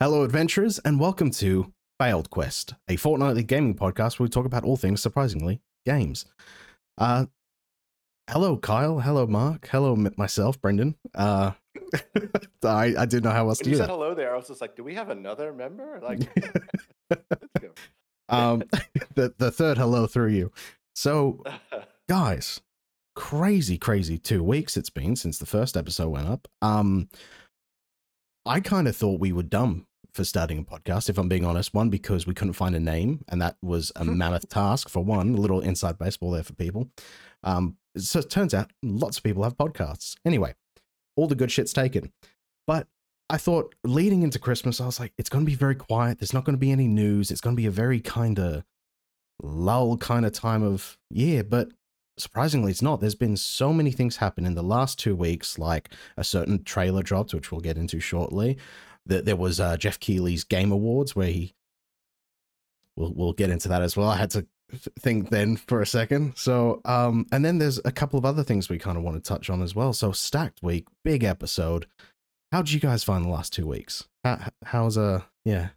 Hello, 0.00 0.22
adventurers, 0.22 0.78
and 0.80 0.98
welcome 0.98 1.30
to 1.32 1.72
Failed 2.00 2.30
Quest, 2.30 2.74
a 2.88 2.96
fortnightly 2.96 3.42
gaming 3.42 3.74
podcast 3.74 4.18
where 4.18 4.24
we 4.24 4.30
talk 4.30 4.44
about 4.46 4.64
all 4.64 4.76
things 4.76 5.00
surprisingly 5.00 5.60
games. 5.86 6.26
Uh, 6.98 7.26
hello, 8.28 8.56
Kyle. 8.56 9.00
Hello, 9.00 9.26
Mark. 9.26 9.68
Hello, 9.70 9.92
m- 9.94 10.12
myself, 10.16 10.60
Brendan. 10.60 10.96
Uh, 11.14 11.52
I, 12.64 12.94
I 12.98 13.06
didn't 13.06 13.24
know 13.24 13.30
how 13.30 13.48
else 13.48 13.60
When 13.60 13.64
to 13.64 13.70
you 13.70 13.74
do 13.76 13.78
said 13.78 13.88
that. 13.88 13.92
hello 13.92 14.14
there, 14.14 14.32
I 14.34 14.36
was 14.36 14.48
just 14.48 14.60
like, 14.60 14.76
do 14.76 14.82
we 14.84 14.94
have 14.94 15.10
another 15.10 15.52
member? 15.52 16.00
Like. 16.02 16.20
Um, 18.28 18.62
the 19.14 19.34
the 19.38 19.50
third 19.50 19.76
hello 19.78 20.06
through 20.06 20.28
you. 20.30 20.50
So, 20.94 21.42
guys, 22.08 22.60
crazy, 23.14 23.76
crazy 23.78 24.18
two 24.18 24.42
weeks 24.42 24.76
it's 24.76 24.90
been 24.90 25.14
since 25.14 25.38
the 25.38 25.46
first 25.46 25.76
episode 25.76 26.08
went 26.08 26.26
up. 26.28 26.48
Um, 26.62 27.08
I 28.46 28.60
kind 28.60 28.86
of 28.88 28.96
thought 28.96 29.20
we 29.20 29.32
were 29.32 29.42
dumb 29.42 29.86
for 30.12 30.24
starting 30.24 30.58
a 30.58 30.62
podcast, 30.62 31.08
if 31.08 31.18
I'm 31.18 31.28
being 31.28 31.44
honest. 31.44 31.74
One, 31.74 31.90
because 31.90 32.26
we 32.26 32.34
couldn't 32.34 32.52
find 32.54 32.74
a 32.74 32.80
name, 32.80 33.24
and 33.28 33.40
that 33.42 33.56
was 33.62 33.90
a 33.96 34.04
mammoth 34.04 34.48
task 34.48 34.88
for 34.88 35.04
one. 35.04 35.34
A 35.34 35.40
little 35.40 35.60
inside 35.60 35.98
baseball 35.98 36.30
there 36.30 36.42
for 36.42 36.54
people. 36.54 36.88
Um, 37.42 37.76
so 37.96 38.20
it 38.20 38.30
turns 38.30 38.54
out 38.54 38.70
lots 38.82 39.18
of 39.18 39.24
people 39.24 39.42
have 39.42 39.56
podcasts. 39.56 40.16
Anyway, 40.24 40.54
all 41.16 41.26
the 41.26 41.34
good 41.34 41.50
shit's 41.50 41.72
taken. 41.72 42.12
But 42.66 42.86
I 43.30 43.38
thought 43.38 43.74
leading 43.84 44.22
into 44.22 44.38
Christmas, 44.38 44.80
I 44.80 44.86
was 44.86 45.00
like, 45.00 45.12
it's 45.18 45.28
going 45.28 45.44
to 45.44 45.50
be 45.50 45.56
very 45.56 45.74
quiet. 45.74 46.18
There's 46.18 46.34
not 46.34 46.44
going 46.44 46.56
to 46.56 46.60
be 46.60 46.70
any 46.70 46.86
news. 46.86 47.30
It's 47.30 47.40
going 47.40 47.56
to 47.56 47.60
be 47.60 47.66
a 47.66 47.72
very 47.72 48.00
kind 48.00 48.38
of 48.38 48.64
lull 49.42 49.96
kind 49.96 50.24
of 50.24 50.32
time 50.32 50.62
of 50.62 50.98
year. 51.10 51.42
But 51.42 51.68
surprisingly, 52.18 52.70
it's 52.70 52.82
not. 52.82 53.00
There's 53.00 53.14
been 53.14 53.36
so 53.36 53.72
many 53.72 53.90
things 53.90 54.16
happen 54.16 54.46
in 54.46 54.54
the 54.54 54.62
last 54.62 54.98
two 54.98 55.14
weeks, 55.14 55.58
like 55.58 55.90
a 56.16 56.24
certain 56.24 56.62
trailer 56.64 57.02
dropped, 57.02 57.34
which 57.34 57.50
we'll 57.50 57.60
get 57.60 57.78
into 57.78 58.00
shortly. 58.00 58.58
That 59.06 59.24
there 59.24 59.36
was 59.36 59.60
uh, 59.60 59.76
Geoff 59.76 60.00
Keighley's 60.00 60.44
Game 60.44 60.72
Awards, 60.72 61.14
where 61.14 61.28
he. 61.28 61.54
We'll 62.96 63.12
we'll 63.12 63.32
get 63.32 63.50
into 63.50 63.68
that 63.68 63.82
as 63.82 63.96
well. 63.96 64.08
I 64.08 64.16
had 64.16 64.30
to 64.30 64.46
think 65.00 65.30
then 65.30 65.56
for 65.56 65.82
a 65.82 65.86
second. 65.86 66.34
So, 66.36 66.80
um, 66.84 67.26
and 67.32 67.44
then 67.44 67.58
there's 67.58 67.80
a 67.84 67.92
couple 67.92 68.18
of 68.18 68.24
other 68.24 68.44
things 68.44 68.68
we 68.68 68.78
kind 68.78 68.96
of 68.96 69.02
want 69.02 69.16
to 69.16 69.28
touch 69.28 69.50
on 69.50 69.62
as 69.62 69.74
well. 69.74 69.92
So, 69.92 70.12
stacked 70.12 70.62
week, 70.62 70.86
big 71.02 71.24
episode. 71.24 71.86
How 72.52 72.62
did 72.62 72.72
you 72.72 72.80
guys 72.80 73.02
find 73.02 73.24
the 73.24 73.30
last 73.30 73.52
two 73.52 73.66
weeks? 73.66 74.08
How, 74.22 74.38
how's 74.64 74.96
uh 74.96 75.22
yeah 75.44 75.70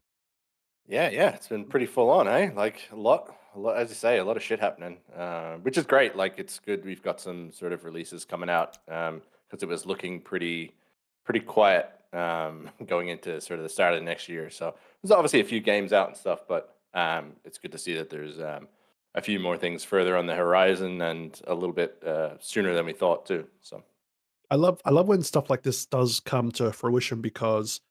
yeah, 0.87 1.09
yeah, 1.09 1.29
it's 1.31 1.47
been 1.49 1.65
pretty 1.65 1.85
full 1.85 2.09
on, 2.09 2.27
eh? 2.27 2.51
Like 2.55 2.87
a 2.91 2.95
lot, 2.95 3.35
a 3.57 3.59
lot, 3.59 3.77
as 3.77 3.89
you 3.89 3.95
say, 3.95 4.19
a 4.19 4.23
lot 4.23 4.37
of 4.37 4.43
shit 4.43 4.59
happening, 4.59 4.97
uh, 5.15 5.55
which 5.55 5.77
is 5.77 5.85
great. 5.85 6.15
Like 6.15 6.35
it's 6.37 6.59
good 6.59 6.85
we've 6.85 7.01
got 7.01 7.19
some 7.19 7.51
sort 7.51 7.73
of 7.73 7.83
releases 7.83 8.23
coming 8.23 8.49
out 8.49 8.77
because 8.85 9.63
it 9.63 9.67
was 9.67 9.85
looking 9.85 10.21
pretty, 10.21 10.73
pretty 11.25 11.39
quiet 11.39 11.89
um, 12.13 12.69
going 12.85 13.09
into 13.09 13.41
sort 13.41 13.59
of 13.59 13.63
the 13.63 13.69
start 13.69 13.93
of 13.93 13.99
the 13.99 14.05
next 14.05 14.29
year. 14.29 14.49
So 14.49 14.75
there's 15.01 15.11
obviously 15.11 15.41
a 15.41 15.45
few 15.45 15.59
games 15.59 15.91
out 15.91 16.07
and 16.07 16.15
stuff, 16.15 16.41
but 16.47 16.75
um, 16.93 17.33
it's 17.43 17.57
good 17.57 17.71
to 17.71 17.77
see 17.77 17.95
that 17.95 18.09
there's 18.09 18.39
um, 18.39 18.67
a 19.15 19.21
few 19.21 19.39
more 19.39 19.57
things 19.57 19.83
further 19.83 20.15
on 20.15 20.27
the 20.27 20.35
horizon 20.35 21.01
and 21.01 21.41
a 21.47 21.53
little 21.53 21.73
bit 21.73 22.01
uh, 22.05 22.35
sooner 22.39 22.73
than 22.75 22.85
we 22.85 22.93
thought 22.93 23.25
too. 23.25 23.45
So 23.61 23.83
I 24.51 24.55
love 24.55 24.79
I 24.85 24.91
love 24.91 25.07
when 25.07 25.23
stuff 25.23 25.49
like 25.49 25.63
this 25.63 25.85
does 25.85 26.19
come 26.19 26.51
to 26.53 26.71
fruition 26.71 27.21
because 27.21 27.81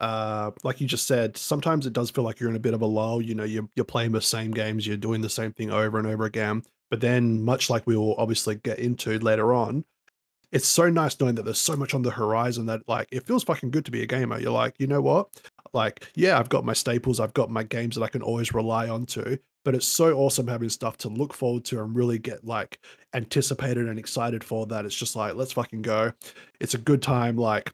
uh 0.00 0.50
like 0.64 0.80
you 0.80 0.86
just 0.86 1.06
said, 1.06 1.36
sometimes 1.36 1.86
it 1.86 1.92
does 1.92 2.10
feel 2.10 2.24
like 2.24 2.40
you're 2.40 2.50
in 2.50 2.56
a 2.56 2.60
bit 2.60 2.74
of 2.74 2.82
a 2.82 2.86
lull. 2.86 3.22
You 3.22 3.34
know, 3.34 3.44
you're 3.44 3.68
you're 3.76 3.84
playing 3.84 4.12
the 4.12 4.22
same 4.22 4.50
games, 4.50 4.86
you're 4.86 4.96
doing 4.96 5.20
the 5.20 5.30
same 5.30 5.52
thing 5.52 5.70
over 5.70 5.98
and 5.98 6.06
over 6.06 6.24
again. 6.24 6.62
But 6.90 7.00
then 7.00 7.42
much 7.44 7.70
like 7.70 7.86
we 7.86 7.96
will 7.96 8.14
obviously 8.16 8.56
get 8.56 8.80
into 8.80 9.18
later 9.18 9.54
on, 9.54 9.84
it's 10.52 10.66
so 10.66 10.90
nice 10.90 11.18
knowing 11.20 11.36
that 11.36 11.44
there's 11.44 11.60
so 11.60 11.76
much 11.76 11.94
on 11.94 12.02
the 12.02 12.10
horizon 12.10 12.66
that 12.66 12.82
like 12.88 13.08
it 13.12 13.26
feels 13.26 13.44
fucking 13.44 13.70
good 13.70 13.84
to 13.84 13.90
be 13.90 14.02
a 14.02 14.06
gamer. 14.06 14.40
You're 14.40 14.50
like, 14.52 14.74
you 14.78 14.86
know 14.86 15.00
what? 15.00 15.28
Like, 15.72 16.08
yeah, 16.16 16.38
I've 16.38 16.48
got 16.48 16.64
my 16.64 16.72
staples, 16.72 17.20
I've 17.20 17.34
got 17.34 17.50
my 17.50 17.62
games 17.62 17.94
that 17.94 18.02
I 18.02 18.08
can 18.08 18.22
always 18.22 18.52
rely 18.52 18.88
on 18.88 19.06
to, 19.06 19.38
but 19.64 19.74
it's 19.74 19.86
so 19.86 20.16
awesome 20.16 20.48
having 20.48 20.68
stuff 20.68 20.96
to 20.98 21.08
look 21.08 21.32
forward 21.32 21.64
to 21.66 21.80
and 21.80 21.94
really 21.94 22.18
get 22.18 22.44
like 22.44 22.80
anticipated 23.14 23.88
and 23.88 23.98
excited 23.98 24.42
for 24.42 24.66
that. 24.66 24.84
It's 24.84 24.96
just 24.96 25.14
like, 25.14 25.34
let's 25.34 25.52
fucking 25.52 25.82
go. 25.82 26.12
It's 26.58 26.74
a 26.74 26.78
good 26.78 27.02
time. 27.02 27.36
Like 27.36 27.72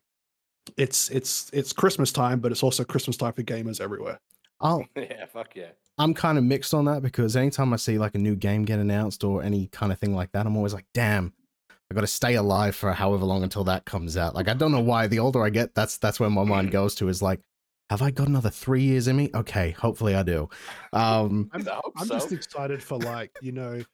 it's 0.76 1.08
it's 1.10 1.50
it's 1.52 1.72
Christmas 1.72 2.12
time, 2.12 2.40
but 2.40 2.52
it's 2.52 2.62
also 2.62 2.84
Christmas 2.84 3.16
time 3.16 3.32
for 3.32 3.42
gamers 3.42 3.80
everywhere. 3.80 4.20
I'll 4.60 4.84
yeah, 4.96 5.26
fuck 5.26 5.54
yeah. 5.54 5.70
I'm 5.98 6.14
kind 6.14 6.36
of 6.36 6.44
mixed 6.44 6.74
on 6.74 6.84
that 6.86 7.02
because 7.02 7.36
anytime 7.36 7.72
I 7.72 7.76
see 7.76 7.98
like 7.98 8.14
a 8.14 8.18
new 8.18 8.36
game 8.36 8.64
get 8.64 8.78
announced 8.78 9.24
or 9.24 9.42
any 9.42 9.68
kind 9.68 9.92
of 9.92 9.98
thing 9.98 10.14
like 10.14 10.32
that, 10.32 10.46
I'm 10.46 10.56
always 10.56 10.74
like, 10.74 10.84
damn, 10.92 11.32
I 11.90 11.94
got 11.94 12.02
to 12.02 12.06
stay 12.06 12.34
alive 12.34 12.76
for 12.76 12.92
however 12.92 13.24
long 13.24 13.42
until 13.42 13.64
that 13.64 13.84
comes 13.84 14.16
out. 14.16 14.34
Like 14.34 14.48
I 14.48 14.54
don't 14.54 14.72
know 14.72 14.80
why. 14.80 15.06
The 15.06 15.20
older 15.20 15.42
I 15.42 15.50
get, 15.50 15.74
that's 15.74 15.98
that's 15.98 16.20
where 16.20 16.30
my 16.30 16.44
mind 16.44 16.70
goes 16.70 16.94
to 16.96 17.08
is 17.08 17.22
like, 17.22 17.40
have 17.90 18.02
I 18.02 18.10
got 18.10 18.28
another 18.28 18.50
three 18.50 18.82
years 18.82 19.08
in 19.08 19.16
me? 19.16 19.30
Okay, 19.34 19.70
hopefully 19.70 20.14
I 20.14 20.22
do. 20.22 20.48
Um, 20.92 21.50
I'm, 21.52 21.68
I 21.68 21.72
hope 21.72 21.92
I'm 21.98 22.06
so. 22.06 22.14
just 22.14 22.32
excited 22.32 22.82
for 22.82 22.96
like 22.96 23.30
you 23.42 23.52
know 23.52 23.74
l- 23.74 23.84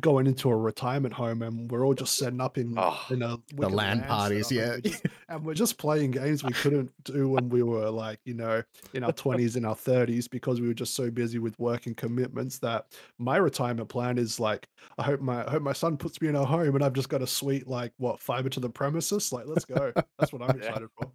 going 0.00 0.26
into 0.26 0.50
a 0.50 0.56
retirement 0.56 1.14
home 1.14 1.42
and 1.42 1.70
we're 1.70 1.84
all 1.84 1.94
just 1.94 2.16
setting 2.16 2.40
up 2.40 2.58
in 2.58 2.74
Oh, 2.78 2.98
in 3.10 3.22
a 3.22 3.28
the 3.28 3.42
wicked 3.56 3.74
LAN 3.74 3.98
LAN 4.00 4.06
parties, 4.08 4.52
yeah. 4.52 4.74
and 4.74 4.82
we're, 4.84 4.90
just, 4.90 5.06
and 5.28 5.44
we're 5.44 5.54
just 5.54 5.78
playing 5.78 6.10
games 6.10 6.44
we 6.44 6.52
couldn't 6.52 6.92
do 7.04 7.28
when 7.28 7.48
we 7.48 7.62
were 7.62 7.88
like 7.90 8.18
you 8.24 8.34
know 8.34 8.62
in 8.94 9.02
our 9.04 9.12
20s 9.12 9.56
and 9.56 9.64
our 9.66 9.74
30s 9.74 10.28
because 10.28 10.60
we 10.60 10.68
were 10.68 10.74
just 10.74 10.94
so 10.94 11.10
busy 11.10 11.38
with 11.38 11.58
work 11.58 11.86
and 11.86 11.96
commitments 11.96 12.58
that 12.58 12.86
my 13.18 13.36
retirement 13.36 13.88
plan 13.88 14.18
is 14.18 14.38
like 14.38 14.68
I 14.98 15.02
hope 15.04 15.20
my 15.20 15.46
I 15.46 15.50
hope 15.50 15.62
my 15.62 15.72
son 15.72 15.96
puts 15.96 16.20
me 16.20 16.28
in 16.28 16.36
a 16.36 16.44
home 16.44 16.74
and 16.74 16.84
I've 16.84 16.92
just 16.92 17.08
got 17.08 17.22
a 17.22 17.26
sweet 17.26 17.66
like 17.66 17.92
what 17.98 18.20
fiber 18.20 18.48
to 18.50 18.60
the 18.60 18.68
premises 18.70 19.32
like 19.32 19.46
let's 19.46 19.64
go 19.64 19.92
that's 20.18 20.32
what 20.32 20.42
I'm 20.42 20.56
Yeah. 20.60 20.66
excited 20.66 20.88
for. 20.98 21.10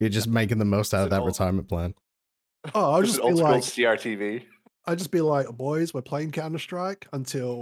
you're 0.00 0.10
just 0.10 0.26
making 0.28 0.58
the 0.58 0.64
most 0.64 0.92
out 0.92 1.04
of 1.04 1.10
that 1.10 1.20
old- 1.20 1.28
retirement 1.28 1.68
plan. 1.68 1.94
Oh, 2.74 2.92
I'll 2.92 3.02
Just 3.02 3.14
just 3.16 3.22
be 3.26 3.28
old 3.32 3.40
like 3.40 3.62
CRTV. 3.62 4.44
I'd 4.86 4.98
just 4.98 5.10
be 5.12 5.20
like, 5.20 5.48
boys, 5.48 5.94
we're 5.94 6.02
playing 6.02 6.32
Counter 6.32 6.58
Strike 6.58 7.06
until 7.12 7.60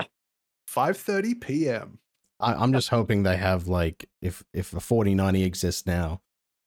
5:30 0.75 1.41
p.m. 1.41 1.99
I, 2.39 2.55
I'm 2.55 2.73
just 2.73 2.89
hoping 2.89 3.23
they 3.23 3.37
have 3.37 3.69
like 3.69 4.09
if 4.23 4.43
if 4.53 4.73
a 4.73 4.81
4090 4.81 5.45
exists 5.45 5.87
now, 5.87 6.21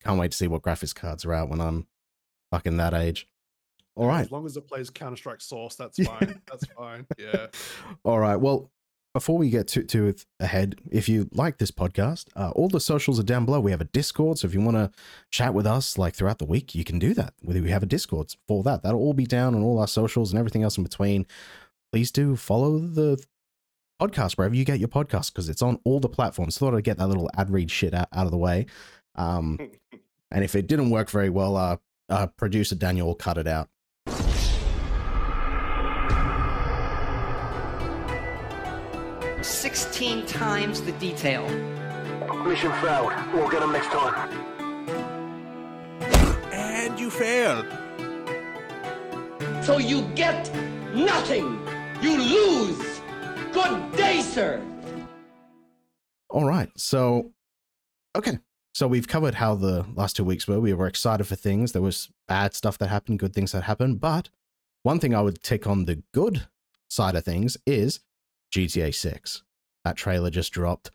can't 0.03 0.19
wait 0.19 0.31
to 0.31 0.37
see 0.37 0.47
what 0.47 0.61
graphics 0.61 0.93
cards 0.93 1.25
are 1.25 1.33
out 1.33 1.49
when 1.49 1.61
I'm 1.61 1.87
fucking 2.51 2.77
that 2.77 2.93
age. 2.93 3.27
All 3.95 4.07
right. 4.07 4.21
As 4.21 4.31
long 4.31 4.45
as 4.45 4.57
it 4.57 4.67
plays 4.67 4.89
Counter 4.89 5.17
Strike 5.17 5.41
Source, 5.41 5.75
that's 5.75 6.03
fine. 6.03 6.41
that's 6.49 6.65
fine. 6.77 7.05
Yeah. 7.17 7.47
All 8.03 8.19
right. 8.19 8.35
Well, 8.35 8.71
before 9.13 9.37
we 9.37 9.51
get 9.51 9.67
to, 9.69 9.83
to 9.83 10.07
it 10.07 10.25
ahead, 10.39 10.75
if 10.91 11.07
you 11.07 11.29
like 11.31 11.59
this 11.59 11.69
podcast, 11.69 12.25
uh, 12.35 12.49
all 12.55 12.67
the 12.67 12.79
socials 12.79 13.19
are 13.19 13.23
down 13.23 13.45
below. 13.45 13.59
We 13.59 13.69
have 13.69 13.81
a 13.81 13.85
Discord, 13.85 14.39
so 14.39 14.47
if 14.47 14.55
you 14.55 14.61
want 14.61 14.77
to 14.77 14.91
chat 15.29 15.53
with 15.53 15.67
us 15.67 15.99
like 15.99 16.15
throughout 16.15 16.39
the 16.39 16.45
week, 16.45 16.73
you 16.73 16.83
can 16.83 16.97
do 16.97 17.13
that. 17.13 17.35
We 17.43 17.61
we 17.61 17.69
have 17.69 17.83
a 17.83 17.87
Discord 17.87 18.33
for 18.47 18.63
that. 18.63 18.81
That'll 18.81 18.99
all 18.99 19.13
be 19.13 19.27
down 19.27 19.53
on 19.53 19.61
all 19.61 19.77
our 19.79 19.87
socials 19.87 20.31
and 20.31 20.39
everything 20.39 20.63
else 20.63 20.77
in 20.77 20.83
between. 20.83 21.27
Please 21.91 22.11
do 22.11 22.35
follow 22.35 22.79
the 22.79 23.23
podcast 24.01 24.37
wherever 24.37 24.55
you 24.55 24.65
get 24.65 24.79
your 24.79 24.89
podcast 24.89 25.33
because 25.33 25.49
it's 25.49 25.61
on 25.61 25.79
all 25.83 25.99
the 25.99 26.09
platforms. 26.09 26.57
Thought 26.57 26.75
I'd 26.75 26.83
get 26.83 26.97
that 26.97 27.07
little 27.07 27.29
ad 27.37 27.49
read 27.49 27.71
shit 27.71 27.93
out, 27.93 28.07
out 28.13 28.25
of 28.25 28.31
the 28.31 28.37
way. 28.37 28.65
Um, 29.15 29.59
and 30.31 30.43
if 30.43 30.55
it 30.55 30.67
didn't 30.67 30.89
work 30.89 31.09
very 31.09 31.29
well, 31.29 31.55
uh, 31.55 31.77
uh, 32.09 32.27
producer 32.27 32.75
Daniel 32.75 33.07
will 33.07 33.15
cut 33.15 33.37
it 33.37 33.47
out. 33.47 33.69
Sixteen 39.41 40.25
times 40.25 40.81
the 40.81 40.91
detail. 40.93 41.47
Mission 42.45 42.71
failed. 42.81 43.13
We'll 43.33 43.49
get 43.49 43.61
them 43.61 43.71
next 43.71 43.87
time. 43.87 44.29
And 46.51 46.99
you 46.99 47.09
failed. 47.09 47.65
So 49.63 49.77
you 49.77 50.01
get 50.15 50.53
nothing. 50.93 51.59
You 52.01 52.17
lose. 52.17 53.01
Good 53.53 53.95
day, 53.95 54.21
sir. 54.21 54.61
All 56.29 56.45
right. 56.45 56.69
So, 56.75 57.31
okay. 58.15 58.39
So 58.73 58.87
we've 58.87 59.07
covered 59.07 59.35
how 59.35 59.53
the 59.53 59.85
last 59.93 60.15
two 60.15 60.23
weeks 60.23 60.47
were. 60.47 60.59
We 60.59 60.73
were 60.73 60.87
excited 60.87 61.25
for 61.25 61.35
things. 61.35 61.71
There 61.71 61.81
was 61.81 62.09
bad 62.27 62.55
stuff 62.55 62.79
that 62.79 62.87
happened, 62.87 63.19
good 63.19 63.33
things 63.33 63.51
that 63.51 63.63
happened. 63.63 63.99
But 63.99 64.29
one 64.81 64.99
thing 64.99 65.13
I 65.13 65.21
would 65.21 65.43
tick 65.43 65.67
on 65.67 65.85
the 65.85 66.01
good 66.13 66.47
side 66.89 67.15
of 67.15 67.23
things 67.23 67.55
is 67.67 67.99
GTA 68.53 68.95
6. 68.95 69.43
That 69.85 69.97
trailer 69.97 70.31
just 70.31 70.51
dropped. 70.51 70.89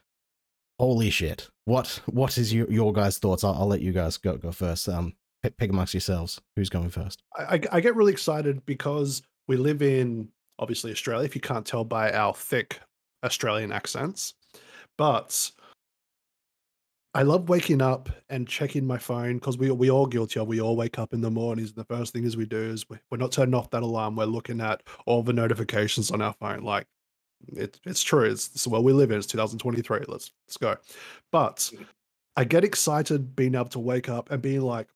Holy 0.80 1.10
shit. 1.10 1.50
What 1.64 2.00
what 2.06 2.38
is 2.38 2.52
your, 2.52 2.70
your 2.70 2.92
guys' 2.92 3.18
thoughts? 3.18 3.44
I'll, 3.44 3.54
I'll 3.54 3.66
let 3.66 3.80
you 3.80 3.92
guys 3.92 4.16
go 4.16 4.36
go 4.36 4.52
first. 4.52 4.88
Um 4.88 5.14
pick, 5.42 5.56
pick 5.56 5.70
amongst 5.70 5.94
yourselves. 5.94 6.40
Who's 6.56 6.70
going 6.70 6.90
first? 6.90 7.22
I, 7.36 7.42
I 7.42 7.60
I 7.72 7.80
get 7.80 7.96
really 7.96 8.12
excited 8.12 8.64
because 8.64 9.22
we 9.48 9.56
live 9.56 9.82
in 9.82 10.28
obviously 10.58 10.90
Australia, 10.90 11.24
if 11.24 11.34
you 11.34 11.40
can't 11.40 11.66
tell 11.66 11.84
by 11.84 12.12
our 12.12 12.34
thick 12.34 12.80
Australian 13.24 13.72
accents. 13.72 14.34
But 14.96 15.50
I 17.14 17.22
love 17.22 17.48
waking 17.48 17.82
up 17.82 18.08
and 18.28 18.46
checking 18.46 18.86
my 18.86 18.98
phone 18.98 19.34
because 19.38 19.58
we 19.58 19.70
we 19.70 19.90
all 19.90 20.06
guilty 20.06 20.40
of. 20.40 20.48
We 20.48 20.60
all 20.60 20.76
wake 20.76 20.98
up 20.98 21.12
in 21.12 21.20
the 21.20 21.30
mornings. 21.30 21.70
And 21.70 21.76
the 21.76 21.84
first 21.84 22.12
thing 22.12 22.24
is 22.24 22.36
we 22.36 22.46
do 22.46 22.58
is 22.58 22.88
we, 22.88 22.98
we're 23.10 23.18
not 23.18 23.32
turning 23.32 23.54
off 23.54 23.70
that 23.70 23.82
alarm. 23.82 24.16
We're 24.16 24.26
looking 24.26 24.60
at 24.60 24.82
all 25.06 25.22
the 25.22 25.32
notifications 25.32 26.10
on 26.10 26.20
our 26.20 26.34
phone. 26.34 26.62
Like 26.62 26.86
it, 27.48 27.80
it's 27.84 28.02
true. 28.02 28.24
It's, 28.24 28.48
it's 28.48 28.64
the 28.64 28.70
world 28.70 28.84
we 28.84 28.92
live 28.92 29.10
in. 29.10 29.18
It's 29.18 29.26
2023. 29.26 30.00
Let's 30.08 30.32
let's 30.46 30.56
go. 30.56 30.76
But 31.32 31.56
mm. 31.56 31.86
I 32.36 32.44
get 32.44 32.64
excited 32.64 33.34
being 33.34 33.54
able 33.54 33.66
to 33.66 33.80
wake 33.80 34.08
up 34.08 34.30
and 34.30 34.40
being 34.40 34.60
like, 34.60 34.88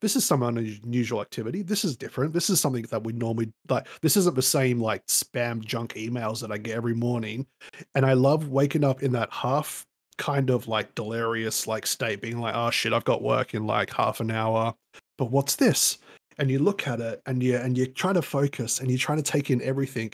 this 0.00 0.16
is 0.16 0.24
some 0.24 0.42
unusual 0.42 1.20
activity. 1.20 1.62
This 1.62 1.84
is 1.84 1.96
different. 1.96 2.32
This 2.32 2.50
is 2.50 2.60
something 2.60 2.82
that 2.90 3.02
we 3.02 3.12
normally 3.12 3.52
like. 3.68 3.86
This 4.00 4.16
isn't 4.16 4.36
the 4.36 4.42
same 4.42 4.80
like 4.80 5.04
spam 5.06 5.64
junk 5.64 5.94
emails 5.94 6.40
that 6.40 6.52
I 6.52 6.58
get 6.58 6.76
every 6.76 6.94
morning. 6.94 7.46
And 7.94 8.06
I 8.06 8.12
love 8.12 8.48
waking 8.48 8.84
up 8.84 9.02
in 9.02 9.12
that 9.12 9.32
half 9.32 9.86
kind 10.16 10.50
of 10.50 10.68
like 10.68 10.94
delirious 10.94 11.66
like 11.66 11.86
state, 11.86 12.20
being 12.20 12.40
like, 12.40 12.54
oh 12.54 12.70
shit, 12.70 12.92
I've 12.92 13.04
got 13.04 13.22
work 13.22 13.54
in 13.54 13.66
like 13.66 13.92
half 13.92 14.20
an 14.20 14.30
hour. 14.30 14.74
But 15.16 15.30
what's 15.30 15.56
this? 15.56 15.98
And 16.38 16.50
you 16.50 16.60
look 16.60 16.86
at 16.86 17.00
it 17.00 17.20
and 17.26 17.42
you 17.42 17.56
and 17.56 17.76
you're 17.76 17.88
trying 17.88 18.14
to 18.14 18.22
focus 18.22 18.78
and 18.78 18.90
you're 18.90 18.98
trying 18.98 19.18
to 19.20 19.30
take 19.30 19.50
in 19.50 19.60
everything. 19.62 20.12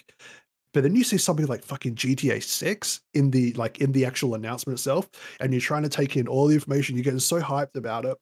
But 0.73 0.83
then 0.83 0.97
you 0.97 1.05
see 1.05 1.19
something 1.19 1.47
like 1.47 1.63
fucking 1.63 1.95
GTA 1.95 2.43
6 2.43 3.01
in 3.15 3.31
the 3.31 3.53
like 3.53 3.81
in 3.81 3.93
the 3.93 4.05
actual 4.05 4.35
announcement 4.35 4.79
itself, 4.79 5.09
and 5.41 5.53
you're 5.53 5.61
trying 5.61 5.85
to 5.85 5.89
take 5.89 6.17
in 6.17 6.27
all 6.27 6.49
the 6.49 6.55
information. 6.55 6.97
You're 6.97 7.05
getting 7.05 7.21
so 7.21 7.41
hyped 7.41 7.77
about 7.77 8.07
it. 8.07 8.17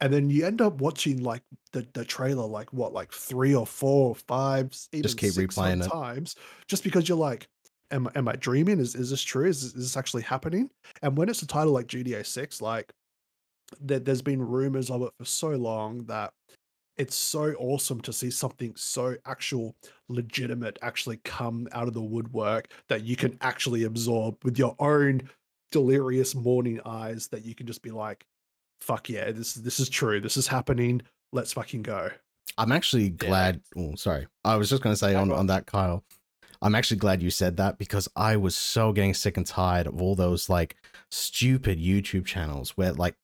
And 0.00 0.12
then 0.12 0.30
you 0.30 0.46
end 0.46 0.60
up 0.60 0.80
watching 0.80 1.22
like 1.22 1.42
the, 1.72 1.86
the 1.92 2.04
trailer 2.04 2.46
like 2.46 2.72
what, 2.72 2.92
like 2.92 3.12
three 3.12 3.54
or 3.54 3.66
four 3.66 4.10
or 4.10 4.14
five, 4.14 4.72
even 4.92 5.02
Just 5.02 5.18
keep 5.18 5.32
six 5.32 5.56
replaying 5.56 5.84
it. 5.84 5.90
times, 5.90 6.36
just 6.68 6.84
because 6.84 7.08
you're 7.08 7.18
like, 7.18 7.48
am, 7.90 8.08
am 8.14 8.28
I 8.28 8.34
dreaming? 8.34 8.78
Is 8.78 8.94
is 8.94 9.10
this 9.10 9.22
true? 9.22 9.46
Is, 9.46 9.64
is 9.64 9.74
this 9.74 9.96
actually 9.96 10.22
happening? 10.22 10.70
And 11.02 11.16
when 11.16 11.28
it's 11.28 11.42
a 11.42 11.46
title 11.46 11.72
like 11.72 11.86
GTA 11.88 12.24
6, 12.24 12.62
like 12.62 12.92
there, 13.80 13.98
there's 13.98 14.22
been 14.22 14.42
rumors 14.42 14.90
of 14.90 15.02
it 15.02 15.12
for 15.18 15.24
so 15.24 15.50
long 15.50 16.04
that 16.04 16.32
it's 16.96 17.14
so 17.14 17.54
awesome 17.58 18.00
to 18.00 18.12
see 18.12 18.30
something 18.30 18.72
so 18.76 19.16
actual 19.24 19.76
legitimate 20.08 20.78
actually 20.82 21.18
come 21.18 21.68
out 21.72 21.86
of 21.86 21.94
the 21.94 22.02
woodwork 22.02 22.72
that 22.88 23.04
you 23.04 23.14
can 23.14 23.38
actually 23.40 23.84
absorb 23.84 24.36
with 24.44 24.58
your 24.58 24.74
own 24.80 25.20
delirious 25.70 26.34
morning 26.34 26.80
eyes 26.84 27.28
that 27.28 27.44
you 27.44 27.54
can 27.54 27.66
just 27.66 27.82
be 27.82 27.90
like 27.90 28.26
fuck 28.80 29.08
yeah 29.08 29.30
this 29.30 29.54
this 29.54 29.80
is 29.80 29.88
true 29.88 30.20
this 30.20 30.36
is 30.36 30.46
happening 30.46 31.00
let's 31.32 31.52
fucking 31.52 31.82
go 31.82 32.10
I'm 32.56 32.72
actually 32.72 33.04
Yeah, 33.04 33.28
glad. 33.28 33.60
Oh, 33.76 33.94
sorry. 33.94 34.26
I 34.44 34.56
was 34.56 34.68
just 34.68 34.82
going 34.82 34.92
to 34.92 34.98
say 34.98 35.14
on, 35.14 35.30
on 35.30 35.46
that, 35.46 35.66
Kyle. 35.66 36.02
I'm 36.60 36.74
actually 36.74 36.96
glad 36.96 37.22
you 37.22 37.30
said 37.30 37.56
that 37.58 37.78
because 37.78 38.08
I 38.16 38.36
was 38.36 38.56
so 38.56 38.92
getting 38.92 39.14
sick 39.14 39.36
and 39.36 39.46
tired 39.46 39.86
of 39.86 40.02
all 40.02 40.16
those 40.16 40.48
like 40.48 40.74
stupid 41.10 41.78
YouTube 41.78 42.26
channels 42.26 42.70
where 42.70 42.92
like 42.92 43.14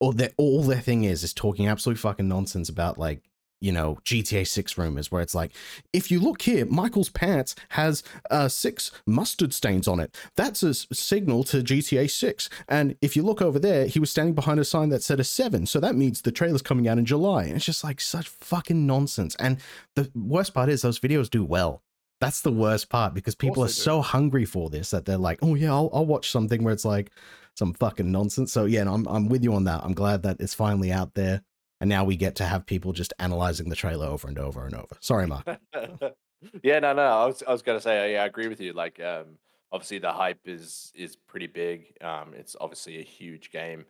all 0.00 0.12
their 0.12 0.32
all 0.36 0.62
their 0.62 0.80
thing 0.80 1.04
is 1.04 1.22
is 1.22 1.32
talking 1.32 1.68
absolute 1.68 1.98
fucking 1.98 2.26
nonsense 2.26 2.68
about 2.68 2.98
like 2.98 3.22
you 3.62 3.72
know 3.72 3.98
GTA 4.04 4.46
6 4.46 4.76
rumors 4.76 5.10
where 5.10 5.22
it's 5.22 5.34
like 5.34 5.52
if 5.92 6.10
you 6.10 6.20
look 6.20 6.42
here 6.42 6.66
Michael's 6.66 7.08
pants 7.08 7.54
has 7.70 8.02
uh 8.30 8.48
6 8.48 8.90
mustard 9.06 9.54
stains 9.54 9.86
on 9.88 10.00
it. 10.00 10.16
That's 10.36 10.62
a 10.62 10.74
signal 10.74 11.44
to 11.44 11.58
GTA 11.58 12.10
6 12.10 12.50
and 12.68 12.96
if 13.00 13.16
you 13.16 13.22
look 13.22 13.40
over 13.40 13.58
there 13.58 13.86
he 13.86 13.98
was 13.98 14.10
standing 14.10 14.34
behind 14.34 14.60
a 14.60 14.64
sign 14.64 14.88
that 14.90 15.02
said 15.02 15.20
a 15.20 15.24
7 15.24 15.66
so 15.66 15.80
that 15.80 15.94
means 15.94 16.22
the 16.22 16.32
trailer's 16.32 16.62
coming 16.62 16.88
out 16.88 16.98
in 16.98 17.04
July. 17.04 17.44
And 17.44 17.56
it's 17.56 17.64
just 17.64 17.84
like 17.84 18.00
such 18.00 18.28
fucking 18.28 18.86
nonsense. 18.86 19.34
And 19.36 19.58
the 19.94 20.10
worst 20.14 20.54
part 20.54 20.68
is 20.68 20.82
those 20.82 20.98
videos 20.98 21.30
do 21.30 21.44
well. 21.44 21.82
That's 22.20 22.40
the 22.40 22.52
worst 22.52 22.88
part 22.88 23.14
because 23.14 23.34
people 23.34 23.64
are 23.64 23.68
so 23.68 24.00
hungry 24.00 24.44
for 24.44 24.70
this 24.70 24.90
that 24.90 25.04
they're 25.04 25.18
like 25.18 25.40
oh 25.42 25.56
yeah 25.56 25.72
I'll, 25.72 25.90
I'll 25.92 26.06
watch 26.06 26.30
something 26.30 26.62
where 26.62 26.72
it's 26.72 26.84
like 26.84 27.10
some 27.56 27.74
fucking 27.74 28.10
nonsense. 28.10 28.52
So 28.52 28.64
yeah 28.64 28.84
no, 28.84 28.94
I'm, 28.94 29.06
I'm 29.08 29.28
with 29.28 29.42
you 29.42 29.54
on 29.54 29.64
that. 29.64 29.82
I'm 29.82 29.94
glad 29.94 30.22
that 30.22 30.40
it's 30.40 30.54
finally 30.54 30.92
out 30.92 31.14
there 31.14 31.42
and 31.82 31.90
now 31.90 32.02
we 32.02 32.16
get 32.16 32.36
to 32.36 32.44
have 32.44 32.64
people 32.64 32.92
just 32.92 33.12
analyzing 33.18 33.68
the 33.68 33.76
trailer 33.76 34.06
over 34.06 34.26
and 34.26 34.38
over 34.38 34.64
and 34.64 34.74
over 34.74 34.96
sorry 35.00 35.26
mark 35.26 35.46
yeah, 36.62 36.78
no, 36.78 36.92
no. 36.92 37.02
I 37.02 37.26
was, 37.26 37.42
I 37.46 37.52
was 37.52 37.62
gonna 37.62 37.80
say, 37.80 38.14
yeah, 38.14 38.22
I 38.22 38.26
agree 38.26 38.48
with 38.48 38.60
you. 38.60 38.72
Like, 38.72 39.00
um, 39.00 39.38
obviously 39.70 39.98
the 39.98 40.12
hype 40.12 40.40
is 40.44 40.92
is 40.94 41.16
pretty 41.16 41.46
big. 41.46 41.96
Um, 42.00 42.34
it's 42.34 42.56
obviously 42.60 42.98
a 42.98 43.04
huge 43.04 43.50
game. 43.50 43.84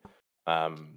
Um, 0.46 0.94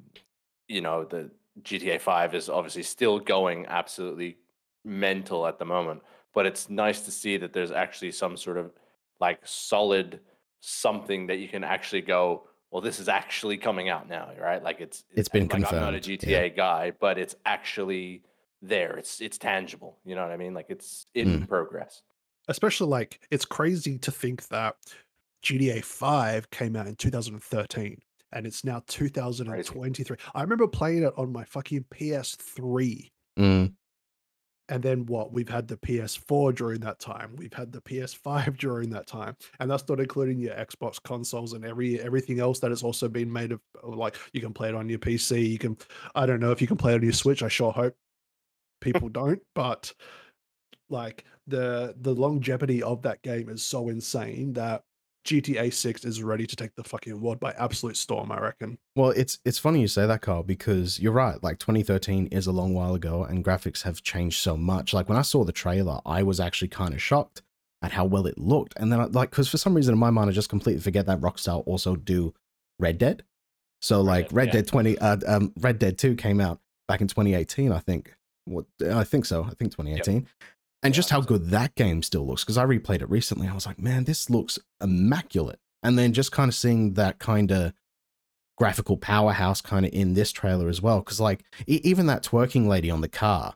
you 0.67 0.81
know, 0.81 1.05
the 1.05 1.31
GTA 1.61 2.01
Five 2.01 2.35
is 2.35 2.49
obviously 2.49 2.83
still 2.83 3.19
going 3.19 3.65
absolutely 3.67 4.37
mental 4.83 5.47
at 5.47 5.59
the 5.59 5.65
moment, 5.65 6.01
but 6.33 6.45
it's 6.45 6.69
nice 6.69 7.01
to 7.01 7.11
see 7.11 7.37
that 7.37 7.53
there's 7.53 7.71
actually 7.71 8.11
some 8.11 8.37
sort 8.37 8.57
of 8.57 8.71
like 9.19 9.39
solid 9.45 10.19
something 10.59 11.27
that 11.27 11.37
you 11.37 11.47
can 11.47 11.63
actually 11.63 12.01
go. 12.01 12.47
Well, 12.71 12.81
this 12.81 12.99
is 12.99 13.07
actually 13.07 13.57
coming 13.57 13.87
out 13.89 14.09
now, 14.09 14.29
right? 14.39 14.61
Like 14.61 14.81
it's 14.81 15.03
It's 15.15 15.29
been 15.29 15.47
like, 15.47 15.71
I'm 15.71 15.79
not 15.79 15.95
a 15.95 15.99
GTA 15.99 16.27
yeah. 16.27 16.47
guy, 16.49 16.91
but 16.99 17.17
it's 17.17 17.35
actually 17.45 18.23
there. 18.61 18.97
It's 18.97 19.21
it's 19.21 19.37
tangible. 19.37 19.97
You 20.05 20.15
know 20.15 20.23
what 20.23 20.31
I 20.31 20.37
mean? 20.37 20.53
Like 20.53 20.67
it's 20.69 21.05
in 21.13 21.41
Mm. 21.41 21.47
progress. 21.47 22.01
especially 22.47 22.87
like 22.87 23.21
it's 23.31 23.45
crazy 23.45 23.97
to 23.97 24.11
think 24.11 24.47
that 24.49 24.75
GTA 25.43 25.83
5 25.83 26.49
came 26.51 26.75
out 26.75 26.85
in 26.87 26.95
2013 26.95 27.97
and 28.33 28.45
it's 28.45 28.63
now 28.63 28.81
2023. 28.87 30.17
I 30.35 30.41
remember 30.41 30.67
playing 30.67 31.03
it 31.03 31.13
on 31.17 31.31
my 31.31 31.43
fucking 31.45 31.85
PS3 31.93 33.09
Mm, 33.39 33.73
and 34.69 34.81
then 34.81 35.05
what 35.05 35.31
we've 35.31 35.49
had 35.49 35.67
the 35.67 35.77
PS4 35.77 36.55
during 36.55 36.79
that 36.81 36.99
time. 36.99 37.35
We've 37.35 37.53
had 37.53 37.71
the 37.71 37.81
PS5 37.81 38.57
during 38.59 38.89
that 38.91 39.07
time. 39.07 39.35
And 39.59 39.69
that's 39.69 39.87
not 39.87 39.99
including 39.99 40.39
your 40.39 40.55
Xbox 40.55 41.01
consoles 41.01 41.53
and 41.53 41.63
every 41.65 41.99
everything 42.01 42.39
else 42.39 42.59
that 42.59 42.71
has 42.71 42.83
also 42.83 43.07
been 43.07 43.31
made 43.31 43.51
of 43.51 43.61
of, 43.83 43.95
like 43.95 44.15
you 44.33 44.41
can 44.41 44.53
play 44.53 44.69
it 44.69 44.75
on 44.75 44.89
your 44.89 44.99
PC, 44.99 45.49
you 45.49 45.59
can 45.59 45.77
I 46.15 46.25
don't 46.25 46.39
know 46.39 46.51
if 46.51 46.61
you 46.61 46.67
can 46.67 46.77
play 46.77 46.93
it 46.93 46.95
on 46.95 47.03
your 47.03 47.13
Switch. 47.13 47.43
I 47.43 47.47
sure 47.47 47.71
hope 47.71 47.95
people 48.81 49.09
don't, 49.09 49.41
but 49.53 49.93
like 50.89 51.25
the 51.47 51.95
the 52.01 52.13
longevity 52.13 52.81
of 52.81 53.01
that 53.03 53.21
game 53.21 53.49
is 53.49 53.63
so 53.63 53.89
insane 53.89 54.53
that 54.53 54.83
GTA 55.25 55.73
6 55.73 56.05
is 56.05 56.21
ready 56.21 56.45
to 56.45 56.55
take 56.55 56.75
the 56.75 56.83
fucking 56.83 57.19
world 57.19 57.39
by 57.39 57.51
absolute 57.57 57.97
storm, 57.97 58.31
I 58.31 58.39
reckon. 58.39 58.77
well 58.95 59.09
it's 59.09 59.39
it's 59.43 59.57
funny 59.59 59.81
you 59.81 59.87
say 59.87 60.05
that 60.05 60.21
carl 60.21 60.43
because 60.43 60.99
you're 60.99 61.11
right 61.11 61.41
like 61.43 61.57
2013 61.59 62.27
is 62.27 62.47
a 62.47 62.51
long 62.51 62.73
while 62.73 62.93
ago 62.95 63.23
and 63.23 63.43
graphics 63.43 63.81
have 63.83 64.01
changed 64.03 64.39
so 64.41 64.55
much. 64.55 64.93
Like 64.93 65.09
when 65.09 65.17
i 65.17 65.23
saw 65.23 65.43
the 65.43 65.51
trailer 65.51 65.99
i 66.05 66.23
was 66.23 66.39
actually 66.39 66.67
kind 66.69 66.93
of 66.93 67.01
shocked 67.01 67.41
at 67.81 67.91
how 67.91 68.05
well 68.05 68.25
it 68.27 68.37
looked. 68.37 68.73
And 68.77 68.91
then 68.91 68.99
I, 68.99 69.05
like 69.05 69.31
because 69.31 69.49
for 69.49 69.57
some 69.57 69.73
reason 69.73 69.93
in 69.93 69.99
my 69.99 70.09
mind 70.11 70.29
i 70.29 70.33
just 70.33 70.49
completely 70.49 70.81
forget 70.81 71.05
that 71.07 71.19
rockstar 71.21 71.63
also 71.65 71.95
do 71.95 72.33
red 72.79 72.97
dead. 72.97 73.23
So 73.81 74.01
like 74.01 74.29
Dead, 74.29 74.35
red 74.35 74.47
yeah. 74.47 74.53
dead 74.53 74.67
20 74.67 74.97
uh, 74.99 75.17
um 75.27 75.53
red 75.59 75.79
dead 75.79 75.97
2 75.97 76.15
came 76.15 76.39
out 76.39 76.59
back 76.87 77.01
in 77.01 77.07
2018 77.07 77.71
i 77.71 77.79
think. 77.79 78.13
What 78.45 78.65
i 78.93 79.03
think 79.03 79.25
so 79.25 79.43
i 79.43 79.53
think 79.55 79.71
2018 79.71 80.27
and 80.85 80.93
just 80.93 81.09
how 81.09 81.19
good 81.19 81.49
that 81.49 81.75
game 81.75 82.01
still 82.03 82.25
looks 82.25 82.43
because 82.43 82.57
i 82.57 82.63
replayed 82.63 83.01
it 83.01 83.09
recently 83.09 83.47
i 83.47 83.53
was 83.53 83.65
like 83.65 83.79
man 83.79 84.03
this 84.05 84.29
looks 84.29 84.57
immaculate. 84.81 85.59
And 85.83 85.99
then 85.99 86.13
just 86.13 86.31
kind 86.31 86.49
of 86.49 86.55
seeing 86.55 86.93
that 86.93 87.19
kind 87.19 87.51
of 87.51 87.73
graphical 88.57 88.97
powerhouse 88.97 89.61
kind 89.61 89.85
of 89.85 89.93
in 89.93 90.13
this 90.15 90.31
trailer 90.31 90.67
as 90.69 90.81
well 90.81 90.99
because 90.99 91.19
like 91.19 91.43
e- 91.67 91.81
even 91.83 92.07
that 92.07 92.23
twerking 92.23 92.67
lady 92.67 92.89
on 92.89 93.01
the 93.01 93.09
car 93.09 93.53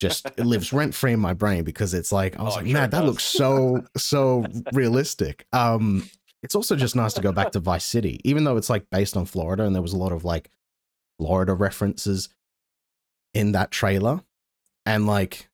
just 0.00 0.24
it 0.24 0.38
lives 0.46 0.72
rent 0.72 0.94
free 0.94 1.12
in 1.12 1.20
my 1.20 1.34
brain 1.34 1.64
because 1.64 1.92
it's 1.92 2.12
like 2.12 2.38
i 2.38 2.42
was 2.42 2.54
Oh, 2.54 2.56
like 2.58 2.66
sure 2.66 2.74
man 2.74 2.90
that 2.90 3.04
looks 3.04 3.24
so 3.24 3.82
so 3.96 4.44
realistic. 4.72 5.46
Um 5.52 6.08
it's 6.42 6.54
also 6.54 6.76
just 6.76 6.94
nice 6.96 7.14
to 7.14 7.20
go 7.22 7.32
back 7.32 7.52
to 7.52 7.60
vice 7.60 7.84
city 7.84 8.20
even 8.24 8.44
though 8.44 8.56
it's 8.56 8.70
like 8.70 8.88
based 8.90 9.16
on 9.16 9.24
florida 9.26 9.64
and 9.64 9.74
there 9.74 9.82
was 9.82 9.92
a 9.92 9.98
lot 9.98 10.12
of 10.12 10.24
like 10.24 10.50
florida 11.18 11.52
references 11.54 12.28
in 13.34 13.52
that 13.52 13.70
trailer. 13.70 14.22
And 14.86 15.06
like 15.06 15.48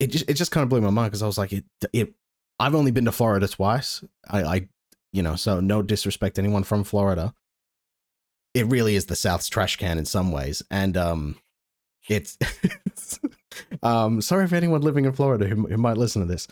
it 0.00 0.08
just 0.08 0.28
it 0.28 0.34
just 0.34 0.50
kind 0.50 0.62
of 0.62 0.68
blew 0.68 0.80
my 0.80 0.90
mind 0.90 1.10
because 1.10 1.22
i 1.22 1.26
was 1.26 1.38
like 1.38 1.52
it 1.52 1.64
it 1.92 2.14
i've 2.58 2.74
only 2.74 2.90
been 2.90 3.04
to 3.06 3.12
florida 3.12 3.48
twice. 3.48 4.02
I 4.28 4.42
i 4.42 4.68
you 5.12 5.22
know 5.22 5.36
so 5.36 5.60
no 5.60 5.82
disrespect 5.82 6.36
to 6.36 6.42
anyone 6.42 6.64
from 6.64 6.84
florida. 6.84 7.34
It 8.54 8.66
really 8.66 8.94
is 8.96 9.06
the 9.06 9.16
south's 9.16 9.48
trash 9.48 9.76
can 9.76 9.98
in 9.98 10.04
some 10.06 10.32
ways 10.32 10.62
and 10.70 10.96
um 10.96 11.36
it's 12.08 12.38
um 13.82 14.20
sorry 14.20 14.46
for 14.46 14.54
anyone 14.54 14.80
living 14.82 15.04
in 15.04 15.12
florida 15.12 15.46
who, 15.46 15.66
who 15.66 15.76
might 15.76 15.96
listen 15.96 16.22
to 16.22 16.28
this. 16.28 16.46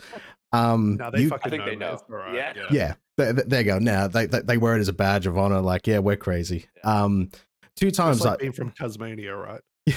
Um 0.51 0.95
Now 0.97 1.09
they 1.09 1.21
you- 1.21 1.29
fucking 1.29 1.47
I 1.47 1.49
think 1.49 1.61
know, 1.65 1.69
they 1.69 1.75
know. 1.75 1.93
It's 1.93 2.03
all 2.09 2.15
right, 2.15 2.35
Yeah. 2.35 2.53
yeah. 2.71 2.93
There, 3.17 3.31
there 3.33 3.59
you 3.61 3.65
go. 3.65 3.79
Now 3.79 4.07
they, 4.07 4.25
they 4.25 4.41
they 4.41 4.57
wear 4.57 4.75
it 4.75 4.79
as 4.81 4.87
a 4.89 4.93
badge 4.93 5.25
of 5.27 5.37
honor 5.37 5.61
like 5.61 5.87
yeah 5.87 5.99
we're 5.99 6.15
crazy. 6.17 6.65
Um 6.83 7.29
two 7.75 7.87
It's 7.87 7.97
times 7.97 8.21
like 8.21 8.33
I, 8.35 8.37
being 8.37 8.51
from 8.53 8.71
Tasmania, 8.71 9.35
right? 9.35 9.61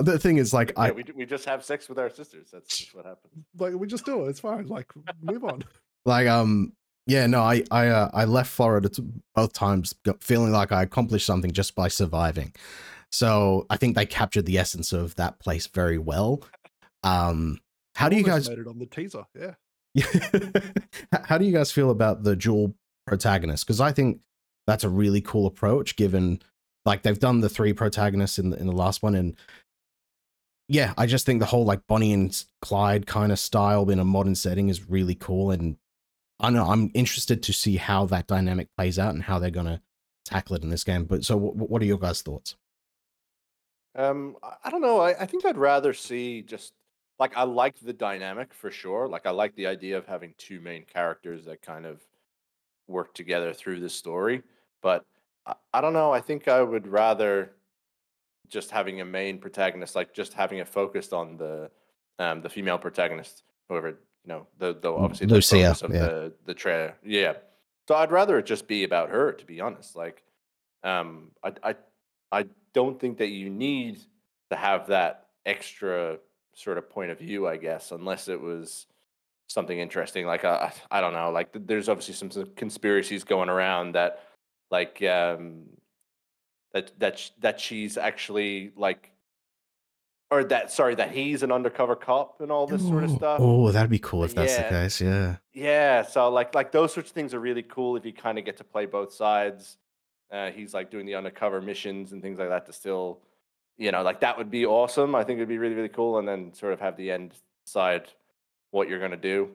the 0.00 0.18
thing 0.18 0.38
is 0.38 0.54
like 0.54 0.70
yeah, 0.70 0.84
i 0.84 0.90
we, 0.90 1.04
we 1.14 1.26
just 1.26 1.44
have 1.44 1.64
sex 1.64 1.88
with 1.88 1.98
our 1.98 2.10
sisters. 2.10 2.48
That's 2.52 2.94
what 2.94 3.04
happens. 3.04 3.44
Like 3.58 3.74
we 3.74 3.86
just 3.86 4.04
do 4.04 4.24
it. 4.24 4.30
It's 4.30 4.40
fine. 4.40 4.66
Like 4.66 4.90
move 5.22 5.44
on. 5.44 5.64
like 6.04 6.26
um 6.26 6.72
yeah 7.06 7.26
no 7.26 7.42
i 7.42 7.62
i 7.70 7.88
uh, 7.88 8.10
i 8.12 8.24
left 8.24 8.50
florida 8.50 8.90
both 9.34 9.52
times 9.52 9.94
feeling 10.20 10.52
like 10.52 10.72
i 10.72 10.82
accomplished 10.82 11.26
something 11.26 11.50
just 11.50 11.74
by 11.74 11.88
surviving 11.88 12.52
so 13.10 13.66
i 13.70 13.76
think 13.76 13.96
they 13.96 14.06
captured 14.06 14.46
the 14.46 14.58
essence 14.58 14.92
of 14.92 15.14
that 15.16 15.38
place 15.38 15.66
very 15.66 15.98
well 15.98 16.42
um 17.02 17.58
how 17.96 18.08
do 18.08 18.16
you 18.16 18.24
guys 18.24 18.48
made 18.48 18.58
it 18.58 18.66
on 18.66 18.78
the 18.78 18.86
teaser? 18.86 19.26
Yeah. 19.38 19.54
how 21.24 21.36
do 21.36 21.44
you 21.44 21.52
guys 21.52 21.70
feel 21.70 21.90
about 21.90 22.22
the 22.22 22.34
dual 22.34 22.74
protagonist 23.06 23.66
because 23.66 23.80
i 23.80 23.92
think 23.92 24.20
that's 24.66 24.84
a 24.84 24.88
really 24.88 25.20
cool 25.20 25.46
approach 25.46 25.96
given 25.96 26.40
like 26.84 27.02
they've 27.02 27.18
done 27.18 27.40
the 27.40 27.48
three 27.48 27.72
protagonists 27.72 28.38
in 28.38 28.50
the, 28.50 28.58
in 28.58 28.66
the 28.66 28.72
last 28.72 29.02
one 29.02 29.14
and 29.14 29.36
yeah 30.72 30.94
i 30.96 31.06
just 31.06 31.26
think 31.26 31.38
the 31.40 31.46
whole 31.46 31.64
like 31.64 31.86
bonnie 31.86 32.12
and 32.12 32.44
clyde 32.62 33.06
kind 33.06 33.30
of 33.30 33.38
style 33.38 33.88
in 33.90 33.98
a 33.98 34.04
modern 34.04 34.34
setting 34.34 34.68
is 34.68 34.88
really 34.88 35.14
cool 35.14 35.50
and 35.50 35.76
i 36.40 36.50
know 36.50 36.64
i'm 36.64 36.90
interested 36.94 37.42
to 37.42 37.52
see 37.52 37.76
how 37.76 38.06
that 38.06 38.26
dynamic 38.26 38.68
plays 38.76 38.98
out 38.98 39.14
and 39.14 39.24
how 39.24 39.38
they're 39.38 39.50
to 39.50 39.80
tackle 40.24 40.56
it 40.56 40.62
in 40.62 40.70
this 40.70 40.84
game 40.84 41.04
but 41.04 41.24
so 41.24 41.34
w- 41.34 41.52
what 41.54 41.82
are 41.82 41.86
your 41.86 41.98
guys 41.98 42.22
thoughts 42.22 42.56
Um, 43.94 44.36
I, 44.42 44.54
I 44.64 44.70
don't 44.70 44.80
know. 44.80 45.00
I, 45.00 45.20
I 45.20 45.26
think 45.26 45.44
I'd 45.44 45.58
rather 45.58 45.92
see 45.92 46.42
just 46.42 46.72
like 47.18 47.36
I 47.36 47.44
like 47.44 47.78
the 47.80 47.92
dynamic 47.92 48.54
for 48.54 48.70
sure. 48.70 49.08
Like 49.08 49.26
I 49.26 49.30
like 49.30 49.54
the 49.54 49.66
idea 49.66 49.98
of 49.98 50.06
having 50.06 50.34
two 50.38 50.60
main 50.60 50.84
characters 50.84 51.44
that 51.44 51.62
kind 51.62 51.86
of 51.86 52.00
work 52.88 53.14
together 53.14 53.52
through 53.52 53.80
the 53.80 53.90
story. 53.90 54.42
But 54.82 55.04
I, 55.46 55.54
I 55.74 55.80
don't 55.80 55.92
know. 55.92 56.12
I 56.12 56.20
think 56.20 56.48
I 56.48 56.62
would 56.62 56.86
rather 56.86 57.52
just 58.52 58.70
having 58.70 59.00
a 59.00 59.04
main 59.04 59.38
protagonist, 59.38 59.96
like 59.96 60.12
just 60.14 60.32
having 60.34 60.58
it 60.58 60.68
focused 60.68 61.12
on 61.12 61.36
the 61.36 61.70
um 62.18 62.42
the 62.42 62.48
female 62.48 62.78
protagonist, 62.78 63.42
whoever 63.68 63.88
you 63.88 63.96
know, 64.26 64.46
the 64.58 64.76
the 64.80 64.90
obviously 64.92 65.26
the 65.26 65.34
Lucia, 65.34 65.70
of 65.82 65.92
yeah. 65.92 66.06
the 66.06 66.32
the 66.46 66.54
trailer. 66.54 66.94
Yeah. 67.04 67.34
So 67.88 67.96
I'd 67.96 68.12
rather 68.12 68.38
it 68.38 68.46
just 68.46 68.68
be 68.68 68.84
about 68.84 69.10
her, 69.10 69.32
to 69.32 69.44
be 69.44 69.60
honest. 69.60 69.96
Like, 69.96 70.22
um, 70.84 71.32
I 71.42 71.52
I 71.70 71.74
I 72.30 72.44
don't 72.72 73.00
think 73.00 73.18
that 73.18 73.28
you 73.28 73.50
need 73.50 74.00
to 74.50 74.56
have 74.56 74.86
that 74.88 75.26
extra 75.44 76.18
sort 76.54 76.78
of 76.78 76.88
point 76.88 77.10
of 77.10 77.18
view, 77.18 77.48
I 77.48 77.56
guess, 77.56 77.92
unless 77.92 78.28
it 78.28 78.40
was 78.40 78.86
something 79.48 79.78
interesting. 79.78 80.26
Like, 80.26 80.44
uh, 80.44 80.70
I 80.90 81.00
don't 81.00 81.12
know. 81.12 81.30
Like, 81.30 81.48
there's 81.52 81.88
obviously 81.88 82.14
some, 82.14 82.30
some 82.30 82.50
conspiracies 82.56 83.24
going 83.24 83.48
around 83.48 83.92
that, 83.92 84.20
like, 84.70 85.02
um, 85.02 85.64
that 86.72 86.98
that 86.98 87.30
that 87.40 87.60
she's 87.60 87.96
actually 87.96 88.72
like, 88.76 89.12
or 90.30 90.44
that 90.44 90.70
sorry, 90.72 90.94
that 90.94 91.10
he's 91.12 91.42
an 91.42 91.52
undercover 91.52 91.94
cop 91.96 92.40
and 92.40 92.50
all 92.50 92.66
this 92.66 92.82
sort 92.82 93.04
of 93.04 93.10
stuff. 93.10 93.38
Oh, 93.40 93.70
that'd 93.70 93.90
be 93.90 93.98
cool 93.98 94.24
if 94.24 94.34
that's 94.34 94.56
the 94.56 94.62
case. 94.64 95.00
Yeah. 95.00 95.36
Yeah, 95.52 96.02
so 96.02 96.30
like 96.30 96.54
like 96.54 96.72
those 96.72 96.92
sorts 96.94 97.10
of 97.10 97.14
things 97.14 97.34
are 97.34 97.40
really 97.40 97.62
cool 97.62 97.96
if 97.96 98.04
you 98.06 98.12
kind 98.12 98.38
of 98.38 98.44
get 98.44 98.56
to 98.58 98.64
play 98.64 98.86
both 98.86 99.12
sides. 99.12 99.76
Uh, 100.30 100.50
he's 100.50 100.72
like 100.72 100.90
doing 100.90 101.04
the 101.04 101.14
undercover 101.14 101.60
missions 101.60 102.12
and 102.12 102.22
things 102.22 102.38
like 102.38 102.48
that 102.48 102.64
to 102.64 102.72
still, 102.72 103.20
you 103.76 103.92
know, 103.92 104.02
like 104.02 104.20
that 104.20 104.38
would 104.38 104.50
be 104.50 104.64
awesome. 104.64 105.14
I 105.14 105.24
think 105.24 105.36
it'd 105.36 105.48
be 105.48 105.58
really 105.58 105.74
really 105.74 105.90
cool, 105.90 106.18
and 106.18 106.26
then 106.26 106.54
sort 106.54 106.72
of 106.72 106.80
have 106.80 106.96
the 106.96 107.10
end 107.10 107.34
side 107.64 108.08
what 108.70 108.88
you're 108.88 108.98
gonna 108.98 109.16
do. 109.18 109.50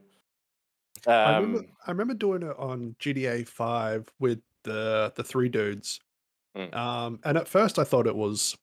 I 1.08 1.38
remember, 1.38 1.60
Um, 1.60 1.68
I 1.88 1.92
remember 1.92 2.14
doing 2.14 2.44
it 2.44 2.56
on 2.60 2.96
GTA 3.00 3.48
Five 3.48 4.08
with 4.20 4.40
the 4.64 5.12
the 5.16 5.24
three 5.24 5.50
dudes. 5.50 6.00
Mm. 6.58 6.76
Um, 6.76 7.20
and 7.24 7.38
at 7.38 7.48
first 7.48 7.78
I 7.80 7.84
thought 7.84 8.08
it 8.08 8.16
was 8.16 8.58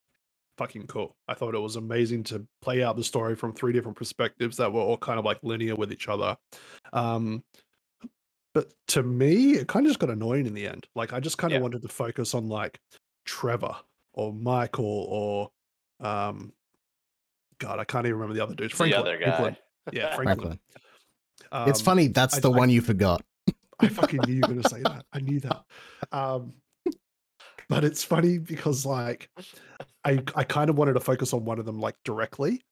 fucking 0.59 0.87
cool. 0.87 1.17
I 1.29 1.35
thought 1.35 1.55
it 1.55 1.61
was 1.61 1.77
amazing 1.77 2.25
to 2.25 2.47
play 2.63 2.83
out 2.83 2.97
the 2.97 3.05
story 3.05 3.35
from 3.37 3.53
three 3.53 3.73
different 3.73 3.97
perspectives 3.97 4.57
that 4.57 4.73
were 4.73 4.81
all 4.81 4.97
kind 4.99 5.19
of 5.19 5.25
like 5.25 5.39
linear 5.43 5.75
with 5.77 5.93
each 5.93 6.09
other. 6.09 6.37
Um, 6.93 7.43
but 8.53 8.73
to 8.89 9.03
me, 9.03 9.55
it 9.55 9.67
kind 9.69 9.85
of 9.87 9.91
just 9.91 9.99
got 10.01 10.11
annoying 10.11 10.47
in 10.47 10.55
the 10.55 10.67
end. 10.69 10.87
Like 10.95 11.13
I 11.13 11.21
just 11.21 11.39
kind 11.39 11.53
of 11.53 11.59
Yeah. 11.59 11.63
wanted 11.63 11.83
to 11.83 11.89
focus 11.89 12.35
on 12.35 12.49
like 12.49 12.81
Trevor 13.25 13.75
or 14.13 14.33
Michael 14.33 15.07
or 15.09 15.51
um, 16.07 16.53
God, 17.59 17.79
I 17.79 17.85
can't 17.85 18.07
even 18.07 18.15
remember 18.19 18.35
the 18.35 18.43
other 18.43 18.55
dudes. 18.55 18.73
the 18.73 18.77
Franklin, 18.77 19.01
other 19.07 19.19
Franklin. 19.19 19.57
Yeah, 19.93 20.15
Franklin. 20.17 20.59
Franklin. 21.53 21.69
it's 21.69 21.81
Um, 21.81 21.85
funny. 21.85 22.07
That's 22.09 22.37
I- 22.37 22.41
the 22.41 22.51
I- 22.51 22.57
one 22.57 22.71
you 22.71 22.81
forgot. 22.81 23.23
I 23.81 23.89
fucking 23.89 24.21
knew 24.27 24.35
you 24.35 24.41
were 24.41 24.49
going 24.49 24.63
to 24.63 24.69
say 24.69 24.83
that. 24.83 25.05
I 25.13 25.19
knew 25.19 25.41
that. 25.41 25.65
Um, 26.13 26.53
but 27.69 27.85
it's 27.85 28.05
funny 28.05 28.39
because 28.39 28.85
like 28.87 29.29
I 30.05 30.23
I 30.35 30.45
kind 30.45 30.71
of 30.71 30.77
wanted 30.77 30.95
to 30.95 31.01
focus 31.01 31.33
on 31.33 31.45
one 31.45 31.59
of 31.59 31.65
them 31.67 31.81
like 31.81 31.97
directly. 32.05 32.63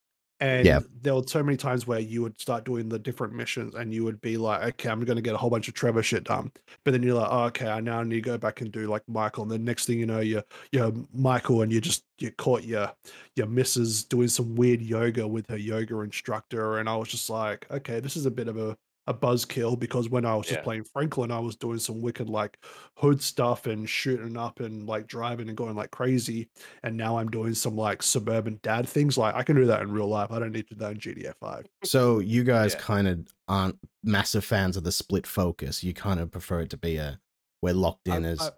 And 0.41 0.67
Yeah. 0.67 0.81
there 1.03 1.15
were 1.15 1.23
so 1.25 1.41
many 1.41 1.57
times 1.57 1.87
where 1.87 2.01
you 2.01 2.21
would 2.23 2.41
start 2.41 2.65
doing 2.65 2.89
the 2.89 2.99
different 2.99 3.33
missions 3.33 3.77
and 3.77 3.95
you 3.95 4.03
would 4.03 4.21
be 4.21 4.37
like, 4.37 4.65
okay, 4.71 4.89
I'm 4.89 4.99
going 5.05 5.15
to 5.15 5.23
get 5.23 5.35
a 5.35 5.39
whole 5.39 5.51
bunch 5.51 5.69
of 5.69 5.75
Trevor 5.75 6.03
shit 6.03 6.25
done. 6.25 6.51
But 6.85 6.91
then 6.91 7.03
you're 7.05 7.15
like, 7.15 7.29
oh, 7.31 7.45
okay, 7.45 7.69
I 7.69 7.81
now 7.81 8.03
need 8.03 8.17
to 8.17 8.21
go 8.23 8.39
back 8.39 8.61
and 8.61 8.73
do 8.73 8.89
like 8.89 9.03
Michael. 9.07 9.45
And 9.45 9.53
the 9.53 9.59
next 9.61 9.87
thing 9.87 10.01
you 10.01 10.07
know, 10.07 10.19
you're, 10.19 10.43
you're 10.73 10.93
Michael 11.15 11.63
and 11.63 11.73
you 11.73 11.81
just, 11.81 12.03
you 12.19 12.33
caught 12.33 12.65
your, 12.65 12.93
your 13.37 13.47
missus 13.47 14.03
doing 14.03 14.27
some 14.27 14.57
weird 14.57 14.83
yoga 14.83 15.29
with 15.29 15.49
her 15.49 15.57
yoga 15.57 16.01
instructor. 16.01 16.79
And 16.79 16.89
I 16.89 16.97
was 16.97 17.09
just 17.09 17.31
like, 17.31 17.65
okay, 17.71 18.01
this 18.01 18.17
is 18.17 18.27
a 18.27 18.31
bit 18.31 18.49
of 18.49 18.57
a, 18.59 18.77
a 19.09 19.15
buzzkill 19.15 19.77
because 19.79 20.09
when 20.09 20.25
I 20.25 20.37
was 20.37 20.47
just 20.47 20.61
Yeah. 20.61 20.65
playing 20.65 20.85
Franklin, 20.85 21.33
I 21.33 21.41
was 21.41 21.57
doing 21.57 21.79
some 21.81 22.01
wicked 22.01 22.29
like 22.31 22.59
hood 22.97 23.21
stuff 23.21 23.67
and 23.67 23.89
shooting 23.89 24.37
up 24.37 24.61
and 24.61 24.87
like 24.87 25.09
driving 25.09 25.49
and 25.49 25.57
going 25.57 25.75
like 25.75 25.91
crazy. 25.91 26.49
And 26.85 26.97
now 26.97 27.19
I'm 27.19 27.29
doing 27.29 27.55
some 27.55 27.77
like 27.77 28.03
suburban 28.03 28.61
dad 28.63 28.89
things. 28.89 29.19
Like 29.19 29.35
I 29.35 29.43
can 29.43 29.57
do 29.57 29.67
that 29.67 29.83
in 29.83 29.91
real 29.91 30.07
life. 30.07 30.31
I 30.31 30.39
don't 30.39 30.53
need 30.53 30.69
to 30.69 30.75
do 30.75 30.81
that 30.81 30.93
in 30.93 30.99
GTA 30.99 31.35
5. 31.41 31.67
So 31.85 32.21
you 32.21 32.45
guys 32.45 32.75
Yeah. 32.75 32.81
kind 32.81 33.09
of 33.09 33.27
aren't 33.49 33.79
massive 34.05 34.45
fans 34.45 34.77
of 34.77 34.85
the 34.85 34.93
split 34.93 35.27
focus. 35.27 35.83
You 35.83 35.95
kind 35.95 36.21
of 36.21 36.31
prefer 36.31 36.61
it 36.61 36.71
to 36.71 36.77
be 36.77 36.97
a 36.97 37.21
we're 37.61 37.75
locked 37.75 38.07
in 38.07 38.25
I- 38.25 38.29
as 38.29 38.41
I, 38.41 38.51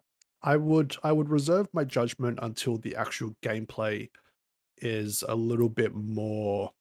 I 0.52 0.56
would 0.58 0.94
I 1.02 1.12
would 1.12 1.30
reserve 1.30 1.68
my 1.72 1.84
judgment 1.84 2.38
until 2.42 2.76
the 2.76 2.96
actual 2.96 3.34
gameplay 3.42 4.10
is 4.82 5.22
a 5.26 5.34
little 5.34 5.70
bit 5.70 5.94
more 5.94 6.72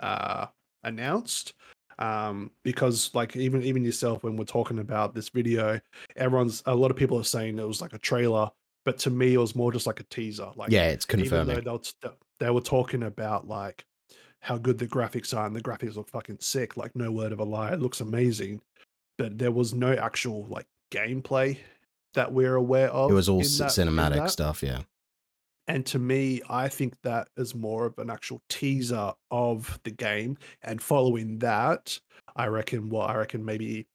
uh 0.00 0.46
announced 0.82 1.54
um 1.98 2.50
because 2.62 3.10
like 3.14 3.36
even 3.36 3.62
even 3.62 3.84
yourself 3.84 4.22
when 4.22 4.36
we're 4.36 4.44
talking 4.44 4.78
about 4.78 5.14
this 5.14 5.28
video 5.28 5.80
everyone's 6.16 6.62
a 6.66 6.74
lot 6.74 6.90
of 6.90 6.96
people 6.96 7.18
are 7.18 7.24
saying 7.24 7.58
it 7.58 7.66
was 7.66 7.80
like 7.80 7.92
a 7.92 7.98
trailer 7.98 8.50
but 8.84 8.98
to 8.98 9.10
me 9.10 9.34
it 9.34 9.38
was 9.38 9.54
more 9.54 9.72
just 9.72 9.86
like 9.86 10.00
a 10.00 10.04
teaser 10.04 10.50
like 10.56 10.70
yeah, 10.70 10.88
it's 10.88 11.06
even 11.12 11.46
though 11.46 11.54
they 11.54 11.70
were, 11.70 12.12
they 12.40 12.50
were 12.50 12.60
talking 12.60 13.04
about 13.04 13.46
like 13.46 13.84
how 14.40 14.58
good 14.58 14.78
the 14.78 14.86
graphics 14.86 15.36
are 15.36 15.46
and 15.46 15.56
the 15.56 15.62
graphics 15.62 15.96
look 15.96 16.08
fucking 16.08 16.38
sick 16.40 16.76
like 16.76 16.94
no 16.94 17.10
word 17.10 17.32
of 17.32 17.38
a 17.38 17.44
lie 17.44 17.72
it 17.72 17.80
looks 17.80 18.00
amazing 18.00 18.60
but 19.16 19.38
there 19.38 19.52
was 19.52 19.72
no 19.72 19.92
actual 19.94 20.44
like 20.46 20.66
gameplay 20.90 21.56
that 22.14 22.32
we're 22.32 22.54
aware 22.54 22.90
of 22.90 23.10
It 23.10 23.14
was 23.14 23.28
all 23.28 23.40
cinematic 23.42 24.14
that. 24.14 24.30
stuff. 24.30 24.62
Yeah. 24.62 24.80
And 25.68 25.84
to 25.86 25.98
me 25.98 26.40
i 26.48 26.68
think 26.68 26.94
that 27.02 27.28
is 27.36 27.54
more 27.54 27.86
of 27.86 27.98
an 27.98 28.10
actual 28.10 28.40
teaser 28.48 29.12
of 29.30 29.78
the 29.84 29.90
game. 29.90 30.36
And 30.62 30.80
following 30.80 31.38
that 31.38 31.98
i 32.36 32.46
reckon 32.46 32.88
what 32.88 33.10
i 33.10 33.16
reckon 33.16 33.44
maybe 33.44 33.86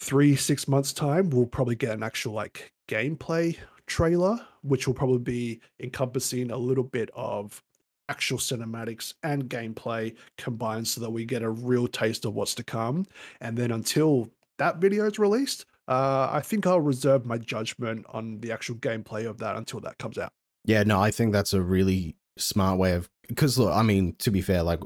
three 0.00 0.36
six 0.36 0.68
months 0.68 0.92
time 0.92 1.30
we'll 1.30 1.46
probably 1.46 1.76
get 1.76 1.94
an 1.94 2.02
actual 2.02 2.32
like 2.32 2.72
gameplay 2.88 3.56
trailer 3.86 4.38
which 4.62 4.86
will 4.86 4.94
probably 4.94 5.18
be 5.18 5.60
encompassing 5.80 6.50
a 6.50 6.56
little 6.56 6.84
bit 6.84 7.10
of 7.14 7.62
actual 8.08 8.38
cinematics 8.38 9.14
and 9.22 9.48
gameplay 9.48 10.14
combined 10.36 10.86
so 10.86 11.00
that 11.00 11.10
we 11.10 11.24
get 11.24 11.42
a 11.42 11.48
real 11.48 11.86
taste 11.86 12.26
of 12.26 12.34
what's 12.34 12.54
to 12.54 12.62
come. 12.62 13.06
And 13.40 13.56
then 13.56 13.70
until 13.70 14.30
that 14.58 14.76
video 14.78 15.06
is 15.06 15.18
released 15.18 15.66
uh, 15.88 16.28
i 16.30 16.40
think 16.40 16.66
i'll 16.66 16.80
reserve 16.80 17.26
my 17.26 17.38
judgment 17.38 18.04
on 18.08 18.38
the 18.40 18.52
actual 18.52 18.76
gameplay 18.76 19.28
of 19.28 19.38
that 19.38 19.56
until 19.56 19.80
that 19.80 19.98
comes 19.98 20.18
out 20.18 20.32
Yeah, 20.64 20.82
no, 20.82 21.00
I 21.00 21.10
think 21.10 21.32
that's 21.32 21.52
a 21.52 21.60
really 21.60 22.16
smart 22.36 22.78
way 22.78 22.92
of 22.92 23.08
because 23.28 23.58
look, 23.58 23.72
I 23.72 23.82
mean, 23.82 24.14
to 24.18 24.30
be 24.30 24.40
fair, 24.40 24.62
like 24.62 24.80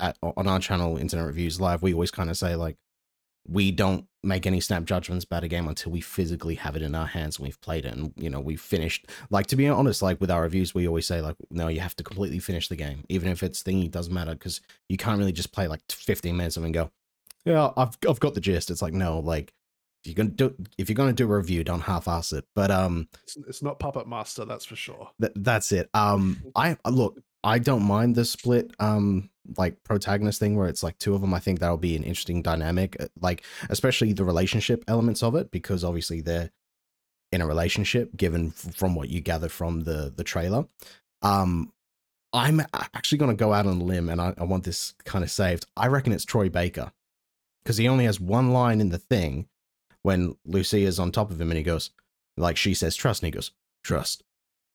at, 0.00 0.16
on 0.22 0.48
our 0.48 0.58
channel, 0.58 0.96
Internet 0.96 1.26
Reviews 1.26 1.60
Live, 1.60 1.82
we 1.82 1.92
always 1.92 2.10
kind 2.10 2.30
of 2.30 2.36
say 2.36 2.56
like 2.56 2.76
we 3.46 3.70
don't 3.70 4.06
make 4.22 4.46
any 4.46 4.58
snap 4.58 4.84
judgments 4.84 5.24
about 5.24 5.44
a 5.44 5.48
game 5.48 5.68
until 5.68 5.92
we 5.92 6.00
physically 6.00 6.54
have 6.54 6.76
it 6.76 6.82
in 6.82 6.94
our 6.94 7.06
hands 7.06 7.36
and 7.36 7.44
we've 7.46 7.60
played 7.60 7.84
it 7.84 7.94
and 7.94 8.12
you 8.16 8.30
know 8.30 8.40
we've 8.40 8.60
finished. 8.60 9.06
Like 9.30 9.46
to 9.48 9.56
be 9.56 9.68
honest, 9.68 10.02
like 10.02 10.20
with 10.20 10.30
our 10.30 10.42
reviews, 10.42 10.74
we 10.74 10.88
always 10.88 11.06
say 11.06 11.20
like 11.20 11.36
no, 11.50 11.68
you 11.68 11.80
have 11.80 11.96
to 11.96 12.04
completely 12.04 12.38
finish 12.38 12.68
the 12.68 12.76
game, 12.76 13.04
even 13.08 13.28
if 13.28 13.42
it's 13.42 13.62
thingy. 13.62 13.90
Doesn't 13.90 14.14
matter 14.14 14.32
because 14.32 14.60
you 14.88 14.96
can't 14.96 15.18
really 15.18 15.32
just 15.32 15.52
play 15.52 15.68
like 15.68 15.80
15 15.90 16.36
minutes 16.36 16.56
of 16.56 16.64
and 16.64 16.74
go, 16.74 16.90
yeah, 17.44 17.70
I've 17.76 17.96
I've 18.08 18.20
got 18.20 18.34
the 18.34 18.40
gist. 18.40 18.70
It's 18.70 18.82
like 18.82 18.94
no, 18.94 19.18
like 19.18 19.52
you're 20.04 20.14
gonna 20.14 20.28
do 20.30 20.54
if 20.78 20.88
you're 20.88 20.94
gonna 20.94 21.12
do 21.12 21.24
a 21.30 21.36
review, 21.36 21.64
don't 21.64 21.80
half-ass 21.80 22.32
it. 22.32 22.44
But 22.54 22.70
um, 22.70 23.08
it's, 23.22 23.36
it's 23.48 23.62
not 23.62 23.78
puppet 23.78 24.06
master 24.06 24.44
that's 24.44 24.64
for 24.64 24.76
sure 24.76 25.10
Th- 25.20 25.32
that's 25.36 25.72
it. 25.72 25.88
Um, 25.94 26.42
I 26.56 26.76
uh, 26.84 26.90
look, 26.90 27.20
I 27.42 27.58
don't 27.58 27.82
mind 27.82 28.14
the 28.14 28.24
split, 28.24 28.72
um, 28.80 29.30
like 29.56 29.82
protagonist 29.84 30.40
thing 30.40 30.56
where 30.56 30.68
it's 30.68 30.82
like 30.82 30.98
two 30.98 31.14
of 31.14 31.20
them. 31.20 31.34
I 31.34 31.40
think 31.40 31.60
that'll 31.60 31.76
be 31.76 31.96
an 31.96 32.02
interesting 32.02 32.42
dynamic, 32.42 32.96
uh, 33.00 33.06
like 33.20 33.44
especially 33.70 34.12
the 34.12 34.24
relationship 34.24 34.84
elements 34.88 35.22
of 35.22 35.34
it, 35.34 35.50
because 35.50 35.84
obviously 35.84 36.20
they're 36.20 36.50
in 37.32 37.40
a 37.40 37.46
relationship. 37.46 38.16
Given 38.16 38.48
f- 38.48 38.74
from 38.74 38.94
what 38.94 39.08
you 39.08 39.20
gather 39.20 39.48
from 39.48 39.84
the 39.84 40.12
the 40.14 40.24
trailer, 40.24 40.66
um, 41.22 41.72
I'm 42.32 42.60
actually 42.72 43.18
going 43.18 43.30
to 43.30 43.36
go 43.36 43.52
out 43.52 43.66
on 43.66 43.80
a 43.80 43.84
limb, 43.84 44.08
and 44.08 44.20
I, 44.20 44.34
I 44.38 44.44
want 44.44 44.64
this 44.64 44.94
kind 45.04 45.22
of 45.22 45.30
saved. 45.30 45.66
I 45.76 45.88
reckon 45.88 46.12
it's 46.12 46.24
Troy 46.24 46.48
Baker, 46.48 46.92
because 47.62 47.76
he 47.76 47.88
only 47.88 48.06
has 48.06 48.18
one 48.18 48.52
line 48.52 48.80
in 48.80 48.88
the 48.88 48.98
thing 48.98 49.48
when 50.04 50.36
Lucia's 50.44 51.00
on 51.00 51.10
top 51.10 51.32
of 51.32 51.40
him, 51.40 51.50
and 51.50 51.58
he 51.58 51.64
goes, 51.64 51.90
like 52.36 52.56
she 52.56 52.74
says, 52.74 52.94
trust, 52.94 53.22
and 53.22 53.26
he 53.26 53.30
goes, 53.32 53.50
trust. 53.82 54.22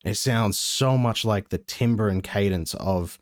It 0.03 0.15
sounds 0.15 0.57
so 0.57 0.97
much 0.97 1.23
like 1.23 1.49
the 1.49 1.57
timbre 1.57 2.09
and 2.09 2.21
cadence 2.23 2.73
of 2.73 3.17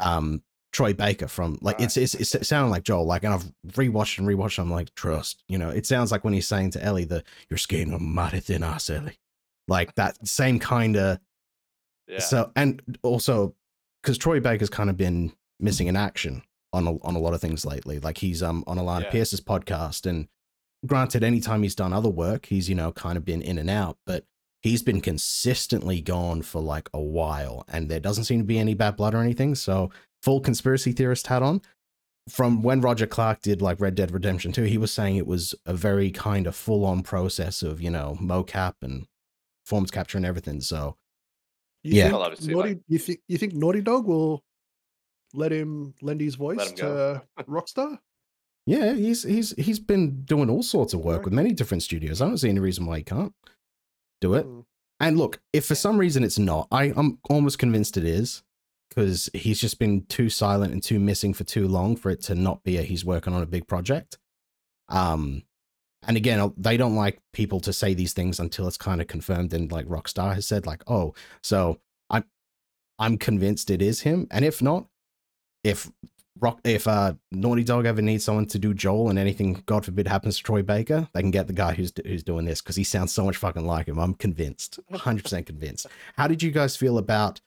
um 0.00 0.42
Troy 0.72 0.92
Baker 0.92 1.28
from 1.28 1.58
like 1.60 1.80
it's, 1.80 1.96
it's 1.96 2.14
it's 2.14 2.46
sounding 2.48 2.70
like 2.70 2.84
Joel. 2.84 3.04
Like 3.04 3.24
and 3.24 3.34
I've 3.34 3.50
rewatched 3.68 4.18
and 4.18 4.28
rewatched. 4.28 4.58
I'm 4.58 4.70
like 4.70 4.94
trust. 4.94 5.42
You 5.48 5.58
know, 5.58 5.70
it 5.70 5.86
sounds 5.86 6.12
like 6.12 6.24
when 6.24 6.34
he's 6.34 6.46
saying 6.46 6.72
to 6.72 6.84
Ellie 6.84 7.04
"The 7.04 7.24
you're 7.50 7.58
skin 7.58 7.92
a 7.92 7.98
mighty 7.98 8.40
thin 8.40 8.62
ass, 8.62 8.90
Ellie. 8.90 9.18
Like 9.66 9.94
that 9.96 10.26
same 10.26 10.58
kind 10.58 10.96
of. 10.96 11.18
Yeah. 12.06 12.20
So 12.20 12.52
and 12.54 12.80
also 13.02 13.54
because 14.02 14.18
Troy 14.18 14.40
Baker's 14.40 14.70
kind 14.70 14.90
of 14.90 14.96
been 14.96 15.32
missing 15.58 15.88
in 15.88 15.96
action 15.96 16.42
on 16.72 16.86
a, 16.86 16.92
on 17.02 17.16
a 17.16 17.18
lot 17.18 17.34
of 17.34 17.40
things 17.40 17.66
lately. 17.66 17.98
Like 17.98 18.18
he's 18.18 18.42
um 18.42 18.62
on 18.66 18.78
Alanah 18.78 19.04
Yeah. 19.04 19.10
Pearce's 19.10 19.40
podcast, 19.40 20.06
and 20.06 20.28
granted, 20.86 21.22
anytime 21.24 21.62
he's 21.62 21.74
done 21.74 21.92
other 21.92 22.08
work, 22.10 22.46
he's 22.46 22.68
you 22.68 22.74
know 22.74 22.92
kind 22.92 23.16
of 23.16 23.24
been 23.24 23.42
in 23.42 23.58
and 23.58 23.70
out. 23.70 23.98
But 24.06 24.24
he's 24.62 24.82
been 24.82 25.00
consistently 25.00 26.00
gone 26.00 26.42
for 26.42 26.60
like 26.60 26.88
a 26.92 27.00
while, 27.00 27.64
and 27.68 27.88
there 27.90 28.00
doesn't 28.00 28.24
seem 28.24 28.40
to 28.40 28.44
be 28.44 28.58
any 28.58 28.74
bad 28.74 28.96
blood 28.96 29.14
or 29.14 29.18
anything. 29.22 29.54
So 29.54 29.90
full 30.22 30.40
conspiracy 30.40 30.92
theorist 30.92 31.26
hat 31.28 31.42
on. 31.42 31.62
From 32.28 32.60
when 32.62 32.82
Roger 32.82 33.06
Clark 33.06 33.40
did 33.40 33.62
like 33.62 33.80
Red 33.80 33.94
Dead 33.94 34.10
Redemption 34.10 34.52
2, 34.52 34.64
he 34.64 34.76
was 34.76 34.92
saying 34.92 35.16
it 35.16 35.26
was 35.26 35.54
a 35.64 35.72
very 35.72 36.10
kind 36.10 36.46
of 36.46 36.54
full 36.54 36.84
on 36.84 37.02
process 37.02 37.62
of, 37.62 37.80
you 37.80 37.88
know, 37.88 38.18
mocap 38.20 38.74
and 38.82 39.06
forms 39.64 39.90
capture 39.90 40.18
and 40.18 40.26
everything. 40.26 40.60
So 40.60 40.96
You 41.84 41.94
Yeah. 41.94 42.10
think 42.10 42.50
Naughty, 42.50 42.54
like- 42.74 42.80
you 42.88 42.98
think 42.98 43.20
you 43.28 43.38
think 43.38 43.54
Naughty 43.54 43.80
Dog 43.80 44.06
will 44.06 44.44
let 45.32 45.52
him 45.52 45.94
lend 46.02 46.20
his 46.20 46.34
voice 46.34 46.68
him 46.70 46.76
to 46.76 47.22
Rockstar? 47.48 47.98
Yeah, 48.68 48.92
he's 48.92 49.22
he's 49.22 49.54
he's 49.56 49.78
been 49.78 50.24
doing 50.24 50.50
all 50.50 50.62
sorts 50.62 50.92
of 50.92 51.00
work 51.00 51.24
with 51.24 51.32
many 51.32 51.52
different 51.52 51.82
studios. 51.82 52.20
I 52.20 52.26
don't 52.26 52.36
see 52.36 52.50
any 52.50 52.60
reason 52.60 52.84
why 52.84 52.98
he 52.98 53.02
can't 53.02 53.32
do 54.20 54.34
it. 54.34 54.46
Mm. 54.46 54.66
And 55.00 55.16
look, 55.16 55.40
if 55.54 55.64
for 55.64 55.74
some 55.74 55.96
reason 55.96 56.22
it's 56.22 56.38
not, 56.38 56.68
I, 56.70 56.92
I'm 56.94 57.18
almost 57.30 57.58
convinced 57.58 57.96
it 57.96 58.04
is 58.04 58.42
because 58.90 59.30
he's 59.32 59.58
just 59.58 59.78
been 59.78 60.04
too 60.04 60.28
silent 60.28 60.74
and 60.74 60.82
too 60.82 60.98
missing 60.98 61.32
for 61.32 61.44
too 61.44 61.66
long 61.66 61.96
for 61.96 62.10
it 62.10 62.20
to 62.24 62.34
not 62.34 62.62
be 62.62 62.76
a 62.76 62.82
he's 62.82 63.06
working 63.06 63.32
on 63.32 63.42
a 63.42 63.46
big 63.46 63.66
project. 63.66 64.18
Um, 64.90 65.44
and 66.06 66.18
again, 66.18 66.52
they 66.58 66.76
don't 66.76 66.94
like 66.94 67.22
people 67.32 67.60
to 67.60 67.72
say 67.72 67.94
these 67.94 68.12
things 68.12 68.38
until 68.38 68.68
it's 68.68 68.76
kind 68.76 69.00
of 69.00 69.06
confirmed. 69.06 69.54
And 69.54 69.72
like 69.72 69.86
Rockstar 69.86 70.34
has 70.34 70.46
said, 70.46 70.66
like, 70.66 70.82
oh, 70.86 71.14
so 71.42 71.80
I'm 72.10 72.24
I'm 72.98 73.16
convinced 73.16 73.70
it 73.70 73.80
is 73.80 74.02
him. 74.02 74.26
And 74.30 74.44
if 74.44 74.60
not, 74.60 74.88
if 75.64 75.90
Rock, 76.40 76.60
if 76.64 76.86
uh, 76.86 77.14
Naughty 77.32 77.64
Dog 77.64 77.86
ever 77.86 78.00
needs 78.02 78.24
someone 78.24 78.46
to 78.46 78.58
do 78.58 78.72
Joel 78.74 79.10
and 79.10 79.18
anything, 79.18 79.62
God 79.66 79.84
forbid, 79.84 80.06
happens 80.06 80.36
to 80.36 80.42
Troy 80.42 80.62
Baker, 80.62 81.08
they 81.12 81.20
can 81.20 81.30
get 81.30 81.46
the 81.46 81.52
guy 81.52 81.74
who's 81.74 81.92
who's 82.04 82.22
doing 82.22 82.44
this 82.44 82.60
because 82.60 82.76
he 82.76 82.84
sounds 82.84 83.12
so 83.12 83.24
much 83.24 83.36
fucking 83.36 83.66
like 83.66 83.86
him. 83.88 83.98
I'm 83.98 84.14
convinced, 84.14 84.78
hundred 84.92 85.22
percent 85.24 85.46
convinced. 85.46 85.86
How 86.16 86.28
did 86.28 86.42
you 86.42 86.50
guys 86.50 86.76
feel 86.76 86.98
about? 86.98 87.40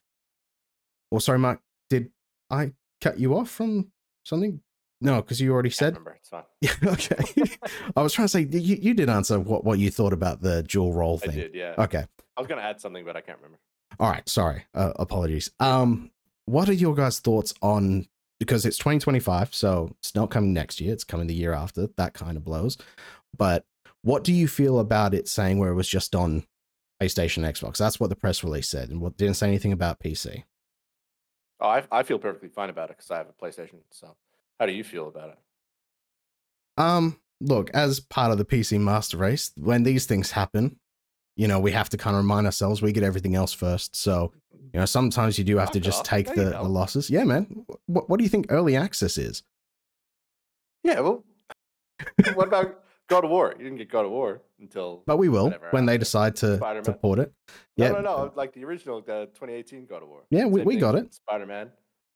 Well, 1.10 1.20
sorry, 1.20 1.38
Mark. 1.38 1.60
Did 1.90 2.10
I 2.50 2.72
cut 3.00 3.18
you 3.18 3.36
off 3.36 3.50
from 3.50 3.92
something? 4.24 4.60
No, 5.00 5.16
because 5.20 5.40
you 5.40 5.52
already 5.52 5.70
said. 5.70 5.94
remember. 5.94 6.16
It's 6.18 6.28
fine. 6.28 6.44
Yeah, 6.60 6.72
okay. 6.86 7.56
I 7.96 8.02
was 8.02 8.12
trying 8.12 8.26
to 8.26 8.28
say 8.28 8.40
you, 8.42 8.76
you 8.80 8.94
did 8.94 9.08
answer 9.10 9.40
what, 9.40 9.64
what 9.64 9.78
you 9.78 9.90
thought 9.90 10.12
about 10.12 10.42
the 10.42 10.62
dual 10.62 10.92
role 10.92 11.18
I 11.22 11.26
thing. 11.26 11.36
did, 11.36 11.54
yeah. 11.54 11.74
Okay. 11.76 12.04
I 12.36 12.40
was 12.40 12.46
gonna 12.46 12.62
add 12.62 12.80
something, 12.80 13.04
but 13.04 13.16
I 13.16 13.20
can't 13.20 13.38
remember. 13.38 13.58
All 13.98 14.08
right, 14.10 14.26
sorry. 14.28 14.64
Uh, 14.74 14.92
apologies. 14.96 15.50
Um, 15.60 16.10
what 16.46 16.68
are 16.68 16.72
your 16.72 16.94
guys' 16.94 17.18
thoughts 17.20 17.52
on 17.62 18.06
because 18.42 18.66
it's 18.66 18.76
2025, 18.78 19.54
so 19.54 19.94
it's 20.00 20.16
not 20.16 20.30
coming 20.30 20.52
next 20.52 20.80
year, 20.80 20.92
it's 20.92 21.04
coming 21.04 21.28
the 21.28 21.34
year 21.34 21.52
after. 21.52 21.86
That 21.96 22.12
kind 22.12 22.36
of 22.36 22.44
blows. 22.44 22.76
But 23.36 23.64
what 24.02 24.24
do 24.24 24.32
you 24.32 24.48
feel 24.48 24.80
about 24.80 25.14
it 25.14 25.28
saying 25.28 25.58
where 25.58 25.70
it 25.70 25.76
was 25.76 25.88
just 25.88 26.16
on 26.16 26.44
PlayStation, 27.00 27.44
Xbox? 27.48 27.76
That's 27.76 28.00
what 28.00 28.10
the 28.10 28.16
press 28.16 28.42
release 28.42 28.68
said, 28.68 28.90
and 28.90 29.00
what 29.00 29.16
didn't 29.16 29.36
say 29.36 29.46
anything 29.46 29.72
about 29.72 30.00
PC. 30.00 30.42
Oh, 31.60 31.68
I, 31.68 31.84
I 31.92 32.02
feel 32.02 32.18
perfectly 32.18 32.48
fine 32.48 32.68
about 32.68 32.90
it 32.90 32.96
because 32.96 33.12
I 33.12 33.18
have 33.18 33.28
a 33.28 33.44
PlayStation. 33.44 33.78
So, 33.92 34.16
how 34.58 34.66
do 34.66 34.72
you 34.72 34.82
feel 34.82 35.06
about 35.06 35.28
it? 35.30 35.38
Um, 36.76 37.20
look, 37.40 37.70
as 37.70 38.00
part 38.00 38.32
of 38.32 38.38
the 38.38 38.44
PC 38.44 38.80
master 38.80 39.18
race, 39.18 39.52
when 39.56 39.84
these 39.84 40.06
things 40.06 40.32
happen, 40.32 40.80
you 41.36 41.46
know, 41.46 41.60
we 41.60 41.70
have 41.70 41.88
to 41.90 41.96
kind 41.96 42.16
of 42.16 42.24
remind 42.24 42.46
ourselves 42.46 42.82
we 42.82 42.90
get 42.90 43.04
everything 43.04 43.36
else 43.36 43.52
first. 43.52 43.94
So, 43.94 44.32
you 44.72 44.80
know, 44.80 44.84
sometimes 44.86 45.38
you 45.38 45.44
do 45.44 45.56
have 45.58 45.70
to 45.72 45.80
just 45.80 46.04
take 46.04 46.26
the, 46.34 46.44
the 46.50 46.62
losses. 46.62 47.10
Yeah, 47.10 47.24
man. 47.24 47.64
What, 47.86 48.08
what 48.08 48.18
do 48.18 48.24
you 48.24 48.30
think 48.30 48.46
early 48.48 48.76
access 48.76 49.18
is? 49.18 49.42
Yeah, 50.84 51.00
well, 51.00 51.24
what 52.34 52.48
about 52.48 52.80
God 53.08 53.24
of 53.24 53.30
War? 53.30 53.54
You 53.56 53.64
didn't 53.64 53.78
get 53.78 53.90
God 53.90 54.04
of 54.04 54.10
War 54.10 54.42
until. 54.60 55.02
But 55.06 55.16
we 55.18 55.28
will 55.28 55.50
when 55.70 55.86
they 55.86 55.98
decide 55.98 56.36
to, 56.36 56.46
to 56.48 56.56
Spider-Man. 56.56 56.98
port 56.98 57.18
it. 57.18 57.32
Yeah, 57.76 57.90
no, 57.90 58.00
no. 58.00 58.32
Like 58.34 58.52
the 58.54 58.64
original, 58.64 59.00
the 59.00 59.26
2018 59.34 59.86
God 59.86 60.02
of 60.02 60.08
War. 60.08 60.22
Yeah, 60.30 60.46
we- 60.46 60.62
we 60.62 60.76
got 60.76 60.94
it. 60.96 61.14
Spider-Man. 61.14 61.70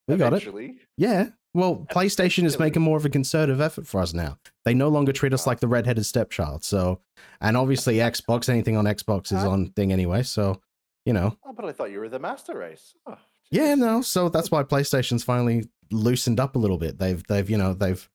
We 0.08 0.16
got 0.16 0.32
it. 0.32 0.36
Eventually. 0.36 0.78
yeah. 0.96 1.30
Well, 1.52 1.86
PlayStation 1.90 2.44
is 2.44 2.58
making 2.58 2.82
more 2.82 2.98
of 2.98 3.06
a 3.06 3.08
concerted 3.08 3.62
effort 3.62 3.86
for 3.86 4.02
us 4.02 4.12
now. 4.12 4.38
They 4.66 4.74
no 4.74 4.88
longer 4.88 5.10
treat 5.10 5.32
us 5.32 5.46
like 5.46 5.58
the 5.60 5.66
redheaded 5.68 6.04
stepchild. 6.04 6.62
So, 6.64 7.00
and 7.40 7.56
obviously 7.56 7.94
Xbox, 7.96 8.50
anything 8.50 8.76
on 8.76 8.84
Xbox 8.84 9.32
is 9.32 9.42
on 9.42 9.68
thing 9.70 9.90
anyway. 9.90 10.22
So, 10.22 10.60
you 11.06 11.14
know, 11.14 11.38
Oh, 11.46 11.52
but 11.54 11.64
I 11.64 11.72
thought 11.72 11.90
you 11.90 12.00
were 12.00 12.10
the 12.10 12.18
master 12.18 12.58
race. 12.58 12.94
Oh, 13.06 13.16
Yeah, 13.50 13.74
no. 13.76 14.02
So 14.02 14.28
that's 14.28 14.50
why 14.50 14.62
PlayStation's 14.64 15.24
finally 15.24 15.64
loosened 15.90 16.40
up 16.40 16.56
a 16.56 16.58
little 16.58 16.76
bit. 16.78 16.98
They've 16.98 17.22
they've 17.26 17.48
you 17.48 17.56
know 17.56 17.72
they've 17.72 18.06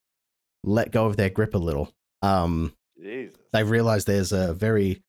let 0.63 0.91
go 0.91 1.07
of 1.07 1.17
their 1.17 1.29
grip 1.29 1.55
a 1.55 1.57
little. 1.57 1.91
Um, 2.21 2.75
Jesus. 3.01 3.35
they've 3.51 3.67
realized 3.67 4.05
there's 4.05 4.31
a 4.31 4.53
very 4.53 5.01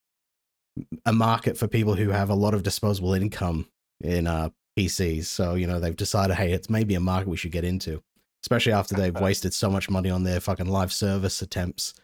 a 1.05 1.13
market 1.13 1.59
for 1.59 1.69
people 1.69 1.95
who 1.95 2.09
have 2.09 2.31
a 2.31 2.35
lot 2.35 2.55
of 2.55 2.63
disposable 2.63 3.13
income 3.13 3.67
in 4.01 4.27
uh 4.27 4.49
PCs. 4.79 5.25
So 5.27 5.55
you 5.55 5.67
know 5.67 5.81
they've 5.81 5.97
decided, 5.97 6.37
hey, 6.37 6.53
it's 6.53 6.71
maybe 6.71 6.95
a 6.95 7.01
market 7.01 7.29
we 7.29 7.37
should 7.37 7.53
get 7.53 7.65
into, 7.65 8.03
especially 8.45 8.73
after 8.73 8.95
they've 8.95 9.21
wasted 9.21 9.53
so 9.53 9.69
much 9.69 9.91
money 9.91 10.09
on 10.09 10.23
their 10.23 10.41
fucking 10.41 10.69
live 10.69 10.93
service 10.93 11.43
attempts 11.43 11.95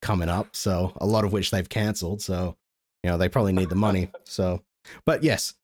coming 0.00 0.28
up. 0.28 0.56
So 0.56 0.92
a 0.96 1.06
lot 1.06 1.24
of 1.24 1.32
which 1.32 1.50
they've 1.50 1.68
cancelled. 1.68 2.22
So 2.22 2.56
you 3.04 3.10
know 3.10 3.18
they 3.18 3.28
probably 3.28 3.52
need 3.52 3.68
the 3.68 3.76
money. 3.76 4.10
So, 4.24 4.62
but 5.04 5.22
yes. 5.22 5.54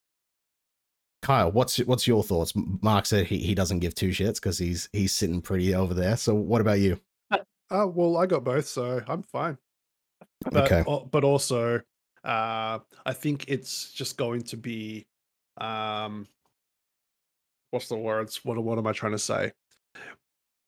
Kyle, 1.23 1.51
what's 1.51 1.79
what's 1.79 2.07
your 2.07 2.23
thoughts? 2.23 2.53
Mark 2.55 3.07
said 3.07 3.27
he, 3.27 3.39
he 3.39 3.55
doesn't 3.55 3.79
give 3.79 3.95
two 3.95 4.11
shits 4.11 4.35
because 4.35 4.59
he's 4.59 4.89
he's 4.93 5.13
sitting 5.13 5.41
pretty 5.41 5.75
over 5.75 5.95
there. 5.95 6.17
So 6.17 6.35
what 6.35 6.61
about 6.61 6.81
you? 6.81 7.01
Oh 7.71 7.87
well, 7.87 8.19
I 8.19 8.27
got 8.27 8.45
both, 8.45 8.67
so 8.67 9.01
I'm 9.09 9.23
fine. 9.23 9.57
But, 10.45 10.65
Okay. 10.71 10.85
al- 10.87 11.09
but 11.11 11.25
also, 11.25 11.81
uh, 12.25 12.79
I 13.07 13.13
think 13.15 13.47
it's 13.49 13.91
just 13.93 14.19
going 14.19 14.43
to 14.43 14.59
be, 14.59 15.07
um, 15.59 16.29
what's 17.71 17.89
the 17.89 17.97
words? 17.97 18.45
What 18.45 18.63
what 18.63 18.77
am 18.77 18.87
I 18.87 18.93
trying 18.93 19.13
to 19.13 19.19
say? 19.19 19.53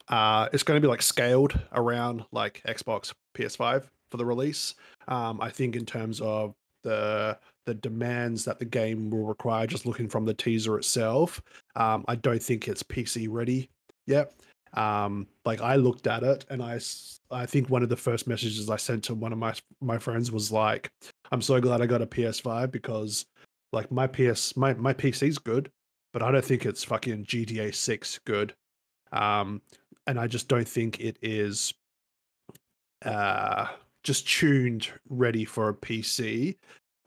Uh, 0.08 0.48
it's 0.52 0.62
going 0.62 0.80
to 0.80 0.84
be 0.84 0.88
like 0.90 1.02
scaled 1.02 1.58
around 1.72 2.24
like 2.32 2.62
Xbox, 2.66 3.12
PS5 3.36 3.84
for 4.10 4.16
the 4.16 4.24
release. 4.24 4.74
Um, 5.08 5.40
I 5.40 5.50
think 5.50 5.76
in 5.76 5.84
terms 5.84 6.20
of 6.22 6.54
the 6.86 7.36
the 7.66 7.74
demands 7.74 8.44
that 8.44 8.60
the 8.60 8.64
game 8.64 9.10
will 9.10 9.24
require, 9.24 9.66
just 9.66 9.86
looking 9.86 10.08
from 10.08 10.24
the 10.24 10.32
teaser 10.32 10.78
itself, 10.78 11.42
um, 11.74 12.04
I 12.06 12.14
don't 12.14 12.42
think 12.42 12.68
it's 12.68 12.84
PC 12.84 13.26
ready 13.28 13.68
yet. 14.06 14.32
Um, 14.74 15.26
like 15.44 15.60
I 15.60 15.74
looked 15.74 16.06
at 16.06 16.22
it 16.22 16.46
and 16.48 16.62
I, 16.62 16.78
I 17.30 17.44
think 17.44 17.68
one 17.68 17.82
of 17.82 17.88
the 17.88 17.96
first 17.96 18.28
messages 18.28 18.70
I 18.70 18.76
sent 18.76 19.02
to 19.04 19.14
one 19.14 19.32
of 19.32 19.38
my 19.38 19.52
my 19.80 19.98
friends 19.98 20.30
was 20.30 20.52
like, 20.52 20.88
"I'm 21.32 21.42
so 21.42 21.60
glad 21.60 21.82
I 21.82 21.86
got 21.86 22.02
a 22.02 22.06
PS5 22.06 22.70
because 22.70 23.26
like 23.72 23.90
my 23.90 24.06
PS 24.06 24.56
my 24.56 24.74
my 24.74 24.94
PC's 24.94 25.38
good, 25.38 25.68
but 26.12 26.22
I 26.22 26.30
don't 26.30 26.44
think 26.44 26.66
it's 26.66 26.84
fucking 26.84 27.24
GTA 27.24 27.74
6 27.74 28.20
good." 28.24 28.54
Um, 29.10 29.60
and 30.06 30.20
I 30.20 30.28
just 30.28 30.46
don't 30.46 30.68
think 30.68 31.00
it 31.00 31.18
is 31.20 31.74
uh 33.04 33.66
just 34.06 34.28
tuned 34.28 34.88
ready 35.08 35.44
for 35.44 35.68
a 35.68 35.74
PC 35.74 36.56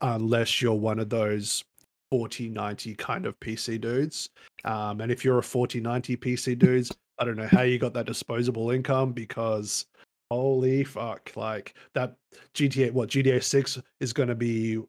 unless 0.01 0.61
you're 0.61 0.73
one 0.73 0.99
of 0.99 1.09
those 1.09 1.63
4090 2.11 2.93
kind 2.95 3.25
of 3.25 3.39
PC 3.39 3.79
dudes. 3.79 4.29
Um, 4.65 4.99
and 4.99 5.09
if 5.09 5.23
you're 5.23 5.37
a 5.37 5.43
4090 5.43 6.17
PC 6.17 6.59
dudes, 6.59 6.91
I 7.17 7.23
don't 7.23 7.37
know 7.37 7.47
how 7.47 7.61
you 7.61 7.79
got 7.79 7.93
that 7.93 8.05
disposable 8.05 8.71
income 8.71 9.13
because 9.13 9.85
holy 10.29 10.83
fuck, 10.83 11.31
like 11.37 11.73
that 11.93 12.15
GTA, 12.53 12.91
what 12.91 13.09
GTA 13.09 13.41
6 13.41 13.79
is 14.01 14.11
going 14.11 14.29
to 14.29 14.35
be 14.35 14.79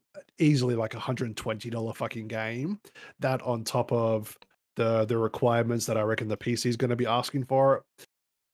easily 0.41 0.75
like 0.75 0.95
a 0.95 0.99
$120 0.99 1.97
fucking 1.97 2.27
game. 2.27 2.81
That 3.21 3.41
on 3.43 3.63
top 3.63 3.93
of 3.93 4.37
the 4.75 5.05
the 5.05 5.17
requirements 5.17 5.87
that 5.87 5.97
I 5.97 6.03
reckon 6.03 6.27
the 6.27 6.37
PC 6.37 6.67
is 6.67 6.77
going 6.77 6.91
to 6.91 6.97
be 6.97 7.07
asking 7.07 7.45
for. 7.45 7.85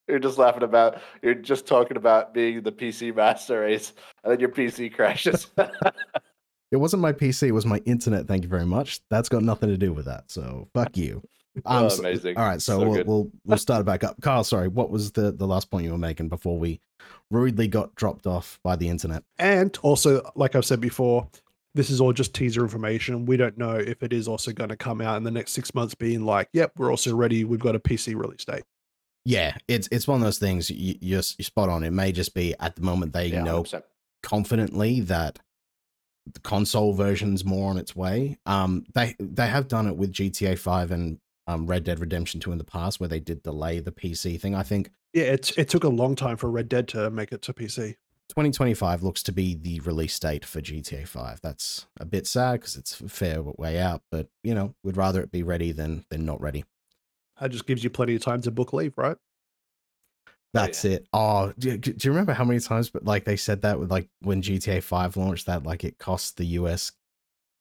You're 0.08 0.18
just 0.18 0.38
laughing 0.38 0.62
about. 0.62 0.98
You're 1.22 1.34
just 1.34 1.66
talking 1.66 1.96
about 1.96 2.32
being 2.32 2.62
the 2.62 2.72
PC 2.72 3.14
master 3.14 3.60
race, 3.60 3.92
and 4.22 4.32
then 4.32 4.40
your 4.40 4.50
PC 4.50 4.94
crashes. 4.94 5.48
It 6.72 6.78
wasn't 6.78 7.00
my 7.00 7.12
PC, 7.12 7.44
it 7.46 7.52
was 7.52 7.64
my 7.64 7.78
internet. 7.86 8.26
Thank 8.26 8.42
you 8.42 8.48
very 8.48 8.66
much. 8.66 8.98
That's 9.08 9.28
got 9.28 9.44
nothing 9.44 9.68
to 9.68 9.76
do 9.78 9.92
with 9.92 10.06
that. 10.06 10.24
So 10.30 10.68
fuck 10.74 10.96
you. 10.96 11.22
Um, 11.64 11.84
Oh, 11.84 11.88
so- 11.88 12.00
amazing. 12.00 12.36
all 12.36 12.44
right, 12.44 12.60
so, 12.60 12.80
So 12.80 12.86
we'll, 12.90 13.04
we'll 13.04 13.30
we'll 13.46 13.56
start 13.56 13.80
it 13.80 13.84
back 13.84 14.04
up. 14.04 14.20
Carl, 14.20 14.44
sorry, 14.44 14.68
what 14.68 14.90
was 14.90 15.12
the 15.12 15.32
the 15.32 15.46
last 15.46 15.70
point 15.70 15.84
you 15.84 15.92
were 15.92 15.96
making 15.96 16.28
before 16.28 16.58
we 16.58 16.80
rudely 17.30 17.66
got 17.66 17.94
dropped 17.94 18.26
off 18.26 18.58
by 18.62 18.76
the 18.76 18.90
internet? 18.90 19.22
And 19.38 19.74
also, 19.80 20.20
like 20.34 20.54
I've 20.54 20.66
said 20.66 20.82
before, 20.82 21.26
this 21.74 21.88
is 21.88 21.98
all 21.98 22.12
just 22.12 22.34
teaser 22.34 22.60
information. 22.60 23.24
We 23.24 23.38
don't 23.38 23.56
know 23.56 23.76
if 23.76 24.02
it 24.02 24.12
is 24.12 24.28
also 24.28 24.52
going 24.52 24.68
to 24.68 24.76
come 24.76 25.00
out 25.00 25.16
in 25.16 25.22
the 25.22 25.30
next 25.30 25.52
six 25.52 25.72
months, 25.74 25.94
being 25.94 26.26
like, 26.26 26.50
yep, 26.52 26.72
we're 26.76 26.90
also 26.90 27.16
ready. 27.16 27.44
We've 27.44 27.58
got 27.58 27.74
a 27.74 27.80
PC 27.80 28.14
release 28.16 28.44
date. 28.44 28.64
Yeah, 29.26 29.56
it's 29.66 29.88
it's 29.90 30.06
one 30.06 30.20
of 30.20 30.24
those 30.24 30.38
things. 30.38 30.70
You, 30.70 30.94
you're, 31.00 31.22
you're 31.36 31.44
spot 31.44 31.68
on. 31.68 31.82
It 31.82 31.90
may 31.90 32.12
just 32.12 32.32
be 32.32 32.54
at 32.60 32.76
the 32.76 32.82
moment 32.82 33.12
they 33.12 33.26
yeah, 33.26 33.42
know 33.42 33.64
100%. 33.64 33.82
confidently 34.22 35.00
that 35.00 35.40
the 36.32 36.38
console 36.40 36.92
version's 36.92 37.44
more 37.44 37.68
on 37.68 37.76
its 37.76 37.96
way. 37.96 38.38
Um, 38.46 38.86
they 38.94 39.16
they 39.18 39.48
have 39.48 39.66
done 39.66 39.88
it 39.88 39.96
with 39.96 40.12
GTA 40.12 40.56
Five 40.56 40.92
and 40.92 41.18
um, 41.48 41.66
Red 41.66 41.82
Dead 41.82 41.98
Redemption 41.98 42.38
Two 42.38 42.52
in 42.52 42.58
the 42.58 42.64
past, 42.64 43.00
where 43.00 43.08
they 43.08 43.18
did 43.18 43.42
delay 43.42 43.80
the 43.80 43.90
PC 43.90 44.40
thing. 44.40 44.54
I 44.54 44.62
think 44.62 44.90
Yeah, 45.12 45.24
it, 45.24 45.58
it 45.58 45.68
took 45.68 45.82
a 45.82 45.88
long 45.88 46.14
time 46.14 46.36
for 46.36 46.48
Red 46.48 46.68
Dead 46.68 46.86
to 46.88 47.10
make 47.10 47.32
it 47.32 47.42
to 47.42 47.52
PC. 47.52 47.96
2025 48.28 49.02
looks 49.02 49.24
to 49.24 49.32
be 49.32 49.54
the 49.54 49.80
release 49.80 50.18
date 50.18 50.44
for 50.44 50.60
GTA 50.60 51.06
5. 51.06 51.40
That's 51.42 51.86
a 51.98 52.04
bit 52.04 52.26
sad 52.26 52.60
because 52.60 52.76
it's 52.76 53.00
a 53.00 53.08
fair 53.08 53.42
way 53.42 53.78
out, 53.78 54.02
but 54.10 54.28
you 54.44 54.54
know, 54.54 54.76
we'd 54.84 54.96
rather 54.96 55.20
it 55.20 55.32
be 55.32 55.42
ready 55.42 55.72
than 55.72 56.04
than 56.10 56.24
not 56.24 56.40
ready. 56.40 56.64
That 57.40 57.50
just 57.50 57.66
gives 57.66 57.84
you 57.84 57.90
plenty 57.90 58.14
of 58.14 58.22
time 58.22 58.40
to 58.42 58.50
book 58.50 58.72
leave, 58.72 58.96
right? 58.96 59.16
That's 60.54 60.84
it. 60.86 61.06
Oh, 61.12 61.52
do, 61.58 61.76
do 61.76 61.92
you 62.02 62.10
remember 62.10 62.32
how 62.32 62.44
many 62.44 62.60
times? 62.60 62.88
But 62.88 63.04
like 63.04 63.24
they 63.24 63.36
said 63.36 63.62
that 63.62 63.78
with 63.78 63.90
like 63.90 64.08
when 64.20 64.40
GTA 64.40 64.82
5 64.82 65.16
launched, 65.16 65.46
that 65.46 65.64
like 65.64 65.84
it 65.84 65.98
cost 65.98 66.38
the 66.38 66.46
US 66.46 66.92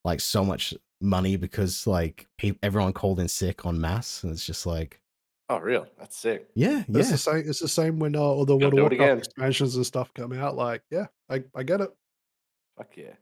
like 0.05 0.21
so 0.21 0.45
much 0.45 0.73
money 1.01 1.35
because 1.35 1.85
like 1.88 2.27
pe- 2.38 2.57
everyone 2.63 2.93
called 2.93 3.19
in 3.19 3.27
sick 3.27 3.65
on 3.65 3.81
mass, 3.81 4.23
and 4.23 4.31
it's 4.31 4.45
just 4.45 4.65
like, 4.65 5.01
Oh, 5.49 5.59
real? 5.59 5.88
That's 5.99 6.17
sick. 6.17 6.47
yeah, 6.55 6.83
But 6.88 7.01
It's 7.01 7.09
yeah, 7.09 7.13
the 7.13 7.17
same. 7.19 7.49
It's 7.49 7.59
the 7.59 7.67
same 7.67 7.99
when 7.99 8.15
uh, 8.15 8.19
all 8.19 8.45
the 8.45 8.55
World 8.55 8.73
of 8.73 8.79
Warcraft 8.79 9.19
expansions 9.25 9.75
and 9.75 9.85
stuff 9.85 10.13
come 10.13 10.31
out. 10.33 10.55
Like, 10.55 10.83
yeah, 10.89 11.07
I, 11.29 11.43
I 11.53 11.63
get 11.63 11.81
it. 11.81 11.91
Fuck 12.77 12.95
yeah. 12.97 13.13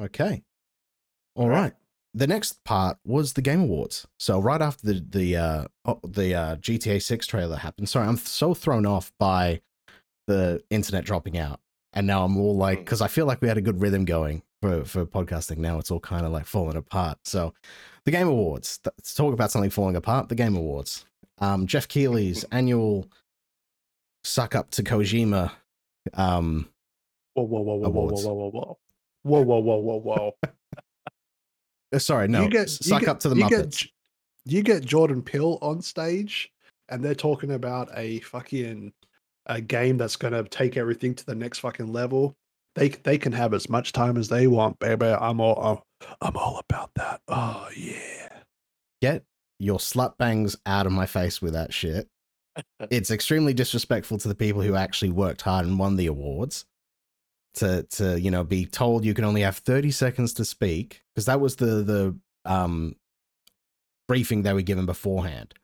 Okay. 0.00 0.42
All 1.36 1.48
Right. 1.48 1.62
right. 1.62 1.74
The 2.16 2.26
next 2.26 2.64
part 2.64 2.96
was 3.04 3.34
the 3.34 3.42
Game 3.42 3.60
Awards. 3.60 4.06
So 4.18 4.40
right 4.40 4.62
after 4.62 4.86
the 4.86 5.04
the 5.06 5.36
uh 5.36 5.64
oh, 5.84 6.00
the 6.02 6.34
uh, 6.34 6.56
GTA 6.56 7.02
6 7.02 7.26
trailer 7.26 7.56
happened. 7.56 7.90
Sorry, 7.90 8.08
I'm 8.08 8.16
so 8.16 8.54
thrown 8.54 8.86
off 8.86 9.12
by 9.18 9.60
the 10.26 10.62
internet 10.70 11.04
dropping 11.04 11.36
out. 11.36 11.60
And 11.92 12.06
now 12.06 12.24
I'm 12.24 12.38
all 12.38 12.56
like 12.56 12.80
Mm. 12.80 12.86
cuz 12.86 13.02
I 13.02 13.08
feel 13.08 13.26
like 13.26 13.42
we 13.42 13.48
had 13.48 13.58
a 13.58 13.62
good 13.62 13.82
rhythm 13.82 14.06
going 14.06 14.42
for 14.62 14.82
for 14.86 15.04
podcasting. 15.04 15.58
Now 15.58 15.78
it's 15.78 15.90
all 15.90 16.00
kind 16.00 16.24
of 16.24 16.32
like 16.32 16.46
falling 16.46 16.76
apart. 16.76 17.18
So 17.24 17.52
the 18.06 18.10
Game 18.12 18.28
Awards. 18.28 18.80
Let's 18.86 19.12
talk 19.12 19.34
about 19.34 19.50
something 19.50 19.68
falling 19.70 19.94
apart. 19.96 20.30
The 20.30 20.34
Game 20.34 20.56
Awards. 20.56 21.04
Um 21.38 21.66
Geoff 21.66 21.86
Keighley's 21.86 22.44
annual 22.44 23.10
suck 24.24 24.54
up 24.54 24.70
to 24.70 24.82
Kojima 24.82 25.52
um 26.14 26.70
Whoa, 27.34 27.42
whoa, 27.44 27.60
whoa, 27.60 27.76
whoa, 27.76 27.90
whoa, 27.90 28.06
whoa, 28.06 28.34
whoa, 28.34 28.78
whoa, 29.22 29.42
whoa, 29.42 29.60
whoa, 29.60 29.60
whoa, 29.60 29.96
whoa, 29.98 29.98
whoa. 30.00 30.34
Uh, 31.94 31.98
sorry, 31.98 32.28
no. 32.28 32.42
you 32.42 32.48
get, 32.50 32.62
s- 32.68 32.80
you 32.84 32.88
suck 32.90 33.00
get- 33.00 33.08
up 33.08 33.20
to 33.20 33.28
the 33.28 33.36
you 33.36 33.44
Muppets. 33.44 33.82
Get, 33.82 33.90
you 34.44 34.62
get 34.62 34.84
Jordan 34.84 35.22
Peele 35.22 35.58
on 35.62 35.80
stage, 35.82 36.50
and 36.88 37.04
they're 37.04 37.14
talking 37.14 37.52
about 37.52 37.88
a 37.96 38.20
fucking 38.20 38.92
a 39.46 39.60
game 39.60 39.96
that's 39.96 40.16
going 40.16 40.32
to 40.32 40.42
take 40.44 40.76
everything 40.76 41.14
to 41.14 41.24
the 41.26 41.34
next 41.34 41.60
fucking 41.60 41.92
level. 41.92 42.34
They 42.74 42.88
they 42.90 43.16
can 43.18 43.32
have 43.32 43.54
as 43.54 43.68
much 43.68 43.92
time 43.92 44.16
as 44.16 44.28
they 44.28 44.46
want, 44.48 44.78
baby. 44.78 45.06
I'm 45.06 45.40
all 45.40 45.82
I'm, 46.00 46.06
I'm 46.20 46.36
all 46.36 46.60
about 46.68 46.90
that. 46.96 47.20
Oh 47.28 47.68
yeah. 47.76 48.28
get 49.00 49.22
your 49.58 49.78
slut 49.78 50.18
bangs 50.18 50.56
out 50.66 50.84
of 50.86 50.92
my 50.92 51.06
face 51.06 51.40
with 51.40 51.54
that 51.54 51.72
shit. 51.72 52.06
it's 52.90 53.10
extremely 53.10 53.54
disrespectful 53.54 54.18
to 54.18 54.28
the 54.28 54.34
people 54.34 54.60
who 54.62 54.74
actually 54.74 55.10
worked 55.10 55.42
hard 55.42 55.64
and 55.66 55.78
won 55.78 55.96
the 55.96 56.06
awards. 56.06 56.66
To 57.56 57.82
to 57.84 58.20
you 58.20 58.30
know 58.30 58.44
be 58.44 58.66
told 58.66 59.04
you 59.04 59.14
can 59.14 59.24
only 59.24 59.40
have 59.40 59.56
thirty 59.58 59.90
seconds 59.90 60.34
to 60.34 60.44
speak 60.44 61.02
because 61.14 61.24
that 61.26 61.40
was 61.40 61.56
the 61.56 61.82
the 61.82 62.18
um 62.44 62.96
briefing 64.08 64.42
they 64.42 64.52
were 64.52 64.62
given 64.62 64.86
beforehand 64.86 65.54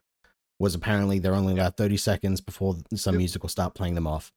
was 0.58 0.74
apparently 0.74 1.18
they're 1.18 1.34
only 1.34 1.52
allowed 1.52 1.76
thirty 1.76 1.96
seconds 1.98 2.40
before 2.40 2.76
some 2.94 3.14
Yep. 3.14 3.18
music 3.18 3.42
will 3.42 3.50
start 3.50 3.74
playing 3.74 3.94
them 3.94 4.06
off. 4.06 4.32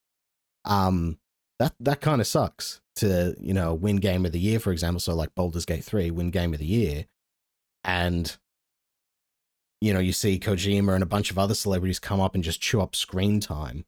Um, 0.65 1.18
that 1.60 1.74
that 1.80 2.02
kind 2.02 2.20
of 2.20 2.28
sucks 2.28 2.82
to 2.98 3.36
you 3.39 3.54
know 3.54 3.74
win 3.74 3.98
game 3.98 4.26
of 4.26 4.32
the 4.34 4.39
year 4.39 4.60
for 4.60 4.72
example. 4.74 5.00
So 5.00 5.15
like 5.15 5.34
Baldur's 5.36 5.65
Gate 5.65 5.84
three 5.84 6.12
win 6.12 6.32
game 6.32 6.54
of 6.54 6.60
the 6.60 6.65
year, 6.65 7.06
and 7.86 8.36
you 9.82 9.94
know, 9.94 10.00
you 10.00 10.13
see 10.13 10.39
Kojima 10.39 10.94
and 10.94 11.04
a 11.04 11.06
bunch 11.08 11.32
of 11.32 11.38
other 11.38 11.54
celebrities 11.54 12.00
come 12.00 12.20
up 12.20 12.34
and 12.36 12.44
just 12.44 12.62
chew 12.62 12.82
up 12.82 12.96
screen 12.96 13.39
time 13.39 13.86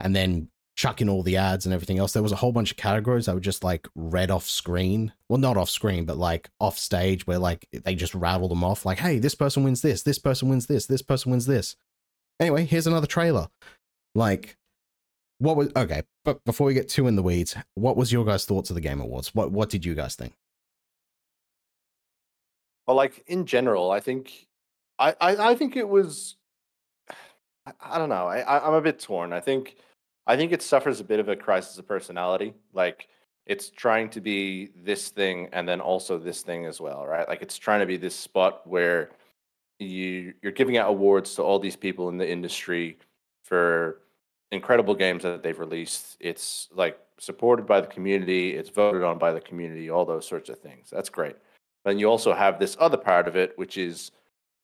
and 0.00 0.16
then 0.16 0.48
chuck 0.80 1.02
in 1.02 1.10
all 1.10 1.22
the 1.22 1.36
ads 1.36 1.66
and 1.66 1.74
everything 1.74 1.98
else. 1.98 2.14
There 2.14 2.22
was 2.22 2.32
a 2.32 2.36
whole 2.36 2.52
bunch 2.52 2.70
of 2.70 2.78
categories 2.78 3.26
that 3.26 3.34
were 3.34 3.40
just 3.40 3.62
like 3.62 3.86
read 3.94 4.30
off 4.30 4.48
screen. 4.48 5.12
Well, 5.28 5.38
not 5.38 5.58
off 5.58 5.68
screen, 5.68 6.06
but 6.06 6.16
like 6.16 6.48
off 6.58 6.78
stage 6.78 7.26
where 7.26 7.38
like 7.38 7.66
they 7.70 7.94
just 7.94 8.14
rattle 8.14 8.48
them 8.48 8.64
off 8.64 8.86
like, 8.86 8.98
hey, 8.98 9.18
this 9.18 9.34
person 9.34 9.62
wins 9.62 9.82
this, 9.82 10.02
this 10.02 10.18
person 10.18 10.48
wins 10.48 10.68
this, 10.68 10.86
this 10.86 11.02
person 11.02 11.32
wins 11.32 11.44
this. 11.44 11.76
Anyway, 12.40 12.64
here's 12.64 12.86
another 12.86 13.06
trailer. 13.06 13.48
Like, 14.14 14.56
what 15.38 15.54
was 15.54 15.70
okay, 15.76 16.02
but 16.24 16.42
before 16.46 16.66
we 16.66 16.72
get 16.72 16.88
too 16.88 17.06
in 17.06 17.14
the 17.14 17.22
weeds, 17.22 17.54
what 17.74 17.98
was 17.98 18.10
your 18.10 18.24
guys' 18.24 18.46
thoughts 18.46 18.70
of 18.70 18.74
the 18.74 18.80
Game 18.80 19.02
Awards? 19.02 19.34
What 19.34 19.52
what 19.52 19.68
did 19.68 19.84
you 19.84 19.94
guys 19.94 20.14
think? 20.14 20.32
Well, 22.86 22.96
like 22.96 23.22
in 23.26 23.44
general, 23.44 23.90
I 23.90 24.00
think, 24.00 24.48
I, 24.98 25.14
I, 25.20 25.50
I 25.50 25.54
think 25.54 25.76
it 25.76 25.90
was, 25.90 26.36
I, 27.66 27.72
I 27.82 27.98
don't 27.98 28.08
know. 28.08 28.26
I, 28.26 28.38
I, 28.38 28.66
I'm 28.66 28.74
a 28.74 28.80
bit 28.80 28.98
torn. 28.98 29.34
I 29.34 29.40
think, 29.40 29.76
I 30.26 30.36
think 30.36 30.52
it 30.52 30.62
suffers 30.62 31.00
a 31.00 31.04
bit 31.04 31.20
of 31.20 31.28
a 31.28 31.36
crisis 31.36 31.78
of 31.78 31.88
personality. 31.88 32.54
Like 32.72 33.08
it's 33.46 33.70
trying 33.70 34.10
to 34.10 34.20
be 34.20 34.70
this 34.76 35.08
thing 35.08 35.48
and 35.52 35.68
then 35.68 35.80
also 35.80 36.18
this 36.18 36.42
thing 36.42 36.66
as 36.66 36.80
well, 36.80 37.06
right? 37.06 37.28
Like 37.28 37.42
it's 37.42 37.58
trying 37.58 37.80
to 37.80 37.86
be 37.86 37.96
this 37.96 38.14
spot 38.14 38.66
where 38.66 39.10
you 39.78 40.34
you're 40.42 40.52
giving 40.52 40.76
out 40.76 40.88
awards 40.88 41.34
to 41.34 41.42
all 41.42 41.58
these 41.58 41.76
people 41.76 42.08
in 42.10 42.18
the 42.18 42.30
industry 42.30 42.98
for 43.42 44.02
incredible 44.52 44.94
games 44.94 45.22
that 45.22 45.42
they've 45.42 45.58
released. 45.58 46.16
It's 46.20 46.68
like 46.72 46.98
supported 47.18 47.66
by 47.66 47.80
the 47.80 47.86
community, 47.86 48.54
it's 48.54 48.70
voted 48.70 49.02
on 49.02 49.18
by 49.18 49.32
the 49.32 49.40
community, 49.40 49.90
all 49.90 50.04
those 50.04 50.26
sorts 50.28 50.48
of 50.48 50.58
things. 50.58 50.90
That's 50.90 51.08
great. 51.08 51.36
Then 51.84 51.98
you 51.98 52.10
also 52.10 52.34
have 52.34 52.58
this 52.58 52.76
other 52.78 52.96
part 52.96 53.26
of 53.26 53.36
it, 53.36 53.56
which 53.56 53.78
is 53.78 54.10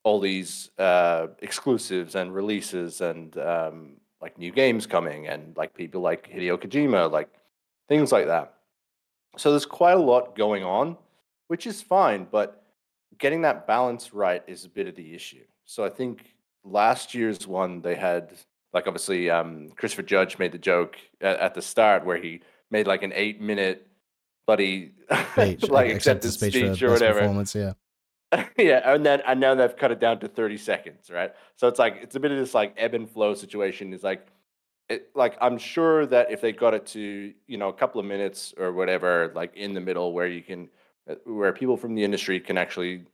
all 0.04 0.20
these 0.20 0.70
uh, 0.78 1.28
exclusives 1.40 2.14
and 2.14 2.34
releases 2.34 3.00
and 3.00 3.36
um, 3.38 3.96
like 4.26 4.38
new 4.38 4.50
games 4.50 4.86
coming 4.86 5.28
and 5.28 5.56
like 5.56 5.72
people 5.72 6.00
like 6.00 6.28
Hideo 6.28 6.58
Kojima, 6.58 7.12
like 7.12 7.28
things 7.88 8.10
like 8.10 8.26
that. 8.26 8.54
So 9.36 9.52
there's 9.52 9.66
quite 9.66 9.92
a 9.92 10.00
lot 10.00 10.34
going 10.34 10.64
on, 10.64 10.96
which 11.46 11.64
is 11.64 11.80
fine, 11.80 12.26
but 12.28 12.64
getting 13.18 13.42
that 13.42 13.68
balance 13.68 14.12
right 14.12 14.42
is 14.48 14.64
a 14.64 14.68
bit 14.68 14.88
of 14.88 14.96
the 14.96 15.14
issue. 15.14 15.44
So 15.64 15.84
I 15.84 15.90
think 15.90 16.34
last 16.64 17.14
year's 17.14 17.46
one 17.46 17.82
they 17.82 17.94
had 17.94 18.32
like 18.72 18.88
obviously 18.88 19.30
um, 19.30 19.70
Christopher 19.76 20.02
Judge 20.02 20.40
made 20.40 20.50
the 20.50 20.58
joke 20.58 20.96
at, 21.20 21.38
at 21.38 21.54
the 21.54 21.62
start 21.62 22.04
where 22.04 22.16
he 22.16 22.40
made 22.72 22.88
like 22.88 23.04
an 23.04 23.12
eight 23.14 23.40
minute 23.40 23.86
Speech, 24.48 25.62
like 25.68 25.90
acceptance 25.92 26.34
acceptance 26.34 26.34
speech, 26.34 26.54
speech 26.54 26.82
or 26.82 26.90
whatever. 26.90 27.20
performance, 27.20 27.54
yeah. 27.54 27.74
yeah, 28.58 28.92
and 28.92 29.06
then 29.06 29.22
and 29.26 29.40
now 29.40 29.54
they've 29.54 29.76
cut 29.76 29.92
it 29.92 30.00
down 30.00 30.18
to 30.20 30.28
30 30.28 30.56
seconds, 30.56 31.10
right? 31.10 31.32
So 31.56 31.68
it's 31.68 31.78
like 31.78 31.98
it's 32.02 32.16
a 32.16 32.20
bit 32.20 32.32
of 32.32 32.38
this 32.38 32.54
like 32.54 32.74
ebb 32.76 32.94
and 32.94 33.08
flow 33.08 33.34
situation. 33.34 33.92
Is 33.92 34.02
like 34.02 34.26
it 34.88 35.10
like 35.14 35.36
I'm 35.40 35.58
sure 35.58 36.06
that 36.06 36.30
if 36.30 36.40
they 36.40 36.52
got 36.52 36.74
it 36.74 36.86
to, 36.88 37.32
you 37.46 37.56
know, 37.56 37.68
a 37.68 37.72
couple 37.72 38.00
of 38.00 38.06
minutes 38.06 38.52
or 38.58 38.72
whatever, 38.72 39.32
like 39.34 39.56
in 39.56 39.74
the 39.74 39.80
middle 39.80 40.12
where 40.12 40.26
you 40.26 40.42
can 40.42 40.68
uh, 41.08 41.14
where 41.24 41.52
people 41.52 41.76
from 41.76 41.94
the 41.94 42.02
industry 42.02 42.40
can 42.40 42.58
actually 42.58 43.04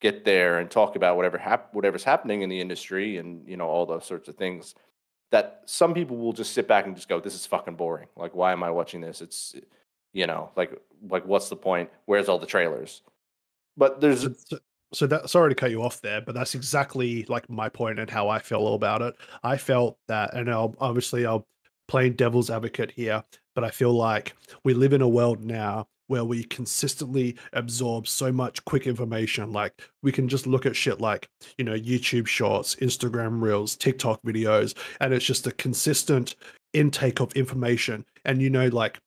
get 0.00 0.24
there 0.24 0.58
and 0.58 0.70
talk 0.70 0.96
about 0.96 1.16
whatever 1.16 1.38
hap- 1.38 1.74
whatever's 1.74 2.04
happening 2.04 2.42
in 2.42 2.48
the 2.48 2.60
industry 2.60 3.16
and 3.16 3.48
you 3.48 3.56
know 3.56 3.66
all 3.66 3.86
those 3.86 4.04
sorts 4.04 4.28
of 4.28 4.36
things 4.36 4.74
that 5.30 5.62
some 5.66 5.92
people 5.92 6.16
will 6.16 6.32
just 6.32 6.52
sit 6.52 6.68
back 6.68 6.86
and 6.86 6.94
just 6.94 7.08
go 7.08 7.20
this 7.20 7.34
is 7.34 7.46
fucking 7.46 7.74
boring 7.74 8.06
like 8.16 8.34
why 8.34 8.52
am 8.52 8.62
i 8.62 8.70
watching 8.70 9.00
this 9.00 9.20
it's 9.20 9.56
you 10.12 10.26
know 10.26 10.50
like 10.56 10.80
like 11.08 11.26
what's 11.26 11.48
the 11.48 11.56
point 11.56 11.90
where's 12.06 12.28
all 12.28 12.38
the 12.38 12.46
trailers 12.46 13.02
but 13.78 14.00
there's 14.00 14.26
So, 14.92 15.06
that 15.08 15.30
sorry 15.30 15.50
to 15.50 15.54
cut 15.54 15.70
you 15.70 15.82
off 15.82 16.00
there, 16.02 16.20
but 16.22 16.34
that's 16.34 16.54
exactly 16.54 17.24
like 17.28 17.48
my 17.50 17.68
point 17.68 17.98
and 18.00 18.10
how 18.10 18.28
I 18.28 18.38
feel 18.40 18.74
about 18.74 19.02
it. 19.02 19.14
I 19.42 19.56
felt 19.58 19.98
that, 20.08 20.34
and 20.34 20.50
I'll, 20.50 20.74
obviously 20.80 21.26
I'll 21.26 21.46
play 21.88 22.10
devil's 22.10 22.50
advocate 22.50 22.90
here, 22.92 23.24
but 23.54 23.64
I 23.64 23.70
feel 23.70 23.92
like 23.92 24.34
we 24.64 24.74
live 24.74 24.94
in 24.94 25.02
a 25.02 25.08
world 25.08 25.44
now 25.44 25.88
where 26.08 26.24
we 26.24 26.44
consistently 26.44 27.36
absorb 27.52 28.08
so 28.08 28.32
much 28.32 28.64
quick 28.64 28.86
information. 28.86 29.52
Like 29.52 29.74
we 30.02 30.10
can 30.12 30.28
just 30.28 30.46
look 30.46 30.66
at 30.66 30.76
shit 30.76 31.00
like 31.00 31.28
you 31.58 31.64
know 31.64 31.74
YouTube 31.74 32.26
Shorts, 32.26 32.76
Instagram 32.76 33.42
Reels, 33.42 33.76
TikTok 33.76 34.22
videos, 34.22 34.76
and 35.00 35.12
it's 35.14 35.26
just 35.26 35.46
a 35.46 35.52
consistent 35.52 36.36
intake 36.72 37.20
of 37.20 37.32
information. 37.34 38.04
And 38.24 38.42
you 38.42 38.50
know, 38.50 38.68
like 38.68 38.98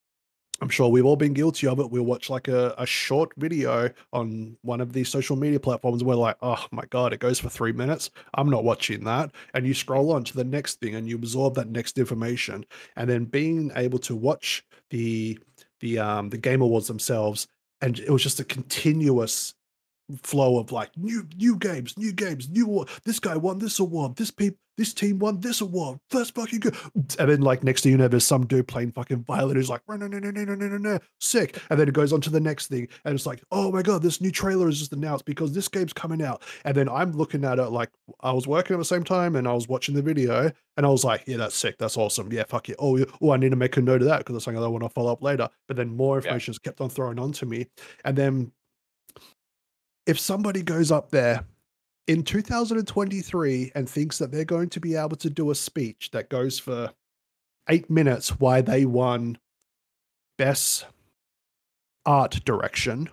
I'm 0.61 0.69
sure 0.69 0.89
we've 0.89 1.05
all 1.05 1.15
been 1.15 1.33
guilty 1.33 1.65
of 1.67 1.79
it. 1.79 1.89
We'll 1.89 2.03
watch 2.03 2.29
like 2.29 2.47
a, 2.47 2.75
a 2.77 2.85
short 2.85 3.31
video 3.35 3.89
on 4.13 4.55
one 4.61 4.79
of 4.79 4.93
these 4.93 5.09
social 5.09 5.35
media 5.35 5.59
platforms. 5.59 6.01
And 6.01 6.07
we're 6.07 6.15
like, 6.15 6.37
oh 6.43 6.63
my 6.71 6.83
God, 6.91 7.13
it 7.13 7.19
goes 7.19 7.39
for 7.39 7.49
three 7.49 7.71
minutes. 7.71 8.11
I'm 8.35 8.49
not 8.49 8.63
watching 8.63 9.03
that. 9.05 9.31
And 9.55 9.65
you 9.65 9.73
scroll 9.73 10.11
on 10.13 10.23
to 10.25 10.35
the 10.35 10.43
next 10.43 10.79
thing 10.79 10.93
and 10.93 11.09
you 11.09 11.15
absorb 11.15 11.55
that 11.55 11.69
next 11.69 11.97
information. 11.97 12.63
And 12.95 13.09
then 13.09 13.25
being 13.25 13.71
able 13.75 13.99
to 13.99 14.15
watch 14.15 14.63
the 14.91 15.39
the 15.79 15.97
um 15.97 16.29
the 16.29 16.37
game 16.37 16.61
awards 16.61 16.87
themselves, 16.87 17.47
and 17.81 17.97
it 17.97 18.09
was 18.09 18.21
just 18.21 18.39
a 18.39 18.43
continuous 18.43 19.55
flow 20.23 20.59
of 20.59 20.71
like 20.71 20.95
new 20.95 21.27
new 21.37 21.55
games, 21.55 21.97
new 21.97 22.11
games, 22.13 22.49
new 22.49 22.65
award. 22.65 22.89
This 23.03 23.19
guy 23.19 23.35
won 23.35 23.57
this 23.57 23.79
award. 23.79 24.15
This 24.15 24.29
people 24.29 24.57
this 24.77 24.93
team 24.93 25.19
won 25.19 25.39
this 25.39 25.61
award. 25.61 25.99
That's 26.09 26.29
fucking 26.31 26.59
good. 26.59 26.75
And 27.19 27.29
then 27.29 27.41
like 27.41 27.63
next 27.63 27.83
thing 27.83 27.91
you 27.91 27.97
know, 27.97 28.07
there's 28.07 28.25
some 28.25 28.45
dude 28.45 28.67
playing 28.67 28.93
fucking 28.93 29.23
violin 29.23 29.55
who's 29.55 29.69
like, 29.69 29.81
no, 29.87 29.95
no, 29.95 30.07
no, 30.07 30.19
no, 30.19 30.31
no, 30.31 30.43
no, 30.43 30.55
no, 30.55 30.77
no, 30.77 30.99
sick. 31.19 31.61
And 31.69 31.79
then 31.79 31.87
it 31.87 31.93
goes 31.93 32.13
on 32.13 32.21
to 32.21 32.29
the 32.29 32.39
next 32.39 32.67
thing, 32.67 32.87
and 33.05 33.13
it's 33.13 33.25
like, 33.25 33.43
oh 33.51 33.71
my 33.71 33.81
god, 33.81 34.01
this 34.01 34.21
new 34.21 34.31
trailer 34.31 34.69
is 34.69 34.79
just 34.79 34.93
announced 34.93 35.25
because 35.25 35.53
this 35.53 35.67
game's 35.67 35.93
coming 35.93 36.21
out. 36.21 36.43
And 36.65 36.75
then 36.75 36.89
I'm 36.89 37.11
looking 37.11 37.43
at 37.43 37.59
it 37.59 37.69
like 37.69 37.89
I 38.21 38.31
was 38.31 38.47
working 38.47 38.75
at 38.75 38.79
the 38.79 38.85
same 38.85 39.03
time 39.03 39.35
and 39.35 39.47
I 39.47 39.53
was 39.53 39.67
watching 39.67 39.95
the 39.95 40.01
video, 40.01 40.51
and 40.77 40.85
I 40.85 40.89
was 40.89 41.03
like, 41.03 41.23
yeah, 41.27 41.37
that's 41.37 41.55
sick, 41.55 41.77
that's 41.77 41.97
awesome, 41.97 42.31
yeah, 42.31 42.43
fuck 42.47 42.69
it. 42.69 42.77
Oh, 42.79 42.97
yeah. 42.97 43.05
oh, 43.21 43.31
I 43.31 43.37
need 43.37 43.49
to 43.49 43.55
make 43.55 43.77
a 43.77 43.81
note 43.81 44.01
of 44.01 44.07
that 44.07 44.19
because 44.19 44.35
it's 44.35 44.45
something 44.45 44.63
I 44.63 44.67
want 44.67 44.83
to 44.83 44.89
follow 44.89 45.11
up 45.11 45.21
later. 45.21 45.49
But 45.67 45.77
then 45.77 45.95
more 45.95 46.17
information 46.17 46.51
is 46.53 46.59
kept 46.59 46.81
on 46.81 46.89
throwing 46.89 47.19
onto 47.19 47.45
me, 47.45 47.67
and 48.05 48.17
then 48.17 48.51
if 50.07 50.19
somebody 50.19 50.63
goes 50.63 50.91
up 50.91 51.11
there 51.11 51.43
in 52.07 52.23
2023 52.23 53.71
and 53.75 53.89
thinks 53.89 54.17
that 54.17 54.31
they're 54.31 54.45
going 54.45 54.69
to 54.69 54.79
be 54.79 54.95
able 54.95 55.15
to 55.17 55.29
do 55.29 55.51
a 55.51 55.55
speech 55.55 56.09
that 56.11 56.29
goes 56.29 56.59
for 56.59 56.91
eight 57.69 57.89
minutes 57.89 58.39
why 58.39 58.61
they 58.61 58.85
won 58.85 59.37
best 60.37 60.85
art 62.05 62.43
direction. 62.45 63.09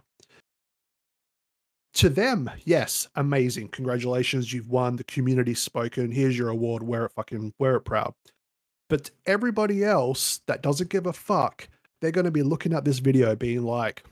To 1.95 2.09
them 2.09 2.51
yes 2.65 3.09
amazing. 3.17 3.69
Congratulations 3.69 4.53
you've 4.53 4.71
won 4.71 4.97
the 4.97 5.05
community's 5.05 5.61
spoken 5.61 6.11
here's 6.11 6.39
your 6.39 6.49
award 6.49 6.83
wear 6.83 7.07
it 7.07 7.13
fucking 7.13 7.53
wear 7.59 7.77
it 7.77 7.85
proud. 7.85 8.15
But 8.89 9.11
everybody 9.27 9.85
else 9.85 10.41
that 10.47 10.63
doesn't 10.63 10.91
give 10.91 11.07
a 11.07 11.13
fuck 11.13 11.69
they're 12.01 12.11
going 12.11 12.25
to 12.25 12.31
be 12.31 12.43
looking 12.43 12.73
at 12.73 12.85
this 12.85 13.01
video 13.01 13.35
being 13.35 13.65
like 13.65 14.05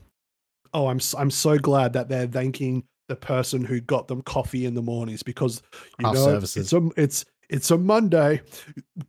oh 0.73 0.87
i'm 0.87 0.99
i'm 1.17 1.31
so 1.31 1.57
glad 1.57 1.93
that 1.93 2.09
they're 2.09 2.27
thanking 2.27 2.83
the 3.07 3.15
person 3.15 3.63
who 3.63 3.79
got 3.81 4.07
them 4.07 4.21
coffee 4.21 4.65
in 4.65 4.73
the 4.73 4.81
mornings 4.81 5.23
because 5.23 5.61
you 5.99 6.05
House 6.07 6.15
know 6.15 6.25
services. 6.25 6.57
it's 6.57 6.73
a 6.73 6.89
it's 7.01 7.25
it's 7.49 7.71
a 7.71 7.77
Monday. 7.77 8.41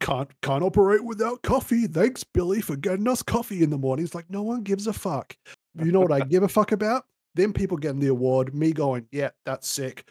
Can't 0.01 0.31
can't 0.43 0.63
operate 0.63 1.05
without 1.05 1.43
coffee. 1.43 1.87
Thanks, 1.87 2.23
Billy, 2.25 2.61
for 2.61 2.77
getting 2.77 3.09
us 3.09 3.23
coffee 3.23 3.63
in 3.63 3.71
the 3.71 3.79
morning. 3.79 4.05
It's 4.05 4.15
like 4.15 4.31
no 4.31 4.43
one 4.43 4.63
gives 4.63 4.87
a 4.87 4.93
fuck. 4.93 5.37
You 5.83 5.93
know 5.93 6.01
what 6.01 6.13
I 6.13 6.21
give 6.21 6.43
a 6.43 6.49
fuck 6.49 6.73
about? 6.73 7.05
Them 7.35 7.53
people 7.53 7.77
getting 7.77 8.01
the 8.01 8.09
award, 8.09 8.55
me 8.55 8.73
going, 8.73 9.07
yeah, 9.13 9.31
that's 9.45 9.69
sick. 9.69 10.09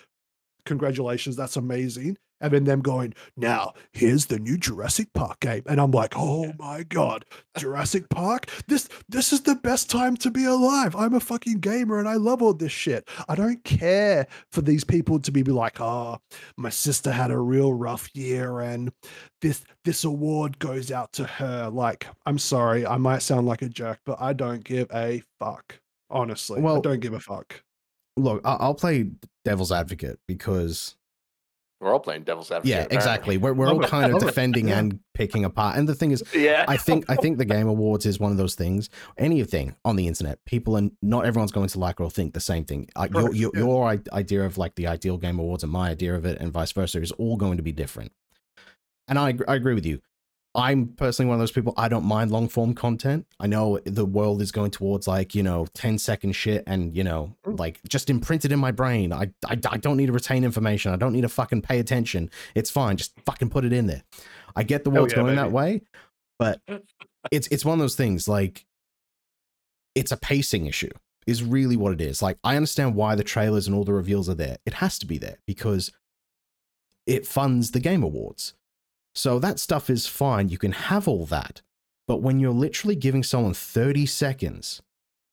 Congratulations, 0.66 1.36
that's 1.36 1.58
amazing. 1.58 2.18
And 2.40 2.52
then 2.54 2.66
them 2.66 2.82
going, 2.82 3.14
now 3.36 3.74
here's 3.94 4.28
the 4.28 4.40
new 4.40 4.58
Jurassic 4.58 5.12
Park 5.14 5.40
game. 5.40 5.64
And 5.66 5.82
I'm 5.82 5.92
like, 5.92 6.14
oh 6.16 6.54
my 6.60 6.84
God, 6.84 7.26
Jurassic 7.58 8.10
Park? 8.10 8.50
This 8.68 8.90
this 9.10 9.34
is 9.34 9.42
the 9.42 9.56
best 9.56 9.90
time 9.90 10.16
to 10.18 10.32
be 10.32 10.46
alive. 10.46 10.96
I'm 10.96 11.14
a 11.14 11.20
fucking 11.20 11.60
gamer 11.60 12.00
and 12.00 12.08
I 12.08 12.16
love 12.16 12.42
all 12.42 12.54
this 12.54 12.72
shit. 12.72 13.08
I 13.28 13.36
don't 13.36 13.64
care 13.64 14.28
for 14.52 14.62
these 14.62 14.84
people 14.84 15.20
to 15.20 15.32
be 15.32 15.44
like, 15.44 15.80
oh, 15.82 16.18
my 16.58 16.70
sister 16.70 17.12
had 17.12 17.32
a 17.32 17.40
real 17.40 17.74
rough 17.74 18.10
year 18.16 18.60
and 18.60 18.92
this 19.42 19.64
this 19.84 20.04
award 20.04 20.60
goes 20.60 20.92
out 20.92 21.14
to 21.14 21.26
her. 21.26 21.70
Like, 21.70 22.08
I'm 22.26 22.38
sorry, 22.38 22.86
I 22.86 22.98
might 22.98 23.22
sound 23.22 23.48
like 23.48 23.62
a 23.62 23.70
jerk, 23.70 24.00
but 24.06 24.18
I 24.20 24.34
don't 24.34 24.64
give 24.64 24.88
a 24.94 25.22
fuck. 25.40 25.80
Honestly, 26.10 26.60
I 26.60 26.64
Well, 26.64 26.82
don't 26.82 27.00
give 27.00 27.14
a 27.14 27.20
fuck. 27.20 27.62
Look, 28.16 28.42
I'll 28.46 28.74
play 28.74 29.12
devil's 29.46 29.72
advocate 29.72 30.20
because 30.28 30.96
We're 31.80 31.94
all 31.94 32.00
playing 32.00 32.24
devil's 32.24 32.50
advocate. 32.50 32.70
yeah, 32.72 32.88
exactly. 32.90 33.38
We're 33.38 33.54
we're 33.54 33.70
all 33.70 33.80
kind 33.82 34.12
of 34.12 34.20
defending 34.20 34.72
and 34.72 35.00
picking 35.14 35.46
apart. 35.46 35.78
And 35.78 35.88
the 35.88 35.94
thing 35.94 36.10
is, 36.12 36.24
Yeah. 36.34 36.66
I 36.68 36.76
think 36.76 37.06
I 37.08 37.16
think 37.16 37.38
the 37.38 37.46
Game 37.46 37.68
Awards 37.68 38.06
is 38.08 38.20
one 38.20 38.32
of 38.32 38.38
those 38.38 38.56
things. 38.56 38.90
Anything 39.18 39.76
on 39.86 39.96
the 39.96 40.08
internet, 40.08 40.44
people 40.46 40.76
and 40.76 40.92
not 41.04 41.26
everyone's 41.26 41.52
going 41.52 41.68
to 41.70 41.80
like 41.80 42.02
or 42.02 42.10
think 42.10 42.34
the 42.34 42.40
same 42.40 42.66
thing. 42.66 42.90
Uh, 42.96 43.08
your 43.14 43.34
your, 43.34 43.52
your 43.54 44.00
idea 44.12 44.44
of 44.44 44.58
like 44.58 44.74
the 44.76 44.88
ideal 44.88 45.18
Game 45.18 45.38
Awards 45.38 45.62
and 45.64 45.72
my 45.72 45.90
idea 45.92 46.16
of 46.16 46.26
it, 46.26 46.40
and 46.40 46.52
vice 46.52 46.72
versa, 46.72 47.00
is 47.00 47.12
all 47.14 47.38
going 47.38 47.58
to 47.58 47.64
be 47.64 47.72
different. 47.72 48.12
And 49.08 49.20
I 49.20 49.36
I 49.48 49.56
agree 49.56 49.76
with 49.76 49.86
you. 49.86 50.02
I'm 50.58 50.88
personally 50.88 51.30
one 51.30 51.36
of 51.36 51.40
those 51.40 51.52
people. 51.52 51.74
I 51.78 51.88
don't 51.88 52.04
mind 52.04 52.32
long 52.32 52.50
form 52.50 52.74
content. 52.74 53.28
I 53.40 53.46
know 53.46 53.80
the 53.86 54.06
world 54.06 54.42
is 54.42 54.52
going 54.52 54.72
towards 54.72 55.08
like 55.08 55.36
you 55.36 55.44
know 55.44 55.68
10 55.76 56.00
second 56.00 56.34
shit, 56.34 56.64
and 56.68 56.96
you 56.96 57.04
know 57.04 57.36
Mm. 57.46 57.60
like 57.60 57.80
just 57.88 58.10
imprinted 58.10 58.52
in 58.52 58.60
my 58.60 58.72
brain. 58.72 59.14
I, 59.14 59.32
I 59.46 59.58
I 59.70 59.78
don't 59.78 59.98
need 59.98 60.08
to 60.08 60.12
retain 60.14 60.44
information. 60.44 60.92
I 60.92 60.98
don't 60.98 61.14
need 61.14 61.22
to 61.22 61.30
fucking 61.30 61.62
pay 61.62 61.80
attention. 61.80 62.30
It's 62.56 62.72
fine. 62.72 62.98
Just 62.98 63.14
fucking 63.26 63.52
put 63.52 63.64
it 63.66 63.72
in 63.72 63.88
there. 63.88 64.04
I 64.56 64.64
get 64.64 64.84
the 64.84 64.90
world's 64.90 65.14
yeah, 65.14 65.22
going 65.22 65.36
that 65.36 65.52
way, 65.52 65.82
but 66.40 66.60
it's 67.32 67.48
it's 67.50 67.64
one 67.64 67.74
of 67.74 67.80
those 67.80 67.96
things 67.96 68.28
like 68.28 68.66
it's 69.96 70.12
a 70.12 70.18
pacing 70.18 70.66
issue 70.66 70.92
is 71.26 71.44
really 71.44 71.76
what 71.76 71.92
it 71.92 72.00
is 72.00 72.22
like 72.22 72.38
i 72.44 72.56
understand 72.56 72.96
why 72.96 73.16
the 73.16 73.24
trailers 73.24 73.68
and 73.68 73.76
all 73.76 73.84
the 73.84 73.92
reveals 73.92 74.30
are 74.30 74.36
there 74.36 74.58
it 74.66 74.76
has 74.76 74.98
to 74.98 75.06
be 75.06 75.18
there 75.18 75.38
because 75.46 75.92
it 77.06 77.26
funds 77.28 77.72
the 77.72 77.80
game 77.80 78.02
awards 78.04 78.54
so 79.18 79.40
that 79.40 79.60
stuff 79.60 79.90
is 79.90 80.08
fine 80.08 80.50
you 80.50 80.58
can 80.58 80.72
have 80.72 81.08
all 81.08 81.26
that 81.26 81.62
but 82.08 82.22
when 82.22 82.40
you're 82.40 82.52
literally 82.52 82.96
giving 82.96 83.24
someone 83.24 83.54
30 83.54 84.06
seconds 84.06 84.82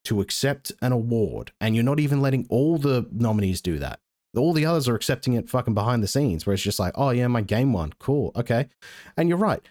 to 0.05 0.21
accept 0.21 0.73
an 0.83 0.93
award 0.93 1.53
and 1.61 1.75
you're 1.75 1.85
not 1.85 2.01
even 2.01 2.21
letting 2.21 2.47
all 2.51 2.79
the 2.79 3.07
nominees 3.13 3.61
do 3.61 3.79
that 3.79 4.01
all 4.37 4.53
the 4.53 4.67
others 4.67 4.89
are 4.89 4.97
accepting 4.97 5.35
it 5.35 5.49
fucking 5.49 5.75
behind 5.75 6.03
the 6.03 6.09
scenes 6.09 6.45
where 6.45 6.55
it's 6.55 6.63
just 6.63 6.81
like 6.81 6.93
oh 6.97 7.11
yeah 7.11 7.29
my 7.29 7.41
game 7.41 7.73
won 7.73 7.93
cool 7.99 8.33
okay 8.37 8.69
and 9.17 9.29
you're 9.29 9.39
right 9.39 9.69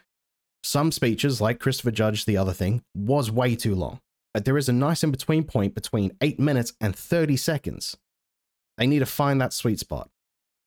some 0.63 0.93
speeches, 0.93 1.41
like 1.41 1.60
Christopher 1.60 1.91
Judge, 1.91 2.23
the 2.23 2.38
other 2.38 2.54
thing, 2.54 2.84
was 2.95 3.30
way 3.30 3.56
too 3.56 3.76
long. 3.76 3.99
But 4.34 4.45
there 4.45 4.58
is 4.58 4.69
a 4.69 4.73
nice 4.73 5.04
in 5.04 5.12
between 5.12 5.43
point 5.43 5.76
between 5.76 6.15
8 6.21 6.39
minutes 6.39 6.73
and 6.80 6.95
30 6.95 7.36
seconds. 7.36 7.97
They 8.78 8.88
need 8.88 8.99
to 8.99 9.06
find 9.06 9.41
that 9.41 9.54
sweet 9.54 9.80
spot. 9.80 10.10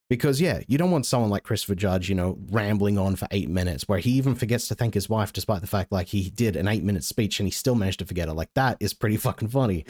Because, 0.09 0.41
yeah, 0.41 0.61
you 0.69 0.79
don't 0.79 0.93
want 0.93 1.05
someone 1.05 1.31
like 1.31 1.43
Christopher 1.43 1.75
Judge, 1.75 2.09
you 2.09 2.15
know, 2.15 2.39
rambling 2.51 2.97
on 2.97 3.17
for 3.17 3.27
eight 3.33 3.49
minutes, 3.49 3.89
where 3.89 3.99
he 3.99 4.13
even 4.13 4.37
forgets 4.37 4.69
to 4.69 4.75
thank 4.77 4.95
his 4.95 5.09
wife, 5.09 5.33
despite 5.33 5.63
the 5.63 5.67
fact, 5.67 5.91
like, 5.91 6.07
he 6.07 6.31
did 6.31 6.55
an 6.55 6.69
eight 6.69 6.85
minute 6.85 7.03
speech 7.03 7.41
and 7.41 7.47
he 7.47 7.51
still 7.51 7.75
managed 7.75 7.99
to 7.99 8.07
forget 8.07 8.29
her. 8.29 8.35
Like, 8.35 8.51
that 8.55 8.77
is 8.79 8.95
pretty 8.95 9.17
fucking 9.27 9.49
funny. 9.49 9.85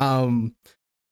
Um, 0.00 0.56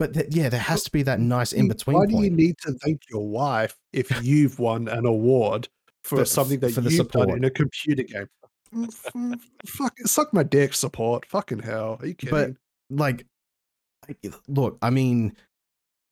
but 0.01 0.15
th- 0.15 0.27
yeah, 0.31 0.49
there 0.49 0.59
has 0.61 0.83
to 0.85 0.91
be 0.91 1.03
that 1.05 1.21
nice 1.21 1.53
in 1.53 1.69
between 1.69 1.97
Why 1.97 2.07
do 2.07 2.23
you 2.23 2.31
need 2.31 2.57
to 2.63 2.73
thank 2.83 3.03
your 3.11 3.29
wife 3.29 3.77
if 3.93 4.25
you've 4.25 4.59
won 4.59 4.89
an 4.89 5.07
award 5.07 5.69
for 6.03 6.19
For- 6.19 6.25
something 6.25 6.59
that 6.61 6.73
for 6.73 6.81
you've 6.81 7.09
done 7.11 7.31
in 7.31 7.45
a 7.45 7.51
computer 7.51 8.03
game? 8.03 8.27
Mm, 8.75 9.11
mm, 9.15 9.41
Fuck, 9.67 9.99
suck 10.07 10.33
my 10.33 10.43
dick, 10.43 10.75
support. 10.75 11.27
Fucking 11.27 11.59
hell, 11.59 11.99
are 12.01 12.07
you 12.07 12.15
kidding? 12.15 12.57
But 12.89 12.97
like, 12.97 13.27
look, 14.49 14.79
I 14.81 14.91
mean, 14.91 15.37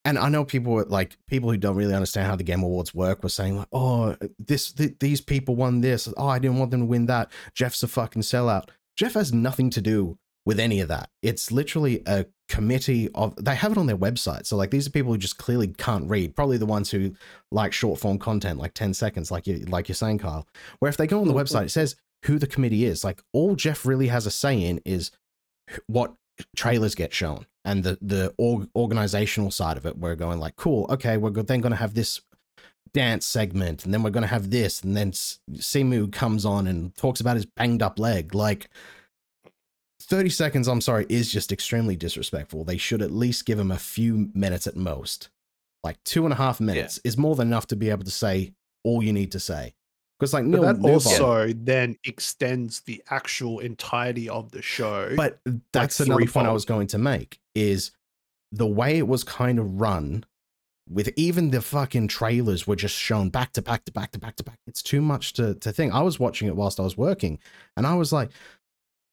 and 0.09 0.19
I 0.19 0.29
know 0.29 0.45
people 0.45 0.73
were 0.73 0.85
like 0.85 1.17
people 1.27 1.51
who 1.51 1.57
don't 1.57 1.77
really 1.77 1.95
understand 1.95 2.27
how 2.27 2.37
the 2.37 2.45
Game 2.45 2.63
Awards 2.63 2.95
work 2.95 3.23
were 3.23 3.29
saying 3.29 3.57
like, 3.59 3.69
oh, 3.73 4.17
this 4.39 4.73
th- 4.73 4.97
these 5.01 5.21
people 5.21 5.55
won 5.57 5.81
this. 5.81 6.09
Oh, 6.17 6.29
I 6.29 6.39
didn't 6.39 6.59
want 6.59 6.71
them 6.71 6.81
to 6.81 6.87
win 6.87 7.07
that. 7.07 7.31
Geoff's 7.55 7.83
a 7.83 7.89
fucking 7.89 8.23
sellout. 8.23 8.69
Geoff 8.97 9.15
has 9.15 9.33
nothing 9.33 9.71
to 9.71 9.81
do 9.81 10.19
with 10.47 10.59
any 10.59 10.81
of 10.81 10.89
that. 10.89 11.11
It's 11.23 11.53
literally 11.53 12.03
a 12.07 12.27
committee 12.49 13.11
of 13.15 13.35
they 13.37 13.55
have 13.55 13.73
it 13.73 13.79
on 13.79 13.87
their 13.87 13.97
website. 13.99 14.47
So 14.47 14.57
like 14.57 14.71
these 14.71 14.87
are 14.87 14.91
people 14.91 15.13
who 15.13 15.19
just 15.19 15.37
clearly 15.39 15.69
can't 15.69 16.09
read. 16.09 16.35
Probably 16.35 16.57
the 16.57 16.65
ones 16.67 16.91
who 16.91 17.15
like 17.53 17.73
short 17.73 18.01
form 18.01 18.19
content, 18.19 18.59
like 18.59 18.73
10 18.75 18.95
seconds, 18.95 19.31
like 19.31 19.47
you 19.47 19.59
like 19.67 19.89
you're 19.89 19.95
saying, 19.95 20.19
Kyle. 20.19 20.47
Where 20.79 20.89
if 20.89 20.97
they 20.97 21.07
go 21.07 21.21
on 21.21 21.29
the 21.29 21.35
Mhm. 21.35 21.43
website, 21.43 21.65
it 21.67 21.71
says 21.71 21.97
who 22.25 22.39
the 22.39 22.47
committee 22.47 22.85
is. 22.87 23.05
Like 23.05 23.23
all 23.33 23.55
Geoff 23.57 23.85
really 23.85 24.09
has 24.09 24.27
a 24.27 24.31
say 24.31 24.61
in 24.61 24.81
is 24.87 25.11
what 25.87 26.15
trailers 26.57 26.95
get 26.95 27.13
shown 27.13 27.47
and 27.65 27.85
the 27.85 27.99
the 28.01 28.33
org- 28.39 28.69
organizational 28.77 29.51
side 29.51 29.77
of 29.77 29.87
it 29.87 29.99
we're 29.99 30.15
going 30.15 30.39
like 30.39 30.57
cool 30.57 30.87
okay 30.91 31.17
we're 31.17 31.31
then 31.31 31.61
going 31.61 31.73
to 31.73 31.77
have 31.77 31.95
this 31.95 32.21
dance 32.95 33.27
segment 33.27 33.85
and 33.85 33.93
then 33.93 34.03
we're 34.03 34.11
going 34.11 34.23
to 34.23 34.29
have 34.29 34.51
this 34.51 34.83
and 34.83 34.97
then 34.97 35.13
simu 35.13 36.11
comes 36.11 36.45
on 36.45 36.67
and 36.67 36.97
talks 36.97 37.21
about 37.21 37.37
his 37.37 37.45
banged 37.45 37.83
up 37.83 37.99
leg 37.99 38.35
like 38.35 38.71
30 40.01 40.31
seconds 40.31 40.69
i'm 40.69 40.81
sorry 40.81 41.05
is 41.09 41.31
just 41.31 41.53
extremely 41.53 41.97
disrespectful. 41.97 42.65
They 42.65 42.79
should 42.79 43.03
at 43.03 43.11
least 43.11 43.45
give 43.45 43.59
him 43.59 43.71
a 43.71 43.79
few 43.79 44.31
minutes 44.35 44.67
at 44.67 44.77
most. 44.77 45.29
Like 45.85 46.03
two 46.05 46.25
and 46.25 46.33
a 46.33 46.37
half 46.37 46.61
minutes 46.61 46.99
is 47.05 47.19
more 47.19 47.37
than 47.37 47.49
enough 47.49 47.67
to 47.69 47.77
be 47.77 47.91
able 47.91 48.05
to 48.05 48.11
say 48.11 48.53
all 48.85 49.03
you 49.03 49.13
need 49.13 49.33
to 49.33 49.41
say 49.41 49.75
because 50.19 50.35
like 50.35 50.51
But 50.51 50.81
that 50.81 50.89
also 50.89 51.53
then 51.53 51.97
extends 52.05 52.81
the 52.81 53.03
actual 53.11 53.61
entirety 53.61 54.29
of 54.29 54.51
the 54.51 54.63
show. 54.63 55.15
But 55.17 55.39
that's 55.73 56.01
another 56.01 56.27
point 56.27 56.49
I 56.49 56.53
was 56.53 56.65
going 56.65 56.89
to 56.89 56.99
make 56.99 57.39
is 57.55 57.93
the 58.51 58.67
way 58.67 58.99
it 58.99 59.07
was 59.07 59.23
kind 59.25 59.59
of 59.59 59.81
run 59.81 60.25
with 60.91 61.11
even 61.17 61.51
the 61.51 61.61
fucking 61.61 62.09
trailers 62.09 62.67
were 62.67 62.77
just 62.77 62.97
shown 62.97 63.29
back 63.29 63.53
to 63.53 63.63
back 63.63 63.85
to 63.85 63.93
back 63.93 64.11
to 64.13 64.19
back 64.19 64.37
to 64.37 64.45
back. 64.45 64.59
It's 64.67 64.83
too 64.83 65.01
much 65.01 65.35
to, 65.35 65.55
to 65.55 65.71
think. 65.71 65.95
I 65.95 66.01
was 66.01 66.19
watching 66.19 66.49
it 66.49 66.57
whilst 66.57 66.81
I 66.81 66.83
was 66.83 66.97
working 66.97 67.39
and 67.77 67.87
I 67.87 67.95
was 67.95 68.13
like, 68.13 68.31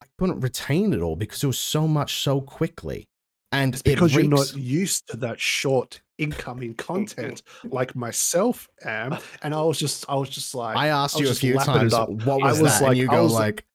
I 0.02 0.06
couldn't 0.18 0.40
retain 0.40 0.94
it 0.94 1.02
all 1.02 1.16
because 1.16 1.44
it 1.44 1.48
was 1.48 1.60
so 1.60 1.88
much 1.88 2.22
so 2.22 2.42
quickly. 2.42 3.08
And 3.52 3.74
It's 3.74 3.82
it 3.82 3.96
because 3.96 4.14
you're 4.14 4.24
not 4.24 4.56
used 4.56 5.08
to 5.10 5.18
that 5.18 5.40
short 5.40 6.02
incoming 6.18 6.74
content 6.90 7.42
like 7.66 7.96
myself 7.96 8.68
am. 8.84 9.18
And 9.42 9.54
I 9.54 9.62
was 9.62 9.78
just 9.78 10.06
I 10.10 10.16
was 10.16 10.30
just 10.30 10.56
like 10.56 10.78
I 10.78 10.88
asked 10.88 11.18
I 11.18 11.20
you 11.22 11.30
a 11.30 11.34
few 11.34 11.56
times, 11.56 11.94
up. 11.94 12.10
what 12.10 12.44
I 12.44 12.52
was, 12.52 12.62
was 12.62 12.72
that? 12.80 12.82
like- 12.84 12.90
and 12.92 12.98
you 13.00 13.10
I 13.10 13.16
go 13.16 13.24
was- 13.24 13.34
like, 13.34 13.66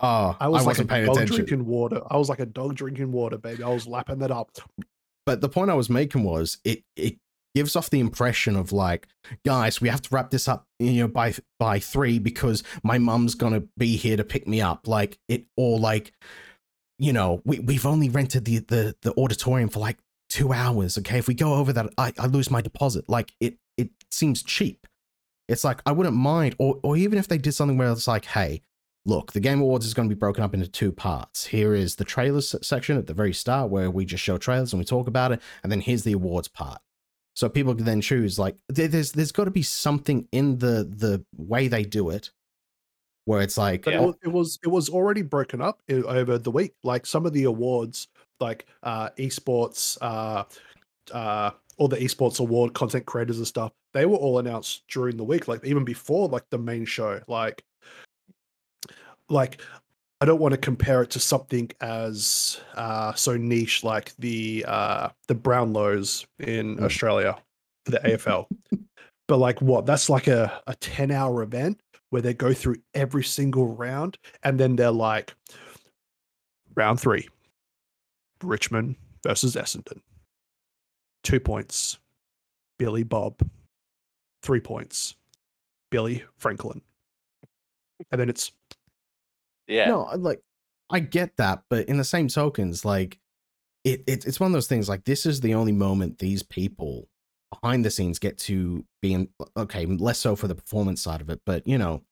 oh, 0.00 0.36
I 0.40 0.48
was 0.48 0.62
like 0.62 0.66
wasn't 0.78 0.90
a 0.90 0.92
paying 0.92 1.06
dog 1.06 1.16
attention. 1.16 1.36
drinking 1.36 1.66
water. 1.66 2.00
I 2.10 2.16
was 2.16 2.28
like 2.28 2.40
a 2.40 2.46
dog 2.46 2.74
drinking 2.74 3.12
water, 3.12 3.38
baby. 3.38 3.62
I 3.62 3.68
was 3.68 3.86
lapping 3.86 4.18
that 4.20 4.30
up. 4.30 4.50
but 5.26 5.40
the 5.40 5.48
point 5.48 5.70
I 5.70 5.74
was 5.74 5.90
making 5.90 6.22
was 6.24 6.58
it 6.64 6.82
it 6.96 7.16
gives 7.54 7.74
off 7.74 7.90
the 7.90 7.98
impression 7.98 8.54
of 8.54 8.70
like, 8.72 9.08
guys, 9.44 9.80
we 9.80 9.88
have 9.88 10.00
to 10.00 10.14
wrap 10.14 10.30
this 10.30 10.46
up, 10.46 10.66
you 10.78 10.92
know, 11.02 11.08
by 11.08 11.34
by 11.58 11.78
three 11.80 12.18
because 12.18 12.62
my 12.82 12.96
mum's 12.98 13.34
gonna 13.34 13.64
be 13.76 13.96
here 13.96 14.16
to 14.16 14.24
pick 14.24 14.46
me 14.48 14.60
up. 14.62 14.86
Like 14.88 15.18
it, 15.28 15.46
or 15.56 15.78
like, 15.78 16.12
you 16.98 17.12
know, 17.12 17.42
we 17.44 17.58
we've 17.58 17.84
only 17.86 18.08
rented 18.08 18.44
the 18.44 18.58
the 18.60 18.96
the 19.02 19.12
auditorium 19.18 19.68
for 19.68 19.80
like 19.80 19.98
two 20.30 20.52
hours. 20.54 20.96
Okay, 20.96 21.18
if 21.18 21.28
we 21.28 21.34
go 21.34 21.54
over 21.54 21.72
that, 21.74 21.92
I 21.98 22.12
I 22.18 22.26
lose 22.26 22.50
my 22.50 22.62
deposit. 22.62 23.04
Like 23.08 23.32
it 23.40 23.56
it 23.76 23.90
seems 24.10 24.42
cheap. 24.42 24.86
It's 25.48 25.64
like 25.64 25.82
I 25.84 25.92
wouldn't 25.92 26.16
mind, 26.16 26.54
or 26.58 26.80
or 26.82 26.96
even 26.96 27.18
if 27.18 27.28
they 27.28 27.36
did 27.38 27.52
something 27.52 27.76
where 27.76 27.90
it's 27.92 28.08
like, 28.08 28.24
hey, 28.24 28.62
look, 29.04 29.32
the 29.32 29.40
Game 29.40 29.60
Awards 29.60 29.84
is 29.84 29.92
going 29.94 30.08
to 30.08 30.14
be 30.14 30.18
broken 30.18 30.42
up 30.44 30.54
into 30.54 30.68
two 30.68 30.92
parts. 30.92 31.46
Here 31.46 31.74
is 31.74 31.96
the 31.96 32.04
trailers 32.04 32.54
section 32.62 32.96
at 32.96 33.06
the 33.06 33.14
very 33.14 33.34
start 33.34 33.68
where 33.70 33.90
we 33.90 34.04
just 34.06 34.22
show 34.22 34.38
trailers 34.38 34.72
and 34.72 34.78
we 34.80 34.84
talk 34.86 35.08
about 35.08 35.32
it, 35.32 35.42
and 35.62 35.70
then 35.70 35.80
here's 35.80 36.04
the 36.04 36.12
awards 36.12 36.48
part. 36.48 36.80
So 37.34 37.48
people 37.48 37.74
can 37.74 37.84
then 37.84 38.00
choose. 38.00 38.38
Like 38.38 38.56
there- 38.68 38.88
there's 38.88 39.12
there's 39.12 39.32
got 39.32 39.44
to 39.44 39.50
be 39.50 39.62
something 39.62 40.28
in 40.32 40.58
the 40.58 40.84
the 40.88 41.24
way 41.36 41.66
they 41.68 41.82
do 41.84 42.10
it, 42.10 42.30
where 43.24 43.40
it's 43.40 43.56
like, 43.58 43.86
Yeah. 43.86 43.92
it, 43.94 43.96
oh 43.98 44.06
wa- 44.08 44.14
it 44.22 44.28
was 44.28 44.58
it 44.62 44.68
was 44.68 44.88
already 44.88 45.22
broken 45.22 45.60
up 45.60 45.80
eh, 45.88 46.02
over 46.04 46.38
the 46.38 46.50
week. 46.50 46.74
Like 46.84 47.06
some 47.06 47.26
of 47.26 47.32
the 47.32 47.44
awards, 47.44 48.08
like 48.40 48.66
uh 48.82 49.10
esports, 49.18 49.98
uh 50.00 50.44
uh 51.12 51.50
all 51.76 51.88
the 51.88 51.96
esports 51.96 52.40
award 52.40 52.74
content 52.74 53.06
creators 53.06 53.38
and 53.38 53.46
stuff, 53.46 53.72
they 53.94 54.06
were 54.06 54.16
all 54.16 54.38
announced 54.38 54.82
during 54.88 55.16
the 55.16 55.24
week, 55.24 55.48
like 55.48 55.64
even 55.64 55.84
before 55.84 56.28
like 56.28 56.44
the 56.50 56.58
main 56.58 56.84
show. 56.84 57.20
Like 57.26 57.64
like 59.28 59.60
I 60.20 60.26
don't 60.26 60.40
want 60.40 60.52
to 60.52 60.58
compare 60.58 61.02
it 61.02 61.10
to 61.10 61.20
something 61.20 61.70
as 61.80 62.60
uh 62.74 63.14
so 63.14 63.36
niche 63.36 63.82
like 63.84 64.14
the 64.18 64.64
uh 64.68 65.08
the 65.28 65.34
Brownlows 65.34 66.26
in 66.38 66.76
Mm. 66.76 66.84
Australia 66.84 67.38
for 67.84 67.92
the 67.92 67.98
AFL. 68.04 68.46
but 69.26 69.38
like 69.38 69.60
what? 69.62 69.86
That's 69.86 70.10
like 70.10 70.26
a, 70.26 70.60
a 70.66 70.74
10 70.74 71.10
hour 71.10 71.42
event 71.42 71.80
where 72.10 72.20
they 72.20 72.34
go 72.34 72.52
through 72.52 72.76
every 72.92 73.24
single 73.24 73.68
round 73.74 74.18
and 74.42 74.58
then 74.60 74.76
they're 74.76 74.90
like 74.90 75.32
round 76.74 77.00
three 77.00 77.28
richmond 78.42 78.96
versus 79.22 79.54
essendon 79.56 80.00
two 81.22 81.40
points 81.40 81.98
billy 82.78 83.02
bob 83.02 83.40
three 84.42 84.60
points 84.60 85.14
billy 85.90 86.24
franklin 86.38 86.80
and 88.10 88.20
then 88.20 88.28
it's 88.30 88.52
Yeah. 89.68 89.86
No, 89.88 90.04
I- 90.04 90.14
like 90.14 90.40
I 90.92 90.98
get 91.00 91.36
that, 91.36 91.62
but 91.68 91.86
in 91.88 91.98
the 91.98 92.04
same 92.04 92.26
tokens, 92.26 92.84
like 92.84 93.20
it, 93.84 94.02
it 94.08 94.24
it's 94.26 94.40
one 94.40 94.48
of 94.48 94.52
those 94.54 94.66
things. 94.66 94.88
Like 94.88 95.04
this 95.04 95.24
is 95.26 95.40
the 95.40 95.54
only 95.54 95.70
moment 95.72 96.18
these 96.18 96.42
people 96.42 97.08
behind 97.52 97.84
the 97.84 97.90
scenes 97.90 98.18
get 98.18 98.38
to 98.38 98.84
be 99.02 99.12
in. 99.14 99.28
Okay, 99.56 99.86
less 99.86 100.18
so 100.18 100.34
for 100.34 100.48
the 100.48 100.54
performance 100.56 101.00
side 101.02 101.20
of 101.20 101.28
it, 101.30 101.40
but 101.46 101.64
you 101.66 101.78
know, 101.78 102.02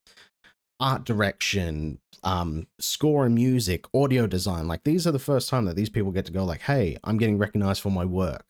art 0.81 1.05
direction, 1.05 1.99
um, 2.23 2.67
score 2.79 3.27
and 3.27 3.35
music, 3.35 3.85
audio 3.95 4.27
design. 4.27 4.69
Like 4.69 4.85
these 4.85 5.07
are 5.07 5.13
the 5.13 5.19
first 5.19 5.49
time 5.49 5.65
that 5.67 5.77
these 5.77 5.91
people 5.91 6.13
get 6.13 6.27
to 6.27 6.33
go. 6.33 6.45
Like, 6.45 6.63
hey, 6.63 6.97
I'm 7.05 7.19
getting 7.19 7.39
recognized 7.39 7.83
for 7.83 7.91
my 7.91 8.05
work. 8.05 8.45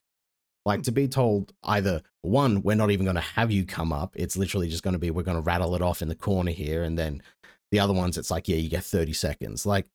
Like 0.67 0.83
to 0.83 0.93
be 0.93 1.09
told 1.09 1.53
either 1.65 2.03
one, 2.23 2.63
we're 2.63 2.77
not 2.77 2.91
even 2.91 3.05
going 3.05 3.15
to 3.17 3.21
have 3.23 3.51
you 3.51 3.65
come 3.65 3.93
up. 3.93 4.13
It's 4.15 4.37
literally 4.37 4.69
just 4.69 4.83
going 4.83 4.93
to 4.93 4.99
be 4.99 5.11
we're 5.11 5.23
going 5.23 5.37
to 5.39 5.43
rattle 5.43 5.75
it 5.75 5.83
off 5.83 6.03
in 6.03 6.09
the 6.09 6.15
corner 6.15 6.51
here, 6.51 6.83
and 6.83 6.99
then 6.99 7.23
the 7.71 7.81
other 7.81 7.95
ones, 7.95 8.19
it's 8.19 8.31
like, 8.31 8.49
yeah, 8.49 8.57
you 8.57 8.69
get 8.69 8.85
30 8.85 9.13
seconds. 9.13 9.65
Like, 9.67 9.87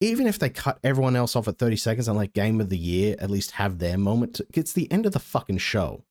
even 0.00 0.26
if 0.26 0.38
they 0.38 0.48
cut 0.50 0.78
everyone 0.84 1.16
else 1.16 1.34
off 1.36 1.48
at 1.48 1.58
30 1.58 1.76
seconds 1.76 2.08
and 2.08 2.16
like 2.16 2.32
game 2.32 2.60
of 2.60 2.68
the 2.68 2.78
year, 2.78 3.16
at 3.18 3.30
least 3.30 3.52
have 3.52 3.78
their 3.78 3.98
moment, 3.98 4.34
to, 4.34 4.46
it's 4.54 4.72
the 4.72 4.90
end 4.92 5.06
of 5.06 5.12
the 5.12 5.18
fucking 5.18 5.58
show. 5.58 6.04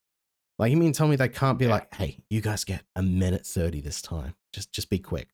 Like, 0.59 0.71
you 0.71 0.77
mean 0.77 0.93
tell 0.93 1.07
me 1.07 1.15
they 1.15 1.29
can't 1.29 1.59
be 1.59 1.65
Yeah. 1.65 1.71
like, 1.71 1.93
hey, 1.95 2.17
you 2.29 2.41
guys 2.41 2.63
get 2.63 2.83
a 2.95 3.03
minute 3.03 3.45
30 3.45 3.81
this 3.81 4.01
time. 4.01 4.33
Just 4.53 4.71
just 4.71 4.89
be 4.89 4.99
quick. 4.99 5.29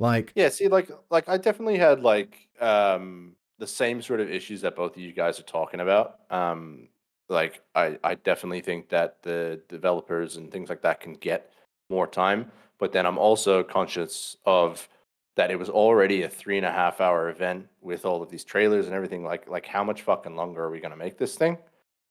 Like, 0.00 0.32
Yeah, 0.34 0.48
see, 0.48 0.68
like, 0.68 0.90
like 1.10 1.28
I 1.28 1.36
definitely 1.36 1.78
had 1.78 2.00
like 2.00 2.48
um 2.60 3.36
the 3.58 3.66
same 3.66 4.02
sort 4.02 4.20
of 4.20 4.30
issues 4.30 4.62
that 4.62 4.74
both 4.74 4.96
of 4.96 5.02
you 5.02 5.12
guys 5.12 5.38
are 5.38 5.44
talking 5.44 5.80
about. 5.80 6.20
Um, 6.30 6.88
like 7.28 7.62
I, 7.74 7.98
I 8.02 8.14
definitely 8.14 8.62
think 8.62 8.88
that 8.88 9.22
the 9.22 9.60
developers 9.68 10.36
and 10.36 10.50
things 10.50 10.68
like 10.70 10.82
that 10.82 11.00
can 11.00 11.12
get 11.14 11.52
more 11.90 12.06
time, 12.06 12.50
but 12.78 12.92
then 12.92 13.06
I'm 13.06 13.18
also 13.18 13.62
conscious 13.62 14.36
of 14.46 14.88
that 15.36 15.50
it 15.50 15.58
was 15.58 15.68
already 15.68 16.22
a 16.22 16.28
three 16.28 16.56
and 16.56 16.66
a 16.66 16.72
half 16.72 17.00
hour 17.00 17.28
event 17.28 17.68
with 17.80 18.04
all 18.04 18.22
of 18.22 18.30
these 18.30 18.44
trailers 18.44 18.86
and 18.86 18.94
everything. 18.94 19.22
Like, 19.24 19.48
like 19.48 19.66
how 19.66 19.84
much 19.84 20.02
fucking 20.02 20.34
longer 20.34 20.64
are 20.64 20.70
we 20.70 20.80
gonna 20.80 20.96
make 20.96 21.18
this 21.18 21.36
thing? 21.36 21.58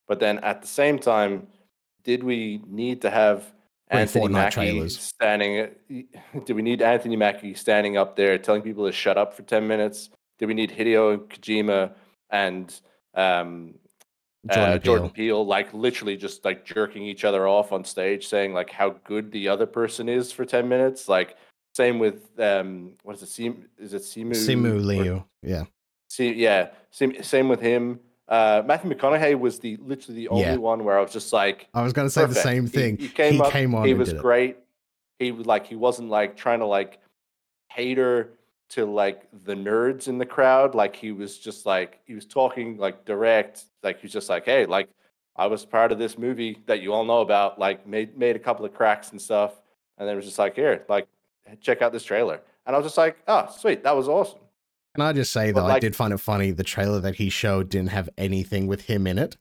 But 0.07 0.19
then 0.19 0.39
at 0.39 0.61
the 0.61 0.67
same 0.67 0.99
time, 0.99 1.47
did 2.03 2.23
we 2.23 2.61
need 2.67 3.01
to 3.01 3.09
have 3.09 3.51
Anthony 3.89 4.25
Fortnite 4.27 4.31
Mackie 4.31 4.53
trailers. 4.53 4.99
standing? 4.99 5.69
Do 6.45 6.55
we 6.55 6.61
need 6.61 6.81
Anthony 6.81 7.15
Mackie 7.15 7.53
standing 7.53 7.97
up 7.97 8.15
there 8.15 8.37
telling 8.37 8.61
people 8.61 8.85
to 8.85 8.91
shut 8.91 9.17
up 9.17 9.33
for 9.33 9.43
ten 9.43 9.67
minutes? 9.67 10.09
Do 10.37 10.47
we 10.47 10.53
need 10.53 10.71
Hideo 10.71 11.17
Kojima 11.27 11.93
and 12.29 12.73
um, 13.15 13.75
Jordan 14.49 14.73
uh, 14.73 14.77
Jordan 14.77 15.09
Peele. 15.09 15.13
Peele 15.37 15.45
like 15.45 15.73
literally 15.73 16.15
just 16.15 16.45
like 16.45 16.65
jerking 16.65 17.03
each 17.03 17.25
other 17.25 17.47
off 17.47 17.71
on 17.71 17.83
stage, 17.83 18.27
saying 18.27 18.53
like 18.53 18.69
how 18.69 18.91
good 19.03 19.31
the 19.31 19.47
other 19.49 19.65
person 19.65 20.07
is 20.07 20.31
for 20.31 20.45
ten 20.45 20.69
minutes? 20.69 21.09
Like 21.09 21.35
same 21.75 21.99
with 21.99 22.29
um, 22.39 22.93
what 23.03 23.15
is 23.15 23.23
it? 23.23 23.29
Sim- 23.29 23.65
is 23.77 23.93
it 23.93 24.03
Simu? 24.03 24.31
Simu 24.31 24.75
or- 24.75 24.79
Liu. 24.79 25.23
Yeah. 25.41 25.63
See, 26.09 26.33
yeah, 26.33 26.69
same, 26.89 27.21
same 27.21 27.49
with 27.49 27.59
him. 27.61 27.99
Uh, 28.29 28.61
Matthew 28.63 28.91
McConaughey 28.93 29.37
was 29.37 29.59
the 29.59 29.77
literally 29.77 30.21
the 30.21 30.27
only 30.29 30.43
Yeah. 30.43 30.55
one 30.57 30.83
where 30.83 30.97
I 30.97 31.01
was 31.01 31.11
just 31.11 31.33
like, 31.33 31.67
I 31.73 31.81
was 31.81 31.93
going 31.93 32.05
to 32.05 32.11
say 32.11 32.25
the 32.25 32.35
same 32.35 32.67
thing. 32.67 32.95
He, 32.97 33.09
came 33.09 33.41
up, 33.41 33.53
on 33.55 33.85
he 33.85 33.95
was 33.95 34.09
did 34.09 34.17
it. 34.17 34.21
great. 34.21 34.57
He 35.17 35.31
was 35.31 35.47
like, 35.47 35.65
he 35.65 35.75
wasn't 35.75 36.09
like 36.09 36.37
trying 36.37 36.59
to 36.59 36.65
like 36.67 36.99
cater 37.75 38.33
to 38.69 38.85
like 38.85 39.27
the 39.45 39.55
nerds 39.55 40.07
in 40.07 40.19
the 40.19 40.25
crowd. 40.25 40.75
Like 40.75 40.95
he 40.95 41.11
was 41.11 41.39
just 41.39 41.65
like 41.65 41.99
he 42.05 42.13
was 42.13 42.25
talking 42.25 42.77
like 42.77 43.03
direct. 43.03 43.63
Like 43.81 43.99
he 43.99 44.05
was 44.05 44.13
just 44.13 44.29
like, 44.29 44.45
hey, 44.45 44.65
like 44.67 44.89
I 45.35 45.47
was 45.47 45.65
part 45.65 45.91
of 45.91 45.97
this 45.97 46.17
movie 46.17 46.61
that 46.67 46.81
you 46.81 46.93
all 46.93 47.03
know 47.03 47.21
about. 47.21 47.57
Like 47.57 47.87
made 47.87 48.15
made 48.15 48.35
a 48.35 48.39
couple 48.39 48.63
of 48.63 48.73
cracks 48.75 49.11
and 49.11 49.19
stuff, 49.19 49.59
and 49.97 50.07
then 50.07 50.13
it 50.13 50.17
was 50.17 50.25
just 50.25 50.37
like, 50.37 50.55
here, 50.55 50.85
like 50.87 51.07
check 51.61 51.81
out 51.81 51.91
this 51.91 52.03
trailer. 52.03 52.41
And 52.67 52.75
I 52.75 52.79
was 52.79 52.85
just 52.85 52.97
like, 52.97 53.17
oh, 53.27 53.51
sweet, 53.57 53.83
that 53.83 53.95
was 53.95 54.07
awesome. 54.07 54.39
Can 54.95 55.03
I 55.05 55.13
just 55.13 55.31
say 55.31 55.51
But, 55.51 55.61
though, 55.61 55.73
I 55.73 55.79
did 55.79 55.95
find 55.95 56.13
it 56.13 56.17
funny. 56.19 56.51
The 56.51 56.63
trailer 56.63 56.99
that 57.01 57.15
he 57.15 57.29
showed 57.29 57.69
didn't 57.69 57.89
have 57.89 58.09
anything 58.17 58.67
with 58.67 58.81
him 58.81 59.05
in 59.07 59.17
it. 59.19 59.37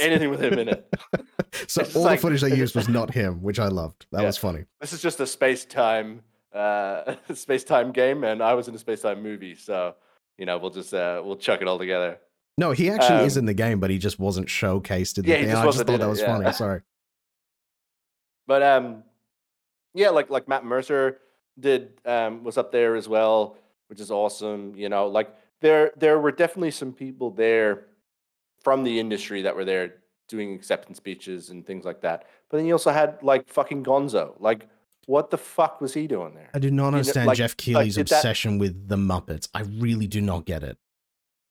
Anything 0.00 0.30
with 0.30 0.40
him 0.42 0.58
in 0.58 0.68
it. 0.68 0.94
so 1.66 1.80
It's 1.82 1.94
all 1.96 2.02
like- 2.02 2.18
the 2.18 2.22
footage 2.22 2.40
they 2.42 2.54
used 2.56 2.74
was 2.74 2.88
not 2.88 3.12
him, 3.14 3.42
which 3.42 3.58
I 3.58 3.68
loved. 3.68 4.06
That 4.12 4.20
Yeah. 4.20 4.26
was 4.26 4.36
funny. 4.38 4.64
this 4.80 4.92
is 4.92 5.00
just 5.02 5.20
a 5.20 5.26
space 5.26 5.64
time 5.64 6.22
uh 6.54 7.14
space 7.34 7.62
time 7.62 7.92
game 7.92 8.24
and 8.24 8.42
i 8.42 8.54
was 8.54 8.68
in 8.68 8.74
a 8.74 8.78
space 8.78 9.02
time 9.02 9.22
movie 9.22 9.54
so 9.54 9.94
you 10.38 10.46
know 10.46 10.56
we'll 10.56 10.70
just 10.70 10.94
uh 10.94 11.20
we'll 11.22 11.36
chuck 11.36 11.60
it 11.60 11.68
all 11.68 11.78
together 11.78 12.18
No, 12.56 12.72
he 12.72 12.88
actually 12.88 13.26
is 13.26 13.36
Um, 13.36 13.40
in 13.42 13.44
the 13.46 13.52
game, 13.54 13.80
but 13.80 13.90
he 13.90 13.98
just 13.98 14.18
wasn't 14.18 14.48
showcased 14.48 15.18
in 15.18 15.24
the 15.26 15.30
Yeah, 15.30 15.42
just 15.42 15.56
I 15.56 15.64
just 15.66 15.76
thought 15.78 15.86
that 15.88 16.00
it, 16.00 16.06
was 16.08 16.20
yeah. 16.20 16.26
funny. 16.38 16.52
Sorry. 16.54 16.80
but 18.46 18.62
um 18.62 19.02
yeah 19.94 20.08
like 20.08 20.30
like 20.30 20.48
matt 20.48 20.64
mercer 20.64 21.18
did 21.60 22.00
um 22.06 22.44
was 22.44 22.56
up 22.56 22.72
there 22.72 22.96
as 22.96 23.08
well 23.08 23.58
which 23.88 24.00
is 24.00 24.10
awesome 24.10 24.74
you 24.76 24.88
know 24.88 25.06
like 25.08 25.34
there 25.60 25.92
there 25.96 26.18
were 26.18 26.30
definitely 26.32 26.70
some 26.70 26.92
people 26.92 27.30
there 27.30 27.86
from 28.62 28.84
the 28.84 28.98
industry 29.00 29.42
that 29.42 29.54
were 29.54 29.64
there 29.64 29.94
doing 30.28 30.54
acceptance 30.54 30.96
speeches 30.98 31.50
and 31.50 31.66
things 31.66 31.84
like 31.84 32.00
that 32.00 32.26
but 32.48 32.56
then 32.58 32.66
you 32.66 32.72
also 32.72 32.90
had 32.90 33.18
like 33.22 33.48
fucking 33.48 33.82
gonzo 33.84 34.34
like 34.38 34.68
what 35.06 35.30
the 35.30 35.38
fuck 35.38 35.80
was 35.80 35.94
he 35.94 36.06
doing 36.06 36.34
there 36.34 36.50
I 36.54 36.58
do 36.58 36.70
not 36.70 36.90
know, 36.90 36.98
understand 36.98 37.26
like- 37.26 37.38
Geoff 37.38 37.50
like, 37.52 37.56
Keighley's 37.56 37.94
did 37.94 38.08
that- 38.08 38.16
obsession 38.16 38.58
with 38.58 38.88
the 38.88 38.96
Muppets. 38.96 39.48
I 39.54 39.62
really 39.62 40.06
do 40.06 40.20
not 40.20 40.44
get 40.44 40.62
it. 40.62 40.76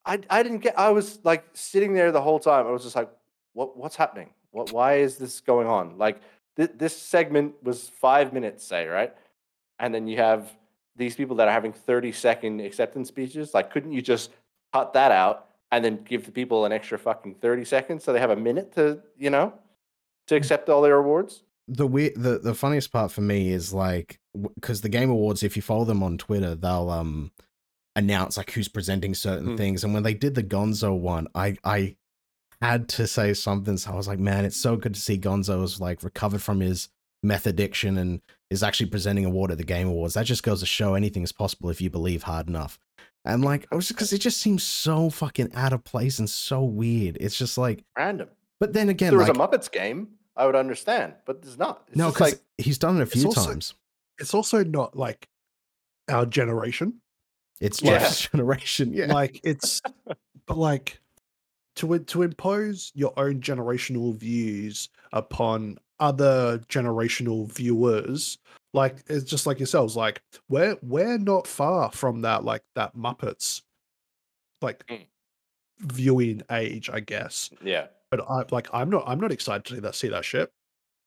I 0.06 0.20
I 0.30 0.44
didn't 0.44 0.60
get. 0.60 0.78
I 0.78 0.92
was 0.92 1.20
like 1.24 1.44
sitting 1.54 1.94
there 1.94 2.12
the 2.12 2.22
whole 2.22 2.40
time. 2.40 2.68
I 2.68 2.72
was 2.72 2.84
just 2.84 2.96
like, 2.96 3.10
"What? 3.54 3.76
What's 3.76 3.96
happening? 3.96 4.30
What? 4.52 4.72
Why 4.72 4.98
is 5.00 5.18
this 5.18 5.42
going 5.42 5.66
on?" 5.68 5.98
Like 5.98 6.22
th- 6.56 6.70
this 6.76 6.96
segment 6.96 7.56
was 7.64 7.90
five 7.90 8.32
minutes, 8.32 8.64
say 8.64 8.86
right, 8.86 9.14
and 9.80 9.92
then 9.94 10.08
you 10.08 10.18
have 10.18 10.56
these 10.98 11.16
people 11.16 11.36
that 11.38 11.48
are 11.48 11.52
having 11.52 11.74
thirty 11.74 12.12
second 12.12 12.60
acceptance 12.62 13.08
speeches. 13.08 13.54
Like, 13.54 13.72
couldn't 13.72 13.92
you 13.94 14.02
just 14.02 14.32
cut 14.74 14.94
that 14.94 15.12
out 15.12 15.46
and 15.72 15.84
then 15.84 16.04
give 16.04 16.26
the 16.26 16.32
people 16.32 16.66
an 16.66 16.72
extra 16.72 16.98
fucking 16.98 17.36
thirty 17.36 17.66
seconds 17.66 18.04
so 18.04 18.14
they 18.14 18.20
have 18.20 18.32
a 18.32 18.36
minute 18.36 18.74
to 18.76 19.00
you 19.18 19.30
know 19.30 19.54
to 20.28 20.36
accept 20.36 20.70
all 20.70 20.82
their 20.82 20.98
awards? 20.98 21.44
The 21.70 21.86
weird, 21.88 22.14
the 22.16 22.40
the 22.40 22.54
funniest 22.56 22.92
part 22.92 23.12
for 23.12 23.22
me 23.22 23.52
is 23.52 23.74
like 23.74 24.20
because 24.56 24.82
the 24.82 24.90
Game 24.90 25.10
Awards, 25.10 25.44
if 25.44 25.56
you 25.56 25.62
follow 25.62 25.86
them 25.86 26.02
on 26.04 26.18
Twitter, 26.18 26.56
they'll 26.56 26.90
um 26.90 27.32
announce 27.96 28.38
like 28.38 28.52
who's 28.52 28.68
presenting 28.68 29.14
certain 29.16 29.50
Mm. 29.50 29.58
things. 29.58 29.84
And 29.84 29.94
when 29.94 30.04
they 30.04 30.14
did 30.14 30.36
the 30.36 30.44
Gonzo 30.44 30.98
one, 30.98 31.28
I 31.36 31.58
I 31.64 31.96
had 32.62 32.88
to 32.90 33.06
say 33.08 33.34
something. 33.34 33.78
So 33.78 33.92
I 33.92 33.96
was 33.96 34.08
like, 34.08 34.20
man, 34.20 34.46
it's 34.46 34.58
so 34.60 34.76
good 34.76 34.94
to 34.94 35.00
see 35.00 35.18
Gonzo's 35.18 35.80
like 35.82 36.04
recovered 36.04 36.42
from 36.42 36.60
his 36.60 36.90
meth 37.28 37.46
addiction 37.46 37.98
and 37.98 38.22
is 38.50 38.64
actually 38.64 38.90
presenting 38.90 39.26
a 39.26 39.28
award 39.28 39.52
at 39.52 39.58
the 39.58 39.64
Game 39.64 39.88
Awards. 39.88 40.14
That 40.14 40.26
just 40.26 40.44
goes 40.44 40.62
to 40.62 40.66
show 40.66 40.94
anything 40.96 41.24
is 41.24 41.32
possible 41.32 41.70
if 41.70 41.82
you 41.82 41.90
believe 41.90 42.24
hard 42.24 42.48
enough. 42.48 42.80
And 43.26 43.44
like, 43.44 43.68
I 43.72 43.76
was 43.76 43.90
because 43.90 44.14
it 44.14 44.20
just 44.20 44.40
seems 44.40 44.64
so 44.64 45.10
fucking 45.10 45.52
out 45.54 45.74
of 45.74 45.84
place 45.84 46.18
and 46.20 46.30
so 46.30 46.64
weird. 46.64 47.18
It's 47.20 47.38
just 47.38 47.58
like, 47.58 47.84
Random. 47.98 48.30
but 48.60 48.72
then 48.74 48.88
again, 48.90 49.10
there 49.10 49.20
was 49.20 49.28
a 49.30 49.34
Muppets 49.34 49.70
game. 49.72 50.08
I 50.36 50.46
would 50.46 50.56
understand, 50.56 51.16
but 51.26 51.42
there's 51.42 51.58
not. 51.58 51.84
It's 51.88 51.98
no, 51.98 52.06
just 52.06 52.16
because 52.16 52.32
like 52.34 52.42
he's 52.60 52.78
done 52.78 52.96
it 52.98 53.00
a 53.00 53.04
It's 53.04 53.14
few 53.14 53.26
also- 53.26 53.46
times. 53.50 53.74
It's 54.20 54.34
also 54.34 54.64
not 54.64 54.96
like 54.96 55.28
our 56.10 56.26
generation. 56.26 57.02
It's 57.60 57.82
Yeah. 57.82 58.00
Geoff's 58.00 58.28
generation. 58.32 58.94
Yeah. 58.94 59.12
Like 59.14 59.42
it's, 59.44 59.82
but 60.46 60.58
like 60.58 61.02
to 61.78 62.00
to 62.00 62.22
impose 62.22 62.92
your 62.96 63.14
own 63.18 63.42
generational 63.42 64.16
views 64.16 64.90
upon 65.12 65.78
other 66.00 66.60
generational 66.70 67.52
viewers. 67.52 68.38
Like 68.74 68.98
it's 69.08 69.24
just 69.30 69.48
like 69.48 69.60
yourselves. 69.60 69.96
Like 69.96 70.22
we're 70.50 70.78
we're 70.82 71.18
not 71.18 71.48
far 71.48 71.92
from 71.92 72.22
that. 72.22 72.44
Like 72.44 72.64
that 72.76 72.96
Muppets, 72.96 73.62
like 74.62 74.86
Mm. 74.88 75.06
viewing 75.80 76.42
age, 76.52 76.90
I 76.92 77.00
guess. 77.00 77.50
yeah, 77.64 77.88
but 78.12 78.22
I 78.30 78.44
like 78.52 78.68
I'm 78.74 78.90
not 78.90 79.04
I'm 79.08 79.20
not 79.20 79.32
excited 79.32 79.66
to 79.66 79.76
see 79.76 79.80
that 79.82 79.96
see 79.96 80.08
that 80.10 80.26
shit. 80.26 80.52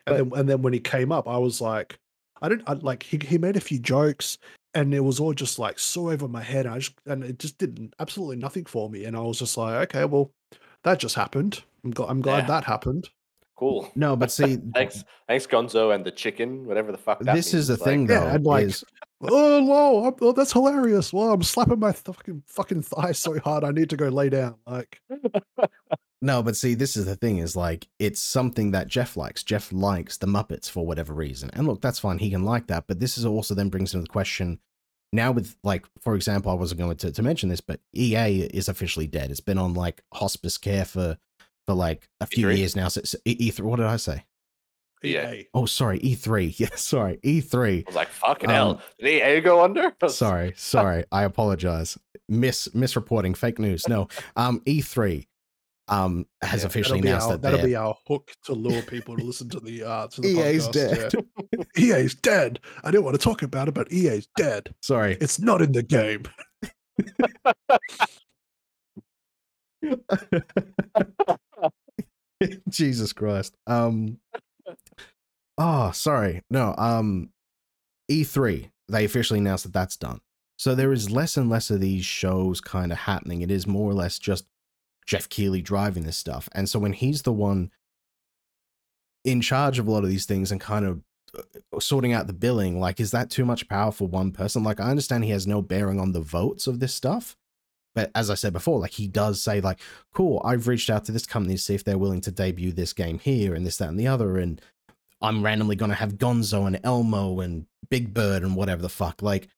And 0.06 0.16
then 0.16 0.38
and 0.40 0.48
then 0.48 0.62
when 0.62 0.72
he 0.72 0.80
came 0.80 1.12
up, 1.12 1.28
I 1.28 1.36
was 1.38 1.60
like, 1.60 1.98
I 2.42 2.48
didn't 2.48 2.68
I, 2.68 2.72
like 2.74 3.02
he 3.02 3.18
he 3.24 3.38
made 3.38 3.56
a 3.56 3.60
few 3.60 3.78
jokes 3.78 4.38
and 4.74 4.94
it 4.94 5.00
was 5.00 5.20
all 5.20 5.34
just 5.34 5.58
like 5.58 5.78
so 5.78 6.10
over 6.10 6.26
my 6.28 6.42
head. 6.42 6.66
I 6.66 6.78
just 6.78 6.94
and 7.06 7.22
it 7.22 7.38
just 7.38 7.58
did 7.58 7.94
absolutely 8.00 8.36
nothing 8.36 8.64
for 8.64 8.88
me. 8.90 9.04
And 9.04 9.16
I 9.16 9.20
was 9.20 9.38
just 9.38 9.56
like, 9.56 9.88
okay, 9.88 10.04
well, 10.06 10.30
that 10.84 10.98
just 10.98 11.14
happened. 11.14 11.62
I'm 11.84 11.90
glad 11.90 12.08
I'm 12.10 12.20
glad 12.22 12.38
Yeah. 12.44 12.46
that 12.46 12.64
happened. 12.64 13.10
Cool. 13.60 13.92
no, 13.94 14.16
but 14.16 14.32
see, 14.38 14.56
Thanks, 14.74 15.04
thanks, 15.28 15.46
Gonzo, 15.46 15.94
and 15.94 16.02
the 16.02 16.10
chicken, 16.10 16.64
whatever 16.66 16.92
the 16.92 16.98
fuck. 16.98 17.20
That 17.20 17.34
this 17.36 17.52
is 17.52 17.68
the 17.68 17.74
means, 17.74 17.84
thing, 17.84 18.06
though. 18.06 18.14
Yeah, 18.24 18.34
and 18.36 18.46
like, 18.46 18.64
is 18.64 18.84
oh, 19.20 19.62
whoa, 19.62 20.04
I'm- 20.04 20.14
oh, 20.22 20.32
that's 20.32 20.54
hilarious. 20.54 21.12
Well, 21.12 21.30
I'm 21.34 21.42
slapping 21.42 21.78
my 21.78 21.92
fucking 21.92 22.42
fucking 22.46 22.80
thigh 22.80 23.12
so 23.12 23.38
hard. 23.38 23.62
I 23.62 23.70
need 23.70 23.90
to 23.90 23.98
go 23.98 24.08
lay 24.08 24.30
down. 24.30 24.54
Like, 24.66 24.98
No, 26.22 26.42
but 26.42 26.56
see, 26.56 26.74
this 26.74 26.96
is 26.96 27.04
the 27.06 27.16
thing 27.16 27.38
is 27.38 27.54
like 27.54 27.86
it's 27.98 28.20
something 28.20 28.70
that 28.72 28.88
Geoff 28.88 29.16
likes. 29.16 29.42
Geoff 29.42 29.72
likes 29.72 30.16
the 30.16 30.26
Muppets 30.26 30.70
for 30.70 30.86
whatever 30.86 31.12
reason. 31.14 31.50
And 31.52 31.66
look, 31.66 31.80
that's 31.80 31.98
fine. 31.98 32.18
He 32.18 32.30
can 32.30 32.44
like 32.44 32.66
that. 32.66 32.84
But 32.86 33.00
this 33.00 33.16
is 33.16 33.24
also 33.26 33.54
then 33.54 33.68
brings 33.68 33.94
into 33.94 34.04
the 34.04 34.12
question 34.12 34.58
now 35.12 35.32
with 35.32 35.56
like, 35.64 35.86
for 36.00 36.14
example, 36.14 36.50
I 36.52 36.54
wasn't 36.54 36.80
going 36.80 36.96
to, 36.98 37.12
to 37.12 37.22
mention 37.22 37.48
this, 37.48 37.60
but 37.60 37.80
EA 37.94 38.42
is 38.52 38.68
officially 38.68 39.06
dead. 39.06 39.30
It's 39.30 39.40
been 39.40 39.58
on 39.58 39.74
like 39.74 40.02
hospice 40.12 40.58
care 40.58 40.84
for 40.84 41.16
for 41.70 41.74
like 41.74 42.08
a 42.20 42.26
few 42.26 42.46
E3? 42.48 42.56
years 42.58 42.76
now. 42.76 42.88
So 42.88 43.00
E 43.24 43.50
E3. 43.50 43.60
What 43.60 43.76
did 43.76 43.86
I 43.86 43.96
say? 43.96 44.24
Yeah. 45.02 45.32
EA. 45.32 45.48
Oh, 45.54 45.66
sorry, 45.66 45.98
E3. 46.00 46.54
Yeah, 46.60 46.68
sorry, 46.74 47.18
E3. 47.24 47.78
I 47.78 47.84
was 47.86 47.94
like, 47.96 48.08
fucking 48.08 48.50
Um, 48.50 48.54
hell. 48.54 48.82
Did 48.98 49.08
EA 49.38 49.40
go 49.40 49.62
under? 49.64 49.94
Sorry, 50.08 50.52
sorry. 50.56 51.04
I 51.10 51.22
apologize. 51.24 51.96
Mis 52.28 52.68
misreporting, 52.74 53.36
fake 53.36 53.58
news. 53.58 53.88
No, 53.88 54.08
um, 54.36 54.60
E3 54.66 55.26
um 55.88 56.24
has 56.42 56.60
Yeah, 56.62 56.66
officially 56.68 56.98
announced 57.00 57.26
our, 57.26 57.32
that 57.32 57.42
that'll 57.42 57.64
be 57.66 57.74
our 57.74 57.96
hook 58.06 58.30
to 58.44 58.52
lure 58.52 58.82
people 58.82 59.16
to 59.16 59.24
listen 59.24 59.48
to 59.48 59.58
the 59.58 59.82
uh 59.82 60.06
to 60.08 60.20
the 60.20 60.28
EA's 60.28 60.68
podcast. 60.68 60.72
dead. 60.72 61.14
yeah. 61.76 61.96
EA's 61.96 62.14
dead. 62.14 62.60
I 62.84 62.90
didn't 62.92 63.04
want 63.04 63.18
to 63.18 63.24
talk 63.24 63.42
about 63.42 63.66
it, 63.68 63.74
but 63.74 63.90
EA's 63.92 64.28
dead. 64.36 64.72
Sorry. 64.82 65.16
It's 65.20 65.40
not 65.40 65.62
in 65.62 65.72
the 65.72 65.82
game. 65.82 66.24
Jesus 72.68 73.12
Christ. 73.12 73.56
Um 73.66 74.18
Oh, 75.58 75.90
sorry. 75.92 76.42
No, 76.50 76.74
um 76.78 77.30
E3, 78.10 78.70
they 78.88 79.04
officially 79.04 79.38
announced 79.38 79.64
that 79.64 79.72
that's 79.72 79.96
done. 79.96 80.20
So 80.56 80.74
there 80.74 80.92
is 80.92 81.10
less 81.10 81.36
and 81.36 81.48
less 81.48 81.70
of 81.70 81.80
these 81.80 82.04
shows 82.04 82.60
kind 82.60 82.92
of 82.92 82.98
happening. 82.98 83.40
It 83.40 83.50
is 83.50 83.66
more 83.66 83.90
or 83.90 83.94
less 83.94 84.18
just 84.18 84.44
Geoff 85.06 85.28
Keighley 85.28 85.62
driving 85.62 86.04
this 86.04 86.16
stuff. 86.16 86.48
And 86.52 86.68
so 86.68 86.78
when 86.78 86.92
he's 86.92 87.22
the 87.22 87.32
one 87.32 87.70
in 89.24 89.40
charge 89.40 89.78
of 89.78 89.86
a 89.86 89.90
lot 89.90 90.04
of 90.04 90.10
these 90.10 90.26
things 90.26 90.52
and 90.52 90.60
kind 90.60 90.84
of 90.84 91.00
uh, 91.36 91.80
sorting 91.80 92.12
out 92.12 92.26
the 92.26 92.32
billing, 92.32 92.80
like 92.80 93.00
is 93.00 93.10
that 93.12 93.30
too 93.30 93.44
much 93.44 93.68
power 93.68 93.92
for 93.92 94.06
one 94.08 94.32
person? 94.32 94.62
Like 94.62 94.80
I 94.80 94.90
understand 94.90 95.24
he 95.24 95.30
has 95.30 95.46
no 95.46 95.62
bearing 95.62 96.00
on 96.00 96.12
the 96.12 96.20
votes 96.20 96.66
of 96.66 96.80
this 96.80 96.94
stuff. 96.94 97.36
But 97.94 98.10
as 98.14 98.30
I 98.30 98.34
said 98.34 98.52
before, 98.52 98.78
like 98.78 98.92
he 98.92 99.08
does 99.08 99.42
say, 99.42 99.60
like, 99.60 99.80
cool, 100.14 100.40
I've 100.44 100.68
reached 100.68 100.90
out 100.90 101.04
to 101.06 101.12
this 101.12 101.26
company 101.26 101.54
to 101.54 101.60
see 101.60 101.74
if 101.74 101.84
they're 101.84 101.98
willing 101.98 102.20
to 102.22 102.30
debut 102.30 102.72
this 102.72 102.92
game 102.92 103.18
here 103.18 103.54
and 103.54 103.66
this, 103.66 103.78
that, 103.78 103.88
and 103.88 103.98
the 103.98 104.06
other. 104.06 104.38
And 104.38 104.60
I'm 105.20 105.44
randomly 105.44 105.76
going 105.76 105.90
to 105.90 105.96
have 105.96 106.14
Gonzo 106.14 106.66
and 106.66 106.80
Elmo 106.84 107.40
and 107.40 107.66
Big 107.88 108.14
Bird 108.14 108.42
and 108.42 108.54
whatever 108.54 108.82
the 108.82 108.88
fuck. 108.88 109.22
Like, 109.22 109.48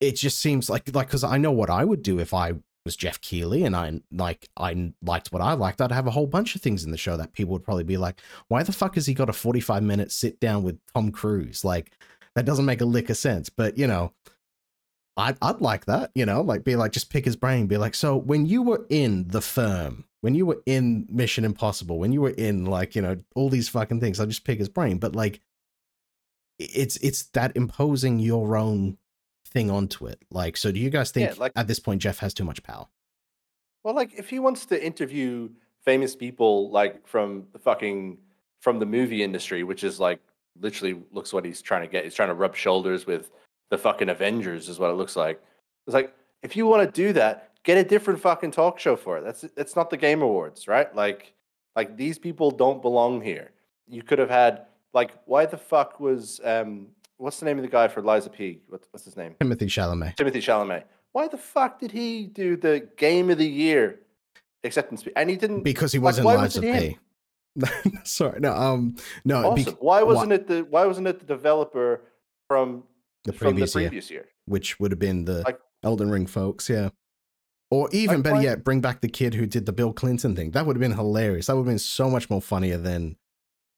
it 0.00 0.16
just 0.16 0.38
seems 0.38 0.70
like, 0.70 0.94
like, 0.94 1.06
because 1.06 1.24
I 1.24 1.38
know 1.38 1.52
what 1.52 1.70
I 1.70 1.84
would 1.84 2.02
do 2.02 2.18
if 2.18 2.34
I 2.34 2.54
was 2.84 2.96
Geoff 2.96 3.20
Keighley 3.20 3.62
and 3.62 3.76
I 3.76 4.00
like, 4.10 4.48
I 4.56 4.92
liked 5.02 5.30
what 5.30 5.42
I 5.42 5.52
liked. 5.52 5.80
I'd 5.80 5.92
have 5.92 6.08
a 6.08 6.12
whole 6.12 6.26
bunch 6.26 6.56
of 6.56 6.62
things 6.62 6.84
in 6.84 6.90
the 6.90 6.96
show 6.96 7.16
that 7.16 7.32
people 7.32 7.52
would 7.52 7.62
probably 7.62 7.84
be 7.84 7.96
like, 7.96 8.20
why 8.48 8.62
the 8.62 8.72
fuck 8.72 8.96
has 8.96 9.06
he 9.06 9.14
got 9.14 9.28
a 9.28 9.32
45 9.32 9.82
minute 9.82 10.10
sit 10.10 10.40
down 10.40 10.62
with 10.62 10.80
Tom 10.94 11.12
Cruise? 11.12 11.64
Like, 11.64 11.92
that 12.34 12.44
doesn't 12.44 12.64
make 12.64 12.80
a 12.80 12.86
lick 12.86 13.10
of 13.10 13.16
sense. 13.16 13.48
But, 13.48 13.78
you 13.78 13.86
know, 13.86 14.12
I'd, 15.16 15.36
I'd 15.42 15.60
like 15.60 15.84
that, 15.86 16.10
you 16.14 16.24
know, 16.24 16.40
like 16.40 16.64
be 16.64 16.76
like, 16.76 16.92
just 16.92 17.10
pick 17.10 17.24
his 17.24 17.36
brain, 17.36 17.66
be 17.66 17.76
like, 17.76 17.94
so 17.94 18.16
when 18.16 18.46
you 18.46 18.62
were 18.62 18.86
in 18.88 19.28
the 19.28 19.42
firm, 19.42 20.04
when 20.22 20.34
you 20.34 20.46
were 20.46 20.62
in 20.64 21.06
Mission 21.10 21.44
Impossible, 21.44 21.98
when 21.98 22.12
you 22.12 22.22
were 22.22 22.30
in 22.30 22.64
like, 22.64 22.94
you 22.96 23.02
know, 23.02 23.16
all 23.34 23.50
these 23.50 23.68
fucking 23.68 24.00
things, 24.00 24.18
I'll 24.18 24.26
just 24.26 24.44
pick 24.44 24.58
his 24.58 24.68
brain. 24.68 24.98
But 24.98 25.14
like, 25.14 25.40
it's, 26.58 26.96
it's 26.98 27.24
that 27.30 27.56
imposing 27.56 28.20
your 28.20 28.56
own 28.56 28.96
thing 29.46 29.70
onto 29.70 30.06
it. 30.06 30.22
Like, 30.30 30.56
so 30.56 30.72
do 30.72 30.80
you 30.80 30.90
guys 30.90 31.10
think 31.10 31.30
Yeah, 31.30 31.36
like- 31.38 31.52
at 31.56 31.66
this 31.66 31.78
point, 31.78 32.00
Geoff 32.00 32.18
has 32.18 32.32
too 32.32 32.44
much 32.44 32.62
power? 32.62 32.86
Well, 33.84 33.94
like 33.94 34.14
if 34.16 34.30
he 34.30 34.38
wants 34.38 34.64
to 34.66 34.82
interview 34.82 35.50
famous 35.84 36.14
people 36.14 36.70
like 36.70 37.06
from 37.06 37.44
the 37.52 37.58
fucking 37.58 38.16
from 38.60 38.78
the 38.78 38.86
movie 38.86 39.22
industry, 39.24 39.64
which 39.64 39.82
is 39.82 39.98
like 39.98 40.20
literally 40.60 41.02
looks 41.10 41.32
what 41.32 41.44
he's 41.44 41.60
trying 41.60 41.82
to 41.82 41.88
get. 41.88 42.04
He's 42.04 42.14
trying 42.14 42.28
to 42.28 42.34
rub 42.34 42.54
shoulders 42.54 43.06
with 43.06 43.32
the 43.72 43.78
fucking 43.78 44.10
Avengers, 44.10 44.68
is 44.68 44.78
what 44.78 44.90
it 44.90 44.96
looks 44.96 45.16
like. 45.16 45.42
It's 45.86 45.94
like 45.94 46.14
if 46.42 46.54
you 46.56 46.66
want 46.66 46.86
to 46.86 46.92
do 46.92 47.14
that, 47.14 47.52
get 47.64 47.78
a 47.78 47.82
different 47.82 48.20
fucking 48.20 48.50
talk 48.50 48.78
show 48.78 48.96
for 48.96 49.16
it. 49.16 49.24
That's 49.24 49.44
it's 49.56 49.74
not 49.74 49.88
the 49.88 49.96
Game 49.96 50.20
Awards, 50.20 50.68
right? 50.68 50.94
Like 50.94 51.32
like 51.74 51.96
these 51.96 52.18
people 52.18 52.50
don't 52.50 52.82
belong 52.82 53.22
here. 53.22 53.50
You 53.88 54.02
could 54.02 54.18
have 54.18 54.28
had 54.28 54.66
like 54.92 55.12
why 55.24 55.46
the 55.46 55.56
fuck 55.56 55.98
was 55.98 56.38
um 56.44 56.88
what's 57.16 57.40
the 57.40 57.46
name 57.46 57.56
of 57.56 57.62
the 57.62 57.70
guy 57.70 57.88
for 57.88 58.02
Lies 58.02 58.26
of 58.26 58.32
P? 58.34 58.60
What, 58.68 58.82
what's 58.90 59.06
his 59.06 59.16
name? 59.16 59.36
Timothée 59.40 59.70
Chalamet. 59.76 60.16
Timothée 60.16 60.44
Chalamet. 60.48 60.84
Why 61.12 61.28
the 61.28 61.38
fuck 61.38 61.80
did 61.80 61.92
he 61.92 62.26
do 62.26 62.56
the 62.56 62.86
game 62.98 63.30
of 63.30 63.38
the 63.38 63.48
year 63.48 64.00
acceptance 64.64 65.00
speech? 65.00 65.14
And 65.16 65.30
he 65.30 65.36
didn't. 65.36 65.62
Because 65.62 65.92
he 65.92 65.98
wasn't 65.98 66.26
why 66.26 66.36
Liza 66.36 66.60
was? 66.60 66.78
P. 66.78 66.98
Sorry, 68.04 68.38
no, 68.40 68.52
um, 68.54 68.96
no, 69.24 69.50
Awesome. 69.50 69.64
bec- 69.64 69.82
why 69.82 70.02
wasn't 70.02 70.32
it 70.32 70.46
the 70.46 70.60
Why 70.68 70.84
wasn't 70.84 71.06
it 71.06 71.20
the 71.20 71.26
developer 71.26 72.02
from 72.48 72.84
the 73.24 73.32
from 73.32 73.54
the 73.56 73.66
previous 73.66 74.10
year, 74.10 74.20
year? 74.20 74.28
which 74.46 74.78
would 74.80 74.90
have 74.92 74.98
been 74.98 75.24
the 75.24 75.42
Like- 75.42 75.60
Elden 75.82 76.10
Ring 76.10 76.26
folks, 76.26 76.68
yeah. 76.68 76.90
Or 77.70 77.88
even 77.92 78.16
Like, 78.16 78.22
better 78.24 78.36
why- 78.36 78.42
yet, 78.42 78.64
bring 78.64 78.80
back 78.80 79.00
the 79.00 79.08
kid 79.08 79.34
who 79.34 79.46
did 79.46 79.64
the 79.66 79.72
Bill 79.72 79.92
Clinton 79.92 80.36
thing. 80.36 80.50
That 80.50 80.66
would 80.66 80.76
have 80.76 80.80
been 80.80 80.92
hilarious. 80.96 81.46
That 81.46 81.54
would 81.54 81.62
have 81.62 81.66
been 81.72 81.78
so 81.78 82.10
much 82.10 82.28
more 82.30 82.42
funnier 82.42 82.76
than 82.78 83.16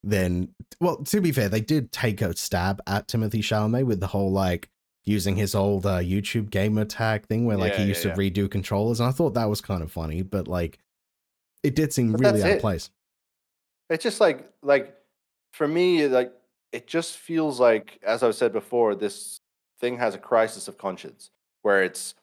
than 0.02 0.54
well, 0.80 0.98
to 1.04 1.20
be 1.22 1.32
fair, 1.32 1.48
they 1.48 1.62
did 1.62 1.90
take 1.90 2.20
a 2.20 2.36
stab 2.36 2.82
at 2.86 3.08
Timothée 3.08 3.38
Chalamet 3.40 3.86
with 3.86 4.00
the 4.00 4.08
whole 4.08 4.30
like 4.30 4.68
using 5.04 5.36
his 5.36 5.54
old 5.54 5.86
uh, 5.86 5.98
YouTube 6.00 6.50
gamer 6.50 6.84
tag 6.84 7.26
thing 7.26 7.44
where 7.46 7.56
like 7.56 7.72
Yeah, 7.74 7.80
he 7.80 7.84
used 7.88 8.04
yeah. 8.04 8.12
to 8.14 8.18
redo 8.20 8.50
controllers, 8.50 9.00
and 9.00 9.08
I 9.08 9.12
thought 9.12 9.32
that 9.34 9.48
was 9.48 9.60
kind 9.62 9.82
of 9.82 9.90
funny, 9.92 10.22
but 10.22 10.46
like 10.48 10.78
it 11.62 11.74
did 11.74 11.92
seem 11.92 12.12
But 12.12 12.20
really 12.20 12.42
out 12.42 12.50
of 12.52 12.58
place. 12.60 12.90
It's 13.88 14.02
just 14.02 14.20
like 14.20 14.50
like 14.62 14.94
for 15.52 15.66
me, 15.68 16.06
like 16.08 16.32
it 16.74 16.86
just 16.88 17.16
feels 17.18 17.60
like, 17.60 18.00
as 18.02 18.22
I've 18.24 18.34
said 18.34 18.52
before, 18.52 18.94
this 18.96 19.40
thing 19.80 19.96
has 19.98 20.14
a 20.14 20.18
crisis 20.18 20.66
of 20.66 20.76
conscience 20.76 21.30
where 21.62 21.82
it's 21.84 22.14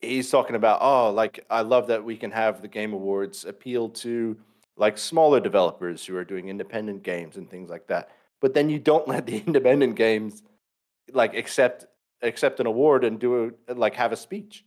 he's 0.00 0.30
talking 0.30 0.56
about 0.56 0.78
oh 0.82 1.10
like 1.10 1.44
i 1.50 1.60
love 1.62 1.86
that 1.86 2.02
we 2.04 2.16
can 2.16 2.30
have 2.30 2.60
the 2.62 2.68
game 2.68 2.92
awards 2.92 3.44
appeal 3.44 3.88
to 3.88 4.36
like 4.76 4.98
smaller 4.98 5.40
developers 5.40 6.04
who 6.04 6.14
are 6.16 6.24
doing 6.24 6.48
independent 6.48 7.02
games 7.02 7.36
and 7.38 7.48
things 7.50 7.70
like 7.70 7.86
that. 7.86 8.10
But 8.42 8.52
then 8.52 8.68
you 8.68 8.78
don't 8.78 9.08
let 9.14 9.26
the 9.26 9.38
independent 9.46 9.96
games 9.96 10.42
like 11.12 11.34
accept 11.34 11.86
accept 12.22 12.60
an 12.60 12.66
award 12.66 13.04
and 13.04 13.18
do 13.18 13.54
a, 13.68 13.74
like 13.74 13.94
have 13.94 14.12
a 14.12 14.16
speech. 14.16 14.64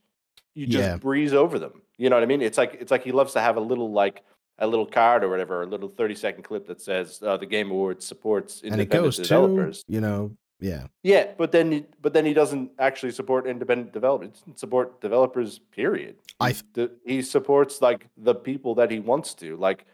You 0.56 0.66
just 0.66 0.88
Yeah. 0.88 0.98
breeze 0.98 1.34
over 1.34 1.60
them. 1.60 1.82
You 1.98 2.10
know 2.10 2.16
what 2.16 2.24
i 2.24 2.28
mean? 2.28 2.42
It's 2.42 2.58
like 2.58 2.78
it's 2.80 2.92
like 2.92 3.04
he 3.04 3.12
loves 3.12 3.34
to 3.34 3.42
have 3.42 3.58
a 3.58 3.62
little 3.72 3.92
like 3.92 4.24
a 4.60 4.68
little 4.68 4.86
card 4.86 5.24
or 5.24 5.30
whatever 5.30 5.64
a 5.64 5.66
little 5.66 5.90
30 5.90 6.16
second 6.16 6.44
clip 6.44 6.68
that 6.68 6.82
says 6.82 7.22
uh, 7.24 7.38
the 7.38 7.46
game 7.46 7.72
awards 7.72 8.06
supports 8.06 8.62
And 8.62 8.74
it 8.74 8.80
independent 8.82 9.04
goes 9.06 9.18
developers 9.18 9.84
to, 9.84 9.92
you 9.94 10.02
know, 10.02 10.32
yeah. 10.60 10.88
yeah, 11.04 11.32
but 11.38 11.52
then 11.54 11.72
he, 11.72 11.86
but 12.02 12.12
then 12.14 12.26
he 12.26 12.34
doesn't 12.34 12.72
actually 12.80 13.14
support 13.14 13.48
independent 13.48 13.94
development. 13.94 14.34
He 14.36 14.40
doesn't 14.42 14.60
support 14.60 15.00
developers. 15.00 15.60
Period. 15.72 16.18
I 16.40 16.52
He 16.52 16.62
d- 16.74 16.90
he 17.06 17.22
supports 17.22 17.82
like 17.82 18.08
the 18.18 18.36
people 18.36 18.76
that 18.76 18.92
he 18.92 19.00
wants 19.00 19.34
to, 19.36 19.56
like 19.56 19.86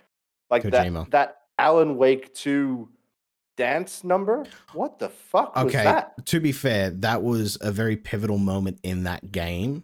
like 0.49 0.63
Kojima. 0.63 1.03
that 1.03 1.11
that 1.11 1.37
Alan 1.59 1.97
Wake 1.97 2.33
two 2.33 2.89
dance 3.57 4.03
number. 4.03 4.45
What 4.73 4.97
the 4.97 5.09
fuck 5.09 5.55
was 5.55 5.65
okay 5.67 5.83
that? 5.83 6.25
to 6.25 6.39
be 6.39 6.51
fair 6.51 6.89
that 6.89 7.21
was 7.21 7.57
a 7.61 7.71
very 7.71 7.95
pivotal 7.95 8.37
moment 8.39 8.79
in 8.83 9.03
that 9.03 9.31
game 9.31 9.83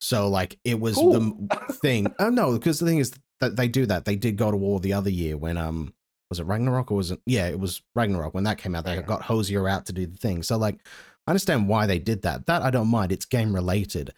so 0.00 0.28
like 0.28 0.58
it 0.64 0.78
was 0.78 0.96
Cool. 0.96 1.12
the 1.14 1.72
thing 1.80 2.12
oh 2.18 2.28
no 2.28 2.52
because 2.52 2.78
the 2.80 2.84
thing 2.86 2.98
is 2.98 3.12
that 3.40 3.56
they 3.56 3.68
do 3.68 3.86
that 3.86 4.04
they 4.04 4.16
did 4.16 4.36
go 4.36 4.50
to 4.50 4.56
war 4.56 4.80
the 4.80 4.92
other 4.92 5.10
year 5.10 5.36
when 5.36 5.56
um 5.56 5.92
was 6.30 6.40
it 6.40 6.44
Ragnarok 6.46 6.90
or 6.90 6.96
was 6.96 7.10
it 7.12 7.20
yeah, 7.26 7.46
it 7.46 7.58
was 7.60 7.82
Ragnarok 7.94 8.34
when 8.34 8.44
that 8.44 8.58
came 8.58 8.74
out. 8.74 8.84
They 8.84 8.96
Ragnarok. 8.96 9.20
got 9.20 9.22
Hozier 9.22 9.68
out 9.68 9.86
to 9.86 9.92
do 9.92 10.06
the 10.06 10.16
thing. 10.16 10.42
So 10.42 10.56
like 10.56 10.80
I 11.26 11.30
understand 11.30 11.68
why 11.68 11.86
they 11.86 11.98
did 11.98 12.22
that. 12.22 12.46
That 12.46 12.62
I 12.62 12.70
don't 12.70 12.88
mind. 12.88 13.12
It's 13.12 13.24
game 13.24 13.54
related. 13.54 14.12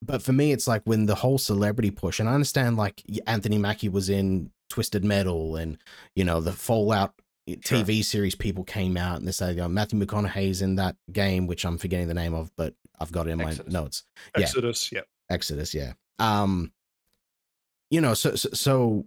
But 0.00 0.22
for 0.22 0.32
me, 0.32 0.52
it's 0.52 0.68
like 0.68 0.82
when 0.84 1.06
the 1.06 1.16
whole 1.16 1.38
celebrity 1.38 1.90
push, 1.90 2.20
and 2.20 2.28
I 2.28 2.34
understand 2.34 2.76
like 2.76 3.02
Anthony 3.26 3.58
Mackie 3.58 3.88
was 3.88 4.08
in 4.08 4.52
Twisted 4.70 5.04
Metal 5.04 5.56
and 5.56 5.76
you 6.14 6.24
know 6.24 6.40
the 6.40 6.52
Fallout 6.52 7.14
eh, 7.48 7.56
Sure. 7.64 7.78
TV 7.78 8.04
series 8.04 8.34
people 8.34 8.64
came 8.64 8.96
out 8.96 9.18
and 9.18 9.26
they 9.26 9.32
say 9.32 9.50
you 9.50 9.56
know, 9.56 9.68
Matthew 9.68 9.98
McConaughey's 9.98 10.62
in 10.62 10.76
that 10.76 10.96
game, 11.12 11.46
which 11.46 11.64
I'm 11.64 11.78
forgetting 11.78 12.08
the 12.08 12.14
name 12.14 12.34
of, 12.34 12.50
but 12.56 12.74
I've 13.00 13.12
got 13.12 13.26
it 13.26 13.30
in 13.30 13.40
Exodus. 13.40 13.72
my 13.72 13.80
notes. 13.80 14.04
Yeah. 14.36 14.42
Exodus, 14.44 14.92
yeah. 14.92 15.00
Exodus, 15.30 15.74
yeah. 15.74 15.92
Um, 16.18 16.72
you 17.90 18.00
know, 18.00 18.14
so 18.14 18.34
so, 18.34 18.48
so 18.52 19.06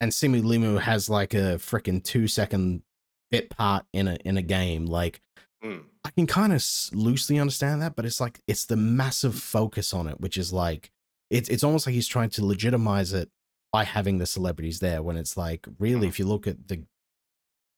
and 0.00 0.12
Simu 0.12 0.42
Limu 0.42 0.80
has 0.80 1.08
like 1.08 1.34
a 1.34 1.56
freaking 1.58 2.02
two 2.02 2.26
second 2.28 2.82
bit 3.30 3.48
part 3.50 3.86
in 3.92 4.08
a 4.08 4.16
in 4.24 4.36
a 4.36 4.42
game. 4.42 4.86
Like 4.86 5.20
Mm. 5.64 5.84
I 6.04 6.10
can 6.10 6.26
kind 6.26 6.52
of 6.52 6.64
loosely 6.92 7.38
understand 7.38 7.82
that, 7.82 7.94
but 7.94 8.04
it's 8.04 8.20
like 8.20 8.40
it's 8.48 8.64
the 8.66 8.74
massive 8.76 9.36
focus 9.38 9.94
on 9.94 10.08
it, 10.08 10.20
which 10.20 10.36
is 10.36 10.52
like 10.52 10.90
it's 11.30 11.48
it's 11.48 11.62
almost 11.62 11.86
like 11.86 11.94
he's 11.94 12.08
trying 12.08 12.30
to 12.30 12.44
legitimize 12.44 13.12
it 13.12 13.30
by 13.70 13.84
having 13.84 14.18
the 14.18 14.26
celebrities 14.26 14.80
there. 14.80 15.04
When 15.04 15.16
it's 15.16 15.36
like 15.36 15.64
really, 15.78 16.08
Mhm. 16.08 16.10
if 16.10 16.18
you 16.18 16.24
look 16.26 16.48
at 16.48 16.66
the 16.66 16.84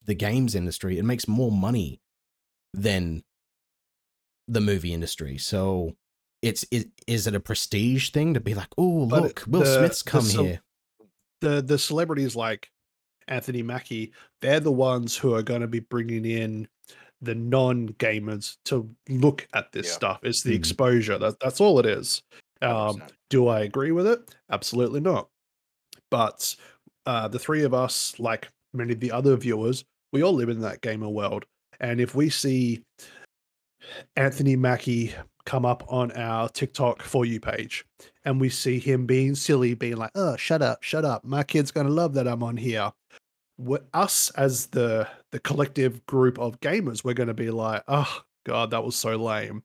the 0.02 0.14
games 0.14 0.54
industry, 0.54 0.98
it 0.98 1.04
makes 1.04 1.28
more 1.28 1.52
money 1.52 2.00
than 2.72 3.22
the 4.48 4.62
movie 4.62 4.94
industry. 4.94 5.36
So 5.36 5.94
it's 6.44 6.64
is, 6.70 6.86
is 7.06 7.26
it 7.26 7.34
a 7.34 7.40
prestige 7.40 8.10
thing 8.10 8.34
to 8.34 8.40
be 8.40 8.54
like, 8.54 8.68
oh 8.78 9.06
But 9.06 9.22
look, 9.22 9.44
Will 9.46 9.60
the- 9.60 9.78
Smith's 9.78 10.02
come 10.02 10.22
cel- 10.22 10.44
here. 10.44 10.60
the 11.40 11.62
the 11.62 11.78
celebrities 11.78 12.36
like 12.36 12.70
Anthony 13.28 13.62
Mackie, 13.62 14.12
they're 14.42 14.60
the 14.60 14.70
ones 14.72 15.16
who 15.16 15.34
are 15.34 15.42
going 15.42 15.62
to 15.62 15.66
be 15.66 15.80
bringing 15.80 16.26
in 16.26 16.68
the 17.22 17.34
non 17.34 17.88
gamers 17.94 18.58
to 18.66 18.88
look 19.08 19.48
at 19.54 19.72
this 19.72 19.86
Yeah. 19.86 19.92
stuff. 19.94 20.20
It's 20.24 20.42
the 20.42 20.52
Mhm. 20.52 20.56
exposure. 20.58 21.16
That, 21.18 21.40
that's 21.40 21.60
all 21.60 21.78
it 21.80 21.86
is. 21.86 22.22
Um, 22.60 23.02
do 23.30 23.48
I 23.48 23.60
agree 23.60 23.92
with 23.92 24.06
it? 24.06 24.34
Absolutely 24.50 25.00
not. 25.00 25.28
But 26.10 26.54
uh, 27.06 27.28
the 27.28 27.38
three 27.38 27.62
of 27.64 27.72
us, 27.72 28.18
like 28.18 28.48
many 28.74 28.92
of 28.92 29.00
the 29.00 29.10
other 29.12 29.36
viewers, 29.36 29.84
we 30.12 30.22
all 30.22 30.34
live 30.34 30.48
in 30.50 30.60
that 30.60 30.82
gamer 30.82 31.08
world. 31.08 31.44
And 31.80 32.00
if 32.00 32.14
we 32.14 32.28
see 32.30 32.82
Anthony 34.16 34.56
Mackie 34.56 35.14
come 35.46 35.64
up 35.64 35.84
on 35.88 36.10
our 36.12 36.48
TikTok 36.48 37.02
for 37.02 37.24
you 37.24 37.40
page 37.40 37.84
and 38.24 38.40
we 38.40 38.48
see 38.48 38.78
him 38.78 39.06
being 39.06 39.34
silly, 39.34 39.74
being 39.74 39.96
like, 39.96 40.10
oh, 40.14 40.36
shut 40.36 40.62
up, 40.62 40.82
shut 40.82 41.04
up. 41.04 41.24
My 41.24 41.42
kid's 41.42 41.70
to 41.86 41.92
love 41.92 42.14
that 42.14 42.28
I'm 42.28 42.42
on 42.42 42.56
here. 42.56 42.92
we 43.58 43.86
us 43.92 44.30
as 44.30 44.66
the 44.66 45.06
the 45.30 45.38
collective 45.40 46.04
group 46.06 46.38
of 46.38 46.60
gamers, 46.60 47.04
we're 47.04 47.14
to 47.28 47.34
be 47.34 47.50
like, 47.50 47.82
oh, 47.88 48.22
God, 48.44 48.70
that 48.70 48.84
was 48.84 48.96
so 48.96 49.16
lame. 49.16 49.62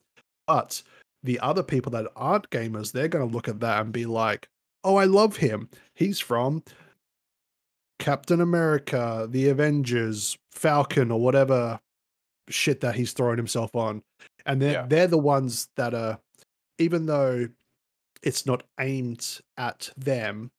But 0.47 0.81
the 1.23 1.39
other 1.39 1.63
people 1.63 1.91
that 1.91 2.07
aren't 2.15 2.49
gamers, 2.49 2.91
they're 2.91 3.07
to 3.27 3.33
look 3.33 3.47
at 3.47 3.59
that 3.61 3.81
and 3.81 3.91
be 3.91 4.05
like, 4.05 4.47
oh, 4.83 4.95
I 4.95 5.05
love 5.05 5.37
him. 5.37 5.69
He's 5.95 6.19
from 6.19 6.63
Captain 7.99 8.41
America, 8.41 9.27
the 9.29 9.49
Avengers, 9.49 10.37
Falcon, 10.51 11.11
or 11.11 11.19
whatever 11.19 11.79
shit 12.49 12.81
that 12.81 12.95
he's 12.95 13.13
throwing 13.13 13.37
himself 13.37 13.75
on. 13.75 14.01
And 14.49 14.61
they're, 14.61 14.73
Yeah. 14.73 14.85
they're 14.87 15.07
the 15.07 15.17
ones 15.17 15.69
that 15.77 15.93
are, 15.93 16.19
even 16.79 17.05
though 17.05 17.47
it's 18.23 18.45
not 18.45 18.63
aimed 18.79 19.39
at 19.57 19.91
them, 19.95 20.51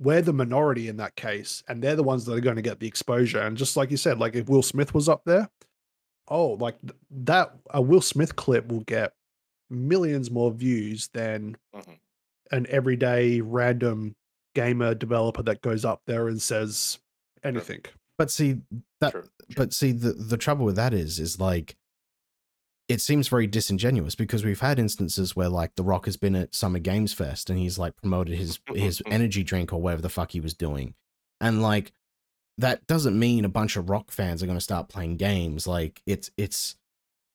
we're 0.00 0.22
the 0.22 0.32
minority 0.32 0.88
in 0.88 0.96
that 0.96 1.14
case. 1.14 1.62
And 1.68 1.82
they're 1.82 1.94
the 1.96 2.02
ones 2.02 2.24
that 2.24 2.32
are 2.34 2.40
going 2.40 2.56
to 2.56 2.62
get 2.62 2.80
the 2.80 2.86
exposure. 2.88 3.40
And 3.40 3.56
just 3.56 3.76
like 3.76 3.90
you 3.90 3.96
said, 3.96 4.18
like 4.18 4.34
if 4.34 4.48
Will 4.48 4.62
Smith 4.62 4.94
was 4.94 5.08
up 5.08 5.22
there, 5.26 5.48
oh, 6.28 6.52
like 6.54 6.76
that, 7.10 7.54
a 7.70 7.82
Will 7.82 8.00
Smith 8.00 8.34
clip 8.34 8.68
will 8.68 8.80
get 8.84 9.12
millions 9.70 10.30
more 10.30 10.50
views 10.50 11.08
than 11.12 11.56
Mhm. 11.74 11.98
an 12.50 12.66
everyday 12.70 13.40
random 13.42 14.16
gamer 14.54 14.94
developer 14.94 15.42
that 15.42 15.60
goes 15.60 15.84
up 15.84 16.00
there 16.06 16.28
and 16.28 16.40
says 16.40 16.98
anything. 17.44 17.84
But 18.16 18.30
see 18.30 18.62
that 19.00 19.12
True, 19.12 19.22
true. 19.22 19.30
but 19.54 19.72
see 19.74 19.92
the 19.92 20.12
the 20.14 20.36
trouble 20.38 20.64
with 20.64 20.76
that 20.76 20.92
is 20.94 21.18
is 21.20 21.38
like 21.38 21.76
it 22.88 23.00
seems 23.02 23.28
very 23.28 23.46
disingenuous 23.46 24.14
because 24.14 24.44
we've 24.44 24.60
had 24.60 24.78
instances 24.78 25.36
where 25.36 25.48
like 25.50 25.74
the 25.74 25.82
rock 25.82 26.06
has 26.06 26.16
been 26.16 26.34
at 26.34 26.54
summer 26.54 26.78
games 26.78 27.12
fest 27.12 27.50
and 27.50 27.58
he's 27.58 27.78
like 27.78 27.94
promoted 27.96 28.36
his 28.38 28.58
his 28.74 29.02
energy 29.10 29.42
drink 29.44 29.72
or 29.72 29.80
whatever 29.80 30.02
the 30.02 30.08
fuck 30.08 30.30
he 30.32 30.40
was 30.40 30.54
doing. 30.54 30.94
And 31.40 31.62
like 31.62 31.92
that 32.56 32.86
doesn't 32.86 33.18
mean 33.18 33.44
a 33.44 33.48
bunch 33.50 33.76
of 33.76 33.88
rock 33.90 34.10
fans 34.10 34.42
are 34.42 34.46
going 34.46 34.58
to 34.58 34.62
start 34.64 34.88
playing 34.88 35.16
games. 35.18 35.66
Like 35.66 36.00
it's 36.06 36.30
it's 36.36 36.76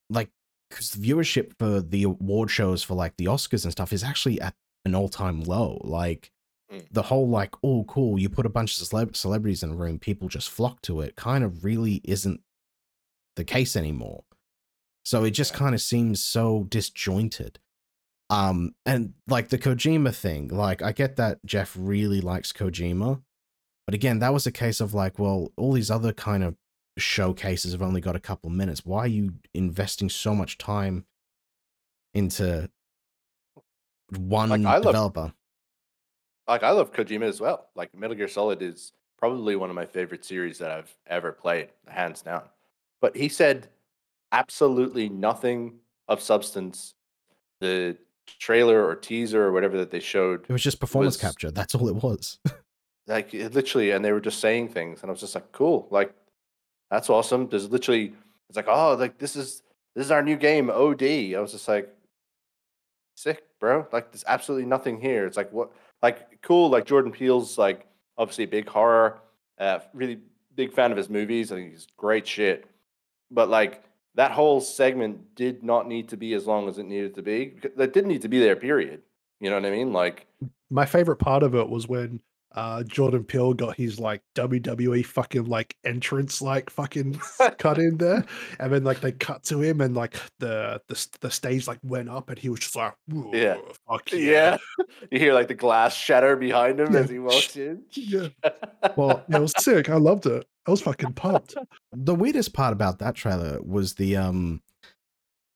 like 0.10 0.30
because 0.70 0.92
the 0.92 1.08
viewership 1.08 1.54
for 1.60 1.80
the 1.82 2.04
award 2.04 2.50
shows 2.50 2.82
for 2.84 2.96
like 2.96 3.16
the 3.18 3.26
oscars 3.26 3.64
and 3.64 3.72
stuff 3.72 3.94
is 3.94 4.04
actually 4.04 4.42
at 4.42 4.56
an 4.86 4.96
all-time 4.96 5.42
low. 5.44 5.80
Like 5.84 6.32
Mm. 6.72 6.88
the 6.92 7.02
whole 7.04 7.28
like 7.28 7.54
oh 7.62 7.84
cool 7.84 8.18
you 8.18 8.30
put 8.30 8.46
a 8.46 8.50
bunch 8.50 8.80
of 8.82 8.88
celeb- 8.88 9.18
celebrities 9.18 9.64
in 9.64 9.72
a 9.72 9.76
room 9.76 10.00
people 10.00 10.30
just 10.30 10.50
flock 10.50 10.82
to 10.82 11.02
it 11.02 11.14
kind 11.18 11.44
of 11.44 11.64
really 11.66 12.00
isn't 12.06 12.40
the 13.36 13.44
case 13.44 13.76
anymore 13.76 14.24
so 15.04 15.24
it 15.24 15.32
just 15.32 15.54
kind 15.54 15.76
of 15.76 15.82
seems 15.82 16.24
so 16.24 16.66
disjointed 16.70 17.60
um 18.30 18.74
and 18.86 19.14
like 19.28 19.50
the 19.50 19.58
kojima 19.58 20.14
thing 20.16 20.48
like 20.48 20.82
i 20.82 20.92
get 20.92 21.16
that 21.18 21.40
geoff 21.46 21.76
really 21.78 22.22
likes 22.22 22.52
kojima 22.54 23.22
but 23.86 23.94
again 23.94 24.20
that 24.20 24.34
was 24.34 24.48
a 24.48 24.52
case 24.52 24.80
of 24.80 24.94
like 24.94 25.20
well 25.20 25.52
all 25.58 25.74
these 25.74 25.92
other 25.92 26.14
kind 26.14 26.44
of 26.44 26.56
showcases 26.98 27.72
have 27.74 27.82
only 27.82 28.00
got 28.02 28.16
a 28.16 28.20
couple 28.20 28.50
minutes 28.50 28.86
why 28.86 29.00
are 29.00 29.08
you 29.08 29.34
investing 29.54 30.10
so 30.10 30.34
much 30.34 30.58
time 30.58 31.06
into 32.14 32.70
one 34.18 34.50
Like, 34.50 34.62
I 34.66 34.74
love- 34.76 34.84
developer 34.84 35.34
like 36.48 36.62
I 36.62 36.72
love 36.72 36.92
Kojima 36.92 37.24
as 37.24 37.40
well. 37.40 37.68
Like 37.74 37.96
Metal 37.96 38.18
Gear 38.18 38.28
Solid 38.28 38.62
is 38.62 38.92
probably 39.18 39.56
one 39.56 39.70
of 39.70 39.78
my 39.78 39.86
favorite 39.86 40.26
series 40.26 40.58
that 40.58 40.72
I've 40.72 40.94
ever 41.08 41.32
played, 41.32 41.70
hands 41.88 42.22
down. 42.22 42.44
But 43.00 43.16
he 43.16 43.30
said 43.30 43.70
absolutely 44.34 45.08
nothing 45.08 45.80
of 46.10 46.22
substance. 46.22 46.96
The 47.62 47.98
trailer 48.40 48.86
or 48.86 48.96
teaser 48.96 49.44
or 49.44 49.54
whatever 49.54 49.78
that 49.78 49.92
they 49.92 50.02
showed, 50.02 50.42
it 50.50 50.52
was 50.52 50.64
just 50.64 50.80
performance 50.82 51.16
was- 51.16 51.22
capture 51.22 51.52
that's 51.52 51.76
all 51.76 51.88
it 51.88 51.96
was 51.96 52.40
like 53.08 53.34
it 53.34 53.54
literally, 53.54 53.92
and 53.92 54.04
they 54.04 54.12
were 54.12 54.20
just 54.20 54.40
saying 54.40 54.70
things, 54.70 55.02
and 55.02 55.10
I 55.10 55.14
was 55.14 55.22
just 55.22 55.36
like, 55.36 55.52
cool, 55.52 55.88
like 55.92 56.14
that's 56.90 57.10
awesome. 57.10 57.48
There's 57.48 57.70
literally, 57.70 58.14
it's 58.50 58.56
like, 58.56 58.68
oh, 58.68 58.96
like 58.96 59.18
this 59.18 59.36
is 59.36 59.64
this 59.96 60.06
is 60.06 60.12
our 60.12 60.22
new 60.22 60.36
game, 60.36 60.70
OD. 60.70 61.04
I 61.04 61.40
was 61.40 61.52
just 61.52 61.68
like, 61.68 61.94
sick, 63.16 63.44
bro. 63.60 63.88
Like 63.92 64.12
there's 64.12 64.24
absolutely 64.28 64.66
nothing 64.68 65.00
here. 65.00 65.26
It's 65.26 65.38
like 65.38 65.52
what, 65.52 65.72
like 66.02 66.42
cool. 66.42 66.70
Like 66.70 66.86
Jordan 66.86 67.12
Peele's 67.12 67.58
like 67.58 67.88
obviously 68.18 68.46
a 68.46 68.48
big 68.48 68.68
horror, 68.68 69.20
uh, 69.60 69.80
really 69.94 70.20
big 70.56 70.74
fan 70.74 70.92
of 70.92 70.98
his 70.98 71.10
movies. 71.10 71.52
I 71.52 71.56
think 71.56 71.72
he's 71.72 71.88
great 71.98 72.28
shit. 72.28 72.66
But 73.32 73.50
like 73.50 73.84
that 74.16 74.32
whole 74.32 74.62
segment 74.62 75.36
did 75.36 75.64
not 75.64 75.88
need 75.88 76.10
to 76.10 76.18
be 76.18 76.34
as 76.34 76.46
long 76.46 76.68
as 76.70 76.78
it 76.78 76.84
needed 76.86 77.16
to 77.16 77.22
be. 77.22 77.56
That 77.78 77.94
didn't 77.94 78.10
need 78.10 78.22
to 78.24 78.30
be 78.30 78.40
there. 78.40 78.56
Period. 78.56 79.02
You 79.40 79.50
know 79.50 79.56
what 79.58 79.66
I 79.66 79.72
mean? 79.72 79.92
Like 79.92 80.28
My 80.70 80.86
favorite 80.86 81.18
part 81.18 81.44
of 81.44 81.56
it 81.56 81.68
was 81.70 81.88
when 81.88 82.22
uh 82.56 82.84
Jordan 82.84 83.24
Peele 83.24 83.56
got 83.56 83.76
his 83.76 84.00
like 84.00 84.22
WWE 84.36 85.04
fucking 85.04 85.46
like 85.46 85.76
entrance 85.84 86.40
like 86.40 86.70
fucking 86.70 87.20
cut 87.58 87.80
in 87.80 87.98
there, 87.98 88.24
and 88.60 88.72
then 88.72 88.84
like 88.84 89.02
they 89.02 89.12
cut 89.12 89.42
to 89.46 89.60
him 89.60 89.82
and 89.82 89.96
like 89.96 90.16
the 90.38 90.80
the 90.88 91.08
the 91.22 91.32
stage 91.32 91.68
like 91.68 91.80
went 91.82 92.10
up 92.10 92.30
and 92.30 92.38
he 92.38 92.50
was 92.50 92.60
just 92.60 92.76
like 92.76 92.94
Yeah. 93.34 93.58
Fuck 93.90 94.12
yeah, 94.12 94.20
Yeah. 94.20 94.58
you 95.12 95.18
hear 95.18 95.34
like 95.34 95.48
the 95.48 95.56
glass 95.56 95.96
shatter 95.96 96.36
behind 96.36 96.80
him 96.80 96.94
Yeah. 96.94 97.00
as 97.00 97.10
he 97.10 97.18
walks 97.18 97.56
in. 97.58 97.82
yeah. 97.94 98.28
well 98.96 99.24
it 99.28 99.42
was 99.42 99.54
sick. 99.58 99.90
I 99.90 99.96
loved 99.98 100.28
it. 100.28 100.46
I 100.68 100.72
was 100.72 100.82
fucking 100.82 101.14
pumped. 101.14 101.56
the 101.92 102.16
weirdest 102.16 102.54
part 102.54 102.74
about 102.74 103.00
that 103.00 103.16
trailer 103.16 103.62
was 103.62 103.96
the 103.96 104.16
um 104.18 104.62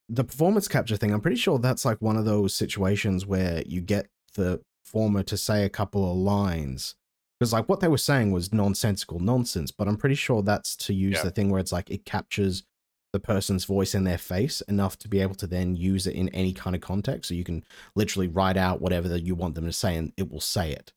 the 0.09 0.23
performance 0.23 0.67
capture 0.69 0.95
thing 0.95 1.11
i'm 1.13 1.19
pretty 1.21 1.35
sure 1.37 1.59
that's 1.59 1.83
like 1.83 2.01
one 2.01 2.15
of 2.15 2.23
those 2.25 2.55
situations 2.55 3.25
where 3.25 3.61
you 3.65 3.81
get 3.81 4.07
the 4.35 4.61
former 4.85 5.21
to 5.23 5.35
say 5.35 5.65
a 5.65 5.69
couple 5.69 6.09
of 6.09 6.15
lines 6.17 6.95
because 7.37 7.51
like 7.51 7.67
what 7.67 7.81
they 7.81 7.89
were 7.89 7.97
saying 7.97 8.31
was 8.31 8.53
nonsensical 8.53 9.19
nonsense 9.19 9.69
but 9.69 9.85
i'm 9.85 9.97
pretty 9.97 10.15
sure 10.15 10.41
that's 10.41 10.77
to 10.77 10.93
use 10.93 11.17
Yeah. 11.17 11.23
the 11.23 11.31
thing 11.31 11.49
where 11.49 11.59
it's 11.59 11.73
like 11.73 11.89
it 11.89 12.05
captures 12.05 12.63
the 13.11 13.19
person's 13.19 13.65
voice 13.65 13.93
in 13.93 14.05
their 14.05 14.17
face 14.17 14.61
enough 14.61 14.97
to 14.99 15.09
be 15.09 15.19
able 15.19 15.35
to 15.35 15.47
then 15.47 15.75
use 15.75 16.07
it 16.07 16.15
in 16.15 16.29
any 16.29 16.53
kind 16.53 16.73
of 16.75 16.81
context 16.81 17.27
so 17.27 17.35
you 17.35 17.43
can 17.43 17.65
literally 17.95 18.27
write 18.29 18.55
out 18.55 18.81
whatever 18.81 19.09
that 19.09 19.23
you 19.23 19.35
want 19.35 19.55
them 19.55 19.65
to 19.65 19.73
say 19.73 19.97
and 19.97 20.13
it 20.15 20.31
will 20.31 20.39
say 20.39 20.71
it 20.71 20.93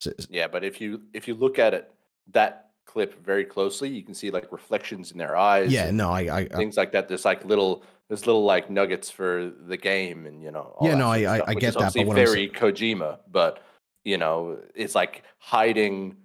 so, 0.00 0.10
Yeah, 0.28 0.48
but 0.48 0.64
if 0.64 0.80
you 0.80 1.02
if 1.14 1.28
you 1.28 1.34
look 1.34 1.60
at 1.60 1.74
it 1.74 1.92
that 2.32 2.70
clip 2.84 3.24
very 3.24 3.44
closely, 3.44 3.88
you 3.88 4.02
can 4.02 4.14
see 4.14 4.30
like 4.30 4.50
reflections 4.52 5.12
in 5.12 5.18
their 5.18 5.36
eyes. 5.36 5.72
yeah 5.72 5.90
no 5.90 6.10
i 6.10 6.20
i, 6.22 6.38
I 6.40 6.44
things 6.48 6.76
like 6.76 6.92
that. 6.92 7.08
There's 7.08 7.24
like 7.24 7.44
little 7.44 7.82
there's 8.08 8.26
little 8.26 8.44
like 8.44 8.68
nuggets 8.70 9.08
for 9.10 9.50
the 9.66 9.76
game 9.76 10.26
and 10.26 10.42
you 10.42 10.50
know 10.50 10.76
Yeah, 10.82 10.94
no, 10.96 11.08
I- 11.08 11.16
I- 11.16 11.36
stuff, 11.36 11.48
I 11.48 11.54
which 11.54 11.60
get 11.60 11.74
that, 11.74 11.78
but 11.78 11.84
obviously 11.86 12.04
what 12.06 12.18
I'm 12.18 12.26
very 12.26 12.48
Kojima, 12.50 13.18
but 13.30 13.62
you 14.04 14.18
know, 14.18 14.58
it's 14.74 14.94
like 14.94 15.22
hiding 15.38 16.16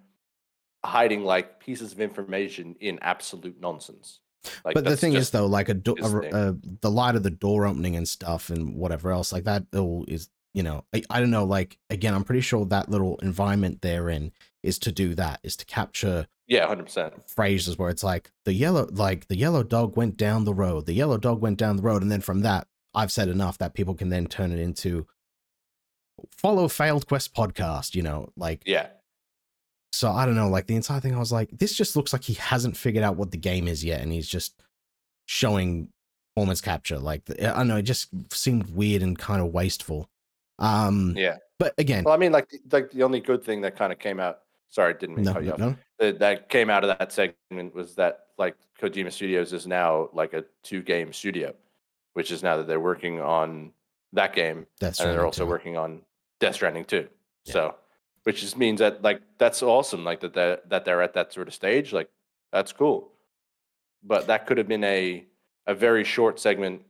hiding 0.83 1.23
like 1.23 1.59
pieces 1.59 1.91
of 1.91 1.99
information 1.99 2.75
in 2.79 2.99
absolute 3.01 3.59
nonsense. 3.59 4.19
Like, 4.63 4.75
but 4.75 4.85
the 4.85 4.95
thing 4.95 5.13
is 5.13 5.31
though 5.31 5.45
like 5.45 5.67
a, 5.69 5.73
do- 5.73 5.95
a 6.01 6.29
uh, 6.29 6.53
the 6.81 6.89
light 6.91 7.15
of 7.15 7.23
the 7.23 7.29
door 7.29 7.65
opening 7.65 7.95
and 7.95 8.07
stuff 8.07 8.49
and 8.49 8.75
whatever 8.75 9.11
else 9.11 9.31
like 9.33 9.43
that 9.43 9.63
all 9.75 10.05
is 10.07 10.29
you 10.53 10.63
know 10.63 10.85
I, 10.93 11.03
I 11.09 11.19
don't 11.19 11.31
know 11.31 11.43
like 11.43 11.77
again 11.89 12.13
i'm 12.13 12.23
pretty 12.23 12.39
sure 12.41 12.65
that 12.67 12.87
little 12.89 13.17
environment 13.17 13.81
they're 13.81 14.09
in 14.09 14.31
is 14.67 14.77
to 14.79 14.91
do 14.91 15.15
that 15.15 15.39
is 15.43 15.55
to 15.55 15.65
capture 15.65 16.27
yeah, 16.47 16.67
hundred 16.67 16.85
percent. 16.85 17.13
phrases 17.29 17.77
where 17.77 17.89
it's 17.89 18.03
like 18.03 18.31
the 18.45 18.53
yellow 18.53 18.87
like 18.91 19.27
the 19.27 19.37
yellow 19.37 19.63
dog 19.63 19.97
went 19.97 20.17
down 20.17 20.45
the 20.45 20.53
road 20.53 20.85
the 20.85 20.93
yellow 20.93 21.17
dog 21.17 21.41
went 21.41 21.57
down 21.57 21.77
the 21.77 21.83
road 21.83 22.01
and 22.01 22.11
then 22.11 22.21
from 22.21 22.41
that 22.41 22.67
i've 22.93 23.11
said 23.11 23.27
enough 23.27 23.57
that 23.57 23.73
people 23.73 23.95
can 23.95 24.09
then 24.09 24.27
turn 24.27 24.51
it 24.51 24.59
into 24.59 25.07
follow 26.31 26.67
failed 26.67 27.07
quest 27.07 27.33
podcast 27.33 27.95
you 27.95 28.01
know 28.01 28.29
like 28.35 28.61
Yeah, 28.65 28.87
so 29.91 30.11
i 30.11 30.25
don't 30.25 30.35
know 30.35 30.49
like 30.49 30.67
the 30.67 30.75
entire 30.75 30.99
thing 30.99 31.15
i 31.15 31.19
was 31.19 31.31
like 31.31 31.49
this 31.51 31.73
just 31.73 31.95
looks 31.95 32.13
like 32.13 32.23
he 32.23 32.33
hasn't 32.35 32.77
figured 32.77 33.03
out 33.03 33.17
what 33.17 33.31
the 33.31 33.37
game 33.37 33.67
is 33.67 33.83
yet 33.83 34.01
and 34.01 34.11
he's 34.11 34.27
just 34.27 34.61
showing 35.25 35.89
performance 36.35 36.61
capture 36.61 36.99
like 36.99 37.23
i 37.41 37.53
don't 37.53 37.67
know 37.67 37.77
it 37.77 37.83
just 37.83 38.09
seemed 38.31 38.69
weird 38.69 39.01
and 39.01 39.17
kind 39.17 39.41
of 39.41 39.47
wasteful 39.47 40.09
um 40.59 41.13
yeah. 41.17 41.37
but 41.59 41.73
again 41.77 42.03
Well, 42.03 42.13
I 42.13 42.17
mean, 42.17 42.31
like, 42.31 42.47
like 42.71 42.91
the 42.91 43.03
only 43.03 43.19
good 43.19 43.43
thing 43.43 43.61
that 43.61 43.75
kind 43.75 43.91
of 43.91 43.99
came 43.99 44.19
out. 44.19 44.39
Sorry, 44.69 44.93
I 44.93 44.97
didn't 44.97 45.15
mean 45.15 45.25
to 45.25 45.33
cut 45.33 45.43
you 45.43 45.49
no, 45.49 45.53
off. 45.53 45.59
no. 45.59 45.75
That, 45.99 46.19
that 46.19 46.49
came 46.49 46.69
out 46.69 46.83
of 46.83 46.97
that 46.97 47.11
segment 47.11 47.73
was 47.73 47.95
that 47.95 48.25
like 48.37 48.55
Kojima 48.79 49.11
Studios 49.11 49.53
is 49.53 49.65
now 49.65 50.09
like 50.13 50.33
a 50.33 50.43
two 50.63 50.81
game 50.81 51.13
studio, 51.13 51.53
which 52.13 52.31
is 52.31 52.43
now 52.43 52.57
that 52.57 52.67
they're 52.67 52.79
working 52.79 53.19
on 53.19 53.71
that 54.13 54.33
game 54.33 54.65
that's 54.79 54.99
and 54.99 55.11
they're 55.11 55.25
also 55.25 55.43
too. 55.43 55.49
working 55.49 55.77
on 55.77 56.01
Death 56.39 56.55
Stranding 56.55 56.85
too. 56.85 57.07
Yeah. 57.45 57.53
So, 57.53 57.75
which 58.23 58.41
just 58.41 58.57
means 58.57 58.79
that 58.79 59.01
like 59.01 59.21
that's 59.37 59.63
awesome. 59.63 60.03
Like 60.03 60.19
that 60.19 60.33
they're, 60.33 60.59
that 60.67 60.85
they're 60.85 61.01
at 61.01 61.13
that 61.13 61.33
sort 61.33 61.47
of 61.47 61.53
stage. 61.53 61.93
Like 61.93 62.09
that's 62.51 62.71
cool. 62.71 63.11
But 64.03 64.27
that 64.27 64.45
could 64.45 64.57
have 64.57 64.67
been 64.67 64.83
a 64.83 65.25
a 65.65 65.73
very 65.73 66.03
short 66.03 66.39
segment 66.39 66.81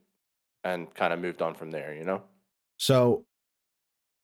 and 0.64 0.92
kind 0.94 1.12
of 1.12 1.20
moved 1.20 1.42
on 1.42 1.54
from 1.54 1.70
there. 1.70 1.94
You 1.94 2.04
know? 2.04 2.22
So 2.76 3.24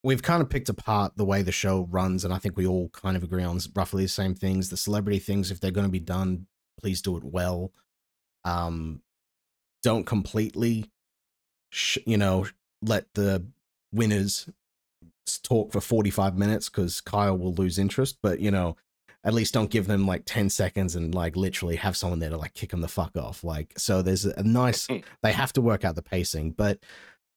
we've 0.05 0.23
kind 0.23 0.43
of 0.43 0.51
picked 0.51 0.69
apart 0.69 1.17
the 1.17 1.25
way 1.25 1.43
the 1.43 1.51
show 1.51 1.89
runs, 1.91 2.25
and 2.25 2.33
I 2.33 2.39
think 2.39 2.57
we 2.57 2.67
all 2.67 2.91
kind 2.91 3.17
of 3.17 3.25
agree 3.25 3.43
on 3.43 3.59
roughly 3.75 4.05
the 4.05 4.09
same 4.09 4.35
things. 4.35 4.69
The 4.69 4.77
celebrity 4.77 5.19
things, 5.19 5.51
if 5.51 5.59
they're 5.59 5.71
going 5.71 5.87
to 5.87 5.91
be 5.91 5.99
done, 5.99 6.47
please 6.79 7.01
do 7.01 7.17
it 7.17 7.25
well. 7.25 7.73
Um, 8.45 9.01
don't 9.83 10.05
completely, 10.05 10.91
sh- 11.71 11.99
you 12.07 12.19
know, 12.19 12.47
let 12.83 13.07
the 13.15 13.47
winners 13.93 14.49
talk 15.43 15.73
for 15.73 15.81
forty-five 15.81 16.37
minutes 16.37 16.69
because 16.69 17.01
Kyle 17.01 17.37
will 17.37 17.55
lose 17.55 17.79
interest. 17.79 18.19
But 18.23 18.41
you 18.41 18.51
know, 18.51 18.77
at 19.25 19.33
least 19.33 19.55
don't 19.55 19.71
give 19.71 19.87
them 19.87 20.07
like 20.07 20.25
ten 20.27 20.51
seconds 20.51 20.95
and 20.95 21.15
like 21.15 21.35
literally 21.35 21.77
have 21.77 21.97
someone 21.97 22.19
there 22.19 22.31
to 22.31 22.37
like 22.37 22.53
kick 22.53 22.71
them 22.71 22.83
the 22.83 22.89
fuck 22.89 23.17
off. 23.17 23.43
Like, 23.43 23.73
so 23.79 24.03
there's 24.03 24.27
a 24.27 24.43
nice. 24.43 24.87
They 25.23 25.33
have 25.33 25.55
to 25.55 25.63
work 25.63 25.83
out 25.83 25.95
the 25.95 26.03
pacing, 26.03 26.51
but 26.51 26.79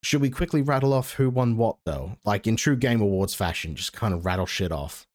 should 0.02 0.20
we 0.20 0.30
quickly 0.30 0.62
rattle 0.62 0.92
off 0.92 1.14
who 1.14 1.28
won 1.30 1.56
what 1.56 1.76
though? 1.84 2.16
Like 2.24 2.46
in 2.46 2.56
true 2.56 2.76
Game 2.76 3.00
Awards 3.00 3.34
fashion, 3.34 3.74
just 3.74 3.92
kind 3.92 4.14
of 4.14 4.24
rattle 4.24 4.46
shit 4.46 4.72
off. 4.72 5.06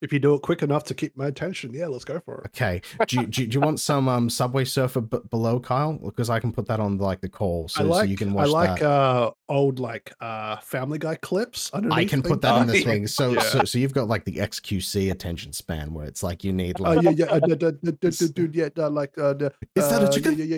If 0.00 0.12
you 0.12 0.20
do 0.20 0.32
it 0.34 0.42
quick 0.42 0.62
enough 0.62 0.84
to 0.84 0.94
keep 0.94 1.16
my 1.16 1.26
attention, 1.26 1.74
yeah, 1.74 1.88
let's 1.88 2.04
go 2.04 2.20
for 2.20 2.42
it. 2.42 2.46
Okay. 2.56 2.82
Do 3.08 3.16
you, 3.20 3.26
do, 3.26 3.42
you- 3.42 3.48
do 3.48 3.54
you 3.56 3.60
want 3.60 3.80
some 3.80 4.08
um 4.08 4.30
Subway 4.30 4.64
Surfer 4.64 5.00
b- 5.00 5.18
below 5.28 5.58
Kyle? 5.58 5.94
Because 5.94 6.30
I 6.30 6.38
can 6.38 6.52
put 6.52 6.66
that 6.66 6.78
on 6.78 6.98
like 6.98 7.20
the 7.20 7.28
call, 7.28 7.66
so, 7.66 7.82
like 7.82 8.04
so 8.04 8.04
you 8.04 8.16
can 8.16 8.32
watch. 8.32 8.46
I 8.46 8.50
like 8.50 8.78
that. 8.78 8.88
uh 8.88 9.30
old 9.48 9.80
like 9.80 10.12
uh 10.20 10.58
Family 10.58 10.98
Guy 11.00 11.16
clips. 11.16 11.68
I 11.74 11.78
underneath 11.78 12.10
can 12.10 12.22
put 12.22 12.40
that 12.42 12.60
in 12.60 12.68
the 12.68 12.80
thing. 12.80 13.06
So, 13.08 13.32
Yeah. 13.32 13.40
so 13.40 13.64
so 13.64 13.76
you've 13.80 13.92
got 13.92 14.06
like 14.06 14.24
the 14.24 14.36
XQC 14.36 15.10
attention 15.10 15.52
span 15.52 15.92
where 15.92 16.06
it's 16.06 16.22
like 16.22 16.44
you 16.44 16.52
need 16.52 16.78
Oh 16.78 16.84
like 16.84 17.02
yeah, 17.02 17.10
yeah, 17.10 17.24
uh, 17.26 17.40
dude, 17.40 17.58
dude, 17.58 17.98
dude, 18.00 18.18
dude, 18.18 18.34
dude, 18.34 18.54
yeah, 18.54 18.68
uh, 18.84 18.90
like 18.90 19.18
uh, 19.18 19.32
the, 19.34 19.52
Is 19.74 19.88
that 19.90 20.00
a 20.02 20.06
uh, 20.06 20.12
chicken? 20.12 20.38
Yeah, 20.38 20.44
yeah, 20.44 20.56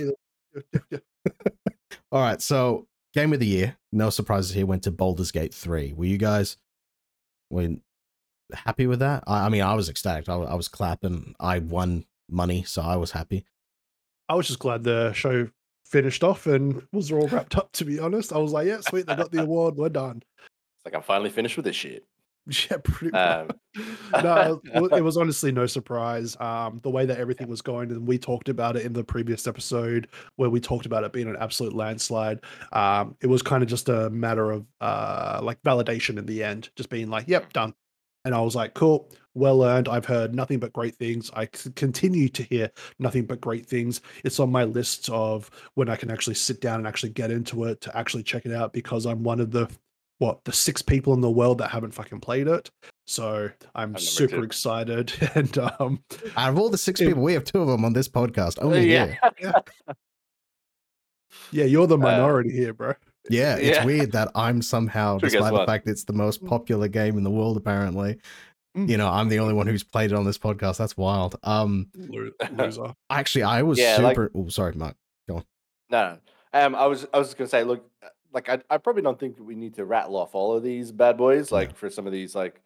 yeah, 0.55 0.61
yeah, 0.74 0.80
yeah. 0.90 0.98
All 2.12 2.20
right, 2.20 2.42
so 2.42 2.88
game 3.15 3.33
of 3.33 3.41
the 3.41 3.47
year, 3.47 3.77
no 3.93 4.11
surprises 4.11 4.55
here, 4.55 4.67
went 4.67 4.83
to 4.85 4.91
Baldur's 4.91 5.31
Gate 5.31 5.55
3. 5.55 5.93
Were 5.95 6.05
you 6.05 6.19
guys 6.19 6.57
were 7.51 7.77
happy 8.53 8.87
with 8.87 9.01
that? 9.01 9.25
I, 9.27 9.47
I 9.47 9.49
mean, 9.49 9.63
I 9.63 9.75
was 9.75 9.89
ecstatic. 9.89 10.29
I, 10.29 10.35
I 10.35 10.55
was 10.55 10.69
clapping. 10.69 11.35
I 11.41 11.59
won 11.59 12.05
money, 12.29 12.63
so 12.63 12.83
I 12.83 12.97
was 12.97 13.13
happy. 13.13 13.45
I 14.29 14.35
was 14.35 14.47
just 14.47 14.61
glad 14.61 14.85
the 14.85 15.13
show 15.13 15.49
finished 15.85 16.23
off 16.23 16.47
and 16.47 16.87
was 16.93 17.11
all 17.11 17.27
wrapped 17.29 17.57
up. 17.57 17.73
To 17.73 17.85
be 17.85 17.99
honest, 17.99 18.33
I 18.33 18.39
was 18.39 18.53
like, 18.53 18.67
yeah, 18.67 18.81
sweet, 18.81 19.07
they 19.07 19.17
got 19.17 19.33
the 19.33 19.43
award, 19.43 19.77
we're 19.77 19.89
done. 19.89 20.23
It's 20.77 20.85
like 20.85 20.95
I'm 20.95 21.03
finally 21.03 21.31
finished 21.31 21.57
with 21.57 21.65
this 21.65 21.77
shit. 21.77 22.05
Yeah, 22.70 22.78
pretty 22.82 23.14
Um, 23.14 23.47
much. 23.47 23.57
no, 24.16 24.62
it 24.74 24.93
it 24.97 25.01
was 25.03 25.16
honestly 25.16 25.53
no 25.53 25.66
surprise. 25.66 26.36
Um, 26.41 26.80
the 26.82 26.91
way 26.91 27.07
that 27.07 27.18
everything 27.18 27.49
was 27.49 27.62
going, 27.62 27.91
and 27.91 28.07
we 28.07 28.18
talked 28.18 28.49
about 28.49 28.76
it 28.76 28.84
in 28.84 28.93
the 28.93 29.05
previous 29.05 29.47
episode 29.47 30.09
where 30.36 30.51
we 30.51 30.61
talked 30.61 30.86
about 30.86 31.05
it 31.05 31.12
being 31.12 31.28
an 31.28 31.36
absolute 31.38 31.74
landslide. 31.74 32.41
Um, 32.72 33.16
it 33.20 33.28
was 33.28 33.43
kind 33.43 33.62
of 33.62 33.68
just 33.68 33.88
a 33.88 34.11
matter 34.11 34.51
of 34.51 34.66
uh, 34.80 35.41
like 35.43 35.62
validation 35.62 36.18
in 36.18 36.26
the 36.26 36.43
end, 36.43 36.70
just 36.76 36.91
being 36.91 37.09
like, 37.11 37.28
"Yep, 37.28 37.53
done." 37.53 37.74
And 38.24 38.34
I 38.34 38.41
was 38.41 38.57
like, 38.57 38.74
"Cool, 38.74 39.09
well 39.34 39.62
earned." 39.64 39.88
I've 39.88 40.05
heard 40.07 40.34
nothing 40.34 40.59
but 40.59 40.72
great 40.72 40.97
things. 40.97 41.30
I 41.34 41.49
c- 41.55 41.70
continue 41.76 42.28
to 42.30 42.43
hear 42.43 42.70
nothing 42.99 43.26
but 43.26 43.41
great 43.41 43.66
things. 43.66 44.01
It's 44.24 44.41
on 44.41 44.51
my 44.51 44.64
list 44.64 45.09
of 45.11 45.51
when 45.74 45.88
I 45.88 45.97
can 45.97 46.11
actually 46.11 46.34
sit 46.34 46.61
down 46.61 46.78
and 46.80 46.86
actually 46.88 47.11
get 47.11 47.30
into 47.30 47.64
it 47.64 47.80
to 47.82 47.97
actually 47.97 48.24
check 48.24 48.45
it 48.47 48.53
out 48.53 48.72
because 48.72 49.07
I'm 49.07 49.22
one 49.22 49.41
of 49.41 49.53
the 49.53 49.68
what 50.21 50.45
the 50.45 50.53
six 50.53 50.83
people 50.83 51.12
in 51.14 51.21
the 51.23 51.31
world 51.31 51.59
that 51.59 51.71
haven't 51.71 51.93
fucking 51.93 52.21
played 52.21 52.47
it. 52.47 52.71
So 53.07 53.51
I'm 53.75 53.97
super 53.99 54.37
two. 54.37 54.43
excited. 54.45 55.12
And 55.35 55.57
um 55.59 56.05
Out 56.37 56.51
of 56.51 56.59
all 56.59 56.68
the 56.68 56.79
six 56.79 57.01
It- 57.01 57.09
people, 57.09 57.23
we 57.23 57.33
have 57.35 57.45
two 57.45 57.61
of 57.61 57.66
them 57.68 57.85
on 57.85 57.93
this 57.95 58.09
podcast. 58.09 58.59
Only 58.62 58.93
yeah. 58.93 59.14
here. 59.41 59.55
yeah, 61.53 61.64
you're 61.64 61.87
the 61.87 61.95
Uh, 61.99 62.03
minority 62.03 62.51
here, 62.53 62.73
bro. 62.73 62.95
Yeah, 63.29 63.57
it's 63.57 63.79
Yeah. 63.79 63.85
weird 63.85 64.12
that 64.12 64.31
I'm 64.35 64.62
somehow, 64.62 65.18
Sure, 65.18 65.29
despite 65.31 65.53
the 65.53 65.59
what? 65.59 65.66
fact 65.66 65.89
it's 65.89 66.05
the 66.05 66.12
most 66.12 66.45
popular 66.45 66.89
game 66.89 67.16
in 67.18 67.25
the 67.25 67.31
world, 67.31 67.57
apparently, 67.57 68.18
Mm. 68.77 68.89
you 68.89 68.97
know, 68.97 69.09
I'm 69.09 69.29
the 69.29 69.39
only 69.41 69.55
one 69.55 69.66
who's 69.66 69.83
played 69.83 70.12
it 70.12 70.16
on 70.16 70.25
this 70.25 70.39
podcast. 70.39 70.77
That's 70.79 70.97
wild. 70.97 71.37
Um, 71.43 71.89
Loser. 71.95 72.95
actually, 73.09 73.43
I 73.45 73.62
was 73.62 73.79
Yeah, 73.79 73.97
like- 73.99 74.16
super. 74.16 74.31
oh, 74.35 74.49
sorry, 74.49 74.75
Mark. 74.75 74.97
Go 75.29 75.37
on. 75.37 75.45
No, 75.91 76.03
no. 76.12 76.18
Um, 76.53 76.75
I 76.75 76.87
was 76.87 77.07
I 77.14 77.18
was 77.18 77.33
gonna 77.35 77.49
say, 77.49 77.62
look, 77.64 77.85
uh, 78.03 78.09
like 78.33 78.49
I, 78.49 78.61
I 78.70 78.78
probably 78.78 79.03
don't 79.03 79.18
think 79.18 79.37
we 79.39 79.55
need 79.55 79.74
to 79.74 79.85
rattle 79.85 80.16
off 80.16 80.35
all 80.35 80.57
of 80.57 80.62
these 80.62 80.93
bad 80.93 81.16
boys. 81.16 81.51
Like 81.53 81.76
for 81.76 81.91
some 81.91 82.07
of 82.07 82.12
these, 82.12 82.35
like 82.35 82.61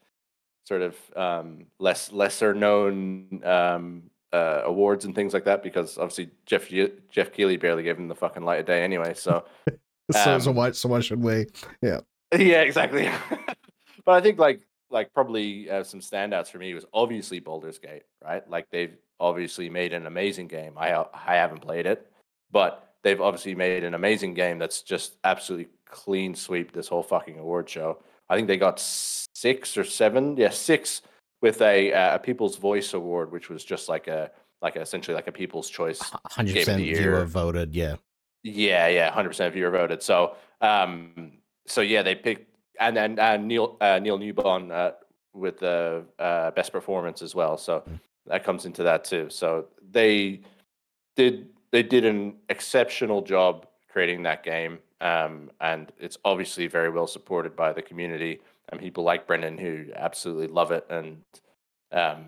sort 0.65 0.83
of 0.83 0.97
um, 1.17 1.67
less 1.79 2.13
lesser 2.13 2.55
known 2.55 3.43
um, 3.45 4.05
uh, 4.33 4.63
awards 4.65 5.05
and 5.05 5.15
things 5.15 5.33
like 5.35 5.45
that, 5.45 5.63
because 5.63 5.99
obviously 5.99 6.31
Geoff 6.47 6.69
Geoff 7.11 7.33
Keighley 7.33 7.57
barely 7.57 7.83
gave 7.83 7.99
him 7.99 8.09
the 8.09 8.15
fucking 8.15 8.43
light 8.45 8.61
of 8.61 8.67
day 8.67 8.83
anyway. 8.83 9.15
So 9.15 9.45
So, 10.13 10.39
so 10.39 10.51
Um, 10.51 10.57
why, 10.57 10.71
so 10.73 10.89
why 10.91 11.01
should 11.01 11.23
we? 11.23 11.47
yeah, 11.81 12.01
Yeah, 12.39 12.61
exactly. 12.61 13.09
but 14.05 14.13
I 14.13 14.21
think 14.21 14.39
like 14.39 14.61
like 14.91 15.13
probably 15.15 15.71
uh, 15.71 15.83
some 15.83 16.01
standouts 16.01 16.49
for 16.49 16.59
me 16.59 16.75
was 16.75 16.85
obviously 16.93 17.41
Baldur's 17.41 17.79
Gate, 17.79 18.03
right? 18.23 18.49
Like 18.49 18.69
they've 18.71 18.97
obviously 19.19 19.71
made 19.71 19.93
an 19.95 20.07
amazing 20.07 20.49
game. 20.49 20.75
I 20.77 21.05
I 21.15 21.37
haven't 21.37 21.61
played 21.63 21.87
it, 21.87 22.07
but 22.51 22.84
they've 23.05 23.21
obviously 23.21 23.55
made 23.55 23.85
an 23.85 23.95
amazing 23.95 24.35
game 24.35 24.59
that's 24.59 24.83
just 24.83 25.17
absolutely 25.23 25.69
clean 25.87 26.35
sweep 26.35 26.73
this 26.73 26.89
whole 26.89 27.05
fucking 27.05 27.39
award 27.39 27.69
show. 27.69 27.99
I 28.29 28.35
think 28.35 28.49
they 28.49 28.57
got 28.57 28.81
six 28.81 29.77
or 29.77 29.85
seven, 29.85 30.37
yeah, 30.37 30.51
six 30.51 31.03
with 31.41 31.61
a 31.63 31.93
a 31.93 32.19
People's 32.19 32.57
Voice 32.57 32.95
Award, 32.95 33.31
which 33.31 33.49
was 33.49 33.65
just 33.65 33.89
like 33.89 34.09
a 34.09 34.31
like 34.63 34.77
essentially 34.77 35.15
like 35.15 35.29
a 35.29 35.33
People's 35.33 35.71
Choice 35.71 36.01
Hundred 36.31 36.55
Game 36.55 36.63
of 36.63 36.67
percent 36.67 36.83
viewer 36.83 37.25
voted. 37.27 37.75
Yeah, 37.75 37.97
yeah, 38.43 38.89
yeah, 38.89 39.11
hundred 39.13 39.29
percent 39.29 39.53
viewer 39.55 39.71
voted. 39.71 40.03
So, 40.03 40.37
um, 40.61 41.33
so 41.67 41.83
yeah, 41.83 42.03
they 42.03 42.15
picked 42.15 42.51
and 42.81 42.97
then 42.97 43.19
uh, 43.19 43.37
Neil 43.37 43.77
uh, 43.81 44.01
Neil 44.03 44.19
Newbon 44.19 44.73
uh, 44.73 44.93
with 45.35 45.59
the 45.59 46.05
uh, 46.19 46.51
best 46.53 46.73
performance 46.73 47.23
as 47.23 47.35
well. 47.35 47.59
So 47.59 47.83
Mm. 47.87 48.01
that 48.27 48.43
comes 48.43 48.65
into 48.65 48.83
that 48.85 49.05
too. 49.05 49.29
So 49.29 49.67
they 49.91 50.41
did 51.15 51.51
they 51.75 51.83
did 51.83 52.05
an 52.05 52.37
exceptional 52.49 53.21
job 53.21 53.67
creating 53.93 54.23
that 54.23 54.45
game, 54.45 54.79
um, 55.01 55.51
and 55.61 55.91
it's 55.99 56.17
obviously 56.25 56.69
very 56.69 56.89
well 56.89 57.09
supported 57.09 57.57
by 57.57 57.73
the 57.73 57.83
community 57.83 58.41
and 58.69 58.81
people 58.81 59.03
like 59.03 59.27
Brendan 59.27 59.59
who 59.59 59.87
absolutely 59.97 60.47
love 60.47 60.71
it 60.71 60.87
and 60.89 61.19
um, 61.91 62.21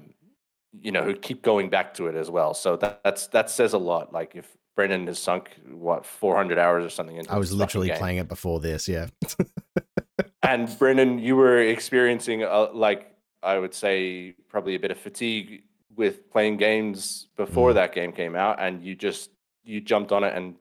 you 0.81 0.91
know 0.91 1.03
who 1.05 1.15
keep 1.15 1.43
going 1.43 1.71
back 1.71 1.95
to 1.95 2.09
it 2.09 2.17
as 2.17 2.29
well. 2.29 2.55
So 2.55 2.77
that, 2.79 3.01
that's 3.05 3.29
that 3.29 3.49
says 3.49 3.73
a 3.73 3.79
lot. 3.79 4.13
Like 4.13 4.35
if 4.35 4.49
Brendan 4.75 5.07
has 5.07 5.21
sunk 5.21 5.51
what 5.71 6.05
400 6.05 6.59
hours 6.59 6.85
or 6.85 6.91
something 6.91 7.17
into 7.17 7.33
I 7.33 7.39
was 7.39 7.53
literally 7.53 7.89
game. 7.89 7.99
playing 7.99 8.17
it 8.19 8.29
before 8.29 8.59
this. 8.59 8.89
Yeah, 8.89 9.07
And 10.43 10.77
Brendan, 10.79 11.19
you 11.21 11.37
were 11.37 11.59
experiencing 11.61 12.43
uh 12.43 12.69
like 12.75 13.15
I 13.45 13.59
would 13.59 13.75
say 13.75 14.35
probably 14.49 14.75
a 14.75 14.81
bit 14.81 14.91
of 14.91 14.99
fatigue 14.99 15.63
with 15.97 16.31
playing 16.31 16.57
games 16.59 17.29
before 17.37 17.71
Mm. 17.71 17.75
that 17.75 17.95
game 17.95 18.13
came 18.13 18.35
out, 18.37 18.61
and 18.61 18.83
you 18.85 18.95
just 18.95 19.31
you 19.67 19.81
jumped 19.81 20.13
on 20.13 20.25
it 20.25 20.35
and 20.35 20.55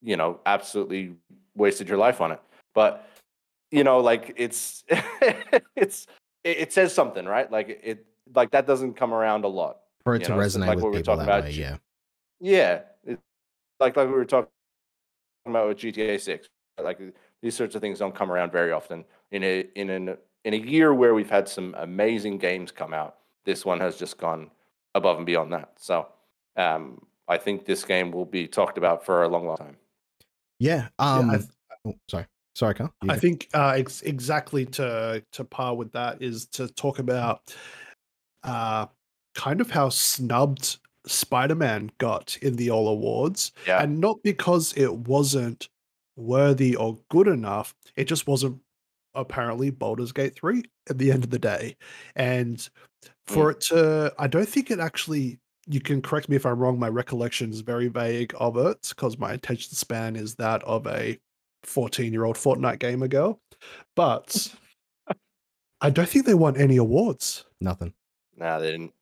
you 0.00 0.16
know 0.16 0.40
absolutely 0.46 1.14
wasted 1.54 1.88
your 1.88 1.98
life 1.98 2.20
on 2.20 2.32
it. 2.32 2.40
But 2.74 3.06
you 3.70 3.84
know, 3.84 4.00
like 4.00 4.32
it's 4.36 4.84
it's 5.76 6.06
it, 6.44 6.58
it 6.58 6.72
says 6.72 6.94
something, 6.94 7.26
right? 7.26 7.50
Like 7.50 7.80
it 7.82 8.06
like 8.34 8.50
that 8.52 8.66
doesn't 8.66 8.94
come 8.94 9.12
around 9.12 9.44
a 9.44 9.48
lot. 9.48 9.78
For 10.04 10.14
it 10.14 10.24
to 10.24 10.30
know, 10.30 10.38
resonate 10.38 10.66
like 10.66 10.76
with 10.76 10.84
what 10.84 10.92
we 10.92 10.98
were 10.98 11.02
people 11.02 11.16
talking 11.16 11.26
that 11.26 11.38
about, 11.38 11.44
way, 11.44 11.50
yeah. 11.52 11.76
Yeah, 12.40 12.80
it, 13.04 13.18
like 13.80 13.96
like 13.96 14.08
we 14.08 14.14
were 14.14 14.24
talking 14.24 14.50
about 15.46 15.68
with 15.68 15.78
GTA 15.78 16.20
Six. 16.20 16.48
Like 16.82 17.00
these 17.42 17.54
sorts 17.54 17.74
of 17.74 17.80
things 17.80 17.98
don't 17.98 18.14
come 18.14 18.30
around 18.32 18.52
very 18.52 18.72
often. 18.72 19.04
In 19.30 19.44
a 19.44 19.66
in 19.74 19.90
an 19.90 20.16
in 20.44 20.54
a 20.54 20.56
year 20.56 20.92
where 20.92 21.14
we've 21.14 21.30
had 21.30 21.48
some 21.48 21.74
amazing 21.78 22.38
games 22.38 22.72
come 22.72 22.92
out, 22.92 23.16
this 23.44 23.64
one 23.64 23.80
has 23.80 23.96
just 23.96 24.18
gone 24.18 24.50
above 24.94 25.16
and 25.16 25.26
beyond 25.26 25.52
that. 25.52 25.72
So 25.76 26.08
um, 26.56 27.00
I 27.32 27.38
think 27.38 27.64
this 27.64 27.84
game 27.84 28.10
will 28.12 28.24
be 28.26 28.46
talked 28.46 28.78
about 28.78 29.04
for 29.04 29.22
a 29.22 29.28
long, 29.28 29.46
long 29.46 29.56
time. 29.56 29.76
Yeah. 30.58 30.88
Yeah, 30.98 31.04
Um 31.20 31.30
I 31.30 31.36
th- 31.38 31.48
oh, 31.86 31.94
sorry. 32.08 32.26
Sorry, 32.54 32.74
Carl. 32.74 32.92
I 33.08 33.16
think 33.18 33.48
uh, 33.54 33.70
ex- 33.76 34.02
exactly 34.02 34.66
to 34.66 35.24
to 35.32 35.44
par 35.44 35.74
with 35.74 35.90
that 35.92 36.20
is 36.20 36.46
to 36.48 36.68
talk 36.68 36.98
about 36.98 37.54
uh, 38.44 38.86
kind 39.34 39.60
of 39.62 39.70
how 39.70 39.88
snubbed 39.88 40.78
Spider-Man 41.06 41.90
got 41.98 42.36
in 42.42 42.56
the 42.56 42.70
all 42.70 42.88
awards, 42.88 43.52
Yeah. 43.66 43.82
and 43.82 43.98
not 44.00 44.22
because 44.22 44.74
it 44.76 44.92
wasn't 44.94 45.68
worthy 46.16 46.76
or 46.76 46.98
good 47.10 47.26
enough. 47.26 47.74
It 47.96 48.04
just 48.04 48.26
wasn't 48.26 48.60
apparently 49.14 49.70
Baldur's 49.70 50.12
Gate 50.12 50.34
three 50.34 50.62
at 50.90 50.98
the 50.98 51.10
end 51.10 51.24
of 51.24 51.30
the 51.30 51.38
day, 51.38 51.76
and 52.14 52.68
for 53.26 53.50
it 53.50 53.60
to, 53.62 54.12
I 54.18 54.26
don't 54.26 54.48
think 54.48 54.70
it 54.70 54.78
actually. 54.78 55.38
You 55.66 55.80
can 55.80 56.02
correct 56.02 56.28
me 56.28 56.36
if 56.36 56.44
I'm 56.44 56.58
wrong. 56.58 56.78
My 56.78 56.88
recollection 56.88 57.50
is 57.50 57.60
very 57.60 57.88
vague 57.88 58.34
of 58.38 58.56
it 58.56 58.88
because 58.88 59.18
my 59.18 59.32
attention 59.32 59.74
span 59.74 60.16
is 60.16 60.34
that 60.36 60.62
of 60.64 60.86
a 60.86 61.18
14 61.62 62.12
year 62.12 62.24
old 62.24 62.36
Fortnite 62.36 62.80
gamer 62.80 63.08
girl. 63.08 63.40
But 63.94 64.52
I 65.80 65.90
don't 65.90 66.08
think 66.08 66.26
they 66.26 66.34
won 66.34 66.56
any 66.56 66.76
awards. 66.76 67.44
nothing. 67.60 67.94
Nah, 68.36 68.58
they 68.58 68.72
didn't. 68.72 68.92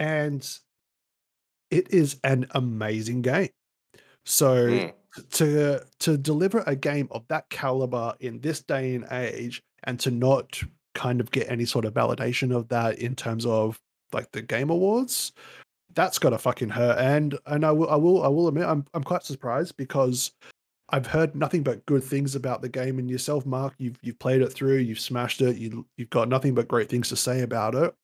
And 0.00 0.48
it 1.70 1.92
is 1.92 2.18
an 2.24 2.46
amazing 2.52 3.22
game. 3.22 3.50
So 4.24 4.66
Mm. 4.68 4.94
to 5.30 5.80
to 6.00 6.16
deliver 6.18 6.62
a 6.66 6.76
game 6.76 7.08
of 7.10 7.26
that 7.28 7.48
caliber 7.50 8.14
in 8.20 8.40
this 8.40 8.62
day 8.62 8.94
and 8.94 9.06
age 9.10 9.62
and 9.84 9.98
to 10.00 10.10
not 10.10 10.60
kind 10.94 11.20
of 11.20 11.30
get 11.30 11.50
any 11.50 11.64
sort 11.64 11.84
of 11.84 11.94
validation 11.94 12.54
of 12.54 12.68
that 12.68 12.98
in 12.98 13.14
terms 13.14 13.46
of 13.46 13.80
like 14.12 14.30
the 14.32 14.42
game 14.42 14.70
awards 14.70 15.32
that's 15.94 16.18
got 16.18 16.30
to 16.30 16.38
fucking 16.38 16.70
hurt. 16.70 16.98
And 16.98 17.38
and 17.46 17.64
I 17.64 17.72
will 17.72 17.90
I 17.90 17.96
will 17.96 18.22
I 18.22 18.28
will 18.28 18.48
admit 18.48 18.66
I'm 18.66 18.84
I'm 18.94 19.04
quite 19.04 19.24
surprised 19.24 19.76
because 19.76 20.32
I've 20.90 21.06
heard 21.06 21.34
nothing 21.34 21.62
but 21.62 21.84
good 21.86 22.02
things 22.02 22.34
about 22.34 22.62
the 22.62 22.68
game 22.68 22.98
and 22.98 23.10
yourself 23.10 23.46
Mark 23.46 23.74
you've 23.78 23.98
you've 24.02 24.18
played 24.18 24.42
it 24.42 24.48
through 24.52 24.76
you've 24.76 25.00
smashed 25.00 25.42
it 25.42 25.56
you 25.56 25.86
you've 25.96 26.10
got 26.10 26.28
nothing 26.28 26.54
but 26.54 26.68
great 26.68 26.88
things 26.88 27.08
to 27.10 27.16
say 27.16 27.42
about 27.42 27.74
it. 27.74 27.94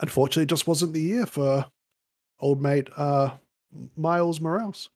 Unfortunately 0.00 0.44
it 0.44 0.50
just 0.50 0.66
wasn't 0.66 0.92
the 0.94 1.02
year 1.02 1.26
for 1.26 1.66
old 2.40 2.62
mate 2.62 2.88
uh 2.96 3.30
Miles 3.96 4.40
Morales. 4.40 4.88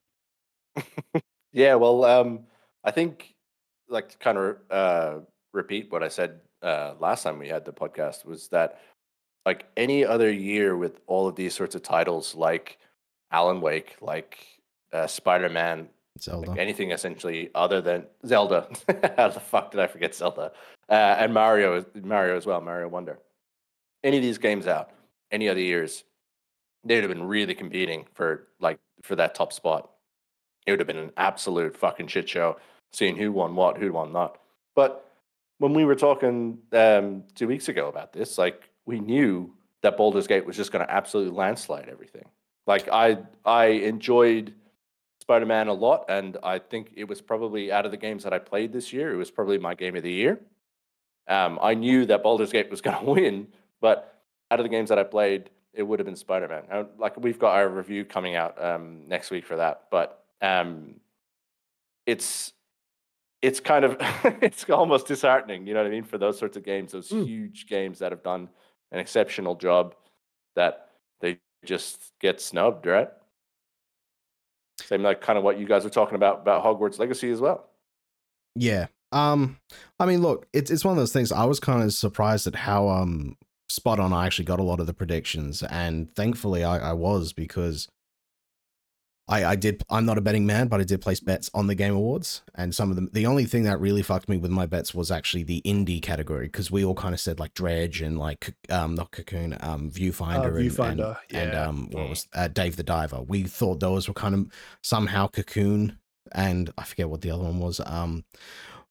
Yeah, 1.55 1.75
well, 1.75 2.03
um, 2.03 2.41
I 2.83 2.91
think 2.91 3.33
like 3.87 4.09
to 4.09 4.17
kind 4.17 4.37
of 4.37 4.57
uh, 4.69 5.19
repeat 5.53 5.89
what 5.89 6.03
I 6.03 6.09
said 6.09 6.41
uh, 6.61 6.95
last 6.99 7.23
time 7.23 7.39
we 7.39 7.47
had 7.47 7.63
the 7.63 7.71
podcast 7.71 8.25
was 8.25 8.49
that 8.49 8.81
like 9.45 9.65
any 9.77 10.03
other 10.03 10.31
year 10.31 10.75
with 10.75 10.99
all 11.07 11.27
of 11.27 11.35
these 11.35 11.53
sorts 11.53 11.75
of 11.75 11.83
titles, 11.83 12.35
like 12.35 12.77
Alan 13.31 13.61
Wake, 13.61 13.95
like 14.01 14.37
uh, 14.91 15.07
Spider 15.07 15.49
Man, 15.49 15.89
Zelda. 16.19 16.49
like 16.49 16.59
anything 16.59 16.91
essentially 16.91 17.51
other 17.53 17.81
than 17.81 18.05
Zelda. 18.25 18.67
How 19.17 19.29
the 19.29 19.39
fuck 19.39 19.71
did 19.71 19.79
I 19.79 19.87
forget 19.87 20.15
Zelda? 20.15 20.51
Uh, 20.89 20.93
and 20.93 21.33
Mario, 21.33 21.85
Mario 22.03 22.37
as 22.37 22.45
well, 22.45 22.61
Mario 22.61 22.87
Wonder. 22.87 23.19
Any 24.03 24.17
of 24.17 24.23
these 24.23 24.37
games 24.37 24.67
out, 24.67 24.91
any 25.31 25.49
other 25.49 25.59
years, 25.59 26.03
they'd 26.83 27.01
have 27.01 27.09
been 27.09 27.27
really 27.27 27.55
competing 27.55 28.05
for 28.13 28.47
like 28.59 28.79
for 29.03 29.15
that 29.15 29.35
top 29.35 29.53
spot. 29.53 29.89
It 30.65 30.71
would 30.71 30.79
have 30.79 30.87
been 30.87 30.97
an 30.97 31.11
absolute 31.17 31.77
fucking 31.77 32.07
shit 32.07 32.27
show, 32.27 32.57
seeing 32.93 33.15
who 33.15 33.31
won 33.31 33.55
what, 33.55 33.77
who 33.77 33.93
won 33.93 34.11
not. 34.11 34.39
But 34.75 35.05
when 35.59 35.73
we 35.73 35.85
were 35.85 35.95
talking 35.95 36.57
um, 36.73 37.23
two 37.35 37.47
weeks 37.47 37.69
ago 37.69 37.87
about 37.87 38.13
this, 38.13 38.37
like 38.37 38.69
we 38.85 38.99
knew 38.99 39.51
that 39.81 39.97
Baldur's 39.97 40.27
Gate 40.27 40.45
was 40.45 40.55
just 40.55 40.71
going 40.71 40.85
to 40.85 40.91
absolutely 40.91 41.35
landslide 41.35 41.89
everything. 41.89 42.25
Like 42.67 42.89
I, 42.91 43.17
I 43.45 43.65
enjoyed 43.67 44.53
Spider 45.21 45.45
Man 45.45 45.67
a 45.67 45.73
lot, 45.73 46.05
and 46.09 46.37
I 46.43 46.59
think 46.59 46.91
it 46.95 47.07
was 47.07 47.21
probably 47.21 47.71
out 47.71 47.85
of 47.85 47.91
the 47.91 47.97
games 47.97 48.23
that 48.23 48.33
I 48.33 48.39
played 48.39 48.71
this 48.73 48.91
year, 48.93 49.13
it 49.13 49.17
was 49.17 49.31
probably 49.31 49.57
my 49.57 49.73
game 49.75 49.95
of 49.95 50.03
the 50.03 50.11
year. 50.11 50.39
Um, 51.27 51.57
I 51.61 51.73
knew 51.73 52.05
that 52.07 52.21
Baldur's 52.23 52.51
Gate 52.51 52.69
was 52.69 52.81
going 52.85 52.97
to 52.97 53.11
win, 53.11 53.47
but 53.81 54.21
out 54.51 54.59
of 54.59 54.63
the 54.63 54.69
games 54.69 54.89
that 54.89 54.99
I 54.99 55.03
played, 55.03 55.49
it 55.73 55.83
would 55.83 55.99
have 55.99 56.05
been 56.05 56.15
Spider 56.15 56.47
Man. 56.47 56.87
Like 56.97 57.17
we've 57.17 57.39
got 57.39 57.55
our 57.55 57.67
review 57.67 58.05
coming 58.05 58.35
out 58.35 58.63
um, 58.63 59.07
next 59.07 59.29
week 59.31 59.45
for 59.45 59.57
that, 59.57 59.83
but 59.91 60.23
um, 60.41 60.95
it's 62.05 62.53
it's 63.41 63.59
kind 63.59 63.85
of 63.85 63.97
it's 64.41 64.67
almost 64.69 65.07
disheartening. 65.07 65.67
You 65.67 65.73
know 65.73 65.81
what 65.81 65.87
I 65.87 65.91
mean? 65.91 66.03
For 66.03 66.17
those 66.17 66.37
sorts 66.39 66.57
of 66.57 66.63
games, 66.63 66.91
those 66.93 67.09
Mm. 67.09 67.25
huge 67.25 67.67
games 67.67 67.99
that 67.99 68.11
have 68.11 68.23
done 68.23 68.49
an 68.95 69.01
exceptional 69.01 69.55
job, 69.55 69.93
that 70.55 70.89
they 71.19 71.37
just 71.65 72.13
get 72.21 72.39
snubbed, 72.39 72.85
right? 72.85 73.09
Same 74.81 75.03
like 75.03 75.19
kind 75.21 75.37
of 75.37 75.43
what 75.43 75.59
you 75.59 75.65
guys 75.65 75.83
were 75.83 75.89
talking 75.89 76.15
about 76.15 76.39
about 76.39 76.63
Hogwarts 76.63 76.97
Legacy 76.97 77.29
as 77.29 77.41
well. 77.41 77.69
Yeah. 78.55 78.87
Um 79.11 79.57
I 79.99 80.05
mean 80.05 80.21
look, 80.21 80.47
it's 80.53 80.71
it's 80.71 80.85
one 80.85 80.93
of 80.93 80.97
those 80.97 81.13
things 81.13 81.31
I 81.31 81.43
was 81.43 81.59
kind 81.59 81.83
of 81.83 81.93
surprised 81.93 82.47
at 82.47 82.55
how 82.55 82.87
um 82.87 83.37
spot 83.67 83.99
on 83.99 84.13
I 84.13 84.25
actually 84.25 84.45
got 84.45 84.59
a 84.59 84.63
lot 84.63 84.79
of 84.79 84.87
the 84.87 84.93
predictions 84.93 85.61
and 85.63 86.13
thankfully 86.15 86.63
I, 86.63 86.91
I 86.91 86.93
was 86.93 87.33
because 87.33 87.89
I 89.27 89.43
I 89.45 89.55
did 89.55 89.83
I'm 89.89 90.05
not 90.05 90.17
a 90.17 90.21
betting 90.21 90.45
man, 90.45 90.67
but 90.67 90.79
I 90.79 90.83
did 90.83 91.01
place 91.01 91.19
bets 91.19 91.49
on 91.53 91.67
the 91.67 91.73
game 91.75 91.95
awards 91.95 92.43
and 92.53 92.73
some 92.75 92.89
of 92.91 92.95
them 92.95 93.09
the 93.11 93.25
only 93.25 93.45
thing 93.45 93.63
that 93.63 93.79
really 93.79 94.03
fucked 94.03 94.29
me 94.29 94.37
with 94.37 94.51
my 94.51 94.65
bets 94.67 94.93
was 94.93 95.09
actually 95.11 95.43
the 95.43 95.61
indie 95.65 96.01
category 96.01 96.45
because 96.45 96.69
we 96.69 96.85
all 96.85 96.93
kind 96.93 97.13
of 97.13 97.19
said 97.19 97.39
like 97.39 97.53
Dredge 97.55 98.01
and 98.01 98.19
like 98.19 98.53
um 98.69 98.93
not 98.95 99.11
Cocoon 99.11 99.57
um 99.61 99.89
Viewfinder, 99.89 100.47
and- 100.47 100.57
and, 100.57 100.71
Viewfinder, 100.71 101.17
and 101.33 101.53
yeah. 101.53 101.65
um 101.67 101.89
what 101.91 102.05
Mm. 102.05 102.09
was 102.09 102.27
uh, 102.33 102.47
Dave 102.49 102.75
the 102.75 102.83
Diver. 102.83 103.21
We 103.23 103.43
thought 103.43 103.79
those 103.79 104.07
were 104.07 104.13
kind 104.13 104.35
of 104.35 104.47
somehow 104.83 105.27
Cocoon 105.27 105.97
and 106.31 106.71
I 106.77 106.83
forget 106.83 107.09
what 107.09 107.21
the 107.21 107.31
other 107.31 107.43
one 107.43 107.59
was. 107.59 107.79
Um, 107.85 108.25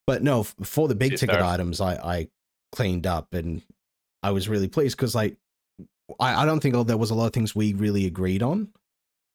but 0.06 0.22
no, 0.22 0.42
for 0.44 0.86
the 0.88 0.94
big 0.94 1.16
ticket 1.16 1.40
items, 1.40 1.80
I 1.80 1.94
I 1.94 2.28
cleaned 2.72 3.06
up 3.06 3.34
and 3.34 3.62
I 4.22 4.32
was 4.32 4.48
really 4.48 4.68
pleased 4.68 4.96
because 4.96 5.14
like 5.14 5.36
I 6.18 6.42
I 6.42 6.44
don't 6.44 6.58
think 6.60 6.74
there 6.88 6.96
was 6.96 7.10
a 7.10 7.14
lot 7.14 7.26
of 7.26 7.32
things 7.32 7.54
we 7.54 7.72
really 7.74 8.04
agreed 8.06 8.42
on 8.42 8.68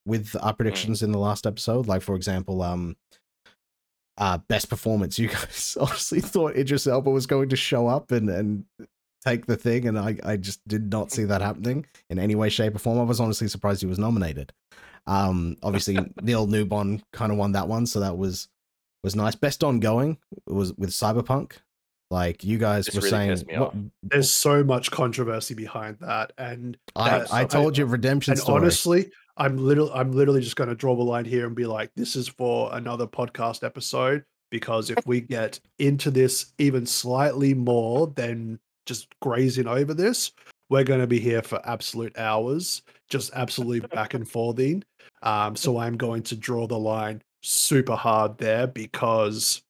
with 0.06 0.36
our 0.42 0.54
predictions 0.54 1.02
in 1.04 1.12
the 1.12 1.20
last 1.20 1.46
episode. 1.46 1.88
Like 1.88 2.02
for 2.02 2.16
example, 2.16 2.62
um. 2.62 2.96
Uh, 4.18 4.38
best 4.50 4.70
performance. 4.70 5.18
You 5.20 5.30
guys 5.30 5.78
honestly 5.80 6.20
thought 6.20 6.58
Idris 6.58 6.88
Elba 6.88 7.10
was 7.10 7.26
going 7.26 7.48
to 7.50 7.56
show 7.56 7.88
up 7.88 8.12
and, 8.12 8.30
and 8.30 8.66
take 9.24 9.46
the 9.46 9.56
thing, 9.56 9.88
and 9.88 9.98
I, 9.98 10.18
I 10.26 10.36
just 10.36 10.60
did 10.68 10.92
not 10.92 11.10
see 11.12 11.24
that 11.24 11.42
happening 11.42 11.86
in 12.10 12.20
any 12.20 12.36
way, 12.36 12.50
shape, 12.50 12.76
or 12.76 12.80
form. 12.80 13.00
I 13.00 13.04
was 13.04 13.22
honestly 13.22 13.48
surprised 13.48 13.80
he 13.80 13.88
was 13.88 13.98
nominated. 13.98 14.52
Um, 15.08 15.56
obviously 15.64 15.98
Neil 16.22 16.48
Newbon 16.48 17.02
kind 17.14 17.32
of 17.32 17.38
won 17.38 17.54
that 17.54 17.70
one, 17.70 17.86
so 17.86 18.02
that 18.02 18.18
was 18.18 18.50
was 19.06 19.16
nice. 19.16 19.36
Best 19.36 19.64
ongoing 19.64 20.18
was 20.46 20.74
with 20.74 20.90
Cyberpunk. 20.90 21.54
Like 22.12 22.44
you 22.44 22.58
guys 22.58 22.88
This 22.88 22.96
were 22.96 23.02
really 23.02 23.36
saying, 23.38 23.60
what- 23.60 23.74
There's 24.04 24.30
so 24.32 24.66
much 24.66 24.92
controversy 24.92 25.54
behind 25.54 26.00
that, 26.02 26.34
and 26.38 26.78
I, 26.94 27.10
that's- 27.10 27.32
I 27.32 27.46
told 27.46 27.78
you 27.78 27.86
redemption 27.86 28.34
and 28.34 28.42
story. 28.42 28.58
honestly, 28.64 29.12
I'm 29.40 29.58
literally 29.58 29.92
I'm 29.94 30.12
literally 30.12 30.42
just 30.42 30.58
going 30.58 30.70
to 30.70 30.76
draw 30.76 30.96
the 30.96 31.04
line 31.04 31.26
here 31.26 31.48
and 31.48 31.56
be 31.56 31.66
like, 31.66 31.92
this 31.96 32.16
is 32.16 32.28
for 32.28 32.70
another 32.76 33.08
podcast 33.08 33.64
episode 33.64 34.24
because 34.52 34.90
if 34.90 35.06
we 35.08 35.22
get 35.22 35.60
into 35.80 36.12
this 36.12 36.54
even 36.58 36.86
slightly 36.86 37.54
more 37.54 38.08
than 38.08 38.60
just 38.86 39.08
grazing 39.22 39.68
over 39.68 39.94
this, 39.94 40.34
we're 40.70 40.84
going 40.84 41.00
to 41.00 41.08
be 41.08 41.20
here 41.20 41.42
for 41.42 41.62
absolute 41.68 42.18
hours, 42.18 42.82
just 43.10 43.32
absolutely 43.34 43.80
back 43.80 44.14
and 44.14 44.28
forthing. 44.28 44.84
Um, 45.24 45.56
so 45.56 45.78
I'm 45.78 45.96
going 45.96 46.24
to 46.24 46.36
draw 46.36 46.68
the 46.68 46.78
line 46.78 47.22
super 47.42 47.96
hard 47.96 48.38
there 48.38 48.68
because 48.68 49.62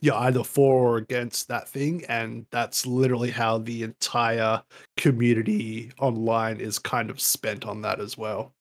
you're 0.00 0.14
either 0.14 0.44
for 0.44 0.90
or 0.90 0.96
against 0.98 1.48
that 1.48 1.68
thing, 1.68 2.04
and 2.08 2.46
that's 2.50 2.86
literally 2.86 3.30
how 3.30 3.58
the 3.58 3.82
entire 3.82 4.62
community 4.96 5.90
online 5.98 6.60
is 6.60 6.78
kind 6.78 7.10
of 7.10 7.20
spent 7.20 7.66
on 7.66 7.82
that 7.82 8.00
as 8.00 8.16
well. 8.16 8.52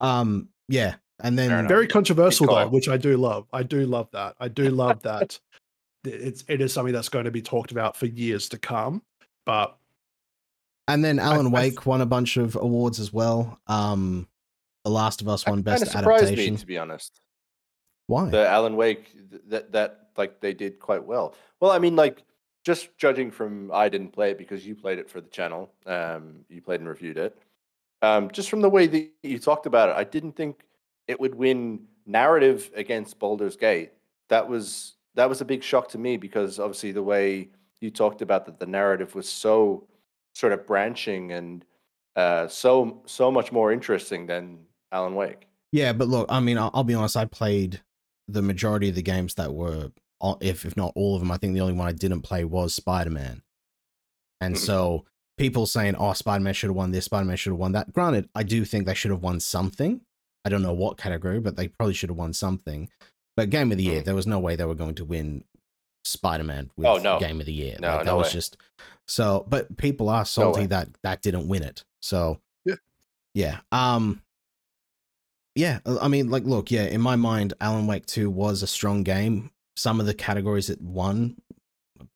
Um, 0.00 0.48
yeah, 0.68 0.96
and 1.20 1.38
then. 1.38 1.68
Very 1.68 1.86
controversial 1.86 2.46
though, 2.46 2.68
which 2.68 2.88
I 2.88 2.96
do 2.96 3.16
love. 3.16 3.46
I 3.52 3.62
do 3.62 3.86
love 3.86 4.08
that. 4.12 4.36
I 4.40 4.48
do 4.48 4.70
love 4.70 5.02
that. 5.02 5.38
It's 6.04 6.44
it 6.48 6.60
is 6.60 6.72
something 6.72 6.92
that's 6.92 7.08
going 7.08 7.24
to 7.24 7.30
be 7.30 7.42
talked 7.42 7.70
about 7.72 7.96
for 7.96 8.06
years 8.06 8.48
to 8.50 8.58
come. 8.58 9.02
But 9.46 9.76
and 10.88 11.04
then 11.04 11.18
Alan 11.18 11.46
I- 11.46 11.50
Wake 11.50 11.86
won 11.86 12.00
a 12.00 12.06
bunch 12.06 12.36
of 12.36 12.56
awards 12.56 13.00
as 13.00 13.12
well. 13.12 13.58
Um, 13.66 14.28
The 14.84 14.90
Last 14.90 15.22
of 15.22 15.28
Us 15.28 15.46
won 15.46 15.62
That 15.62 15.80
best 15.80 15.94
adaptation. 15.94 16.54
me, 16.54 16.58
to 16.58 16.66
be 16.66 16.78
honest. 16.78 17.20
Why? 18.06 18.28
The 18.28 18.46
Alan 18.46 18.76
Wake 18.76 19.16
that 19.48 19.72
that 19.72 20.08
like 20.16 20.40
they 20.40 20.52
did 20.52 20.78
quite 20.78 21.04
well. 21.04 21.34
Well, 21.60 21.70
I 21.70 21.78
mean, 21.78 21.96
like 21.96 22.22
just 22.64 22.96
judging 22.98 23.30
from 23.30 23.70
I 23.72 23.88
didn't 23.88 24.12
play 24.12 24.30
it 24.30 24.38
because 24.38 24.66
you 24.66 24.74
played 24.74 24.98
it 24.98 25.08
for 25.08 25.20
the 25.22 25.28
channel. 25.30 25.70
Um, 25.86 26.44
you 26.50 26.60
played 26.60 26.80
and 26.80 26.88
reviewed 26.88 27.16
it. 27.16 27.38
Um, 28.02 28.30
just 28.30 28.50
from 28.50 28.60
the 28.60 28.68
way 28.68 28.86
that 28.86 29.10
you 29.22 29.38
talked 29.38 29.66
about 29.66 29.88
it, 29.88 29.96
I 29.96 30.04
didn't 30.04 30.36
think 30.36 30.64
it 31.08 31.18
would 31.18 31.34
win 31.34 31.86
narrative 32.06 32.70
against 32.74 33.18
Baldur's 33.18 33.56
Gate. 33.56 33.92
That 34.28 34.48
was 34.48 34.96
that 35.14 35.28
was 35.28 35.40
a 35.40 35.44
big 35.44 35.62
shock 35.62 35.88
to 35.90 35.98
me 35.98 36.16
because 36.16 36.58
obviously 36.58 36.92
the 36.92 37.02
way 37.02 37.48
you 37.80 37.90
talked 37.90 38.20
about 38.20 38.46
that 38.46 38.58
the 38.58 38.66
narrative 38.66 39.14
was 39.14 39.28
so 39.28 39.86
sort 40.34 40.52
of 40.52 40.66
branching 40.66 41.32
and 41.32 41.64
uh, 42.16 42.48
so 42.48 43.02
so 43.06 43.30
much 43.30 43.52
more 43.52 43.72
interesting 43.72 44.26
than 44.26 44.58
Alan 44.92 45.14
Wake. 45.14 45.46
Yeah, 45.72 45.92
but 45.92 46.08
look, 46.08 46.26
I 46.28 46.40
mean, 46.40 46.58
I'll, 46.58 46.70
I'll 46.74 46.84
be 46.84 46.94
honest. 46.94 47.16
I 47.16 47.24
played 47.24 47.80
the 48.28 48.42
majority 48.42 48.88
of 48.88 48.94
the 48.94 49.02
games 49.02 49.34
that 49.34 49.52
were, 49.52 49.90
if 50.40 50.64
if 50.64 50.76
not 50.76 50.92
all 50.94 51.14
of 51.14 51.20
them. 51.20 51.30
I 51.30 51.36
think 51.36 51.54
the 51.54 51.60
only 51.60 51.72
one 51.74 51.88
I 51.88 51.92
didn't 51.92 52.22
play 52.22 52.44
was 52.44 52.74
Spider 52.74 53.10
Man, 53.10 53.42
and 54.40 54.54
Mhm. 54.54 54.58
so 54.58 55.04
people 55.38 55.66
saying, 55.66 55.96
"Oh, 55.96 56.12
Spider 56.12 56.42
Man 56.44 56.54
should 56.54 56.68
have 56.70 56.76
won 56.76 56.90
this. 56.92 57.04
Spider 57.06 57.24
Man 57.26 57.36
should 57.36 57.50
have 57.50 57.58
won 57.58 57.72
that." 57.72 57.92
Granted, 57.92 58.28
I 58.34 58.42
do 58.42 58.64
think 58.64 58.86
they 58.86 58.94
should 58.94 59.10
have 59.10 59.22
won 59.22 59.40
something. 59.40 60.00
I 60.44 60.48
don't 60.50 60.62
know 60.62 60.72
what 60.74 60.98
category, 60.98 61.40
but 61.40 61.56
they 61.56 61.68
probably 61.68 61.94
should 61.94 62.10
have 62.10 62.18
won 62.18 62.32
something. 62.32 62.90
But 63.36 63.50
Game 63.50 63.72
of 63.72 63.78
the 63.78 63.84
Year, 63.84 64.02
Mhm. 64.02 64.04
there 64.04 64.14
was 64.14 64.26
no 64.26 64.38
way 64.38 64.54
they 64.56 64.64
were 64.64 64.74
going 64.74 64.94
to 64.96 65.04
win 65.04 65.44
Spider 66.04 66.44
Man 66.44 66.70
with 66.76 66.86
Oh, 66.86 66.98
no. 66.98 67.18
Game 67.18 67.40
of 67.40 67.46
the 67.46 67.52
Year. 67.52 67.76
No, 67.80 67.88
Like, 67.88 67.98
that 68.00 68.06
no 68.06 68.16
was 68.18 68.26
way. 68.28 68.32
just 68.32 68.56
so. 69.08 69.44
But 69.48 69.76
people 69.76 70.08
are 70.08 70.24
salty 70.24 70.60
way. 70.60 70.66
that 70.66 70.88
that 71.02 71.22
didn't 71.22 71.48
win 71.48 71.62
it. 71.62 71.84
So 72.02 72.40
Yeah. 72.64 72.76
yeah. 73.34 73.60
Um. 73.72 74.20
Yeah, 75.56 75.78
uh, 75.86 75.98
I 76.02 76.08
mean, 76.08 76.30
like, 76.30 76.44
look, 76.44 76.70
yeah, 76.70 76.84
in 76.84 77.00
my 77.00 77.14
mind, 77.16 77.54
Alan 77.60 77.86
Wake 77.86 78.06
2 78.06 78.28
was 78.28 78.62
a 78.62 78.66
strong 78.66 79.02
game. 79.04 79.50
Some 79.76 80.00
of 80.00 80.06
the 80.06 80.14
categories 80.14 80.68
it 80.68 80.80
won, 80.80 81.36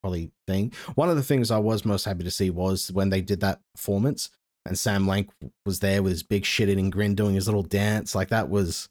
probably 0.01 0.31
thing. 0.47 0.73
One 0.95 1.09
of 1.09 1.17
the 1.17 1.23
things 1.23 1.51
I 1.51 1.59
was 1.59 1.85
most 1.85 2.05
happy 2.05 2.25
to 2.25 2.31
see 2.31 2.51
was 2.51 2.93
when 2.93 3.11
they 3.11 3.21
did 3.21 3.41
that 3.41 3.61
performance 3.75 4.31
and 4.67 4.79
Sam 4.79 5.07
Lake 5.07 5.31
was 5.65 5.81
there 5.81 6.03
with 6.03 6.13
his 6.13 6.23
big 6.23 6.45
shit 6.45 6.69
eating 6.69 6.91
grin 6.91 7.15
doing 7.15 7.35
his 7.35 7.47
little 7.47 7.63
dance. 7.63 8.15
Like, 8.15 8.29
that 8.29 8.49
was. 8.49 8.89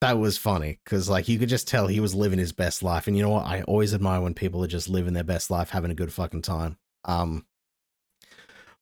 That 0.00 0.18
was 0.18 0.36
funny 0.36 0.80
because, 0.84 1.08
like, 1.08 1.28
you 1.28 1.38
could 1.38 1.48
just 1.48 1.66
tell 1.66 1.86
he 1.86 2.00
was 2.00 2.14
living 2.14 2.38
his 2.38 2.52
best 2.52 2.82
life. 2.82 3.06
And 3.06 3.16
you 3.16 3.22
know 3.22 3.30
what? 3.30 3.46
I 3.46 3.62
always 3.62 3.94
admire 3.94 4.20
when 4.20 4.34
people 4.34 4.62
are 4.62 4.66
just 4.68 4.86
living 4.86 5.14
their 5.14 5.24
best 5.24 5.50
life, 5.50 5.70
having 5.70 5.90
a 5.90 5.94
good 5.94 6.12
fucking 6.12 6.42
time. 6.42 6.76
Um, 7.06 7.46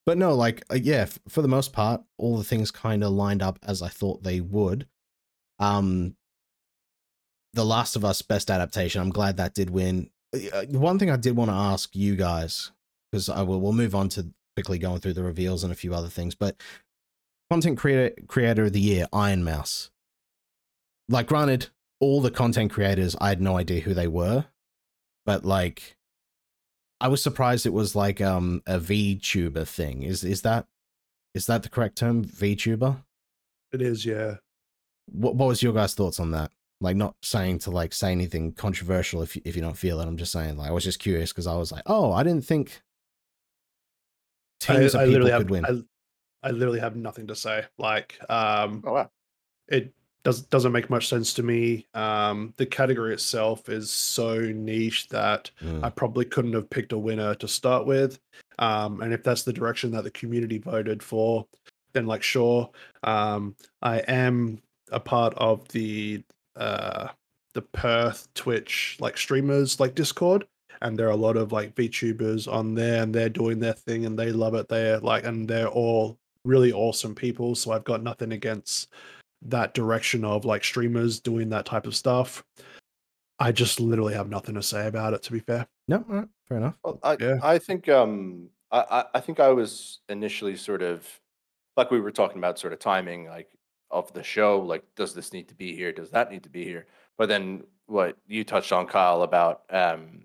but 0.05 0.19
no, 0.19 0.35
like, 0.35 0.65
uh, 0.69 0.79
yeah, 0.83 1.03
f- 1.03 1.21
for 1.29 1.41
the 1.41 1.49
most 1.49 1.73
part, 1.73 2.03
all 2.19 2.39
the 2.39 2.43
things 2.43 2.73
kind 2.73 3.05
of 3.05 3.13
lined 3.13 3.41
up 3.41 3.61
as 3.63 3.83
I 3.83 3.89
thought 3.89 4.25
they 4.25 4.41
would. 4.41 4.89
Um, 5.61 6.17
The 7.53 7.65
Last 7.65 7.95
of 7.95 8.05
Us 8.05 8.21
Best 8.23 8.51
Adaptation. 8.51 9.01
I'm 9.01 9.11
glad 9.11 9.37
that 9.37 9.55
did 9.55 9.71
win. 9.71 10.11
Uh, 10.35 10.65
One 10.71 10.99
thing 10.99 11.11
I 11.11 11.17
did 11.17 11.37
want 11.37 11.51
to 11.51 11.55
ask 11.57 11.95
you 11.95 12.17
guys, 12.17 12.73
because 13.11 13.29
I 13.29 13.43
will, 13.43 13.61
we'll 13.61 13.73
move 13.73 13.95
on 13.95 14.09
to 14.11 14.29
quickly 14.57 14.79
going 14.79 15.01
through 15.01 15.15
the 15.15 15.23
reveals 15.23 15.65
and 15.65 15.73
a 15.73 15.77
few 15.77 15.95
other 15.95 16.09
things, 16.09 16.35
but 16.35 16.57
content 17.51 17.79
creator 17.79 18.15
creator 18.27 18.65
of 18.65 18.73
the 18.73 18.81
year, 18.81 19.07
Iron 19.13 19.45
Mouse. 19.45 19.91
Like, 21.09 21.27
granted, 21.27 21.69
all 22.01 22.21
the 22.21 22.31
content 22.31 22.73
creators, 22.73 23.17
I 23.21 23.29
had 23.29 23.41
no 23.41 23.57
idea 23.57 23.81
who 23.81 23.95
they 23.95 24.09
were, 24.09 24.47
but 25.27 25.45
like, 25.45 25.97
I 27.01 27.09
was 27.09 27.23
surprised 27.23 27.67
it 27.67 27.73
was 27.73 27.97
like 27.97 28.21
um 28.21 28.63
a 28.67 28.79
VTuber 28.79 29.67
thing. 29.67 30.03
Is 30.03 30.23
is 30.25 30.43
that 30.43 30.67
is 31.35 31.47
that 31.47 31.63
the 31.63 31.69
correct 31.69 31.97
term? 31.97 32.25
VTuber? 32.25 33.03
It 33.73 33.83
is, 33.83 34.07
yeah. 34.07 34.37
What 35.11 35.35
what 35.35 35.49
was 35.49 35.63
your 35.63 35.73
guys' 35.73 35.95
thoughts 35.95 36.21
on 36.21 36.31
that? 36.31 36.51
Like 36.83 36.97
not 36.97 37.15
saying 37.23 37.61
to 37.61 37.71
like 37.71 37.93
say 37.95 38.13
anything 38.13 38.53
controversial 38.53 39.23
if 39.23 39.37
you, 39.37 39.43
if 39.45 39.57
you 39.57 39.63
don't 39.63 39.79
feel 39.79 40.01
it. 40.01 40.07
I'm 40.07 40.17
just 40.17 40.33
saying 40.33 40.57
like 40.57 40.69
I 40.69 40.73
was 40.73 40.85
just 40.85 40.99
curious 40.99 41.33
because 41.33 41.47
I 41.47 41.57
was 41.57 41.73
like, 41.73 41.85
oh, 41.87 42.13
I 42.13 42.23
didn't 42.23 42.45
think 42.45 42.83
teams 44.61 44.95
I, 44.95 45.01
I 45.01 45.03
of 45.05 45.09
people 45.09 45.23
literally 45.25 45.31
could 45.31 45.41
have 45.41 45.51
win. 45.51 45.87
I, 46.43 46.49
I 46.49 46.51
literally 46.51 46.81
have 46.81 46.97
nothing 46.97 47.29
to 47.29 47.37
say. 47.37 47.65
Like, 47.79 48.19
um, 48.29 48.83
Oh 48.87 48.93
wow. 48.93 49.11
it 49.69 49.93
does 50.25 50.43
doesn't 50.43 50.73
make 50.73 50.89
much 50.91 51.09
sense 51.09 51.35
to 51.35 51.43
me. 51.43 51.87
Um, 51.95 52.55
the 52.57 52.67
category 52.67 53.13
itself 53.13 53.69
is 53.69 53.91
so 53.91 54.39
niche 54.41 55.09
that 55.09 55.51
Mm. 55.61 55.85
I 55.85 55.91
probably 55.91 56.25
couldn't 56.25 56.53
have 56.53 56.71
picked 56.71 56.93
a 56.93 56.99
winner 56.99 57.35
to 57.37 57.49
start 57.49 57.87
with. 57.87 58.19
Um, 58.59 59.01
and 59.03 59.13
if 59.13 59.23
that's 59.23 59.43
the 59.43 59.53
direction 59.53 59.91
that 59.93 60.05
the 60.05 60.11
community 60.11 60.59
voted 60.59 61.03
for, 61.03 61.47
then 61.93 62.07
like 62.07 62.23
sure. 62.23 62.71
Um, 63.03 63.57
I 63.83 63.99
am 64.01 64.61
a 64.91 65.01
part 65.01 65.35
of 65.37 65.67
the 65.69 66.23
uh 66.57 67.09
the 67.55 67.63
Perth 67.63 68.29
Twitch 68.35 68.97
like 69.01 69.17
streamers 69.17 69.79
like 69.81 69.95
Discord. 69.95 70.47
And 70.81 70.99
there 70.99 71.07
are 71.07 71.11
a 71.13 71.17
lot 71.17 71.37
of 71.37 71.53
like 71.53 71.75
VTubers 71.75 72.53
on 72.53 72.75
there 72.75 73.03
and 73.03 73.15
they're 73.15 73.29
doing 73.29 73.61
their 73.61 73.75
thing 73.75 74.05
and 74.05 74.19
they 74.19 74.33
love 74.33 74.55
it. 74.55 74.69
They're 74.69 74.99
like 74.99 75.25
and 75.25 75.47
they're 75.47 75.69
all 75.69 76.19
really 76.45 76.73
awesome 76.73 77.15
people. 77.15 77.55
So 77.55 77.71
I've 77.71 77.85
got 77.85 78.03
nothing 78.03 78.33
against 78.33 78.93
that 79.43 79.75
direction 79.75 80.25
of 80.25 80.45
like 80.45 80.65
streamers 80.65 81.21
doing 81.21 81.49
that 81.51 81.67
type 81.67 81.87
of 81.87 81.95
stuff. 81.95 82.43
I 83.39 83.53
just 83.53 83.81
literally 83.81 84.15
have 84.15 84.29
nothing 84.29 84.55
to 84.55 84.63
say 84.63 84.87
about 84.87 85.15
it 85.15 85.23
to 85.25 85.33
be 85.33 85.41
fair. 85.41 85.67
No, 85.89 86.05
all 86.09 86.17
right, 86.17 86.29
fair 86.49 86.59
enough. 86.59 86.75
Well, 86.85 86.99
I 87.03 87.17
Yeah. 87.21 87.39
I 87.43 87.59
think 87.59 87.89
um 87.89 88.49
I, 88.71 88.85
I 88.91 89.05
I 89.15 89.21
think 89.21 89.41
I 89.41 89.49
was 89.49 90.01
initially 90.09 90.57
sort 90.57 90.83
of 90.83 91.07
like 91.77 91.91
we 91.91 92.01
were 92.01 92.13
talking 92.13 92.39
about 92.39 92.59
sort 92.59 92.73
of 92.73 92.79
timing 92.79 93.27
like 93.27 93.49
of 93.93 94.13
the 94.13 94.23
show 94.23 94.59
like 94.59 94.83
does 94.97 95.15
this 95.15 95.33
need 95.33 95.49
to 95.49 95.55
be 95.55 95.75
here? 95.77 95.93
Does 95.93 96.11
that 96.11 96.31
need 96.31 96.43
to 96.45 96.49
be 96.49 96.65
here? 96.65 96.87
But 97.19 97.29
then 97.29 97.65
what 97.87 98.17
you 98.27 98.45
touched 98.45 98.73
on 98.73 98.87
Kyle 98.87 99.23
about 99.23 99.63
um 99.71 100.23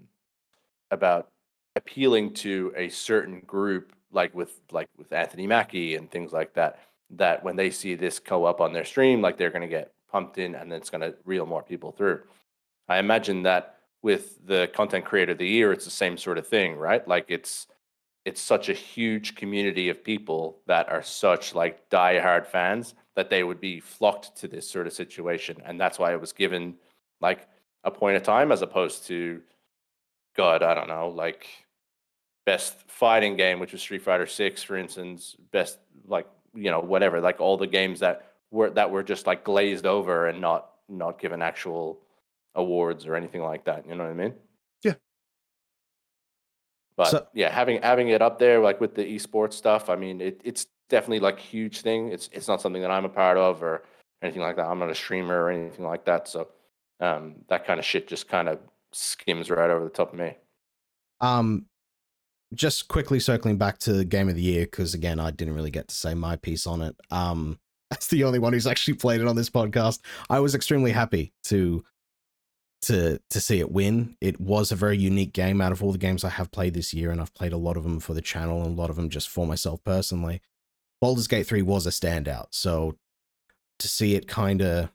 about 0.92 1.30
appealing 1.76 2.34
to 2.34 2.74
a 2.76 2.90
certain 2.90 3.42
group 3.42 3.94
like 4.12 4.34
with 4.34 4.60
like 4.72 4.90
with 4.98 5.12
Anthony 5.12 5.48
Mackie 5.48 5.96
and 5.96 6.10
things 6.10 6.32
like 6.32 6.54
that 6.54 6.80
that 7.12 7.44
when 7.44 7.56
they 7.56 7.70
see 7.70 7.96
this 7.96 8.20
go 8.20 8.46
up 8.46 8.62
on 8.62 8.74
their 8.74 8.86
stream 8.86 9.22
like 9.22 9.38
they're 9.38 9.52
going 9.52 9.62
to 9.62 9.68
get 9.68 9.94
pumped 10.12 10.38
in 10.38 10.56
and 10.56 10.72
then 10.72 10.78
it's 10.80 10.90
going 10.90 11.02
to 11.02 11.14
reel 11.26 11.46
more 11.46 11.64
people 11.64 11.92
through. 11.92 12.22
I 12.90 13.00
imagine 13.00 13.44
that 13.44 13.78
with 14.02 14.46
the 14.46 14.70
content 14.74 15.06
creator 15.06 15.34
of 15.34 15.38
the 15.38 15.48
year, 15.48 15.72
it's 15.74 15.86
the 15.86 15.92
same 15.92 16.18
sort 16.18 16.38
of 16.38 16.48
thing, 16.48 16.76
right? 16.76 17.06
Like 17.08 17.26
it's 17.28 17.68
it's 18.26 18.42
such 18.42 18.68
a 18.68 18.74
huge 18.74 19.36
community 19.36 19.88
of 19.90 20.04
people 20.04 20.60
that 20.68 20.90
are 20.90 21.02
such 21.02 21.56
like 21.56 21.90
diehard 21.90 22.46
fans 22.46 22.94
that 23.18 23.32
they 23.32 23.44
would 23.44 23.60
be 23.60 23.80
flocked 23.80 24.38
to 24.38 24.48
this 24.48 24.70
sort 24.70 24.86
of 24.88 24.94
situation, 24.94 25.58
and 25.66 25.82
that's 25.82 25.98
why 25.98 26.14
it 26.14 26.22
was 26.22 26.32
given 26.32 26.76
like 27.20 27.48
a 27.84 27.90
point 27.90 28.16
of 28.16 28.22
time 28.22 28.52
as 28.52 28.62
opposed 28.62 29.08
to, 29.08 29.42
God, 30.36 30.62
I 30.62 30.76
don't 30.76 30.88
know, 30.88 31.10
like 31.10 31.48
best 32.46 32.76
fighting 32.88 33.36
game, 33.36 33.60
which 33.60 33.72
was 33.74 33.82
Street 33.82 34.04
Fighter 34.04 34.28
Six, 34.28 34.62
for 34.62 34.78
instance, 34.78 35.36
best 35.52 35.80
like 36.06 36.28
you 36.54 36.70
know 36.70 36.80
whatever, 36.80 37.20
like 37.20 37.42
all 37.42 37.58
the 37.58 37.66
games 37.68 38.00
that 38.02 38.34
were 38.52 38.70
that 38.70 38.92
were 38.92 39.04
just 39.04 39.26
like 39.26 39.44
glazed 39.44 39.88
over 39.88 40.28
and 40.28 40.40
not 40.40 40.70
not 40.88 41.20
given 41.20 41.42
actual 41.42 42.00
awards 42.54 43.08
or 43.08 43.16
anything 43.16 43.42
like 43.42 43.66
that. 43.66 43.86
You 43.88 43.96
know 43.96 44.04
what 44.04 44.12
I 44.12 44.14
mean? 44.14 44.34
Yeah. 44.84 44.94
But 46.96 47.10
So- 47.10 47.28
yeah, 47.34 47.50
having 47.50 47.82
having 47.82 48.10
it 48.10 48.22
up 48.22 48.38
there 48.38 48.60
like 48.60 48.80
with 48.80 48.94
the 48.94 49.04
esports 49.04 49.54
stuff, 49.54 49.90
I 49.90 49.96
mean, 49.96 50.22
it, 50.22 50.40
it's 50.44 50.68
definitely 50.90 51.20
like 51.20 51.40
huge 51.40 51.82
thing. 51.82 52.12
It's 52.12 52.30
it's 52.32 52.48
not 52.48 52.62
something 52.62 52.82
that 52.82 52.92
I'm 52.92 53.06
a 53.06 53.10
part 53.10 53.38
of 53.38 53.64
or 53.64 53.84
anything 54.22 54.42
like 54.42 54.56
that. 54.56 54.68
I'm 54.68 54.80
not 54.80 54.90
a 54.90 54.96
streamer 54.96 55.44
or 55.44 55.50
anything 55.52 55.86
like 55.86 56.06
that. 56.06 56.28
So 56.28 56.48
um, 57.00 57.36
that 57.50 57.66
kind 57.66 57.80
of 57.80 57.86
shit 57.86 58.08
just 58.08 58.28
kind 58.28 58.50
of 58.50 58.60
skims 58.92 59.50
right 59.50 59.70
over 59.70 59.84
the 59.84 59.90
top 59.90 60.14
of 60.14 60.20
me. 60.20 60.36
Um, 61.22 61.66
just 62.54 62.88
quickly 62.88 63.20
circling 63.20 63.58
back 63.58 63.78
to 63.80 64.04
game 64.06 64.30
of 64.30 64.36
the 64.36 64.42
year 64.42 64.66
because 64.66 64.94
again, 64.94 65.20
I 65.20 65.32
didn't 65.32 65.56
really 65.56 65.72
get 65.72 65.88
to 65.90 65.96
say 65.96 66.14
my 66.14 66.36
piece 66.36 66.66
on 66.66 66.82
it. 66.82 66.96
Um, 67.12 67.60
that's 67.90 68.08
the 68.08 68.24
only 68.24 68.40
one 68.40 68.54
who's 68.54 68.68
actually 68.68 68.96
played 68.96 69.22
it 69.22 69.28
on 69.28 69.36
this 69.36 69.50
podcast. 69.50 70.00
I 70.30 70.40
was 70.40 70.56
extremely 70.56 70.92
happy 70.92 71.34
to 71.46 71.84
to 72.84 73.20
to 73.30 73.40
see 73.40 73.60
it 73.60 73.72
win. 73.72 74.16
It 74.22 74.40
was 74.40 74.72
a 74.72 74.76
very 74.76 74.98
unique 74.98 75.34
game 75.34 75.62
out 75.62 75.72
of 75.72 75.82
all 75.82 75.92
the 75.92 75.98
games 75.98 76.24
I 76.24 76.30
have 76.30 76.52
played 76.52 76.74
this 76.74 76.94
year, 76.94 77.12
and 77.12 77.22
I've 77.22 77.34
played 77.34 77.54
a 77.54 77.58
lot 77.58 77.78
of 77.78 77.84
them 77.84 78.00
for 78.00 78.14
the 78.14 78.22
channel 78.22 78.62
and 78.64 78.78
a 78.78 78.82
lot 78.82 78.90
of 78.90 78.96
them 78.96 79.10
just 79.10 79.30
for 79.30 79.48
myself 79.48 79.84
personally. 79.84 80.42
Baldur's 81.02 81.28
Gate 81.28 81.48
three 81.48 81.62
was 81.62 81.86
a 81.86 81.92
standout, 81.92 82.48
so 82.52 82.98
to 83.80 83.88
see 83.88 84.16
it 84.16 84.28
kind 84.28 84.62
of, 84.62 84.90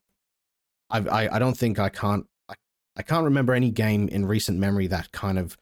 I, 0.91 0.99
I 0.99 1.37
I 1.37 1.39
don't 1.39 1.57
think 1.57 1.79
I 1.79 1.89
can't 1.89 2.27
I, 2.49 2.55
I 2.97 3.03
can't 3.03 3.25
remember 3.25 3.53
any 3.53 3.71
game 3.71 4.09
in 4.09 4.27
recent 4.27 4.59
memory 4.59 4.87
that 4.89 5.13
kind 5.13 5.39
of 5.39 5.57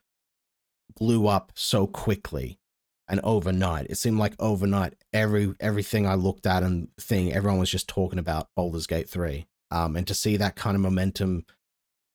blew 0.98 1.26
up 1.26 1.52
so 1.54 1.86
quickly 1.86 2.58
and 3.08 3.20
overnight. 3.24 3.86
It 3.90 3.98
seemed 3.98 4.18
like 4.18 4.34
overnight 4.38 4.94
every 5.12 5.54
everything 5.60 6.06
I 6.06 6.14
looked 6.14 6.46
at 6.46 6.62
and 6.62 6.88
thing 6.98 7.32
everyone 7.32 7.58
was 7.58 7.70
just 7.70 7.88
talking 7.88 8.18
about 8.18 8.48
Baldur's 8.56 8.86
Gate 8.86 9.08
3. 9.08 9.46
Um 9.70 9.96
and 9.96 10.06
to 10.06 10.14
see 10.14 10.36
that 10.36 10.56
kind 10.56 10.74
of 10.74 10.80
momentum 10.80 11.44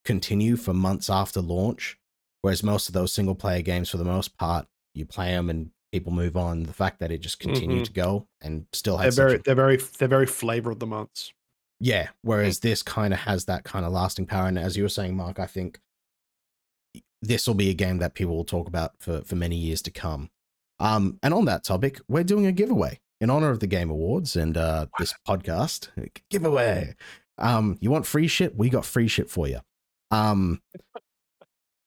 continue 0.03 0.55
for 0.55 0.73
months 0.73 1.09
after 1.09 1.41
launch 1.41 1.97
whereas 2.41 2.63
most 2.63 2.87
of 2.87 2.93
those 2.93 3.11
single 3.11 3.35
player 3.35 3.61
games 3.61 3.89
for 3.89 3.97
the 3.97 4.03
most 4.03 4.37
part 4.37 4.67
you 4.93 5.05
play 5.05 5.31
them 5.31 5.49
and 5.49 5.71
people 5.91 6.11
move 6.11 6.35
on 6.35 6.63
the 6.63 6.73
fact 6.73 6.99
that 6.99 7.11
it 7.11 7.19
just 7.19 7.39
continued 7.39 7.85
to 7.85 7.93
go 7.93 8.27
and 8.41 8.65
still 8.73 8.97
They're 8.97 9.11
very 9.11 9.35
a, 9.35 9.39
they're 9.39 9.55
very 9.55 9.77
they're 9.77 10.07
very 10.07 10.25
flavor 10.25 10.71
of 10.71 10.79
the 10.79 10.87
months. 10.87 11.31
yeah, 11.79 12.09
whereas 12.21 12.59
this 12.59 12.83
kind 12.83 13.13
of 13.13 13.19
has 13.21 13.45
that 13.45 13.63
kind 13.63 13.85
of 13.85 13.91
lasting 13.91 14.25
power. 14.25 14.47
And 14.47 14.59
as 14.59 14.75
you 14.75 14.83
were 14.83 14.89
saying, 14.89 15.15
Mark, 15.15 15.39
I 15.39 15.45
think 15.45 15.79
this 17.21 17.47
will 17.47 17.55
be 17.55 17.69
a 17.69 17.73
game 17.73 17.97
that 17.99 18.13
people 18.13 18.35
will 18.35 18.45
talk 18.45 18.67
about 18.67 18.91
for 18.99 19.21
for 19.21 19.35
many 19.35 19.55
years 19.55 19.81
to 19.83 19.91
come. 19.91 20.29
Um, 20.79 21.19
and 21.23 21.33
on 21.33 21.45
that 21.45 21.63
topic, 21.63 22.01
we're 22.07 22.23
doing 22.23 22.45
a 22.45 22.51
giveaway 22.51 22.99
in 23.21 23.29
honor 23.29 23.49
of 23.49 23.61
the 23.61 23.67
Game 23.67 23.89
Awards 23.89 24.35
and 24.35 24.57
uh, 24.57 24.87
this 24.99 25.13
podcast 25.27 25.89
giveaway. 26.29 26.95
Um, 27.37 27.77
you 27.79 27.89
want 27.89 28.05
free 28.05 28.27
shit? 28.27 28.57
We 28.57 28.69
got 28.69 28.85
free 28.85 29.07
shit 29.07 29.29
for 29.29 29.47
you. 29.47 29.59
Um, 30.11 30.61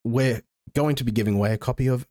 we're 0.05 0.43
going 0.75 0.95
to 0.97 1.05
be 1.05 1.13
giving 1.13 1.37
away 1.37 1.53
a 1.53 1.59
copy 1.59 1.87
of 1.87 2.07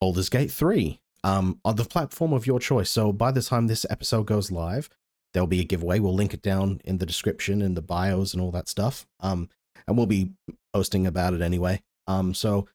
Baldur's 0.00 0.28
Gate 0.28 0.50
3 0.50 1.00
um, 1.24 1.60
on 1.64 1.76
the 1.76 1.84
platform 1.84 2.32
of 2.32 2.46
your 2.46 2.60
choice. 2.60 2.90
So 2.90 3.12
by 3.12 3.30
the 3.30 3.42
time 3.42 3.66
this 3.66 3.86
episode 3.90 4.26
goes 4.26 4.50
live, 4.50 4.88
there'll 5.32 5.46
be 5.46 5.60
a 5.60 5.64
giveaway. 5.64 5.98
We'll 5.98 6.14
link 6.14 6.34
it 6.34 6.42
down 6.42 6.80
in 6.84 6.98
the 6.98 7.06
description 7.06 7.62
and 7.62 7.76
the 7.76 7.82
bios 7.82 8.32
and 8.32 8.42
all 8.42 8.50
that 8.52 8.68
stuff. 8.68 9.06
Um, 9.20 9.48
and 9.86 9.96
we'll 9.96 10.06
be 10.06 10.32
posting 10.72 11.06
about 11.06 11.34
it 11.34 11.40
anyway. 11.40 11.82
Um, 12.06 12.34
so 12.34 12.68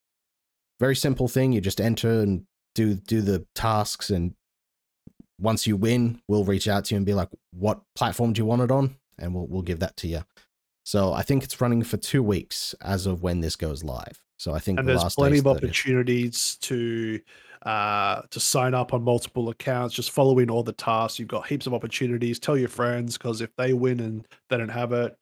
very 0.79 0.95
simple 0.95 1.27
thing. 1.27 1.53
You 1.53 1.61
just 1.61 1.81
enter 1.81 2.21
and 2.21 2.45
do 2.75 2.95
do 2.95 3.21
the 3.21 3.45
tasks, 3.55 4.09
and 4.09 4.33
once 5.39 5.67
you 5.67 5.77
win, 5.77 6.21
we'll 6.27 6.43
reach 6.43 6.67
out 6.67 6.85
to 6.85 6.95
you 6.95 6.97
and 6.97 7.05
be 7.05 7.13
like, 7.13 7.29
"What 7.51 7.81
platform 7.95 8.33
do 8.33 8.39
you 8.39 8.45
want 8.45 8.63
it 8.63 8.71
on?" 8.71 8.95
And 9.17 9.33
we'll 9.33 9.47
we'll 9.47 9.61
give 9.61 9.79
that 9.79 9.95
to 9.97 10.07
you. 10.07 10.23
So 10.83 11.13
I 11.13 11.21
think 11.21 11.43
it's 11.43 11.61
running 11.61 11.83
for 11.83 11.97
two 11.97 12.21
weeks 12.21 12.75
as 12.81 13.05
of 13.05 13.23
when 13.23 13.39
this 13.39 13.55
goes 13.55 13.83
live. 13.83 14.23
So 14.37 14.53
I 14.53 14.59
think 14.59 14.79
and 14.79 14.87
the 14.87 14.91
there's 14.91 15.03
last 15.03 15.15
plenty 15.15 15.37
of 15.37 15.45
30th. 15.45 15.57
opportunities 15.57 16.57
to 16.61 17.21
uh 17.65 18.21
to 18.29 18.39
sign 18.39 18.73
up 18.73 18.93
on 18.93 19.03
multiple 19.03 19.49
accounts 19.49 19.95
just 19.95 20.11
following 20.11 20.49
all 20.49 20.63
the 20.63 20.73
tasks. 20.73 21.19
You've 21.19 21.29
got 21.29 21.47
heaps 21.47 21.67
of 21.67 21.73
opportunities. 21.73 22.39
Tell 22.39 22.57
your 22.57 22.69
friends 22.69 23.17
because 23.17 23.41
if 23.41 23.55
they 23.57 23.73
win 23.73 23.99
and 23.99 24.27
they 24.49 24.57
don't 24.57 24.69
have 24.69 24.91
it 24.93 25.15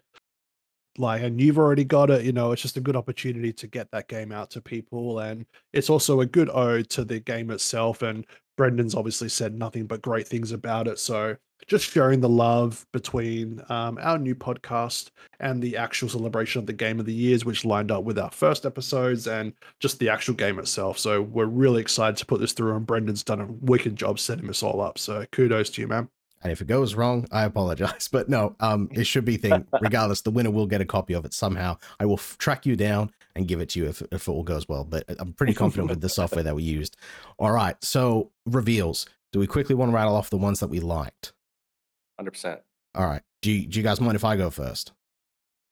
like 0.98 1.22
and 1.22 1.39
you've 1.39 1.58
already 1.58 1.86
got 1.86 2.10
it 2.10 2.26
you 2.26 2.34
know 2.34 2.52
it's 2.52 2.62
just 2.62 2.76
a 2.76 2.82
good 2.82 2.98
opportunity 2.98 3.54
to 3.54 3.66
get 3.66 3.89
that 3.92 4.08
game 4.08 4.32
out 4.32 4.50
to 4.52 4.62
people. 4.62 5.20
And 5.20 5.46
it's 5.74 5.89
also 5.89 6.22
a 6.22 6.26
good 6.26 6.50
ode 6.50 6.89
to 6.92 7.06
the 7.06 7.20
game 7.20 7.52
itself. 7.52 8.02
And 8.02 8.26
brendan's 8.58 8.96
obviously 8.96 9.30
said 9.30 9.54
nothing 9.56 9.86
but 9.86 10.02
great 10.02 10.28
things 10.28 10.52
about 10.52 10.88
it. 10.88 11.00
So 11.00 11.38
just 11.68 11.89
sharing 11.89 12.20
the 12.20 12.30
love 12.30 12.86
between 12.91 13.62
um, 13.70 13.97
our 14.01 14.18
new 14.18 14.36
podcast 14.36 15.09
and 15.39 15.62
the 15.62 15.78
actual 15.78 16.09
celebration 16.09 16.59
of 16.59 16.66
the 16.66 16.74
game 16.74 16.99
of 16.99 17.05
the 17.05 17.14
years 17.14 17.45
which 17.45 17.66
lined 17.66 17.91
up 17.91 18.03
with 18.03 18.18
our 18.20 18.32
first 18.32 18.66
episodes 18.66 19.28
and 19.28 19.53
just 19.80 19.99
the 19.99 20.09
actual 20.09 20.34
game 20.34 20.59
itself 20.59 20.97
so 20.97 21.22
we're 21.22 21.45
really 21.45 21.82
excited 21.82 22.18
to 22.18 22.26
put 22.26 22.39
this 22.39 22.53
through 22.53 22.76
and 22.76 22.86
brendan's 22.86 23.24
done 23.24 23.41
a 23.41 23.45
wicked 23.62 23.95
job 23.95 24.20
setting 24.20 24.47
this 24.47 24.64
all 24.64 24.82
up 24.82 24.97
so 24.97 25.26
kudos 25.32 25.70
to 25.70 25.82
you 25.82 25.88
man 25.88 26.09
And 26.43 26.51
if 26.51 26.62
it 26.62 26.68
goes 26.68 26.95
wrong, 26.95 27.28
I 27.32 27.43
apologize. 27.43 28.09
But 28.12 28.30
no, 28.30 28.55
um, 28.59 28.89
it 28.91 29.05
should 29.05 29.26
be 29.26 29.38
thing. 29.38 29.66
Regardless, 29.80 30.22
the 30.22 30.32
winner 30.32 30.51
will 30.51 30.66
get 30.68 30.82
a 30.82 30.86
copy 30.86 31.14
of 31.14 31.26
it 31.26 31.34
somehow. 31.34 31.78
I 31.99 32.05
will 32.05 32.16
f- 32.16 32.36
track 32.39 32.66
you 32.66 32.76
down 32.76 33.12
and 33.36 33.47
give 33.47 33.62
it 33.62 33.70
to 33.70 33.80
you 33.80 33.88
if, 33.88 34.01
if 34.12 34.28
it 34.28 34.32
all 34.32 34.43
goes 34.43 34.68
well. 34.68 34.84
But 34.84 35.05
I'm 35.20 35.34
pretty 35.34 35.53
confident 35.53 35.89
with 35.89 36.01
the 36.01 36.09
software 36.20 36.43
that 36.43 36.55
we 36.55 36.64
used. 36.64 36.97
All 37.38 37.51
right. 37.51 37.76
So 37.84 38.32
reveals. 38.45 39.05
Do 39.32 39.39
we 39.39 39.47
quickly 39.47 39.76
want 39.76 39.91
to 39.91 39.95
rattle 39.95 40.16
off 40.16 40.30
the 40.30 40.38
ones 40.38 40.59
that 40.59 40.68
we 40.68 40.80
liked? 40.80 41.32
Hundred 42.18 42.32
percent. 42.32 42.62
All 42.95 43.05
right. 43.05 43.22
Do 43.41 43.51
you, 43.51 43.68
do 43.68 43.80
you 43.80 43.84
guys 43.84 44.01
mind 44.01 44.16
if 44.16 44.26
I 44.26 44.36
go 44.36 44.49
first? 44.49 44.91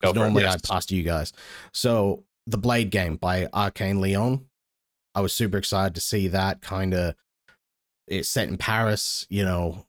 Go 0.01 0.13
for 0.13 0.17
it. 0.17 0.21
normally 0.21 0.43
Yes. 0.43 0.55
I 0.63 0.67
pass 0.73 0.85
to 0.87 0.95
you 0.95 1.03
guys. 1.03 1.33
So 1.73 2.23
the 2.47 2.57
Blade 2.57 2.89
game 2.89 3.17
by 3.17 3.45
Arkane 3.47 3.99
Lyon. 3.99 4.45
I 5.15 5.21
was 5.21 5.33
super 5.33 5.57
excited 5.57 5.95
to 5.95 6.01
see 6.01 6.27
that 6.29 6.61
kind 6.61 6.93
of. 6.93 7.15
It's 8.07 8.29
set 8.29 8.47
in 8.47 8.57
Paris, 8.57 9.27
you 9.29 9.43
know. 9.43 9.85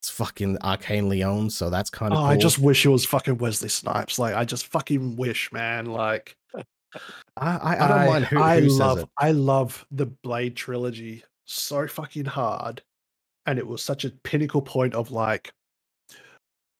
It's 0.00 0.10
fucking 0.10 0.58
Arkane 0.58 1.08
Lyon, 1.08 1.48
so 1.48 1.70
that's 1.70 1.88
kind 1.88 2.12
of. 2.12 2.18
oh 2.18 2.24
i 2.24 2.36
just 2.36 2.58
wish 2.58 2.84
it 2.84 2.88
was 2.88 3.06
fucking 3.06 3.38
wesley 3.38 3.68
snipes 3.68 4.18
like 4.18 4.34
i 4.34 4.44
just 4.44 4.66
fucking 4.66 5.14
wish 5.14 5.52
man 5.52 5.86
like 5.86 6.36
I, 7.36 7.56
I, 7.56 7.84
I 7.84 7.88
don't 7.88 8.06
mind 8.06 8.24
who, 8.26 8.42
I 8.42 8.60
who 8.60 8.68
says 8.68 8.78
love 8.78 8.98
it. 8.98 9.08
I 9.18 9.30
love 9.32 9.86
the 9.90 10.06
Blade 10.06 10.56
trilogy 10.56 11.24
so 11.44 11.86
fucking 11.86 12.26
hard. 12.26 12.82
And 13.46 13.58
it 13.58 13.66
was 13.66 13.82
such 13.82 14.04
a 14.04 14.10
pinnacle 14.10 14.62
point 14.62 14.94
of 14.94 15.10
like 15.10 15.52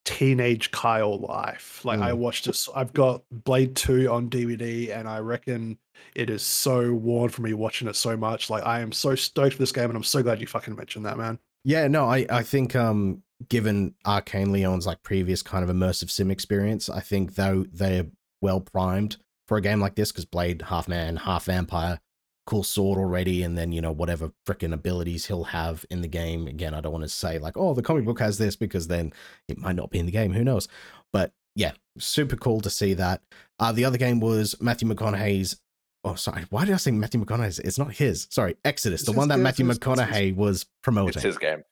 teenage 0.04 0.70
Kyle 0.72 1.18
life. 1.20 1.84
Like 1.84 2.00
I 2.00 2.10
Mm. 2.12 2.18
watched 2.18 2.46
this. 2.46 2.68
I've 2.74 2.92
got 2.92 3.22
Blade 3.30 3.76
2 3.76 4.10
on 4.10 4.28
DVD 4.28 4.90
and 4.90 5.08
I 5.08 5.18
reckon 5.18 5.78
it 6.14 6.28
is 6.30 6.42
so 6.42 6.92
worn 6.92 7.28
for 7.30 7.42
me 7.42 7.52
watching 7.54 7.86
it 7.88 7.94
so 7.96 8.16
much. 8.16 8.50
Like 8.50 8.64
I 8.66 8.80
am 8.80 8.92
so 8.92 9.14
stoked 9.14 9.54
for 9.54 9.58
this 9.58 9.72
game 9.72 9.84
and 9.90 9.96
I'm 9.96 10.02
so 10.02 10.22
glad 10.22 10.40
you 10.40 10.46
fucking 10.46 10.74
mentioned 10.74 11.06
that, 11.06 11.18
man. 11.18 11.38
Yeah, 11.64 11.86
no, 11.88 12.06
I, 12.06 12.26
I 12.28 12.42
think 12.42 12.74
um 12.74 13.22
given 13.48 13.94
Arkane 14.06 14.52
Lyon's 14.52 14.86
like 14.86 15.02
previous 15.02 15.42
kind 15.42 15.68
of 15.68 15.74
immersive 15.74 16.10
sim 16.10 16.30
experience, 16.30 16.88
I 16.88 17.00
think 17.00 17.34
though 17.36 17.64
they're 17.72 18.06
well 18.40 18.60
primed 18.60 19.16
for 19.46 19.56
a 19.56 19.60
game 19.60 19.80
like 19.80 19.94
this 19.94 20.10
because 20.10 20.24
Blade 20.24 20.62
half 20.62 20.88
man, 20.88 21.16
half 21.16 21.44
vampire, 21.44 22.00
cool 22.46 22.62
sword 22.62 22.98
already, 22.98 23.42
and 23.42 23.56
then 23.56 23.72
you 23.72 23.80
know 23.80 23.92
whatever 23.92 24.32
freaking 24.46 24.72
abilities 24.72 25.26
he'll 25.26 25.44
have 25.44 25.84
in 25.90 26.00
the 26.02 26.08
game. 26.08 26.46
Again, 26.46 26.74
I 26.74 26.80
don't 26.80 26.92
want 26.92 27.04
to 27.04 27.08
say 27.08 27.38
like, 27.38 27.56
oh, 27.56 27.74
the 27.74 27.82
comic 27.82 28.04
book 28.04 28.20
has 28.20 28.38
this 28.38 28.56
because 28.56 28.88
then 28.88 29.12
it 29.48 29.58
might 29.58 29.76
not 29.76 29.90
be 29.90 29.98
in 29.98 30.06
the 30.06 30.12
game. 30.12 30.32
Who 30.32 30.44
knows? 30.44 30.68
But 31.12 31.32
yeah, 31.54 31.72
super 31.98 32.36
cool 32.36 32.60
to 32.62 32.70
see 32.70 32.94
that. 32.94 33.22
Uh, 33.58 33.72
the 33.72 33.84
other 33.84 33.98
game 33.98 34.20
was 34.20 34.60
Matthew 34.60 34.88
McConaughey's. 34.88 35.60
Oh, 36.04 36.16
sorry. 36.16 36.44
Why 36.50 36.64
did 36.64 36.74
I 36.74 36.78
say 36.78 36.90
Matthew 36.90 37.24
McConaughey's? 37.24 37.60
It's 37.60 37.78
not 37.78 37.92
his. 37.92 38.26
Sorry, 38.30 38.56
Exodus, 38.64 39.02
It's 39.02 39.10
the 39.10 39.16
one 39.16 39.28
that 39.28 39.36
yeah, 39.36 39.44
Matthew 39.44 39.68
it's 39.68 39.76
it's. 39.76 39.86
McConaughey 39.86 40.34
was 40.34 40.66
promoting. 40.82 41.10
It's 41.14 41.22
his 41.22 41.38
game. 41.38 41.62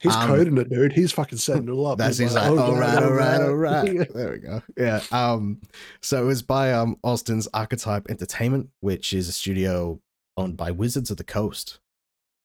He's 0.00 0.14
Um, 0.14 0.26
coding 0.26 0.58
it, 0.58 0.68
dude. 0.68 0.92
He's 0.92 1.12
fucking 1.12 1.38
setting 1.38 1.68
it 1.68 1.70
all 1.70 1.86
up. 1.86 1.98
That's 1.98 2.18
He's 2.18 2.30
he's 2.30 2.34
like, 2.34 2.50
"Oh, 2.50 2.58
all 2.58 2.72
God, 2.72 2.80
right, 2.80 3.02
all 3.02 3.12
right, 3.12 3.40
all 3.40 3.54
right." 3.54 3.88
right. 3.98 4.12
There 4.12 4.32
we 4.32 4.38
go. 4.38 4.62
Yeah. 4.76 5.00
Um. 5.12 5.60
So 6.02 6.22
it 6.22 6.26
was 6.26 6.42
by 6.42 6.72
um 6.72 6.98
Austin's 7.02 7.48
Archetype 7.54 8.10
Entertainment, 8.10 8.68
which 8.80 9.12
is 9.12 9.28
a 9.28 9.32
studio 9.32 10.00
owned 10.36 10.56
by 10.56 10.70
Wizards 10.70 11.10
of 11.10 11.16
the 11.16 11.24
Coast. 11.24 11.80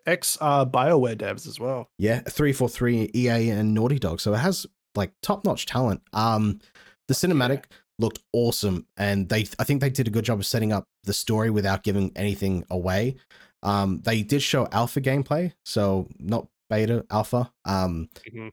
Ex 0.06 0.38
uh, 0.42 0.66
Bioware 0.66 1.16
devs 1.16 1.48
as 1.48 1.60
well. 1.60 1.90
Yeah, 1.98 2.20
three 2.22 2.54
four 2.54 2.68
three 2.70 3.10
EA 3.14 3.50
and 3.52 3.74
Naughty 3.74 4.00
Dog. 4.00 4.20
So 4.20 4.34
it 4.34 4.38
has 4.40 4.66
like 4.96 5.12
top 5.22 5.46
notch 5.46 5.66
talent. 5.68 6.02
Um, 6.14 6.60
the 7.08 7.14
cinematic 7.14 7.66
looked 8.00 8.20
awesome, 8.34 8.88
and 8.98 9.30
they 9.30 9.46
I 9.60 9.64
think 9.64 9.82
they 9.82 9.90
did 9.92 10.08
a 10.08 10.12
good 10.12 10.26
job 10.26 10.40
of 10.40 10.46
setting 10.46 10.74
up 10.74 10.86
the 11.04 11.14
story 11.14 11.50
without 11.52 11.84
giving 11.84 12.12
anything 12.16 12.66
away. 12.72 13.16
Um, 13.64 14.02
they 14.04 14.24
did 14.24 14.42
show 14.42 14.68
alpha 14.72 15.02
gameplay, 15.02 15.54
so 15.66 16.08
not 16.18 16.48
beta, 16.70 17.06
alpha. 17.12 17.52
Um, 17.66 18.10
Mhm. 18.28 18.50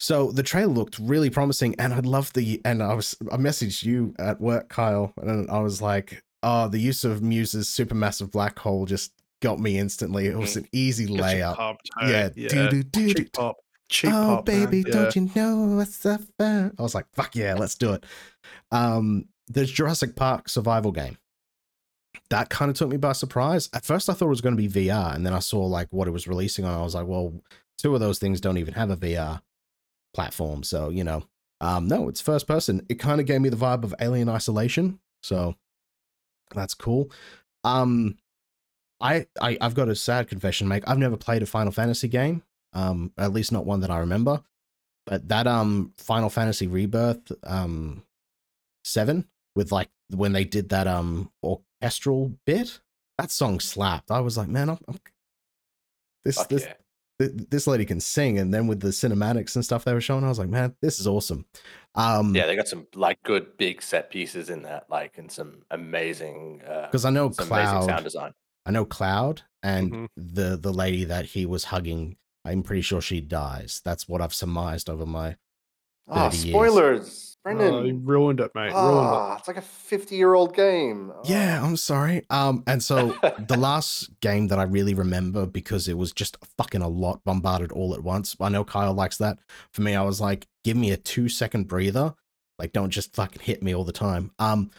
so 0.00 0.32
the 0.32 0.42
trailer 0.42 0.72
looked 0.72 0.98
really 0.98 1.30
promising, 1.30 1.76
and 1.78 1.94
I 1.94 2.00
love 2.00 2.32
the 2.32 2.60
and 2.64 2.82
I 2.82 2.94
was 2.94 3.16
I 3.30 3.36
messaged 3.36 3.84
you 3.84 4.16
at 4.18 4.40
work, 4.40 4.68
Kyle, 4.68 5.12
and 5.18 5.48
I 5.48 5.60
was 5.60 5.80
like, 5.80 6.24
oh, 6.42 6.68
the 6.68 6.78
use 6.78 7.04
of 7.04 7.22
Muse's 7.22 7.68
supermassive 7.68 8.30
black 8.30 8.58
hole 8.58 8.86
just 8.86 9.12
got 9.40 9.58
me 9.58 9.78
instantly. 9.78 10.26
It 10.26 10.36
was 10.38 10.56
an 10.56 10.66
easy 10.72 11.04
you 11.04 11.18
layup. 11.20 11.56
pumped, 11.56 11.88
Yeah, 12.02 12.28
hey? 12.34 12.48
do, 12.48 12.70
do, 12.70 12.82
do. 12.82 13.14
Cheap 13.14 13.32
pop. 13.32 13.56
Cheap 13.88 14.12
oh 14.14 14.36
pop, 14.36 14.44
baby, 14.46 14.84
Yeah. 14.86 14.92
don't 14.94 15.16
you 15.16 15.30
know 15.34 15.76
what's 15.76 16.04
up? 16.06 16.22
uh?" 16.38 16.70
I 16.78 16.82
was 16.82 16.94
like, 16.94 17.06
fuck 17.14 17.34
yeah, 17.36 17.54
let's 17.54 17.74
do 17.74 17.92
it. 17.92 18.04
Um, 18.70 19.26
the 19.48 19.64
Jurassic 19.66 20.16
Park 20.16 20.48
survival 20.48 20.92
game. 20.92 21.18
That 22.30 22.48
kind 22.48 22.70
of 22.70 22.76
took 22.76 22.88
me 22.88 22.96
by 22.96 23.12
surprise. 23.12 23.68
At 23.74 23.84
first, 23.84 24.08
I 24.08 24.14
thought 24.14 24.26
it 24.26 24.30
was 24.30 24.40
going 24.40 24.56
to 24.56 24.68
be 24.68 24.86
VR, 24.88 25.14
and 25.14 25.26
then 25.26 25.32
I 25.34 25.38
saw 25.40 25.64
like 25.66 25.88
what 25.90 26.08
it 26.08 26.12
was 26.12 26.26
releasing 26.26 26.64
on. 26.64 26.78
I 26.78 26.82
was 26.82 26.94
like, 26.94 27.06
well, 27.06 27.34
two 27.78 27.94
of 27.94 28.00
those 28.00 28.18
things 28.18 28.40
don't 28.40 28.58
even 28.58 28.74
have 28.74 28.90
a 28.90 28.96
VR 28.96 29.42
platform, 30.14 30.62
so 30.62 30.88
you 30.88 31.04
know, 31.04 31.24
um, 31.60 31.88
no, 31.88 32.08
it's 32.08 32.20
first 32.20 32.46
person. 32.46 32.86
It 32.88 32.94
kind 32.98 33.20
of 33.20 33.26
gave 33.26 33.40
me 33.40 33.48
the 33.48 33.56
vibe 33.56 33.84
of 33.84 33.94
Alien 34.00 34.28
Isolation, 34.28 34.98
so 35.22 35.56
that's 36.54 36.74
cool. 36.74 37.10
Um, 37.64 38.16
I, 39.00 39.26
I 39.40 39.58
I've 39.60 39.74
got 39.74 39.88
a 39.88 39.96
sad 39.96 40.28
confession 40.28 40.66
to 40.66 40.68
make. 40.68 40.88
I've 40.88 40.98
never 40.98 41.16
played 41.16 41.42
a 41.42 41.46
Final 41.46 41.72
Fantasy 41.72 42.08
game 42.08 42.42
um 42.72 43.12
at 43.18 43.32
least 43.32 43.52
not 43.52 43.66
one 43.66 43.80
that 43.80 43.90
i 43.90 43.98
remember 43.98 44.42
but 45.06 45.28
that 45.28 45.46
um 45.46 45.92
final 45.96 46.30
fantasy 46.30 46.66
rebirth 46.66 47.32
um 47.44 48.02
7 48.84 49.26
with 49.54 49.72
like 49.72 49.90
when 50.10 50.32
they 50.32 50.44
did 50.44 50.68
that 50.70 50.86
um 50.86 51.30
orchestral 51.42 52.32
bit 52.46 52.80
that 53.18 53.30
song 53.30 53.60
slapped 53.60 54.10
i 54.10 54.20
was 54.20 54.36
like 54.36 54.48
man 54.48 54.70
i'm, 54.70 54.78
I'm 54.88 54.98
this 56.24 56.36
Fuck 56.36 56.48
this 56.48 56.62
yeah. 56.62 56.74
Th- 57.18 57.32
this 57.50 57.66
lady 57.66 57.84
can 57.84 58.00
sing 58.00 58.38
and 58.38 58.52
then 58.52 58.66
with 58.66 58.80
the 58.80 58.88
cinematics 58.88 59.54
and 59.54 59.64
stuff 59.64 59.84
they 59.84 59.92
were 59.92 60.00
showing 60.00 60.24
i 60.24 60.28
was 60.28 60.38
like 60.38 60.48
man 60.48 60.74
this 60.82 60.98
is 61.00 61.06
awesome 61.06 61.44
um 61.94 62.34
Yeah, 62.34 62.46
they 62.46 62.56
got 62.56 62.68
some 62.68 62.86
like 62.94 63.22
good 63.22 63.56
big 63.58 63.82
set 63.82 64.10
pieces 64.10 64.48
in 64.50 64.62
that, 64.62 64.88
like 64.90 65.18
and 65.18 65.30
some 65.30 65.62
amazing 65.70 66.62
uh 66.66 66.86
because 66.86 67.04
i 67.04 67.10
know 67.10 67.30
some 67.30 67.48
amazing 67.52 67.66
sound 67.66 67.84
cloud 67.88 68.04
design. 68.04 68.32
i 68.66 68.70
know 68.70 68.84
cloud 68.84 69.42
and 69.62 69.92
Mhm. 69.92 70.06
the 70.16 70.56
the 70.56 70.72
lady 70.72 71.04
that 71.04 71.26
he 71.26 71.46
was 71.46 71.64
hugging 71.64 72.16
i'm 72.44 72.62
pretty 72.62 72.82
sure 72.82 73.00
she 73.00 73.20
dies 73.20 73.80
that's 73.84 74.08
what 74.08 74.20
i've 74.20 74.34
surmised 74.34 74.88
over 74.90 75.06
my 75.06 75.36
Oh, 76.08 76.28
30 76.30 76.36
years. 76.48 77.31
Spoilers, 77.44 77.62
Oh, 77.72 77.76
you 77.78 77.82
Brendan. 77.94 78.04
ruined 78.06 78.40
it, 78.40 78.50
mate. 78.54 78.72
Ruined 78.72 78.74
Ah, 78.74 79.36
it's 79.38 79.48
like 79.48 79.56
a 79.56 79.62
fifty-year-old 79.62 80.54
game. 80.54 81.12
Yeah, 81.24 81.60
Oh. 81.62 81.66
I'm 81.66 81.76
sorry. 81.76 82.24
Um, 82.30 82.62
and 82.66 82.82
so 82.82 83.16
the 83.48 83.56
last 83.58 84.10
game 84.20 84.48
that 84.48 84.58
I 84.58 84.64
really 84.64 84.94
remember 84.94 85.46
because 85.46 85.88
it 85.88 85.98
was 85.98 86.12
just 86.12 86.36
fucking 86.56 86.82
a 86.82 86.88
lot 86.88 87.22
bombarded 87.24 87.72
all 87.72 87.94
at 87.94 88.02
once. 88.02 88.36
I 88.40 88.48
know 88.48 88.64
Kyle 88.64 88.94
likes 88.94 89.18
that. 89.18 89.38
For 89.72 89.82
me, 89.82 89.94
I 89.94 90.02
was 90.02 90.20
like, 90.20 90.46
give 90.64 90.76
me 90.76 90.90
a 90.90 90.96
two 90.96 91.28
second 91.28 91.68
breather. 91.68 92.14
Like, 92.58 92.72
don't 92.72 92.90
just 92.90 93.14
fucking 93.14 93.42
hit 93.42 93.62
me 93.62 93.74
all 93.74 93.84
the 93.84 93.92
time. 93.92 94.30
Um, 94.38 94.70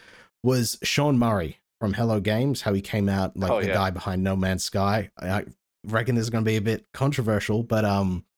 was 0.42 0.78
Sean 0.82 1.18
Murray 1.18 1.58
from 1.80 1.92
Hello 1.94 2.20
Games, 2.20 2.62
how 2.62 2.72
he 2.72 2.80
came 2.80 3.08
out 3.08 3.36
like 3.36 3.50
Oh, 3.50 3.60
the 3.60 3.66
yeah. 3.68 3.74
guy 3.74 3.90
behind 3.90 4.22
No 4.22 4.36
Man's 4.36 4.64
Sky. 4.64 5.10
I 5.18 5.28
I 5.28 5.44
reckon 5.86 6.14
this 6.14 6.22
is 6.22 6.30
going 6.30 6.42
to 6.44 6.48
be 6.50 6.56
a 6.56 6.62
bit 6.62 6.86
controversial, 6.94 7.62
but 7.62 7.84
um, 7.84 8.24
it- 8.26 8.33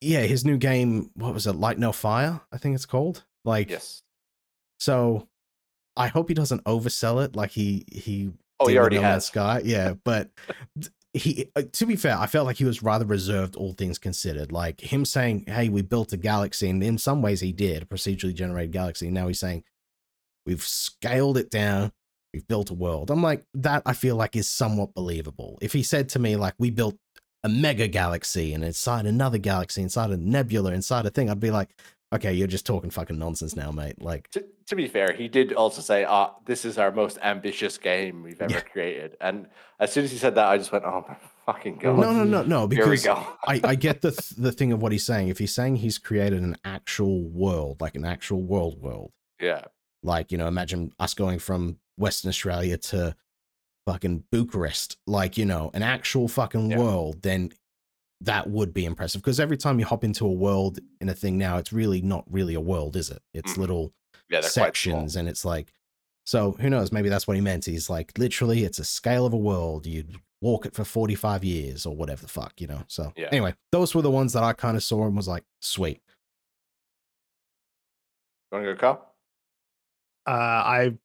yeah, 0.00 0.20
his 0.22 0.44
new 0.44 0.56
game, 0.58 1.10
what 1.14 1.34
was 1.34 1.46
it, 1.46 1.54
Light 1.56 1.78
No 1.78 1.92
Fire? 1.92 2.40
I 2.52 2.58
think 2.58 2.74
it's 2.74 2.86
called. 2.86 3.24
Like, 3.44 3.70
Yes. 3.70 4.02
so 4.78 5.28
I 5.96 6.08
hope 6.08 6.28
he 6.28 6.34
doesn't 6.34 6.64
oversell 6.64 7.24
it 7.24 7.34
like 7.36 7.50
he 7.52 7.84
he 7.90 8.30
Oh, 8.60 8.66
he 8.66 8.76
already 8.76 8.96
No 8.96 9.02
has. 9.02 9.26
Sky. 9.26 9.62
Yeah, 9.64 9.94
but 10.04 10.30
he 11.12 11.48
uh, 11.56 11.62
to 11.72 11.86
be 11.86 11.96
fair, 11.96 12.16
I 12.18 12.26
felt 12.26 12.46
like 12.46 12.56
he 12.56 12.64
was 12.64 12.82
rather 12.82 13.04
reserved, 13.06 13.54
all 13.56 13.72
things 13.72 13.98
considered. 13.98 14.50
Like 14.52 14.80
him 14.80 15.04
saying, 15.04 15.44
"Hey, 15.46 15.68
we 15.68 15.82
built 15.82 16.12
a 16.12 16.16
galaxy," 16.16 16.68
and 16.68 16.82
in 16.82 16.98
some 16.98 17.22
ways 17.22 17.40
he 17.40 17.52
did 17.52 17.82
a 17.82 17.86
procedurally 17.86 18.34
generated 18.34 18.72
galaxy. 18.72 19.06
And 19.06 19.14
Now 19.14 19.28
he's 19.28 19.38
saying, 19.40 19.64
"We've 20.44 20.62
scaled 20.62 21.38
it 21.38 21.50
down." 21.50 21.92
We've 22.34 22.46
built 22.46 22.68
a 22.68 22.74
world. 22.74 23.10
I'm 23.10 23.22
like, 23.22 23.46
that 23.54 23.82
I 23.86 23.94
feel 23.94 24.14
like 24.14 24.36
is 24.36 24.46
somewhat 24.50 24.92
believable. 24.92 25.56
If 25.62 25.72
he 25.72 25.82
said 25.82 26.10
to 26.10 26.18
me, 26.18 26.36
like, 26.36 26.52
we 26.58 26.68
built 26.70 26.96
a 27.44 27.48
mega 27.48 27.88
galaxy 27.88 28.52
and 28.52 28.64
inside 28.64 29.06
another 29.06 29.38
galaxy, 29.38 29.82
inside 29.82 30.10
a 30.10 30.16
nebula, 30.16 30.72
inside 30.72 31.06
a 31.06 31.10
thing, 31.10 31.30
I'd 31.30 31.40
be 31.40 31.50
like, 31.50 31.70
okay, 32.12 32.32
you're 32.32 32.48
just 32.48 32.66
talking 32.66 32.90
fucking 32.90 33.18
nonsense 33.18 33.54
now, 33.54 33.70
mate. 33.70 34.00
Like, 34.00 34.30
To, 34.30 34.44
to 34.66 34.76
be 34.76 34.88
fair, 34.88 35.12
he 35.12 35.28
did 35.28 35.52
also 35.52 35.80
say, 35.82 36.04
"Ah, 36.04 36.34
this 36.46 36.64
is 36.64 36.78
our 36.78 36.90
most 36.90 37.18
ambitious 37.22 37.78
game 37.78 38.22
we've 38.22 38.40
ever 38.40 38.54
Yeah. 38.54 38.60
created." 38.60 39.16
And 39.20 39.46
as 39.78 39.92
soon 39.92 40.04
as 40.04 40.10
he 40.10 40.18
said 40.18 40.34
that, 40.34 40.48
I 40.48 40.58
just 40.58 40.72
went, 40.72 40.84
"Oh 40.84 41.04
my 41.06 41.16
fucking 41.46 41.76
god!" 41.78 41.98
no, 41.98 42.12
no, 42.12 42.24
no, 42.24 42.42
no, 42.42 42.66
Here 42.66 42.84
we 42.84 42.90
because 42.96 43.04
go. 43.04 43.26
I, 43.46 43.60
I 43.62 43.74
get 43.74 44.00
the 44.00 44.10
th- 44.10 44.30
the 44.30 44.52
thing 44.52 44.72
of 44.72 44.82
what 44.82 44.92
he's 44.92 45.04
saying. 45.06 45.28
If 45.28 45.38
he's 45.38 45.54
saying 45.54 45.76
he's 45.76 45.98
created 45.98 46.42
an 46.42 46.56
actual 46.64 47.22
world, 47.28 47.80
like 47.80 47.94
an 47.94 48.04
actual 48.04 48.42
world 48.42 48.80
world, 48.80 49.12
yeah, 49.40 49.64
like 50.02 50.32
you 50.32 50.38
know, 50.38 50.48
imagine 50.48 50.92
us 50.98 51.14
going 51.14 51.38
from 51.38 51.78
Western 51.96 52.30
Australia 52.30 52.76
to 52.78 53.14
fucking 53.92 54.24
Bucharest, 54.30 54.98
like 55.06 55.38
you 55.38 55.46
know, 55.46 55.70
an 55.72 55.82
actual 55.82 56.28
fucking 56.28 56.70
Yeah. 56.70 56.78
world, 56.78 57.22
then 57.22 57.52
that 58.20 58.50
would 58.50 58.74
be 58.74 58.84
impressive. 58.84 59.22
Because 59.22 59.40
every 59.40 59.56
time 59.56 59.78
you 59.78 59.86
hop 59.86 60.04
into 60.04 60.26
a 60.26 60.32
world 60.32 60.78
in 61.00 61.08
a 61.08 61.14
thing 61.14 61.38
now, 61.38 61.56
it's 61.56 61.72
really 61.72 62.02
not 62.02 62.24
really 62.30 62.54
a 62.54 62.60
world, 62.60 62.96
is 62.96 63.10
it? 63.10 63.22
It's 63.32 63.54
Mhm. 63.54 63.58
little 63.58 63.84
yeah, 64.28 64.40
they're 64.40 64.50
quite 64.50 64.76
small. 64.76 64.96
sections, 64.96 65.16
and 65.16 65.28
it's 65.28 65.44
like, 65.44 65.72
so 66.26 66.52
who 66.52 66.68
knows? 66.68 66.92
Maybe 66.92 67.08
that's 67.08 67.26
what 67.26 67.36
he 67.36 67.40
meant. 67.40 67.64
He's 67.64 67.88
like, 67.88 68.18
literally, 68.18 68.64
it's 68.64 68.78
a 68.78 68.84
scale 68.84 69.24
of 69.24 69.32
a 69.32 69.38
world. 69.38 69.86
You'd 69.86 70.16
walk 70.42 70.66
it 70.66 70.74
for 70.74 70.84
45 70.84 71.42
years 71.44 71.86
or 71.86 71.96
whatever 71.96 72.20
the 72.22 72.28
fuck, 72.28 72.60
you 72.60 72.66
know? 72.66 72.82
So, 72.88 73.12
Yeah. 73.16 73.28
anyway, 73.30 73.54
those 73.72 73.94
were 73.94 74.02
the 74.02 74.10
ones 74.10 74.34
that 74.34 74.42
I 74.42 74.52
kind 74.52 74.76
of 74.76 74.82
saw 74.84 75.06
and 75.06 75.16
was 75.16 75.26
like, 75.28 75.44
sweet. 75.60 76.02
You 78.52 78.58
want 78.58 78.66
to 78.66 78.74
go, 78.74 78.78
Carl? 78.78 79.14
Uh, 80.26 80.30
I 80.32 80.98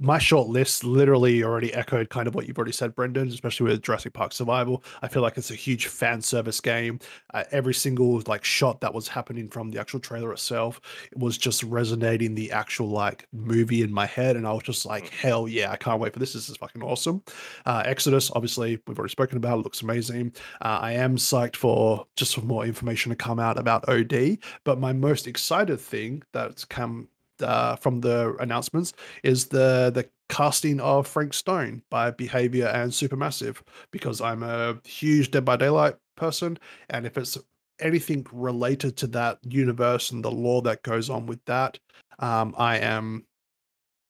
my 0.00 0.18
short 0.18 0.48
list 0.48 0.84
literally 0.84 1.42
already 1.42 1.72
echoed 1.74 2.10
kind 2.10 2.28
of 2.28 2.34
what 2.34 2.46
you've 2.46 2.58
already 2.58 2.72
said, 2.72 2.94
Brendan, 2.94 3.28
especially 3.28 3.70
with 3.70 3.82
Jurassic 3.82 4.12
Park 4.12 4.32
Survival. 4.32 4.84
I 5.02 5.08
feel 5.08 5.22
like 5.22 5.36
it's 5.36 5.50
a 5.50 5.56
huge 5.56 5.86
fan 5.86 6.22
service 6.22 6.60
game. 6.60 7.00
Uh, 7.34 7.44
every 7.50 7.74
single 7.74 8.22
like 8.26 8.44
shot 8.44 8.80
that 8.80 8.94
was 8.94 9.08
happening 9.08 9.48
from 9.48 9.70
the 9.70 9.80
actual 9.80 10.00
trailer 10.00 10.32
itself 10.32 10.80
it 11.12 11.18
was 11.18 11.38
just 11.38 11.62
resonating 11.62 12.34
the 12.34 12.52
actual 12.52 12.88
like 12.88 13.26
movie 13.32 13.82
in 13.82 13.92
my 13.92 14.06
head, 14.06 14.36
and 14.36 14.46
I 14.46 14.52
was 14.52 14.62
just 14.62 14.86
like, 14.86 15.08
hell 15.08 15.48
yeah, 15.48 15.70
I 15.70 15.76
can't 15.76 16.00
wait 16.00 16.12
for 16.12 16.18
this. 16.18 16.32
This 16.32 16.48
is 16.48 16.56
fucking 16.56 16.82
awesome. 16.82 17.22
Uh, 17.66 17.82
Exodus, 17.84 18.30
obviously, 18.34 18.80
we've 18.86 18.98
already 18.98 19.12
spoken 19.12 19.36
about. 19.36 19.58
It 19.58 19.62
looks 19.62 19.82
amazing. 19.82 20.32
Uh, 20.60 20.78
I 20.80 20.92
am 20.92 21.16
psyched 21.16 21.56
for 21.56 22.06
just 22.16 22.34
for 22.34 22.42
more 22.42 22.64
information 22.64 23.10
to 23.10 23.16
come 23.16 23.38
out 23.38 23.58
about 23.58 23.88
OD. 23.88 24.38
But 24.64 24.78
my 24.78 24.92
most 24.92 25.26
excited 25.26 25.80
thing 25.80 26.22
that's 26.32 26.64
come 26.64 27.08
uh, 27.42 27.76
from 27.76 28.00
the 28.00 28.36
announcements 28.40 28.92
is 29.22 29.46
the 29.46 29.90
the 29.94 30.08
casting 30.28 30.80
of 30.80 31.06
Frank 31.06 31.32
Stone 31.32 31.82
by 31.90 32.10
Behaviour 32.10 32.66
and 32.66 32.92
Supermassive 32.92 33.60
because 33.90 34.20
I'm 34.20 34.42
a 34.42 34.78
huge 34.84 35.30
Dead 35.30 35.44
by 35.44 35.56
Daylight 35.56 35.96
person, 36.16 36.58
and 36.90 37.06
if 37.06 37.16
it's 37.16 37.38
anything 37.80 38.26
related 38.32 38.96
to 38.98 39.06
that 39.06 39.38
universe 39.44 40.10
and 40.10 40.24
the 40.24 40.30
lore 40.30 40.62
that 40.62 40.82
goes 40.82 41.10
on 41.10 41.26
with 41.26 41.44
that, 41.44 41.78
um, 42.18 42.54
I 42.58 42.78
am 42.78 43.24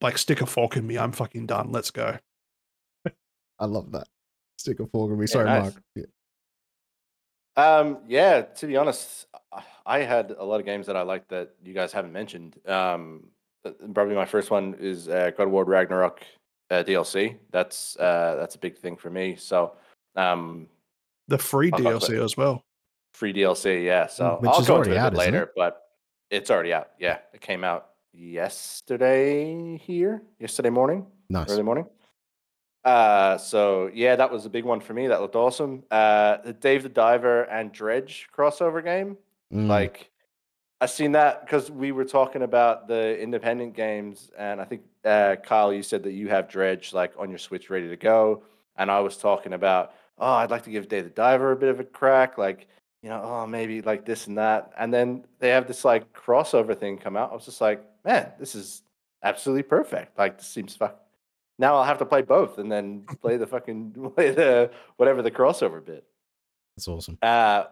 like 0.01 0.19
stick 0.19 0.41
a 0.41 0.47
fork 0.47 0.77
in 0.77 0.87
me. 0.87 0.99
I'm 0.99 1.13
fucking 1.13 1.47
done. 1.47 1.71
Let's 1.73 1.91
go. 1.91 2.17
I 3.59 3.65
love 3.67 3.93
that. 3.93 4.07
Stick 4.57 4.81
a 4.81 4.87
fork 4.87 5.11
in 5.11 5.19
me. 5.19 5.25
Yeah, 5.25 5.33
Sorry, 5.33 5.45
nice. 5.45 5.63
Mark. 5.63 5.83
Yeah. 5.95 6.05
Um, 7.57 7.99
yeah, 8.07 8.43
to 8.43 8.67
be 8.69 8.77
honest, 8.77 9.27
I- 9.89 9.99
I 9.99 10.03
had 10.03 10.33
a 10.39 10.45
lot 10.45 10.61
of 10.61 10.67
games 10.67 10.87
that 10.87 10.97
I 10.97 11.03
liked 11.03 11.29
that 11.31 11.51
you 11.65 11.73
guys 11.75 11.93
haven't 11.93 12.13
mentioned. 12.13 12.57
Um, 12.67 13.29
uh, 13.65 13.71
probably 13.95 14.15
my 14.15 14.27
first 14.27 14.51
one 14.51 14.75
is 14.79 15.09
uh, 15.09 15.31
God 15.37 15.45
of 15.45 15.51
War 15.51 15.65
Ragnarok 15.65 16.23
uh, 16.71 16.83
DLC. 16.85 17.37
That's 17.51 17.97
uh, 17.97 18.37
that's 18.39 18.55
a 18.55 18.59
big 18.59 18.77
thing 18.77 18.97
for 18.97 19.11
me. 19.11 19.37
So, 19.37 19.73
um, 20.15 20.69
The 21.29 21.39
free 21.39 21.71
I'll 21.73 21.81
DLC 21.81 22.23
as 22.23 22.37
well. 22.37 22.63
free 23.15 23.33
DLC, 23.33 23.85
yeah. 23.85 24.07
So 24.07 24.37
which 24.41 24.51
I'll 24.51 24.61
is 24.61 24.67
go 24.69 24.75
already 24.77 24.91
into 24.91 25.01
it 25.01 25.05
out, 25.07 25.13
bit 25.13 25.19
later, 25.19 25.43
it? 25.45 25.53
but 25.57 25.83
it's 26.31 26.51
already 26.51 26.73
out. 26.75 26.91
Yeah, 27.01 27.19
it 27.33 27.41
came 27.41 27.65
out 27.65 27.91
yesterday 28.13 29.77
here, 29.79 30.23
yesterday 30.39 30.71
morning 30.71 31.07
Nice. 31.31 31.51
early 31.51 31.63
morning. 31.63 31.87
Uh, 32.85 33.37
so 33.39 33.91
yeah, 33.93 34.17
that 34.17 34.31
was 34.31 34.47
a 34.47 34.51
big 34.51 34.65
one 34.65 34.81
for 34.81 34.95
me. 34.95 35.07
That 35.09 35.21
looked 35.21 35.35
awesome. 35.37 35.83
Uh, 35.91 36.37
the 36.45 36.53
Dave 36.53 36.83
the 36.85 36.89
Diver 36.89 37.43
and 37.45 37.73
Dredge 37.73 38.29
crossover 38.37 38.83
game. 38.85 39.17
Mm, 39.53 39.67
Like, 39.67 40.11
I 40.81 40.87
seen 40.87 41.13
that 41.13 41.45
because 41.45 41.71
we 41.71 41.91
were 41.93 42.05
talking 42.05 42.43
about 42.43 42.87
the 42.87 43.19
independent 43.21 43.75
games, 43.75 44.31
and 44.39 44.61
I 44.61 44.65
think 44.65 44.83
uh, 45.05 45.37
Kyle, 45.43 45.73
you 45.73 45.83
said 45.83 46.03
that 46.05 46.13
you 46.13 46.29
have 46.29 46.49
Dredge 46.49 46.93
like 46.93 47.13
on 47.19 47.31
your 47.31 47.39
Switch 47.39 47.69
ready 47.71 47.89
to 47.89 47.97
go, 47.97 48.43
and 48.77 48.91
I 48.91 49.01
was 49.01 49.17
talking 49.17 49.55
about, 49.55 49.93
oh, 50.19 50.33
I'd 50.35 50.51
like 50.51 50.63
to 50.65 50.71
give 50.71 50.89
Dave 50.89 51.05
the 51.05 51.11
Diver 51.11 51.53
a 51.53 51.57
bit 51.57 51.69
of 51.71 51.81
a 51.81 51.85
crack, 51.85 52.39
like 52.39 52.69
you 53.03 53.09
know, 53.09 53.21
oh 53.23 53.47
maybe 53.47 53.81
like 53.83 54.05
this 54.05 54.27
and 54.29 54.39
that, 54.39 54.73
and 54.79 54.93
then 54.95 55.25
they 55.41 55.49
have 55.51 55.67
this 55.67 55.85
like 55.85 56.13
crossover 56.13 56.79
thing 56.79 56.99
come 56.99 57.17
out. 57.17 57.33
I 57.33 57.35
was 57.35 57.45
just 57.45 57.61
like, 57.61 57.85
man, 58.05 58.33
this 58.39 58.55
is 58.55 58.83
absolutely 59.25 59.63
perfect. 59.65 60.17
Like, 60.19 60.39
this 60.39 60.47
seems 60.47 60.77
fuck. 60.77 61.01
Now 61.59 61.75
I'll 61.77 61.85
have 61.85 61.99
to 61.99 62.07
play 62.07 62.23
both, 62.23 62.59
and 62.59 62.71
then 62.71 63.03
play 63.21 63.37
the 63.37 63.47
fucking 63.49 63.93
play 64.15 64.31
the 64.31 64.71
whatever 64.97 65.23
the 65.23 65.31
crossover 65.33 65.85
bit. 65.85 66.05
that's 66.77 66.87
awesome. 66.87 67.19
Uh, 67.21 67.65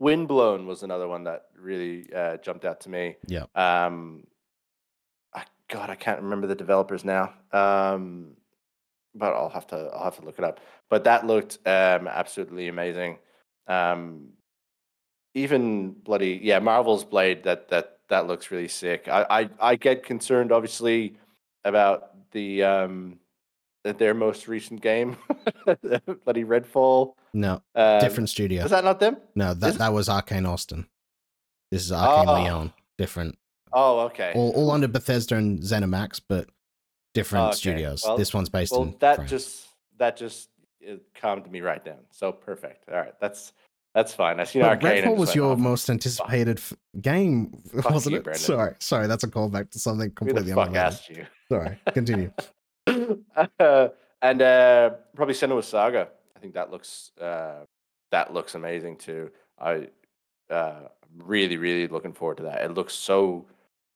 Windblown 0.00 0.66
was 0.66 0.82
another 0.82 1.06
one 1.06 1.24
that 1.24 1.46
really 1.56 2.12
uh, 2.12 2.38
jumped 2.38 2.64
out 2.64 2.80
to 2.80 2.88
me. 2.88 3.16
Yeah. 3.26 3.44
Um, 3.54 4.24
I, 5.32 5.44
God, 5.68 5.90
I 5.90 5.94
can't 5.94 6.22
remember 6.22 6.46
the 6.46 6.54
developers 6.54 7.04
now. 7.04 7.34
Um, 7.52 8.32
but 9.14 9.34
I'll 9.34 9.50
have 9.50 9.66
to 9.68 9.76
I'll 9.92 10.04
have 10.04 10.18
to 10.18 10.24
look 10.24 10.38
it 10.38 10.44
up. 10.44 10.60
But 10.88 11.04
that 11.04 11.26
looked 11.26 11.58
um, 11.66 12.08
absolutely 12.08 12.68
amazing. 12.68 13.18
Um, 13.66 14.30
even 15.34 15.92
bloody 15.92 16.40
yeah, 16.42 16.58
Marvel's 16.58 17.04
Blade 17.04 17.44
that 17.44 17.68
that 17.68 17.98
that 18.08 18.26
looks 18.26 18.50
really 18.50 18.68
sick. 18.68 19.08
I 19.08 19.26
I, 19.30 19.50
I 19.60 19.76
get 19.76 20.04
concerned 20.04 20.52
obviously 20.52 21.16
about 21.64 22.30
the 22.32 22.62
um 22.62 23.18
that 23.84 23.98
their 23.98 24.14
most 24.14 24.48
recent 24.48 24.80
game, 24.80 25.16
bloody 26.24 26.44
Redfall. 26.44 27.14
No, 27.32 27.62
Um, 27.74 28.00
different 28.00 28.28
studio. 28.28 28.64
Is 28.64 28.70
that 28.70 28.84
not 28.84 29.00
them? 29.00 29.16
no, 29.34 29.54
that 29.54 29.68
is 29.70 29.78
that 29.78 29.92
was 29.92 30.08
Arkane 30.08 30.48
Austin. 30.48 30.86
This 31.70 31.84
is 31.84 31.92
Arkane 31.92 32.26
Oh. 32.26 32.32
Lyon. 32.32 32.72
Different. 32.98 33.38
Oh, 33.72 34.00
okay. 34.00 34.32
All, 34.34 34.50
all 34.50 34.70
under 34.72 34.88
Bethesda 34.88 35.36
and 35.36 35.60
ZeniMax, 35.60 36.20
but 36.28 36.48
different 37.14 37.46
Okay, 37.50 37.56
studios. 37.56 38.02
well- 38.04 38.16
this 38.18 38.34
one's 38.34 38.48
based 38.48 38.72
well, 38.72 38.82
in 38.82 38.96
that 39.00 39.16
France. 39.16 39.30
just 39.30 39.66
that 39.98 40.16
just 40.16 40.48
it 40.80 41.02
calmed 41.14 41.50
me 41.50 41.60
right 41.60 41.84
down. 41.84 41.98
So 42.10 42.32
perfect. 42.32 42.88
All 42.90 42.96
right, 42.96 43.14
that's 43.20 43.52
that's 43.94 44.12
fine. 44.14 44.40
I 44.40 44.44
see. 44.44 44.58
Redfall 44.60 45.16
was 45.16 45.34
your 45.34 45.52
"Oh, 45.52 45.56
most 45.56 45.88
anticipated 45.90 46.58
f- 46.58 46.72
game, 47.00 47.52
Fuck 47.74 47.90
wasn't 47.90 48.12
you, 48.12 48.18
it? 48.18 48.24
Brendan. 48.24 48.42
Sorry, 48.42 48.74
sorry, 48.78 49.06
that's 49.06 49.24
a 49.24 49.28
callback 49.28 49.70
to 49.70 49.78
something 49.78 50.08
Who 50.08 50.14
completely 50.14 50.50
the 50.50 50.54
fuck 50.54 50.68
unrelated. 50.68 50.92
asked 50.94 51.08
you? 51.10 51.26
Sorry, 51.50 51.78
continue. 51.92 52.32
uh, 53.58 53.88
and 54.22 54.42
uh, 54.42 54.90
probably 55.14 55.34
Senua 55.34 55.62
Saga. 55.64 56.08
I 56.36 56.38
think 56.40 56.54
that 56.54 56.70
looks 56.70 57.12
uh, 57.20 57.64
that 58.10 58.32
looks 58.32 58.54
amazing 58.54 58.96
too. 58.96 59.30
I 59.58 59.88
uh, 60.50 60.88
really 61.18 61.56
really 61.56 61.88
looking 61.88 62.12
forward 62.12 62.38
to 62.38 62.42
that. 62.44 62.62
It 62.62 62.72
looks 62.74 62.94
so 62.94 63.46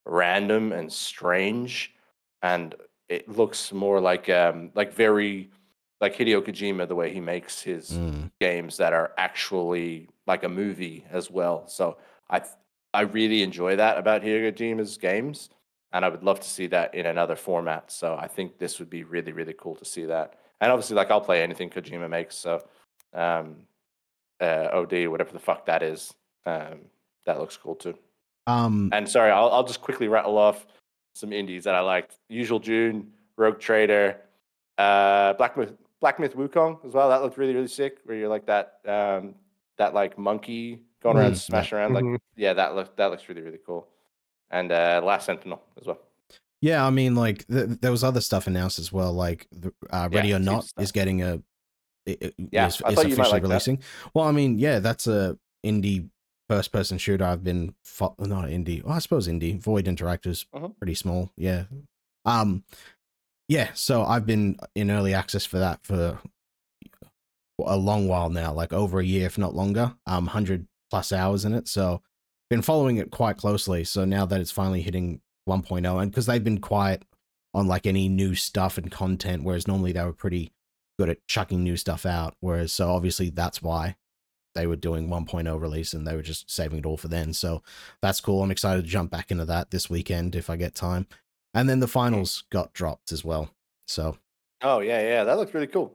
random 0.06 0.72
and 0.72 0.92
strange, 0.92 1.94
and 2.42 2.74
it 3.08 3.28
looks 3.28 3.72
more 3.72 4.00
like 4.00 4.28
um, 4.28 4.70
like 4.74 4.92
very 4.92 5.50
like 6.00 6.16
Hideo 6.16 6.42
Kojima 6.42 6.86
the 6.86 6.94
way 6.94 7.12
he 7.12 7.20
makes 7.20 7.62
his 7.62 7.92
Mm. 7.92 8.30
games 8.40 8.76
that 8.76 8.92
are 8.92 9.12
actually 9.16 10.08
like 10.26 10.42
a 10.44 10.48
movie 10.48 11.04
as 11.10 11.30
well. 11.30 11.66
So 11.66 11.96
I 12.30 12.42
I 12.92 13.02
really 13.02 13.42
enjoy 13.42 13.76
that 13.76 13.98
about 13.98 14.22
Hideo 14.22 14.52
Kojima's 14.52 14.96
games, 14.98 15.50
and 15.94 16.04
I 16.04 16.08
would 16.08 16.24
love 16.24 16.40
to 16.40 16.48
see 16.48 16.66
that 16.66 16.92
in 16.94 17.06
another 17.06 17.36
format. 17.36 17.90
So 17.90 18.16
I 18.20 18.26
think 18.26 18.58
this 18.58 18.78
would 18.80 18.90
be 18.90 19.04
really 19.04 19.32
really 19.32 19.54
cool 19.54 19.76
to 19.76 19.84
see 19.84 20.04
that. 20.06 20.34
And 20.60 20.70
obviously, 20.70 20.96
like 20.96 21.10
I'll 21.10 21.20
play 21.20 21.42
anything 21.42 21.70
Kojima 21.70 22.10
makes. 22.10 22.36
So 22.36 22.62
um, 23.14 23.56
uh, 24.40 24.68
OD 24.72 25.06
whatever 25.08 25.32
the 25.32 25.38
fuck 25.38 25.64
that 25.66 25.82
is, 25.82 26.12
um, 26.44 26.80
that 27.24 27.38
looks 27.38 27.56
cool 27.56 27.76
too. 27.76 27.96
Um, 28.46 28.90
And 28.92 29.08
sorry, 29.08 29.30
I'll 29.30 29.50
I'll 29.50 29.64
just 29.64 29.80
quickly 29.80 30.08
rattle 30.08 30.36
off 30.36 30.66
some 31.14 31.32
indies 31.32 31.64
that 31.64 31.74
I 31.76 31.80
liked. 31.80 32.18
Usual 32.28 32.58
June, 32.58 33.12
Rogue 33.36 33.60
Trader, 33.60 34.20
Uh, 34.76 35.32
Black 35.34 35.56
Myth, 35.56 35.72
Black 36.00 36.18
Myth 36.18 36.34
Wukong 36.34 36.84
as 36.84 36.92
well. 36.92 37.08
That 37.08 37.22
looked 37.22 37.38
really 37.38 37.54
really 37.54 37.68
sick. 37.68 37.98
Where 38.04 38.16
you're 38.16 38.28
like 38.28 38.46
that 38.46 38.80
um 38.86 39.36
that 39.76 39.94
like 39.94 40.18
monkey 40.18 40.80
going 41.00 41.16
around 41.16 41.32
Mm, 41.34 41.38
smashing 41.38 41.78
around. 41.78 41.94
Like 41.94 42.04
Mhm. 42.04 42.18
yeah, 42.36 42.52
that 42.54 42.74
look 42.74 42.96
that 42.96 43.10
looks 43.12 43.28
really 43.28 43.42
really 43.42 43.60
cool. 43.64 43.86
And 44.54 44.70
uh, 44.70 45.02
Last 45.04 45.26
Sentinel 45.26 45.60
as 45.80 45.86
well. 45.86 45.98
Yeah, 46.62 46.86
I 46.86 46.90
mean, 46.90 47.14
like 47.16 47.46
th- 47.48 47.80
there 47.82 47.90
was 47.90 48.04
other 48.04 48.20
stuff 48.20 48.46
announced 48.46 48.78
as 48.78 48.92
well. 48.92 49.12
Like 49.12 49.46
the, 49.50 49.68
uh, 49.90 50.08
Yeah, 50.10 50.16
Ready 50.16 50.32
or 50.32 50.38
Not 50.38 50.72
is 50.78 50.92
getting 50.92 51.22
a. 51.22 51.42
It, 52.06 52.22
it- 52.22 52.34
Yeah, 52.52 52.66
is, 52.68 52.74
is 52.74 52.80
thought 52.80 52.90
you 52.90 52.94
might 52.94 53.02
officially 53.02 53.30
like 53.32 53.42
that. 53.42 53.48
releasing. 53.48 53.82
Well, 54.14 54.24
I 54.26 54.32
mean, 54.32 54.58
yeah, 54.58 54.78
that's 54.78 55.06
a 55.06 55.36
indie 55.66 56.08
first-person 56.48 56.98
shooter. 56.98 57.24
I've 57.24 57.42
been 57.42 57.74
fo- 57.84 58.14
not 58.18 58.44
indie. 58.46 58.82
Well, 58.84 58.94
I 58.94 58.98
suppose 59.00 59.26
indie. 59.28 59.58
Void 59.60 59.86
Interactive's 59.86 60.46
Mhm. 60.54 60.76
pretty 60.78 60.94
small. 60.94 61.30
Yeah. 61.36 61.64
Um. 62.24 62.64
Yeah, 63.48 63.70
so 63.74 64.04
I've 64.04 64.24
been 64.24 64.56
in 64.74 64.90
early 64.90 65.12
access 65.14 65.44
for 65.44 65.58
that 65.58 65.84
for 65.84 66.18
a 67.64 67.76
long 67.76 68.08
while 68.08 68.30
now, 68.30 68.52
like 68.52 68.72
over 68.72 69.00
a 69.00 69.04
year, 69.04 69.26
if 69.26 69.36
not 69.38 69.54
longer. 69.54 69.94
Um, 70.06 70.28
hundred 70.28 70.66
plus 70.90 71.12
hours 71.12 71.44
in 71.44 71.52
it. 71.54 71.68
So 71.68 72.02
been 72.54 72.62
following 72.62 72.98
it 72.98 73.10
quite 73.10 73.36
closely. 73.36 73.82
So 73.82 74.04
now 74.04 74.24
that 74.26 74.40
it's 74.40 74.52
finally 74.52 74.80
hitting 74.80 75.20
1.0, 75.48 76.00
and 76.00 76.10
because 76.10 76.26
they've 76.26 76.44
been 76.44 76.60
quiet 76.60 77.04
on 77.52 77.66
like 77.66 77.84
any 77.84 78.08
new 78.08 78.36
stuff 78.36 78.78
and 78.78 78.92
content, 78.92 79.42
whereas 79.42 79.66
normally 79.66 79.90
they 79.90 80.04
were 80.04 80.12
pretty 80.12 80.52
good 80.96 81.08
at 81.10 81.26
chucking 81.26 81.64
new 81.64 81.76
stuff 81.76 82.06
out. 82.06 82.36
Whereas 82.38 82.72
so 82.72 82.90
obviously 82.90 83.30
that's 83.30 83.60
why 83.60 83.96
they 84.54 84.68
were 84.68 84.76
doing 84.76 85.08
1.0 85.08 85.60
release 85.60 85.92
and 85.92 86.06
they 86.06 86.14
were 86.14 86.22
just 86.22 86.48
saving 86.48 86.78
it 86.78 86.86
all 86.86 86.96
for 86.96 87.08
then. 87.08 87.32
So 87.32 87.60
that's 88.00 88.20
cool. 88.20 88.40
I'm 88.40 88.52
excited 88.52 88.82
to 88.82 88.88
jump 88.88 89.10
back 89.10 89.32
into 89.32 89.44
that 89.46 89.72
this 89.72 89.90
weekend 89.90 90.36
if 90.36 90.48
I 90.48 90.54
get 90.54 90.76
time. 90.76 91.08
And 91.52 91.68
then 91.68 91.80
the 91.80 91.88
finals 91.88 92.44
got 92.50 92.72
dropped 92.72 93.10
as 93.10 93.24
well. 93.24 93.50
So 93.88 94.16
Oh 94.62 94.78
yeah 94.78 95.00
yeah, 95.00 95.24
that 95.24 95.36
looks 95.36 95.54
really 95.54 95.66
cool. 95.66 95.92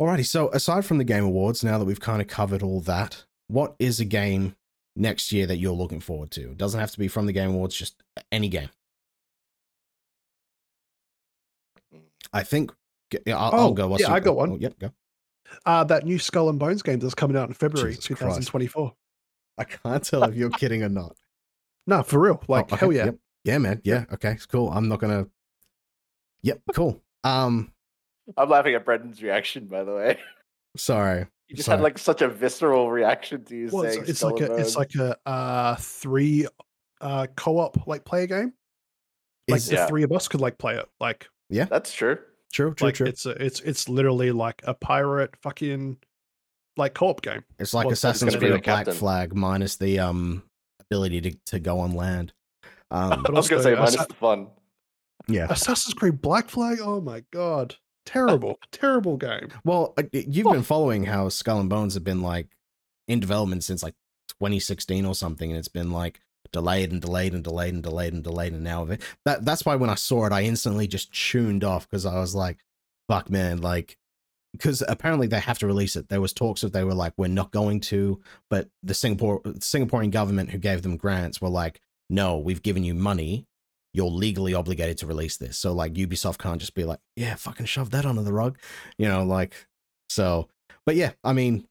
Alrighty, 0.00 0.26
so 0.26 0.48
aside 0.50 0.84
from 0.84 0.98
the 0.98 1.04
Game 1.04 1.24
Awards, 1.24 1.62
now 1.62 1.78
that 1.78 1.84
we've 1.84 2.00
kind 2.00 2.20
of 2.20 2.26
covered 2.26 2.64
all 2.64 2.80
that, 2.80 3.24
what 3.46 3.76
is 3.78 4.00
a 4.00 4.04
game 4.04 4.56
next 4.98 5.32
year 5.32 5.46
that 5.46 5.56
you're 5.58 5.72
looking 5.72 6.00
forward 6.00 6.30
to? 6.32 6.50
It 6.50 6.58
doesn't 6.58 6.78
have 6.80 6.90
to 6.92 6.98
be 6.98 7.08
from 7.08 7.26
the 7.26 7.32
Game 7.32 7.50
Awards, 7.50 7.74
just 7.76 8.02
any 8.32 8.48
game. 8.48 8.68
I 12.32 12.42
think 12.42 12.72
yeah, 13.24 13.38
I'll, 13.38 13.52
I'll 13.54 13.66
Oh, 13.68 13.72
go. 13.72 13.88
What's 13.88 14.02
yeah, 14.02 14.08
your- 14.08 14.16
I 14.16 14.20
got 14.20 14.36
one. 14.36 14.52
oh, 14.52 14.56
yep, 14.60 14.78
go. 14.78 14.90
Uh, 15.64 15.82
that 15.84 16.04
new 16.04 16.18
Skull 16.18 16.50
and 16.50 16.58
Bones 16.58 16.82
game 16.82 16.98
that's 16.98 17.14
coming 17.14 17.36
out 17.36 17.48
in 17.48 17.54
February 17.54 17.92
Jesus 17.92 18.06
Christ. 18.08 18.20
2024. 18.48 18.94
I 19.56 19.64
can't 19.64 20.04
tell 20.04 20.24
if 20.24 20.34
you're 20.34 20.50
kidding 20.50 20.82
or 20.82 20.88
not. 20.88 21.16
No, 21.86 22.02
for 22.02 22.18
real. 22.20 22.38
Oh, 22.42 22.44
Like, 22.52 22.70
okay, 22.70 22.76
hell 22.76 22.92
yeah. 22.92 23.04
Yep. 23.06 23.16
Yeah, 23.44 23.56
man. 23.56 23.80
Yeah. 23.82 24.04
Okay. 24.12 24.32
It's 24.32 24.44
cool. 24.44 24.68
I'm 24.70 24.88
not 24.88 25.00
gonna. 25.00 25.26
Yep. 26.42 26.60
Cool. 26.74 27.02
Um. 27.24 27.72
I'm 28.36 28.50
laughing 28.50 28.74
at 28.74 28.84
Brendan's 28.84 29.22
reaction 29.22 29.64
by 29.68 29.84
the 29.84 29.94
way. 29.94 30.18
Sorry. 30.76 31.28
He 31.48 31.54
just 31.56 31.66
Sorry. 31.66 31.78
had 31.78 31.82
like 31.82 31.98
such 31.98 32.20
a 32.22 32.28
visceral 32.28 32.90
reaction 32.90 33.42
to 33.46 33.56
you 33.56 33.68
Well, 33.72 33.82
it's, 33.84 33.94
saying 33.94 34.06
it's 34.08 34.18
Skull 34.20 34.32
like 34.32 34.40
and 34.42 34.52
a 34.52 34.56
it's 34.56 34.76
like 34.76 34.94
a 34.96 35.16
uh 35.26 35.76
three 35.76 36.46
uh 37.00 37.26
co-op 37.36 37.86
like 37.86 38.04
player 38.04 38.26
game. 38.26 38.52
Like 39.48 39.58
Is- 39.58 39.66
the 39.68 39.74
Yeah. 39.76 39.86
three 39.86 40.02
of 40.02 40.12
us 40.12 40.28
could 40.28 40.40
like 40.42 40.58
play 40.58 40.76
it. 40.76 40.86
Like 41.00 41.28
yeah, 41.48 41.64
That's 41.64 41.92
true. 41.92 42.18
True. 42.52 42.74
True. 42.74 42.86
like 42.88 42.94
true. 42.96 43.06
it's 43.06 43.24
a, 43.26 43.30
it's 43.30 43.60
it's 43.60 43.88
literally 43.88 44.30
like 44.32 44.60
a 44.64 44.74
pirate 44.74 45.34
fucking 45.36 45.96
like 46.76 46.94
co-op 46.94 47.22
game. 47.22 47.44
It's 47.58 47.72
like 47.74 47.86
Well, 47.86 47.92
Assassin's 47.94 48.36
Creed 48.36 48.50
Black 48.52 48.62
captain. 48.62 48.94
Flag 48.94 49.34
minus 49.34 49.76
the 49.76 49.98
um 50.00 50.42
ability 50.80 51.20
to, 51.22 51.30
to 51.46 51.58
go 51.58 51.80
on 51.80 51.92
land. 51.94 52.32
Um, 52.90 53.24
I 53.26 53.30
was 53.32 53.48
gonna 53.48 53.62
say 53.62 53.74
minus 53.74 53.96
Assa- 53.96 54.08
the 54.08 54.14
fun. 54.14 54.48
yeah. 55.28 55.46
Assassin's 55.50 55.94
Creed 55.94 56.20
Black 56.20 56.48
Flag. 56.50 56.78
Oh 56.82 57.00
my 57.00 57.22
god, 57.32 57.76
terrible, 58.08 58.58
terrible 58.72 59.18
game. 59.18 59.48
Well, 59.64 59.92
uh, 59.98 60.04
you've 60.12 60.50
been 60.50 60.62
following 60.62 61.04
how 61.04 61.28
Skull 61.28 61.60
and 61.60 61.68
Bones 61.68 61.94
have 61.94 62.04
been 62.04 62.22
like 62.22 62.56
in 63.06 63.20
development 63.20 63.64
since 63.64 63.82
like 63.82 63.94
2016 64.28 65.04
or 65.04 65.14
something, 65.14 65.50
and 65.50 65.58
it's 65.58 65.68
been 65.68 65.90
like 65.90 66.20
delayed 66.50 66.90
and 66.90 67.02
delayed 67.02 67.34
and 67.34 67.44
delayed 67.44 67.74
and 67.74 67.82
delayed 67.82 68.14
and 68.14 68.24
delayed, 68.24 68.54
and 68.54 68.64
now 68.64 68.82
of 68.82 68.90
it. 68.90 69.02
That 69.26 69.44
that's 69.44 69.66
why 69.66 69.76
when 69.76 69.90
I 69.90 69.94
saw 69.94 70.24
it, 70.24 70.32
I 70.32 70.42
instantly 70.42 70.86
just 70.86 71.12
tuned 71.12 71.64
off 71.64 71.88
because 71.88 72.06
I 72.06 72.18
was 72.18 72.34
like, 72.34 72.58
"Fuck, 73.08 73.28
man!" 73.28 73.58
Like, 73.58 73.98
because 74.52 74.82
apparently 74.88 75.26
they 75.26 75.40
have 75.40 75.58
to 75.58 75.66
release 75.66 75.94
it. 75.94 76.08
There 76.08 76.22
was 76.22 76.32
talks 76.32 76.62
that 76.62 76.72
they 76.72 76.84
were 76.84 76.94
like, 76.94 77.12
"We're 77.18 77.28
not 77.28 77.52
going 77.52 77.80
to," 77.80 78.22
but 78.48 78.70
the 78.82 78.94
Singapore 78.94 79.42
Singaporean 79.42 80.12
government 80.12 80.50
who 80.50 80.58
gave 80.58 80.80
them 80.80 80.96
grants 80.96 81.42
were 81.42 81.50
like, 81.50 81.82
"No, 82.08 82.38
we've 82.38 82.62
given 82.62 82.84
you 82.84 82.94
money." 82.94 83.46
You're 83.94 84.10
legally 84.10 84.54
obligated 84.54 84.98
to 84.98 85.06
release 85.06 85.36
this. 85.38 85.58
So 85.58 85.72
like 85.72 85.94
Ubisoft 85.94 86.38
can't 86.38 86.60
just 86.60 86.74
be 86.74 86.84
like, 86.84 87.00
yeah, 87.16 87.34
fucking 87.34 87.66
shove 87.66 87.90
that 87.90 88.04
under 88.06 88.22
the 88.22 88.32
rug 88.32 88.58
you 88.98 89.08
know 89.08 89.24
like 89.24 89.54
so 90.10 90.48
but 90.86 90.96
yeah 90.96 91.12
i 91.22 91.32
mean 91.34 91.66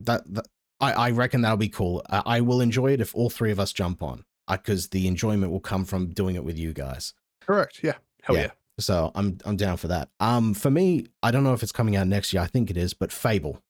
that, 0.00 0.22
that 0.32 0.46
i 0.80 0.92
i 0.92 1.10
reckon 1.10 1.42
that'll 1.42 1.56
be 1.56 1.68
cool 1.68 2.02
I, 2.08 2.22
I 2.26 2.40
will 2.40 2.60
enjoy 2.62 2.92
it 2.92 3.00
if 3.00 3.14
all 3.14 3.28
three 3.30 3.50
of 3.50 3.60
us 3.60 3.72
jump 3.72 4.02
on 4.02 4.24
because 4.50 4.88
the 4.88 5.06
enjoyment 5.06 5.52
will 5.52 5.60
come 5.60 5.84
from 5.84 6.08
doing 6.08 6.34
it 6.36 6.44
with 6.44 6.58
you 6.58 6.72
guys 6.72 7.12
Correct. 7.42 7.80
Yeah. 7.82 7.94
Hell 8.22 8.36
Yeah. 8.36 8.42
yeah. 8.42 8.50
so 8.78 9.12
i'm 9.14 9.36
i'm 9.44 9.56
down 9.56 9.76
for 9.76 9.88
that 9.88 10.08
um 10.20 10.54
for 10.54 10.70
me 10.70 11.06
i 11.22 11.30
don't 11.30 11.44
know 11.44 11.52
if 11.52 11.62
it's 11.62 11.72
coming 11.72 11.94
out 11.96 12.06
next 12.06 12.32
year 12.32 12.42
i 12.42 12.46
think 12.46 12.70
it 12.70 12.76
is 12.76 12.94
but 12.94 13.12
fable 13.12 13.60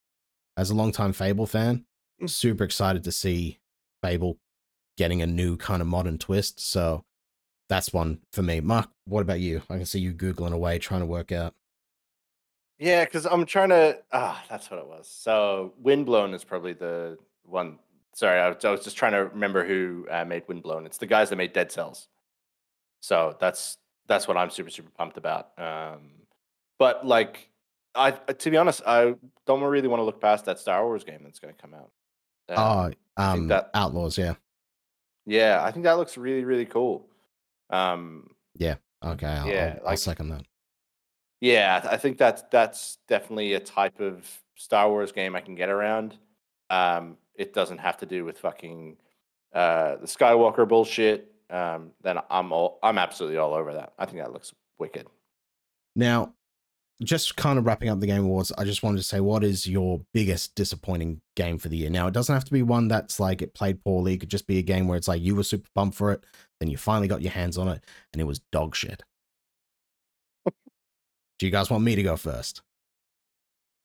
as 0.56 0.70
a 0.70 0.74
longtime 0.74 1.12
fable 1.12 1.46
fan 1.46 1.84
Mm. 2.22 2.30
super 2.30 2.62
excited 2.62 3.02
to 3.02 3.10
see 3.10 3.58
fable 4.00 4.38
getting 4.96 5.20
a 5.20 5.26
new 5.26 5.56
kind 5.56 5.82
of 5.82 5.88
modern 5.88 6.16
twist 6.18 6.60
so 6.60 7.04
that's 7.68 7.92
one 7.92 8.18
for 8.32 8.42
me 8.42 8.60
mark 8.60 8.88
what 9.06 9.20
about 9.22 9.40
you 9.40 9.62
i 9.70 9.76
can 9.76 9.86
see 9.86 9.98
you 9.98 10.12
googling 10.12 10.52
away 10.52 10.78
trying 10.78 11.00
to 11.00 11.06
work 11.06 11.32
out 11.32 11.54
Yeah, 12.78 13.04
because 13.04 13.24
I'm 13.24 13.46
trying 13.46 13.68
to. 13.70 13.98
Ah, 14.12 14.42
that's 14.50 14.68
what 14.70 14.80
it 14.80 14.86
was. 14.86 15.08
So 15.08 15.72
Windblown 15.80 16.34
is 16.34 16.42
probably 16.44 16.72
the 16.74 17.16
one. 17.44 17.78
Sorry, 18.14 18.40
I 18.40 18.48
was, 18.48 18.64
I 18.64 18.70
was 18.70 18.82
just 18.84 18.96
trying 18.96 19.12
to 19.12 19.26
remember 19.26 19.64
who 19.64 20.06
uh, 20.10 20.24
made 20.24 20.42
Windblown. 20.48 20.84
It's 20.84 20.98
the 20.98 21.06
guys 21.06 21.30
that 21.30 21.36
made 21.36 21.52
Dead 21.52 21.70
Cells. 21.70 22.08
So 23.00 23.36
that's 23.40 23.78
that's 24.08 24.26
what 24.26 24.36
I'm 24.36 24.50
super 24.50 24.70
super 24.70 24.90
pumped 24.90 25.16
about. 25.16 25.50
Um, 25.56 26.10
but 26.78 27.06
like, 27.06 27.48
I 27.94 28.10
to 28.10 28.50
be 28.50 28.56
honest, 28.56 28.82
I 28.86 29.14
don't 29.46 29.62
really 29.62 29.88
want 29.88 30.00
to 30.00 30.04
look 30.04 30.20
past 30.20 30.44
that 30.46 30.58
Star 30.58 30.84
Wars 30.84 31.04
game 31.04 31.20
that's 31.22 31.38
going 31.38 31.54
to 31.54 31.60
come 31.60 31.74
out. 31.74 31.90
Um, 32.48 32.56
oh 32.58 33.22
um 33.22 33.48
that- 33.48 33.70
outlaws 33.72 34.18
yeah 34.18 34.34
yeah, 35.26 35.62
I 35.64 35.70
think 35.70 35.84
that 35.84 35.96
looks 35.96 36.18
really 36.18 36.44
really 36.44 36.66
cool. 36.66 37.06
Um, 37.74 38.30
Okay, 39.04 39.26
I'll, 39.26 39.46
Yeah, 39.46 39.78
I'll, 39.82 39.90
I'll 39.90 39.96
second 39.96 40.28
that. 40.30 40.44
Yeah, 41.40 41.80
I 41.84 41.94
I 41.94 41.96
think 41.96 42.18
that's 42.18 42.42
that's 42.50 42.98
definitely 43.08 43.54
a 43.54 43.60
type 43.60 44.00
of 44.00 44.26
Star 44.56 44.88
Wars 44.88 45.12
game 45.12 45.36
I 45.36 45.40
can 45.40 45.54
get 45.54 45.68
around. 45.68 46.16
Um, 46.70 47.18
it 47.34 47.52
doesn't 47.52 47.78
have 47.78 47.98
to 47.98 48.06
do 48.06 48.24
with 48.24 48.38
fucking 48.38 48.96
uh, 49.52 49.96
the 49.96 50.06
Skywalker 50.06 50.66
bullshit. 50.66 51.32
Um, 51.50 51.90
then 52.02 52.18
I'm 52.30 52.52
all 52.52 52.78
I'm 52.82 52.98
absolutely 52.98 53.38
all 53.38 53.54
over 53.54 53.74
that. 53.74 53.92
I 53.98 54.06
think 54.06 54.18
that 54.18 54.32
looks 54.32 54.54
wicked. 54.78 55.06
Now, 55.96 56.34
just 57.02 57.36
kind 57.36 57.58
of 57.58 57.66
wrapping 57.66 57.88
up 57.88 58.00
the 58.00 58.06
Game 58.06 58.24
Awards, 58.24 58.52
I 58.56 58.64
just 58.64 58.82
wanted 58.82 58.98
to 58.98 59.04
say, 59.04 59.20
what 59.20 59.44
is 59.44 59.66
your 59.66 60.00
biggest 60.12 60.54
disappointing 60.54 61.20
game 61.36 61.58
for 61.58 61.68
the 61.68 61.76
year? 61.76 61.90
Now, 61.90 62.06
it 62.06 62.14
doesn't 62.14 62.34
have 62.34 62.44
to 62.44 62.52
be 62.52 62.62
one 62.62 62.88
that's 62.88 63.20
like 63.20 63.42
it 63.42 63.54
played 63.54 63.82
poorly. 63.84 64.14
It 64.14 64.18
could 64.18 64.30
just 64.30 64.46
be 64.46 64.58
a 64.58 64.62
game 64.62 64.88
where 64.88 64.96
it's 64.96 65.08
like 65.08 65.22
you 65.22 65.34
were 65.34 65.42
super 65.42 65.68
pumped 65.74 65.96
for 65.96 66.12
it, 66.12 66.24
then 66.64 66.70
you 66.70 66.78
finally 66.78 67.08
got 67.08 67.20
your 67.20 67.32
hands 67.32 67.58
on 67.58 67.68
it, 67.68 67.84
and 68.12 68.22
it 68.22 68.24
was 68.24 68.38
dog 68.50 68.74
shit. 68.74 69.02
Do 70.46 71.46
you 71.46 71.52
guys 71.52 71.68
want 71.68 71.84
me 71.84 71.94
to 71.94 72.02
go 72.02 72.16
first? 72.16 72.62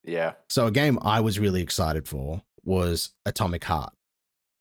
Yeah, 0.05 0.33
So 0.49 0.65
a 0.65 0.71
game 0.71 0.97
I 1.01 1.19
was 1.19 1.39
really 1.39 1.61
excited 1.61 2.07
for 2.07 2.41
was 2.63 3.11
Atomic 3.25 3.65
Heart. 3.65 3.93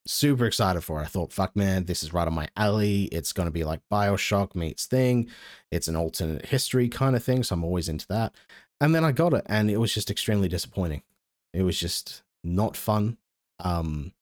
Super 0.04 0.46
excited 0.46 0.80
for 0.80 0.98
it. 0.98 1.04
I 1.04 1.06
thought, 1.06 1.32
fuck 1.32 1.54
man, 1.54 1.84
this 1.84 2.02
is 2.02 2.12
right 2.12 2.26
on 2.26 2.34
my 2.34 2.48
alley. 2.56 3.04
It's 3.04 3.32
gonna 3.32 3.52
be 3.52 3.62
like 3.62 3.80
Bioshock 3.92 4.56
meets 4.56 4.86
Thing. 4.86 5.28
It's 5.70 5.86
an 5.86 5.94
alternate 5.94 6.46
history 6.46 6.88
kind 6.88 7.14
of 7.14 7.22
thing, 7.22 7.44
so 7.44 7.54
I'm 7.54 7.62
always 7.64 7.88
into 7.88 8.08
that. 8.08 8.34
And 8.80 8.94
then 8.94 9.04
I 9.04 9.12
got 9.12 9.32
it, 9.32 9.44
and 9.46 9.70
it 9.70 9.76
was 9.76 9.94
just 9.94 10.10
extremely 10.10 10.48
disappointing. 10.48 11.02
It 11.52 11.62
was 11.62 11.78
just 11.78 12.22
not 12.42 12.76
fun. 12.76 13.18
Um, 13.60 14.12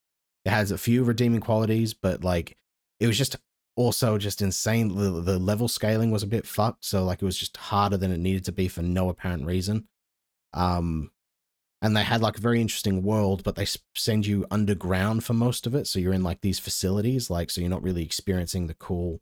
it 0.44 0.50
has 0.50 0.70
a 0.70 0.78
few 0.78 1.02
redeeming 1.02 1.40
qualities, 1.40 1.94
but 1.94 2.22
like 2.22 2.58
it 3.00 3.06
was 3.06 3.18
just 3.18 3.36
also 3.76 4.18
just 4.18 4.42
insane. 4.42 4.96
The, 4.96 5.20
the 5.20 5.38
level 5.38 5.68
scaling 5.68 6.10
was 6.10 6.22
a 6.22 6.26
bit 6.26 6.46
fucked, 6.46 6.84
so 6.84 7.04
like 7.04 7.22
it 7.22 7.24
was 7.26 7.38
just 7.38 7.56
harder 7.56 7.96
than 7.96 8.10
it 8.10 8.18
needed 8.18 8.44
to 8.46 8.52
be 8.52 8.66
for 8.68 8.82
no 8.82 9.08
apparent 9.08 9.46
reason. 9.46 9.86
Um, 10.52 11.12
and 11.82 11.94
they 11.94 12.02
had 12.02 12.22
like 12.22 12.38
a 12.38 12.40
very 12.40 12.60
interesting 12.60 13.02
world, 13.02 13.44
but 13.44 13.54
they 13.54 13.66
send 13.94 14.26
you 14.26 14.46
underground 14.50 15.22
for 15.24 15.34
most 15.34 15.66
of 15.66 15.74
it. 15.74 15.86
So 15.86 15.98
you're 15.98 16.14
in 16.14 16.22
like 16.22 16.40
these 16.40 16.58
facilities, 16.58 17.28
like 17.30 17.50
so 17.50 17.60
you're 17.60 17.70
not 17.70 17.82
really 17.82 18.02
experiencing 18.02 18.66
the 18.66 18.74
cool 18.74 19.20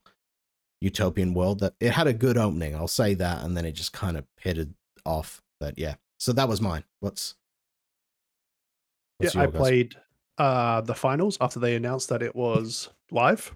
utopian 0.81 1.35
world. 1.35 1.59
That 1.61 1.75
it 1.81 1.91
had 1.91 2.07
a 2.07 2.13
good 2.13 2.39
opening, 2.39 2.75
I'll 2.77 2.89
say 2.89 3.15
that, 3.15 3.43
and 3.43 3.57
then 3.57 3.65
it 3.65 3.73
just 3.73 3.93
kind 3.93 4.17
of 4.17 4.25
pitted 4.37 4.75
off. 5.05 5.43
But 5.59 5.79
yeah, 5.79 5.97
so 6.19 6.33
that 6.33 6.49
was 6.49 6.61
mine. 6.61 6.85
What's, 7.01 7.35
Yeah, 9.21 9.27
what's 9.27 9.37
I 9.37 9.47
guys'? 9.47 9.57
played 9.57 9.95
uh 10.39 10.81
the 10.81 10.95
finals 10.95 11.39
after 11.41 11.59
they 11.61 11.75
announced 11.77 12.09
that 12.09 12.23
it 12.23 12.35
was 12.37 12.89
live. 13.11 13.55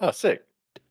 Oh 0.00 0.10
sick. 0.10 0.44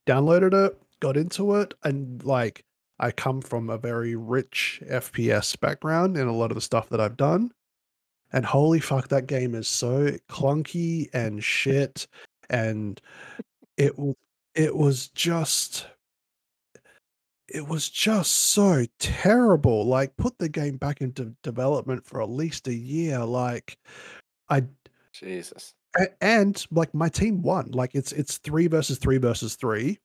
Downloaded 0.06 0.54
it, 0.54 0.82
got 1.00 1.18
into 1.18 1.56
it, 1.56 1.74
and 1.84 2.24
like 2.24 2.64
I 3.00 3.12
come 3.12 3.42
from 3.42 3.70
a 3.70 3.78
very 3.78 4.16
rich 4.16 4.82
FPS 4.90 5.60
background 5.60 6.18
in 6.18 6.28
a 6.28 6.36
lot 6.36 6.52
of 6.52 6.56
the 6.56 6.62
stuff 6.62 6.90
that 6.90 7.02
I've 7.02 7.18
done. 7.18 7.52
And 8.34 8.46
holy 8.46 8.80
fuck, 8.80 9.08
that 9.10 9.28
game 9.28 9.56
is 9.56 9.68
so 9.68 10.12
clunky 10.30 11.10
and 11.14 11.44
shit. 11.44 12.08
And 12.50 13.00
it 13.78 13.94
it 14.56 14.76
was 14.76 15.10
just 15.10 15.88
it 17.48 17.66
was 17.66 17.90
just 17.90 18.32
so 18.32 18.86
terrible. 19.00 19.86
Like, 19.86 20.16
put 20.18 20.38
the 20.38 20.50
game 20.50 20.78
back 20.78 21.02
into 21.02 21.36
development 21.44 22.06
for 22.06 22.22
at 22.22 22.30
least 22.30 22.68
a 22.68 22.74
year. 22.74 23.24
Like, 23.24 23.78
I 24.50 24.64
Jesus. 25.14 25.74
And 26.22 26.66
like 26.72 26.94
my 26.94 27.10
team 27.10 27.42
won. 27.42 27.72
Like, 27.72 27.96
it's 27.96 28.12
it's 28.12 28.38
three 28.38 28.68
versus 28.68 28.98
three 28.98 29.18
versus 29.18 29.56
three, 29.56 30.00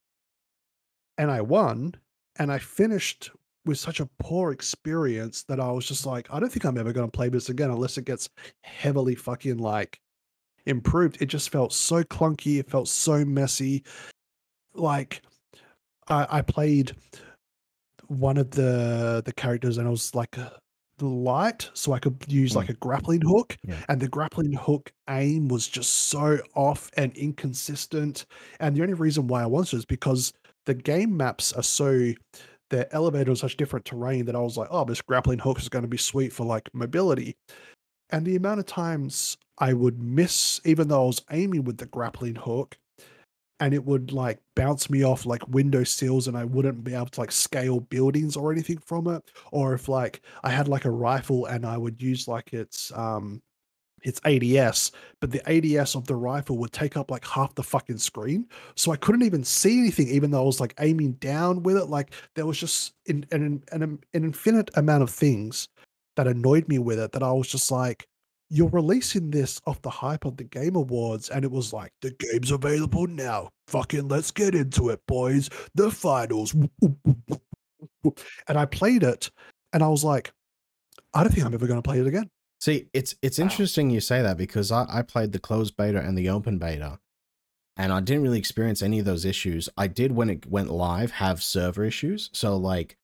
and 1.17 1.31
I 1.31 1.41
won, 1.41 1.95
and 2.37 2.51
I 2.51 2.59
finished 2.59 3.31
with 3.65 3.79
such 3.79 3.99
a 3.99 4.09
poor 4.19 4.51
experience 4.51 5.43
that 5.43 5.59
I 5.59 5.71
was 5.71 5.85
just 5.85 6.05
like, 6.05 6.27
I 6.31 6.39
don't 6.39 6.51
think 6.51 6.65
I'm 6.65 6.77
ever 6.77 6.91
going 6.91 7.07
to 7.07 7.11
play 7.11 7.29
this 7.29 7.49
again 7.49 7.69
unless 7.69 7.97
it 7.97 8.05
gets 8.05 8.29
heavily 8.61 9.15
fucking 9.15 9.57
like 9.57 9.99
improved. 10.65 11.21
It 11.21 11.27
just 11.27 11.49
felt 11.49 11.71
so 11.71 12.03
clunky. 12.03 12.59
It 12.59 12.69
felt 12.69 12.87
so 12.87 13.23
messy. 13.23 13.83
Like, 14.73 15.21
I, 16.07 16.27
I 16.29 16.41
played 16.41 16.93
one 18.07 18.37
of 18.37 18.51
the 18.51 19.21
the 19.25 19.33
characters 19.33 19.77
and 19.77 19.87
I 19.87 19.91
was 19.91 20.13
like 20.13 20.37
uh, 21.01 21.05
light, 21.05 21.69
so 21.73 21.93
I 21.93 21.99
could 21.99 22.23
use 22.27 22.55
like 22.55 22.69
a 22.69 22.73
grappling 22.73 23.21
hook, 23.21 23.57
Yeah. 23.67 23.83
and 23.89 23.99
the 24.01 24.07
grappling 24.07 24.53
hook 24.53 24.91
aim 25.09 25.47
was 25.47 25.67
just 25.67 25.91
so 26.09 26.39
off 26.55 26.89
and 26.97 27.15
inconsistent. 27.17 28.25
And 28.59 28.75
the 28.75 28.81
only 28.81 28.93
reason 28.93 29.27
why 29.27 29.43
I 29.43 29.45
wanted 29.47 29.77
is 29.77 29.85
because 29.85 30.33
the 30.65 30.73
game 30.73 31.15
maps 31.17 31.51
are 31.53 31.63
so 31.63 32.13
they're 32.69 32.91
elevated 32.93 33.29
on 33.29 33.35
such 33.35 33.55
different 33.57 33.85
terrain 33.85 34.25
that 34.25 34.35
I 34.35 34.39
was 34.39 34.57
like, 34.57 34.69
oh, 34.71 34.83
this 34.85 35.01
grappling 35.01 35.37
hook 35.39 35.59
is 35.59 35.69
going 35.69 35.83
to 35.83 35.87
be 35.87 35.97
sweet 35.97 36.33
for 36.33 36.45
like 36.45 36.69
mobility. 36.73 37.35
And 38.09 38.25
the 38.25 38.35
amount 38.35 38.59
of 38.61 38.65
times 38.65 39.37
I 39.59 39.73
would 39.73 40.01
miss, 40.01 40.59
even 40.65 40.87
though 40.87 41.03
I 41.03 41.07
was 41.07 41.21
aiming 41.31 41.65
with 41.65 41.77
the 41.77 41.85
grappling 41.85 42.35
hook, 42.35 42.77
and 43.63 43.73
it 43.73 43.85
would 43.85 44.11
like 44.11 44.39
bounce 44.55 44.89
me 44.89 45.05
off 45.05 45.25
like 45.25 45.47
window 45.47 45.85
sills 45.85 46.27
and 46.27 46.37
I 46.37 46.43
wouldn't 46.43 46.83
be 46.83 46.93
able 46.93 47.05
to 47.05 47.21
like 47.21 47.31
scale 47.31 47.79
buildings 47.79 48.35
or 48.35 48.51
anything 48.51 48.77
from 48.79 49.07
it. 49.07 49.23
Or 49.53 49.73
if 49.73 49.87
like 49.87 50.21
I 50.43 50.49
had 50.49 50.67
like 50.67 50.83
a 50.83 50.91
rifle 50.91 51.45
and 51.45 51.65
I 51.65 51.77
would 51.77 52.01
use 52.01 52.27
like 52.27 52.51
its 52.51 52.91
um 52.93 53.41
its 54.03 54.19
ADS, 54.25 54.91
but 55.21 55.31
the 55.31 55.41
ADS 55.49 55.95
of 55.95 56.05
the 56.07 56.15
rifle 56.17 56.57
would 56.57 56.73
take 56.73 56.97
up 56.97 57.09
like 57.09 57.25
half 57.25 57.55
the 57.55 57.63
fucking 57.63 57.99
screen. 57.99 58.49
So 58.75 58.91
I 58.91 58.97
couldn't 58.97 59.23
even 59.23 59.45
see 59.45 59.79
anything, 59.79 60.09
even 60.09 60.29
though 60.29 60.41
I 60.41 60.45
was 60.45 60.59
like 60.59 60.73
aiming 60.81 61.13
down 61.13 61.63
with 61.63 61.77
it. 61.77 61.85
Like 61.85 62.11
there 62.35 62.45
was 62.45 62.59
just 62.59 62.95
in, 63.05 63.25
an, 63.31 63.63
an, 63.71 63.81
an 63.81 63.99
infinite 64.13 64.71
amount 64.75 65.03
of 65.03 65.09
things 65.09 65.69
that 66.17 66.27
annoyed 66.27 66.67
me 66.67 66.79
with 66.79 66.99
it 66.99 67.13
that 67.13 67.23
I 67.23 67.31
was 67.31 67.47
just 67.47 67.71
like, 67.71 68.09
you're 68.53 68.69
releasing 68.69 69.31
this 69.31 69.59
off 69.65 69.81
the 69.81 69.89
hype 69.89 70.25
of 70.25 70.37
the 70.37 70.43
Game 70.43 70.75
Awards, 70.75 71.29
and 71.29 71.43
it 71.43 71.49
was 71.51 71.73
like, 71.73 71.91
the 72.03 72.11
game's 72.11 72.51
available 72.51 73.07
now. 73.07 73.49
Fucking 73.67 74.07
let's 74.09 74.29
get 74.29 74.53
into 74.53 74.89
it, 74.89 74.99
boys. 75.07 75.49
The 75.73 75.89
finals. 75.89 76.53
And 78.47 78.57
I 78.57 78.65
played 78.65 79.01
it, 79.03 79.31
and 79.73 79.81
I 79.81 79.87
was 79.87 80.03
like, 80.03 80.31
I 81.13 81.23
don't 81.23 81.33
think 81.33 81.45
I'm 81.45 81.53
ever 81.53 81.65
going 81.67 81.81
to 81.81 81.87
play 81.87 81.99
it 81.99 82.05
again. 82.07 82.29
See, 82.59 82.87
it's 82.93 83.15
it's 83.21 83.39
Wow. 83.39 83.43
interesting 83.43 83.89
you 83.89 83.99
say 83.99 84.21
that 84.21 84.37
because 84.37 84.71
I, 84.71 84.85
I 84.89 85.01
played 85.01 85.31
the 85.31 85.39
closed 85.39 85.75
beta 85.75 85.99
and 85.99 86.17
the 86.17 86.29
open 86.29 86.59
beta, 86.59 86.99
and 87.75 87.91
I 87.91 88.01
didn't 88.01 88.23
really 88.23 88.37
experience 88.39 88.81
any 88.83 88.99
of 88.99 89.05
those 89.05 89.25
issues. 89.25 89.67
I 89.77 89.87
did 89.87 90.11
when 90.11 90.29
it 90.29 90.45
went 90.45 90.69
live 90.69 91.11
have 91.11 91.41
server 91.41 91.83
issues, 91.85 92.29
so 92.33 92.55
like, 92.55 92.97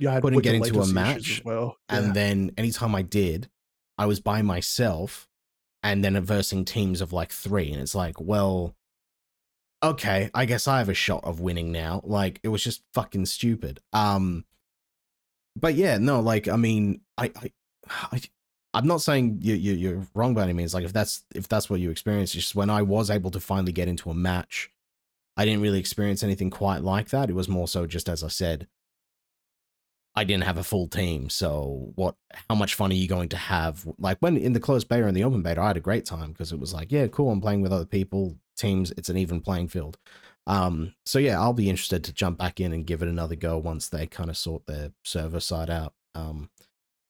Yeah, 0.00 0.16
I 0.16 0.20
couldn't 0.20 0.40
get 0.40 0.54
into 0.56 0.80
a 0.80 0.86
match, 0.88 1.38
as 1.38 1.44
well. 1.44 1.76
and 1.88 2.06
Yeah. 2.08 2.12
then 2.12 2.50
anytime 2.58 2.94
I 2.94 3.02
did, 3.02 3.48
I 3.98 4.06
was 4.06 4.20
by 4.20 4.42
myself, 4.42 5.28
and 5.82 6.04
then 6.04 6.20
versing 6.22 6.64
teams 6.64 7.00
of 7.00 7.12
like 7.12 7.32
three, 7.32 7.72
and 7.72 7.80
it's 7.80 7.94
like, 7.94 8.20
well, 8.20 8.74
okay, 9.82 10.30
I 10.34 10.44
guess 10.44 10.68
I 10.68 10.78
have 10.78 10.88
a 10.88 10.94
shot 10.94 11.24
of 11.24 11.40
winning 11.40 11.72
now. 11.72 12.00
Like, 12.04 12.40
it 12.42 12.48
was 12.48 12.62
just 12.62 12.82
fucking 12.94 13.26
stupid. 13.26 13.80
Um, 13.92 14.44
but 15.56 15.74
yeah, 15.74 15.98
no, 15.98 16.20
like, 16.20 16.48
I 16.48 16.56
mean, 16.56 17.00
I, 17.18 17.30
I, 17.36 17.52
I 18.12 18.20
I'm 18.74 18.86
not 18.86 19.02
saying 19.02 19.38
you, 19.42 19.54
you 19.54 19.72
you're 19.74 20.06
wrong 20.14 20.34
by 20.34 20.44
any 20.44 20.54
means. 20.54 20.72
Like 20.72 20.84
if 20.84 20.92
that's 20.92 21.24
if 21.34 21.46
that's 21.46 21.68
what 21.68 21.80
you 21.80 21.90
experienced, 21.90 22.34
just 22.34 22.54
when 22.54 22.70
I 22.70 22.82
was 22.82 23.10
able 23.10 23.30
to 23.32 23.40
finally 23.40 23.72
get 23.72 23.88
into 23.88 24.10
a 24.10 24.14
match, 24.14 24.70
I 25.36 25.44
didn't 25.44 25.60
really 25.62 25.78
experience 25.78 26.22
anything 26.22 26.50
quite 26.50 26.82
like 26.82 27.10
that. 27.10 27.28
It 27.28 27.34
was 27.34 27.48
more 27.48 27.68
so 27.68 27.86
just 27.86 28.08
as 28.08 28.24
I 28.24 28.28
said, 28.28 28.66
I 30.14 30.24
didn't 30.24 30.44
have 30.44 30.58
a 30.58 30.64
full 30.64 30.88
team. 30.88 31.30
So 31.30 31.92
what? 31.94 32.16
How 32.48 32.54
much 32.54 32.74
fun 32.74 32.90
are 32.90 32.94
you 32.94 33.08
going 33.08 33.30
to 33.30 33.36
have? 33.36 33.86
Like 33.98 34.18
when 34.20 34.36
in 34.36 34.52
the 34.52 34.60
closed 34.60 34.88
beta 34.88 35.06
and 35.06 35.16
the 35.16 35.24
open 35.24 35.42
beta, 35.42 35.60
I 35.60 35.68
had 35.68 35.76
a 35.76 35.80
great 35.80 36.04
time 36.04 36.32
because 36.32 36.52
it 36.52 36.60
was 36.60 36.74
like, 36.74 36.92
yeah, 36.92 37.06
cool. 37.06 37.30
I'm 37.30 37.40
playing 37.40 37.62
with 37.62 37.72
other 37.72 37.86
people, 37.86 38.36
teams. 38.56 38.92
It's 38.96 39.08
an 39.08 39.16
even 39.16 39.40
playing 39.40 39.68
field. 39.68 39.96
Um, 40.46 40.94
so 41.06 41.18
yeah, 41.18 41.40
I'll 41.40 41.52
be 41.52 41.70
interested 41.70 42.04
to 42.04 42.12
jump 42.12 42.38
back 42.38 42.60
in 42.60 42.72
and 42.72 42.86
give 42.86 43.02
it 43.02 43.08
another 43.08 43.36
go 43.36 43.58
once 43.58 43.88
they 43.88 44.06
kind 44.06 44.28
of 44.28 44.36
sort 44.36 44.66
their 44.66 44.90
server 45.04 45.40
side 45.40 45.70
out. 45.70 45.94
Um, 46.14 46.50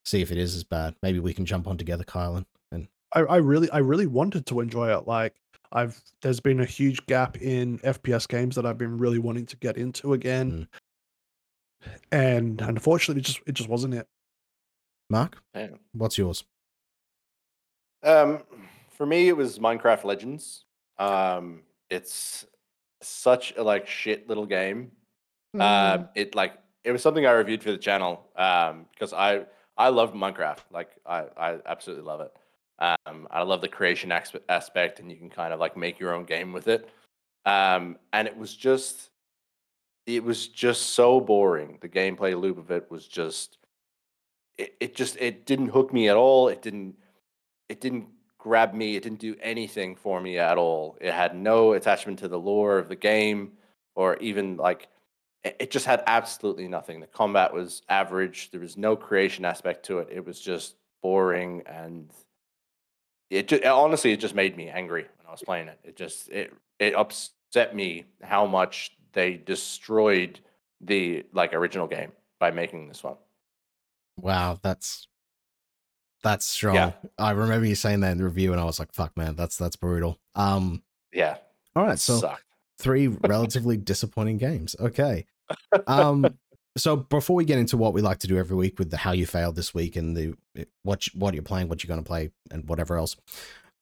see 0.04 0.20
if 0.20 0.30
it 0.30 0.38
is 0.38 0.54
as 0.54 0.64
bad. 0.64 0.94
Maybe 1.02 1.18
we 1.18 1.34
can 1.34 1.46
jump 1.46 1.66
on 1.66 1.78
together, 1.78 2.04
Kyle, 2.04 2.36
and, 2.36 2.46
I, 3.14 3.20
I 3.20 3.36
really 3.36 3.70
I 3.70 3.78
really 3.78 4.06
wanted 4.06 4.46
to 4.46 4.60
enjoy 4.60 4.96
it. 4.96 5.06
Like 5.06 5.34
I've 5.72 6.00
there's 6.22 6.40
been 6.40 6.60
a 6.60 6.64
huge 6.64 7.04
gap 7.06 7.40
in 7.40 7.78
FPS 7.80 8.28
games 8.28 8.56
that 8.56 8.66
I've 8.66 8.78
been 8.78 8.98
really 8.98 9.18
wanting 9.18 9.46
to 9.46 9.56
get 9.56 9.76
into 9.76 10.14
again. 10.14 10.68
And 12.10 12.60
unfortunately 12.60 13.20
it 13.20 13.24
just 13.24 13.40
it 13.46 13.52
just 13.52 13.68
wasn't 13.68 13.94
it. 13.94 14.06
Mark, 15.10 15.42
Damn. 15.54 15.78
what's 15.92 16.16
yours? 16.16 16.44
Um, 18.02 18.40
for 18.90 19.06
me, 19.06 19.28
it 19.28 19.36
was 19.36 19.58
Minecraft 19.58 20.04
Legends. 20.04 20.64
Um, 20.98 21.62
it's 21.90 22.46
such 23.02 23.54
a 23.56 23.62
like 23.62 23.86
shit 23.86 24.28
little 24.28 24.46
game. 24.46 24.92
Um, 25.58 26.08
it 26.14 26.34
like 26.34 26.54
it 26.84 26.92
was 26.92 27.02
something 27.02 27.26
I 27.26 27.32
reviewed 27.32 27.62
for 27.62 27.70
the 27.70 27.78
channel. 27.78 28.26
Um, 28.36 28.86
because 28.92 29.12
I 29.12 29.44
I 29.76 29.88
love 29.88 30.14
Minecraft. 30.14 30.60
Like 30.70 30.90
I 31.06 31.24
I 31.36 31.58
absolutely 31.66 32.04
love 32.04 32.20
it. 32.20 32.32
Um, 32.78 33.28
I 33.30 33.42
love 33.42 33.60
the 33.60 33.68
creation 33.68 34.10
aspect, 34.48 34.98
and 34.98 35.10
you 35.10 35.16
can 35.16 35.30
kind 35.30 35.52
of 35.52 35.60
like 35.60 35.76
make 35.76 36.00
your 36.00 36.14
own 36.14 36.24
game 36.24 36.52
with 36.52 36.68
it. 36.68 36.88
Um, 37.44 37.98
and 38.12 38.26
it 38.26 38.36
was 38.36 38.56
just 38.56 39.10
it 40.06 40.24
was 40.24 40.48
just 40.48 40.90
so 40.90 41.20
boring. 41.20 41.78
The 41.80 41.88
gameplay 41.88 42.38
loop 42.38 42.58
of 42.58 42.70
it 42.70 42.90
was 42.90 43.06
just 43.06 43.58
it, 44.58 44.74
it 44.80 44.94
just 44.94 45.16
it 45.20 45.46
didn't 45.46 45.68
hook 45.68 45.92
me 45.92 46.08
at 46.08 46.16
all. 46.16 46.48
It 46.48 46.62
didn't 46.62 46.96
it 47.68 47.80
didn't 47.80 48.06
grab 48.38 48.74
me. 48.74 48.96
It 48.96 49.02
didn't 49.02 49.20
do 49.20 49.36
anything 49.40 49.94
for 49.94 50.20
me 50.20 50.38
at 50.38 50.58
all. 50.58 50.96
It 51.00 51.12
had 51.12 51.36
no 51.36 51.72
attachment 51.72 52.18
to 52.20 52.28
the 52.28 52.38
lore 52.38 52.78
of 52.78 52.88
the 52.88 52.96
game 52.96 53.52
or 53.94 54.16
even 54.16 54.56
like 54.56 54.88
it 55.44 55.70
just 55.72 55.86
had 55.86 56.04
absolutely 56.06 56.68
nothing. 56.68 57.00
The 57.00 57.06
combat 57.06 57.52
was 57.52 57.82
average. 57.88 58.50
There 58.50 58.60
was 58.60 58.76
no 58.76 58.94
creation 58.94 59.44
aspect 59.44 59.84
to 59.86 59.98
it. 59.98 60.08
It 60.10 60.24
was 60.24 60.40
just 60.40 60.76
boring 61.02 61.62
and 61.66 62.10
it, 63.30 63.48
ju- 63.48 63.60
honestly 63.64 64.12
it 64.12 64.20
just 64.20 64.34
made 64.34 64.56
me 64.56 64.68
angry 64.68 65.02
when 65.02 65.26
I 65.26 65.30
was 65.30 65.42
playing 65.42 65.68
it. 65.68 65.78
It 65.84 65.96
just 65.96 66.28
it 66.28 66.52
it 66.78 66.94
upset 66.94 67.74
me 67.74 68.04
how 68.22 68.46
much 68.46 68.92
they 69.12 69.34
destroyed 69.34 70.40
the 70.80 71.24
like 71.32 71.54
original 71.54 71.86
game 71.86 72.12
by 72.40 72.50
making 72.50 72.88
this 72.88 73.02
one. 73.04 73.16
Wow, 74.18 74.58
that's 74.62 75.06
that's 76.22 76.46
strong. 76.46 76.74
Yeah. 76.76 76.92
I 77.18 77.32
remember 77.32 77.66
you 77.66 77.74
saying 77.74 78.00
that 78.00 78.12
in 78.12 78.18
the 78.18 78.24
review, 78.24 78.52
and 78.52 78.60
I 78.60 78.64
was 78.64 78.78
like, 78.78 78.92
"Fuck, 78.92 79.16
man, 79.16 79.34
that's 79.36 79.56
that's 79.56 79.76
brutal." 79.76 80.18
Um, 80.34 80.82
Yeah. 81.12 81.38
all 81.74 81.84
right, 81.84 81.98
so 81.98 82.18
sucked. 82.18 82.44
three 82.78 83.06
relatively 83.26 83.76
disappointing 83.76 84.38
games. 84.38 84.76
Okay. 84.78 85.26
Um, 85.86 86.26
so 86.76 86.96
before 86.96 87.36
we 87.36 87.44
get 87.44 87.58
into 87.58 87.76
what 87.76 87.92
we 87.94 88.00
like 88.02 88.18
to 88.20 88.26
do 88.28 88.38
every 88.38 88.56
week 88.56 88.78
with 88.78 88.90
the 88.90 88.96
how 88.98 89.12
you 89.12 89.26
failed 89.26 89.56
this 89.56 89.74
week 89.74 89.96
and 89.96 90.16
the 90.16 90.34
what 90.82 91.06
you- 91.06 91.18
what 91.18 91.34
you're 91.34 91.42
playing, 91.42 91.68
what 91.68 91.82
you're 91.82 91.88
going 91.88 92.02
to 92.02 92.06
play, 92.08 92.30
and 92.50 92.68
whatever 92.68 92.96
else, 92.96 93.16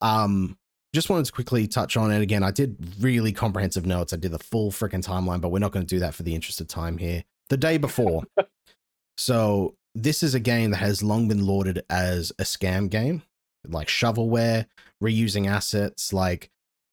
um, 0.01 0.57
just 0.93 1.09
wanted 1.09 1.27
to 1.27 1.33
quickly 1.33 1.67
touch 1.69 1.97
on 1.97 2.11
it 2.11 2.21
again. 2.21 2.43
I 2.43 2.51
did 2.51 2.77
really 3.01 3.33
comprehensive 3.33 3.87
notes. 3.87 4.13
I 4.13 4.17
did 4.17 4.33
the 4.33 4.39
full 4.39 4.71
freaking 4.71 5.05
timeline, 5.05 5.41
but 5.41 5.51
we're 5.51 5.61
not 5.61 5.73
going 5.73 5.87
to 5.87 5.95
do 5.95 6.01
that 6.01 6.15
for 6.15 6.23
the 6.23 6.35
interest 6.35 6.61
of 6.61 6.69
time 6.69 6.99
here. 6.99 7.25
The 7.49 7.57
day 7.57 7.79
before, 7.79 8.25
so 9.17 9.77
this 9.95 10.23
is 10.23 10.35
a 10.35 10.41
game 10.41 10.71
that 10.71 10.79
has 10.79 11.03
long 11.03 11.29
been 11.29 11.47
lauded 11.47 11.83
as 11.91 12.33
a 12.39 12.43
scam 12.43 12.91
game, 12.91 13.23
like 13.67 13.89
shovelware, 13.89 14.67
reusing 15.03 15.49
assets, 15.49 16.13
like 16.13 16.51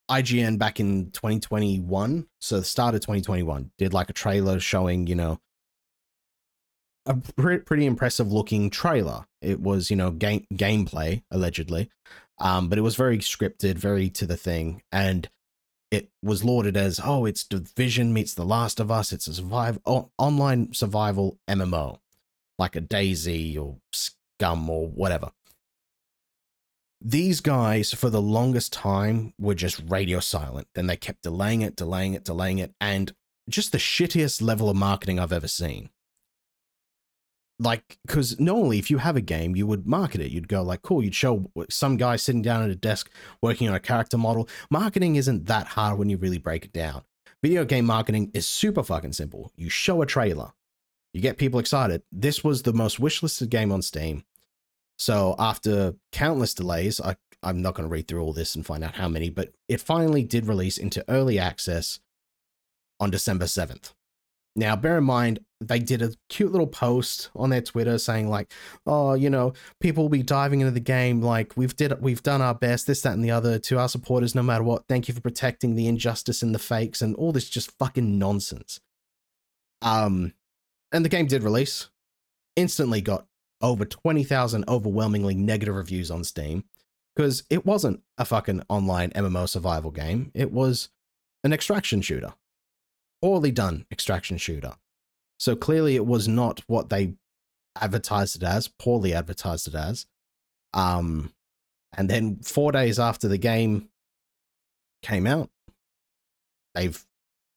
IGN 0.09 0.57
back 0.57 0.79
in 0.79 1.11
2021, 1.11 2.27
so 2.39 2.59
the 2.59 2.65
start 2.65 2.95
of 2.95 3.01
2021, 3.01 3.71
did 3.77 3.93
like 3.93 4.09
a 4.09 4.13
trailer 4.13 4.59
showing, 4.59 5.07
you 5.07 5.15
know, 5.15 5.39
a 7.05 7.15
pre- 7.15 7.59
pretty 7.59 7.85
impressive 7.85 8.31
looking 8.31 8.69
trailer. 8.69 9.25
It 9.41 9.59
was, 9.59 9.89
you 9.89 9.95
know, 9.95 10.11
game 10.11 10.45
gameplay 10.53 11.23
allegedly, 11.31 11.89
um, 12.39 12.69
but 12.69 12.77
it 12.77 12.81
was 12.81 12.95
very 12.95 13.19
scripted, 13.19 13.75
very 13.75 14.09
to 14.11 14.25
the 14.25 14.37
thing, 14.37 14.81
and 14.91 15.29
it 15.89 16.09
was 16.21 16.43
lauded 16.43 16.75
as 16.75 16.99
oh 17.03 17.25
it's 17.25 17.45
division 17.45 18.11
meets 18.11 18.33
the 18.33 18.43
last 18.43 18.81
of 18.81 18.91
us 18.91 19.13
it's 19.13 19.25
a 19.25 19.33
survive 19.33 19.79
o- 19.85 20.11
online 20.17 20.73
survival 20.73 21.39
mmo 21.47 21.97
like 22.59 22.75
a 22.75 22.81
DayZ 22.81 23.57
or 23.57 23.77
scum 23.91 24.69
or 24.69 24.87
whatever. 24.87 25.31
These 26.99 27.41
guys 27.41 27.93
for 27.93 28.09
the 28.09 28.21
longest 28.21 28.73
time 28.73 29.33
were 29.39 29.53
just 29.53 29.81
radio 29.87 30.19
silent 30.19 30.67
then 30.73 30.87
they 30.87 30.97
kept 30.97 31.21
delaying 31.21 31.61
it 31.61 31.75
delaying 31.75 32.15
it 32.15 32.23
delaying 32.23 32.57
it 32.57 32.73
and 32.81 33.13
just 33.47 33.71
the 33.71 33.77
shittiest 33.77 34.41
level 34.41 34.67
of 34.67 34.75
marketing 34.75 35.19
i've 35.19 35.31
ever 35.31 35.47
seen 35.47 35.89
like 37.59 37.97
because 38.05 38.39
normally 38.39 38.77
if 38.77 38.91
you 38.91 38.99
have 38.99 39.15
a 39.15 39.21
game 39.21 39.55
you 39.55 39.65
would 39.65 39.87
market 39.87 40.21
it. 40.21 40.31
You'd 40.31 40.47
go 40.47 40.61
like 40.61 40.81
cool 40.81 41.03
you'd 41.03 41.15
show 41.15 41.49
some 41.69 41.97
guy 41.97 42.15
sitting 42.15 42.41
down 42.41 42.63
at 42.63 42.69
a 42.69 42.75
desk 42.75 43.09
working 43.41 43.67
on 43.67 43.75
a 43.75 43.79
character 43.79 44.17
model. 44.17 44.47
Marketing 44.69 45.15
isn't 45.15 45.45
that 45.47 45.67
hard 45.67 45.97
when 45.97 46.09
you 46.09 46.17
really 46.17 46.37
break 46.37 46.65
it 46.65 46.73
down. 46.73 47.03
Video 47.41 47.65
game 47.65 47.85
marketing 47.85 48.31
is 48.33 48.47
super 48.47 48.83
fucking 48.83 49.13
simple. 49.13 49.51
You 49.55 49.69
show 49.69 50.01
a 50.01 50.05
trailer. 50.05 50.51
You 51.13 51.21
get 51.21 51.37
people 51.37 51.59
excited. 51.59 52.03
This 52.11 52.43
was 52.43 52.63
the 52.63 52.73
most 52.73 52.99
wishlisted 52.99 53.49
game 53.49 53.71
on 53.71 53.81
steam. 53.81 54.23
So 54.97 55.35
after 55.37 55.95
countless 56.11 56.53
delays 56.53 56.99
i 57.01 57.15
i'm 57.43 57.61
not 57.61 57.75
going 57.75 57.87
to 57.87 57.93
read 57.93 58.07
through 58.07 58.21
all 58.21 58.33
this 58.33 58.55
and 58.55 58.65
find 58.65 58.83
out 58.83 58.95
how 58.95 59.07
many 59.07 59.29
but 59.29 59.53
it 59.67 59.79
finally 59.79 60.23
did 60.23 60.47
release 60.47 60.77
into 60.77 61.05
early 61.07 61.37
access 61.37 61.99
on 62.99 63.11
december 63.11 63.45
7th 63.45 63.93
now, 64.57 64.75
bear 64.75 64.97
in 64.97 65.03
mind, 65.03 65.39
they 65.61 65.77
did 65.77 66.01
a 66.01 66.13
cute 66.29 66.51
little 66.51 66.67
post 66.67 67.29
on 67.35 67.51
their 67.51 67.61
Twitter 67.61 67.99
saying 67.99 68.27
like, 68.27 68.51
"Oh, 68.87 69.13
you 69.13 69.29
know, 69.29 69.53
people 69.79 70.03
will 70.03 70.09
be 70.09 70.23
diving 70.23 70.61
into 70.61 70.71
the 70.71 70.79
game. 70.79 71.21
Like 71.21 71.55
we've 71.55 71.75
did, 71.75 72.01
we've 72.01 72.23
done 72.23 72.41
our 72.41 72.55
best. 72.55 72.87
This, 72.87 73.01
that, 73.01 73.13
and 73.13 73.23
the 73.23 73.29
other 73.29 73.59
to 73.59 73.77
our 73.77 73.87
supporters, 73.87 74.33
no 74.33 74.41
matter 74.41 74.63
what. 74.63 74.87
Thank 74.89 75.07
you 75.07 75.13
for 75.13 75.21
protecting 75.21 75.75
the 75.75 75.87
injustice 75.87 76.41
and 76.41 76.55
the 76.55 76.59
fakes 76.59 77.03
and 77.03 77.15
all 77.15 77.31
this 77.31 77.49
just 77.49 77.71
fucking 77.77 78.17
nonsense." 78.17 78.79
Um, 79.83 80.33
and 80.91 81.05
the 81.05 81.09
game 81.09 81.27
did 81.27 81.43
release. 81.43 81.89
Instantly 82.55 83.01
got 83.01 83.27
over 83.61 83.85
twenty 83.85 84.23
thousand 84.23 84.65
overwhelmingly 84.67 85.35
negative 85.35 85.75
reviews 85.75 86.09
on 86.09 86.23
Steam 86.23 86.63
because 87.15 87.43
it 87.51 87.63
wasn't 87.63 88.01
a 88.17 88.25
fucking 88.25 88.63
online 88.69 89.11
MMO 89.11 89.47
survival 89.47 89.91
game. 89.91 90.31
It 90.33 90.51
was 90.51 90.89
an 91.43 91.53
extraction 91.53 92.01
shooter 92.01 92.33
poorly 93.21 93.51
done 93.51 93.85
extraction 93.91 94.37
shooter. 94.37 94.73
So 95.37 95.55
clearly 95.55 95.95
it 95.95 96.05
was 96.05 96.27
not 96.27 96.61
what 96.67 96.89
they 96.89 97.13
advertised 97.75 98.37
it 98.37 98.43
as, 98.43 98.67
poorly 98.67 99.13
advertised 99.13 99.67
it 99.67 99.75
as. 99.75 100.05
Um, 100.73 101.33
and 101.95 102.09
then 102.09 102.37
four 102.37 102.71
days 102.71 102.99
after 102.99 103.27
the 103.27 103.37
game 103.37 103.89
came 105.01 105.27
out, 105.27 105.49
they've 106.75 107.05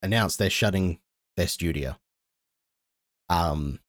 announced 0.03 0.39
they're 0.39 0.51
shutting 0.51 0.99
their 1.37 1.49
studio. 1.49 1.97
Um, 3.29 3.81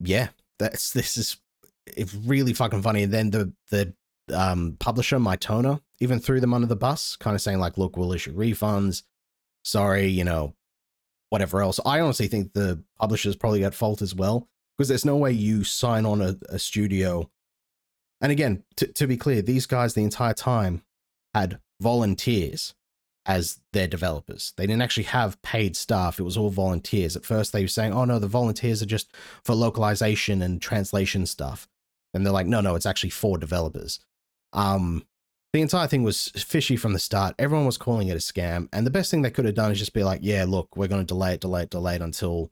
yeah, 0.00 0.28
that's 0.58 0.92
this 0.92 1.16
is 1.16 1.38
it's 1.86 2.14
really 2.14 2.52
fucking 2.52 2.82
funny. 2.82 3.04
And 3.04 3.12
then 3.12 3.30
the 3.30 3.52
the 3.70 3.94
um 4.32 4.76
publisher, 4.78 5.18
Mytona, 5.18 5.80
even 6.00 6.20
threw 6.20 6.40
them 6.40 6.54
under 6.54 6.66
the 6.66 6.76
bus, 6.76 7.16
kind 7.16 7.34
of 7.34 7.42
saying 7.42 7.58
like, 7.58 7.78
"Look, 7.78 7.96
we'll 7.96 8.12
issue 8.12 8.34
refunds 8.34 9.02
sorry, 9.64 10.06
you 10.06 10.24
know, 10.24 10.54
whatever 11.30 11.62
else. 11.62 11.80
I 11.84 12.00
honestly 12.00 12.28
think 12.28 12.52
the 12.52 12.82
publishers 12.98 13.36
probably 13.36 13.64
at 13.64 13.74
fault 13.74 14.02
as 14.02 14.14
well 14.14 14.48
because 14.76 14.88
there's 14.88 15.04
no 15.04 15.16
way 15.16 15.32
you 15.32 15.64
sign 15.64 16.06
on 16.06 16.22
a, 16.22 16.36
a 16.48 16.58
studio. 16.58 17.30
And 18.20 18.30
again, 18.30 18.62
t- 18.76 18.86
to 18.86 19.06
be 19.06 19.16
clear, 19.16 19.42
these 19.42 19.66
guys 19.66 19.94
the 19.94 20.04
entire 20.04 20.34
time 20.34 20.82
had 21.34 21.58
volunteers 21.80 22.74
as 23.26 23.60
their 23.72 23.88
developers. 23.88 24.52
They 24.56 24.66
didn't 24.66 24.82
actually 24.82 25.04
have 25.04 25.40
paid 25.42 25.76
staff. 25.76 26.20
It 26.20 26.24
was 26.24 26.36
all 26.36 26.50
volunteers. 26.50 27.16
At 27.16 27.24
first, 27.24 27.52
they 27.52 27.62
were 27.62 27.68
saying, 27.68 27.92
oh 27.92 28.04
no, 28.04 28.18
the 28.18 28.28
volunteers 28.28 28.82
are 28.82 28.86
just 28.86 29.14
for 29.42 29.54
localization 29.54 30.42
and 30.42 30.60
translation 30.60 31.26
stuff. 31.26 31.66
And 32.12 32.24
they're 32.24 32.32
like, 32.32 32.46
no, 32.46 32.60
no, 32.60 32.74
it's 32.74 32.86
actually 32.86 33.10
for 33.10 33.38
developers. 33.38 33.98
Um, 34.52 35.04
the 35.54 35.62
entire 35.62 35.86
thing 35.86 36.02
was 36.02 36.30
fishy 36.30 36.76
from 36.76 36.94
the 36.94 36.98
start. 36.98 37.36
Everyone 37.38 37.64
was 37.64 37.78
calling 37.78 38.08
it 38.08 38.14
a 38.14 38.16
scam. 38.16 38.68
And 38.72 38.84
the 38.84 38.90
best 38.90 39.08
thing 39.08 39.22
they 39.22 39.30
could 39.30 39.44
have 39.44 39.54
done 39.54 39.70
is 39.70 39.78
just 39.78 39.92
be 39.92 40.02
like, 40.02 40.18
yeah, 40.20 40.44
look, 40.48 40.76
we're 40.76 40.88
going 40.88 41.02
to 41.02 41.06
delay 41.06 41.34
it, 41.34 41.40
delay 41.40 41.62
it, 41.62 41.70
delay 41.70 41.94
it 41.94 42.02
until 42.02 42.46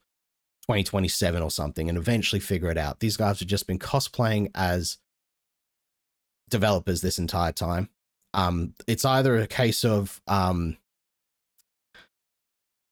2027 0.69 1.43
or 1.43 1.51
something 1.51 1.89
and 1.89 1.99
eventually 1.99 2.39
figure 2.39 2.71
it 2.71 2.79
out. 2.79 3.01
These 3.01 3.17
guys 3.17 3.41
have 3.41 3.49
just 3.49 3.67
been 3.67 3.81
cosplaying 3.81 4.53
as 4.55 4.99
developers 6.49 7.01
this 7.01 7.19
entire 7.19 7.51
time. 7.51 7.89
Um, 8.35 8.75
it's 8.87 9.05
either 9.05 9.37
a 9.37 9.49
case 9.49 9.85
of, 9.85 10.21
um, 10.29 10.77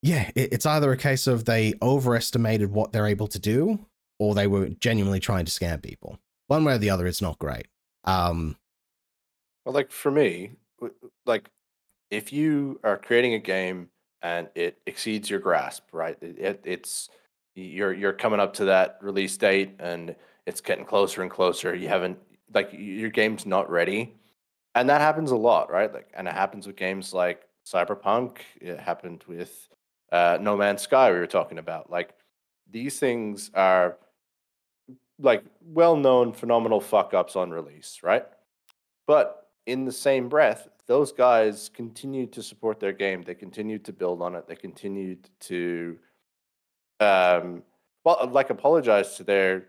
yeah, 0.02 0.32
it's 0.34 0.66
either 0.66 0.90
a 0.90 0.96
case 0.96 1.28
of 1.28 1.44
they 1.44 1.74
overestimated 1.80 2.72
what 2.72 2.90
they're 2.90 3.06
able 3.06 3.28
to 3.28 3.38
do 3.38 3.78
or 4.18 4.34
they 4.34 4.48
were 4.48 4.70
genuinely 4.70 5.20
trying 5.20 5.44
to 5.44 5.52
scam 5.52 5.80
people. 5.80 6.18
One 6.48 6.64
way 6.64 6.74
or 6.74 6.78
the 6.78 6.90
other, 6.90 7.06
it's 7.06 7.22
not 7.22 7.38
great. 7.38 7.68
Um, 8.02 8.56
Well, 9.64 9.74
like 9.74 9.90
for 9.90 10.10
me, 10.10 10.52
like 11.26 11.50
if 12.10 12.32
you 12.32 12.80
are 12.82 12.96
creating 12.98 13.34
a 13.34 13.38
game 13.38 13.88
and 14.22 14.48
it 14.54 14.78
exceeds 14.86 15.30
your 15.30 15.40
grasp, 15.40 15.84
right? 15.92 16.16
It, 16.20 16.38
it, 16.38 16.60
it's 16.64 17.08
you're 17.54 17.92
you're 17.92 18.12
coming 18.12 18.40
up 18.40 18.54
to 18.54 18.66
that 18.66 18.98
release 19.02 19.36
date 19.36 19.72
and 19.78 20.14
it's 20.46 20.60
getting 20.60 20.84
closer 20.84 21.22
and 21.22 21.30
closer. 21.30 21.74
You 21.74 21.88
haven't 21.88 22.18
like 22.54 22.70
your 22.72 23.10
game's 23.10 23.46
not 23.46 23.70
ready, 23.70 24.14
and 24.74 24.88
that 24.88 25.00
happens 25.00 25.30
a 25.30 25.36
lot, 25.36 25.70
right? 25.70 25.92
Like, 25.92 26.10
and 26.14 26.26
it 26.26 26.34
happens 26.34 26.66
with 26.66 26.76
games 26.76 27.12
like 27.12 27.46
Cyberpunk. 27.66 28.38
It 28.60 28.78
happened 28.78 29.24
with 29.28 29.68
uh, 30.10 30.38
No 30.40 30.56
Man's 30.56 30.82
Sky. 30.82 31.12
We 31.12 31.18
were 31.18 31.26
talking 31.26 31.58
about 31.58 31.90
like 31.90 32.14
these 32.70 32.98
things 32.98 33.50
are 33.54 33.98
like 35.18 35.44
well-known 35.60 36.32
phenomenal 36.32 36.80
fuck 36.80 37.12
ups 37.12 37.36
on 37.36 37.50
release, 37.50 38.00
right? 38.02 38.24
But 39.06 39.49
in 39.70 39.84
the 39.84 39.92
same 39.92 40.28
breath, 40.28 40.68
those 40.86 41.12
guys 41.12 41.70
continued 41.72 42.32
to 42.32 42.42
support 42.42 42.80
their 42.80 42.92
game. 42.92 43.22
They 43.22 43.34
continued 43.34 43.84
to 43.84 43.92
build 43.92 44.20
on 44.20 44.34
it. 44.34 44.48
They 44.48 44.56
continued 44.56 45.30
to, 45.40 45.96
um, 46.98 47.62
well, 48.04 48.28
like 48.32 48.50
apologize 48.50 49.16
to 49.16 49.24
their 49.24 49.66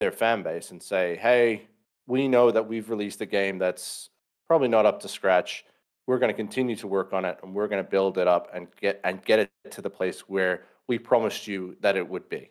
their 0.00 0.10
fan 0.10 0.42
base 0.42 0.72
and 0.72 0.82
say, 0.82 1.16
"Hey, 1.16 1.68
we 2.06 2.26
know 2.26 2.50
that 2.50 2.66
we've 2.66 2.90
released 2.90 3.20
a 3.20 3.26
game 3.26 3.58
that's 3.58 4.10
probably 4.48 4.68
not 4.68 4.84
up 4.84 4.98
to 5.00 5.08
scratch. 5.08 5.64
We're 6.06 6.18
going 6.18 6.32
to 6.32 6.36
continue 6.36 6.76
to 6.76 6.88
work 6.88 7.12
on 7.12 7.24
it, 7.24 7.38
and 7.42 7.54
we're 7.54 7.68
going 7.68 7.82
to 7.82 7.88
build 7.88 8.18
it 8.18 8.26
up 8.26 8.50
and 8.52 8.66
get 8.80 9.00
and 9.04 9.24
get 9.24 9.38
it 9.38 9.50
to 9.70 9.80
the 9.80 9.90
place 9.90 10.28
where 10.28 10.64
we 10.88 10.98
promised 10.98 11.46
you 11.46 11.76
that 11.80 11.96
it 11.96 12.06
would 12.08 12.28
be." 12.28 12.50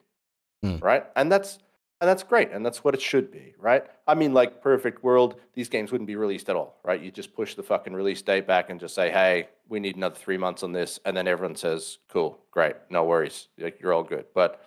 Mm. 0.63 0.81
Right, 0.81 1.05
and 1.17 1.29
that's 1.29 1.59
and 2.03 2.09
that's 2.09 2.21
great 2.21 2.51
and 2.51 2.65
that's 2.65 2.83
what 2.83 2.93
it 2.93 3.01
should 3.01 3.31
be 3.31 3.53
right? 3.57 3.85
I 4.05 4.13
mean 4.13 4.33
like 4.33 4.61
perfect 4.61 5.05
world 5.05 5.39
these 5.53 5.69
games 5.69 5.89
wouldn't 5.89 6.07
be 6.07 6.17
released 6.17 6.49
at 6.49 6.55
all 6.57 6.75
right? 6.83 7.01
You 7.01 7.11
just 7.11 7.33
push 7.33 7.55
the 7.55 7.63
fucking 7.63 7.93
release 7.93 8.21
date 8.21 8.45
back 8.45 8.69
and 8.69 8.77
just 8.77 8.93
say 8.93 9.09
hey 9.09 9.47
we 9.69 9.79
need 9.79 9.95
another 9.95 10.15
three 10.15 10.37
months 10.37 10.63
on 10.63 10.73
this 10.73 10.99
and 11.05 11.15
then 11.15 11.29
everyone 11.29 11.55
says 11.55 11.99
cool 12.09 12.39
great 12.51 12.75
no 12.89 13.05
worries 13.05 13.47
like 13.57 13.79
you're 13.79 13.93
all 13.93 14.03
good. 14.03 14.25
But 14.35 14.61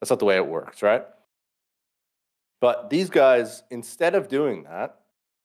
that's 0.00 0.10
not 0.10 0.18
the 0.18 0.24
way 0.24 0.34
it 0.34 0.44
works 0.44 0.82
right? 0.82 1.04
But 2.60 2.90
these 2.90 3.10
guys 3.10 3.62
instead 3.70 4.16
of 4.16 4.26
doing 4.26 4.64
that 4.64 4.96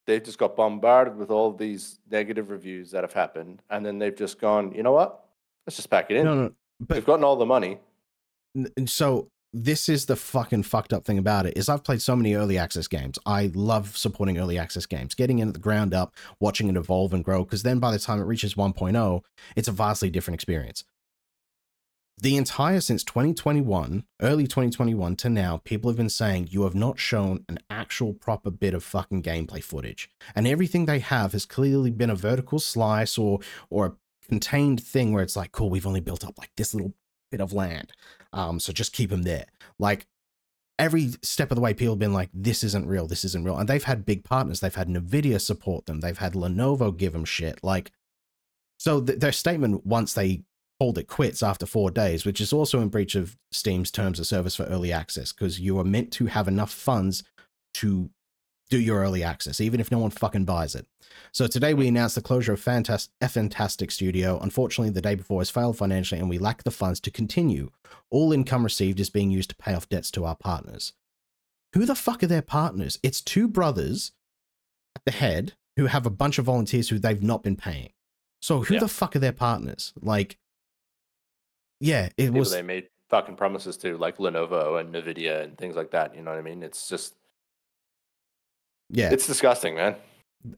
they've 0.07 0.23
just 0.23 0.39
got 0.39 0.55
bombarded 0.55 1.15
with 1.15 1.29
all 1.29 1.51
these 1.53 1.99
negative 2.09 2.49
reviews 2.49 2.89
that 2.89 3.03
have 3.03 3.13
happened 3.13 3.61
and 3.69 3.85
then 3.85 3.99
they've 3.99 4.15
just 4.15 4.41
gone 4.41 4.71
you 4.73 4.81
know 4.81 4.91
what? 4.91 5.23
Let's 5.67 5.75
just 5.75 5.91
pack 5.91 6.09
it 6.09 6.17
in. 6.17 6.25
No, 6.25 6.33
no, 6.33 6.51
but 6.79 6.95
they've 6.95 7.05
gotten 7.05 7.23
all 7.23 7.35
the 7.35 7.45
money. 7.45 7.77
And 8.55 8.89
so 8.89 9.29
this 9.53 9.87
is 9.89 10.05
the 10.05 10.15
fucking 10.15 10.63
fucked 10.63 10.93
up 10.93 11.05
thing 11.05 11.17
about 11.17 11.45
it 11.45 11.57
is 11.57 11.69
I've 11.69 11.83
played 11.83 12.01
so 12.01 12.15
many 12.15 12.35
early 12.35 12.57
access 12.57 12.87
games. 12.87 13.17
I 13.25 13.51
love 13.53 13.95
supporting 13.97 14.37
early 14.37 14.59
access 14.59 14.85
games, 14.85 15.15
getting 15.15 15.39
in 15.39 15.47
at 15.47 15.53
the 15.53 15.59
ground 15.59 15.93
up, 15.93 16.13
watching 16.39 16.67
it 16.67 16.75
evolve 16.75 17.13
and 17.13 17.23
grow. 17.23 17.43
Because 17.43 17.63
then 17.63 17.79
by 17.79 17.91
the 17.91 17.99
time 17.99 18.19
it 18.19 18.25
reaches 18.25 18.55
1.0, 18.55 19.23
it's 19.55 19.67
a 19.67 19.71
vastly 19.71 20.09
different 20.09 20.35
experience. 20.35 20.83
The 22.19 22.35
entire 22.35 22.81
since 22.81 23.03
2021, 23.03 24.03
early 24.21 24.45
2021 24.45 25.15
to 25.17 25.29
now, 25.29 25.61
people 25.63 25.91
have 25.91 25.97
been 25.97 26.09
saying 26.09 26.47
you 26.49 26.63
have 26.63 26.73
not 26.73 26.97
shown 26.97 27.45
an 27.47 27.59
actual 27.69 28.13
proper 28.13 28.49
bit 28.49 28.73
of 28.73 28.83
fucking 28.83 29.21
gameplay 29.21 29.63
footage, 29.63 30.09
and 30.35 30.47
everything 30.47 30.85
they 30.87 30.97
have 30.97 31.33
has 31.33 31.45
clearly 31.45 31.91
been 31.91 32.09
a 32.09 32.15
vertical 32.15 32.57
slice 32.57 33.19
or 33.19 33.39
or 33.69 33.85
a 33.85 33.93
contained 34.27 34.81
thing 34.81 35.13
where 35.13 35.21
it's 35.21 35.35
like, 35.35 35.51
cool, 35.51 35.69
we've 35.69 35.85
only 35.85 35.99
built 35.99 36.25
up 36.25 36.39
like 36.39 36.49
this 36.57 36.73
little 36.73 36.95
bit 37.31 37.41
of 37.41 37.53
land. 37.53 37.91
Um, 38.33 38.59
so 38.59 38.73
just 38.73 38.93
keep 38.93 39.09
them 39.09 39.23
there. 39.23 39.45
Like 39.79 40.07
every 40.79 41.11
step 41.21 41.51
of 41.51 41.55
the 41.55 41.61
way, 41.61 41.73
people 41.73 41.93
have 41.93 41.99
been 41.99 42.13
like, 42.13 42.29
this 42.33 42.63
isn't 42.63 42.87
real, 42.87 43.07
this 43.07 43.25
isn't 43.25 43.43
real. 43.43 43.57
And 43.57 43.67
they've 43.67 43.83
had 43.83 44.05
big 44.05 44.23
partners. 44.23 44.59
They've 44.59 44.73
had 44.73 44.87
NVIDIA 44.87 45.39
support 45.41 45.85
them, 45.85 45.99
they've 45.99 46.17
had 46.17 46.33
Lenovo 46.33 46.95
give 46.95 47.13
them 47.13 47.25
shit. 47.25 47.63
Like, 47.63 47.91
so 48.79 49.01
th- 49.01 49.19
their 49.19 49.31
statement 49.31 49.85
once 49.85 50.13
they 50.13 50.43
called 50.79 50.97
it 50.97 51.07
quits 51.07 51.41
after 51.41 51.65
four 51.65 51.89
days, 51.89 52.25
which 52.25 52.39
is 52.39 52.53
also 52.53 52.79
in 52.79 52.89
breach 52.89 53.15
of 53.15 53.35
Steam's 53.51 53.89
terms 53.89 54.19
of 54.19 54.27
service 54.27 54.55
for 54.55 54.63
early 54.65 54.91
access, 54.91 55.31
because 55.33 55.59
you 55.59 55.79
are 55.79 55.83
meant 55.83 56.11
to 56.13 56.27
have 56.27 56.47
enough 56.47 56.71
funds 56.71 57.23
to 57.75 58.11
do 58.69 58.79
your 58.79 58.99
early 58.99 59.23
access, 59.23 59.61
even 59.61 59.79
if 59.79 59.91
no 59.91 59.99
one 59.99 60.11
fucking 60.11 60.45
buys 60.45 60.75
it. 60.75 60.85
So 61.31 61.47
today 61.47 61.73
we 61.73 61.87
announced 61.87 62.15
the 62.15 62.21
closure 62.21 62.53
of 62.53 62.63
Fantas- 62.63 63.09
Fntastic 63.21 63.91
Studio. 63.91 64.39
Unfortunately, 64.39 64.89
the 64.89 65.01
day 65.01 65.15
before 65.15 65.39
has 65.41 65.49
failed 65.49 65.77
financially, 65.77 66.19
and 66.19 66.29
we 66.29 66.37
lack 66.37 66.63
the 66.63 66.71
funds 66.71 66.99
to 67.01 67.11
continue. 67.11 67.69
All 68.09 68.33
income 68.33 68.63
received 68.63 68.99
is 68.99 69.09
being 69.09 69.31
used 69.31 69.49
to 69.51 69.55
pay 69.55 69.73
off 69.73 69.87
debts 69.89 70.11
to 70.11 70.25
our 70.25 70.35
partners. 70.35 70.93
Who 71.73 71.85
the 71.85 71.95
fuck 71.95 72.23
are 72.23 72.27
their 72.27 72.41
partners? 72.41 72.99
It's 73.03 73.21
two 73.21 73.47
brothers 73.47 74.11
at 74.95 75.05
the 75.05 75.11
head 75.11 75.53
who 75.75 75.85
have 75.85 76.05
a 76.05 76.09
bunch 76.11 76.37
of 76.39 76.45
volunteers 76.45 76.89
who 76.89 76.99
they've 76.99 77.21
not 77.23 77.43
been 77.43 77.55
paying. 77.57 77.91
So 78.41 78.61
who 78.63 78.75
Yeah. 78.75 78.79
the 78.81 78.87
fuck 78.87 79.15
are 79.15 79.19
their 79.19 79.31
partners? 79.31 79.93
Like, 80.01 80.37
yeah, 81.79 82.05
it 82.05 82.15
People 82.17 82.39
was. 82.39 82.51
they 82.51 82.61
made 82.61 82.87
fucking 83.09 83.35
promises 83.35 83.77
to, 83.77 83.97
like 83.97 84.17
Lenovo 84.17 84.79
and 84.79 84.93
Nvidia 84.93 85.43
and 85.43 85.57
things 85.57 85.75
like 85.75 85.91
that. 85.91 86.15
You 86.15 86.21
know 86.21 86.31
what 86.31 86.39
I 86.39 86.41
mean? 86.43 86.63
It's 86.63 86.89
just 86.89 87.15
Yeah, 88.89 89.11
it's 89.11 89.27
disgusting, 89.27 89.75
man. 89.75 89.95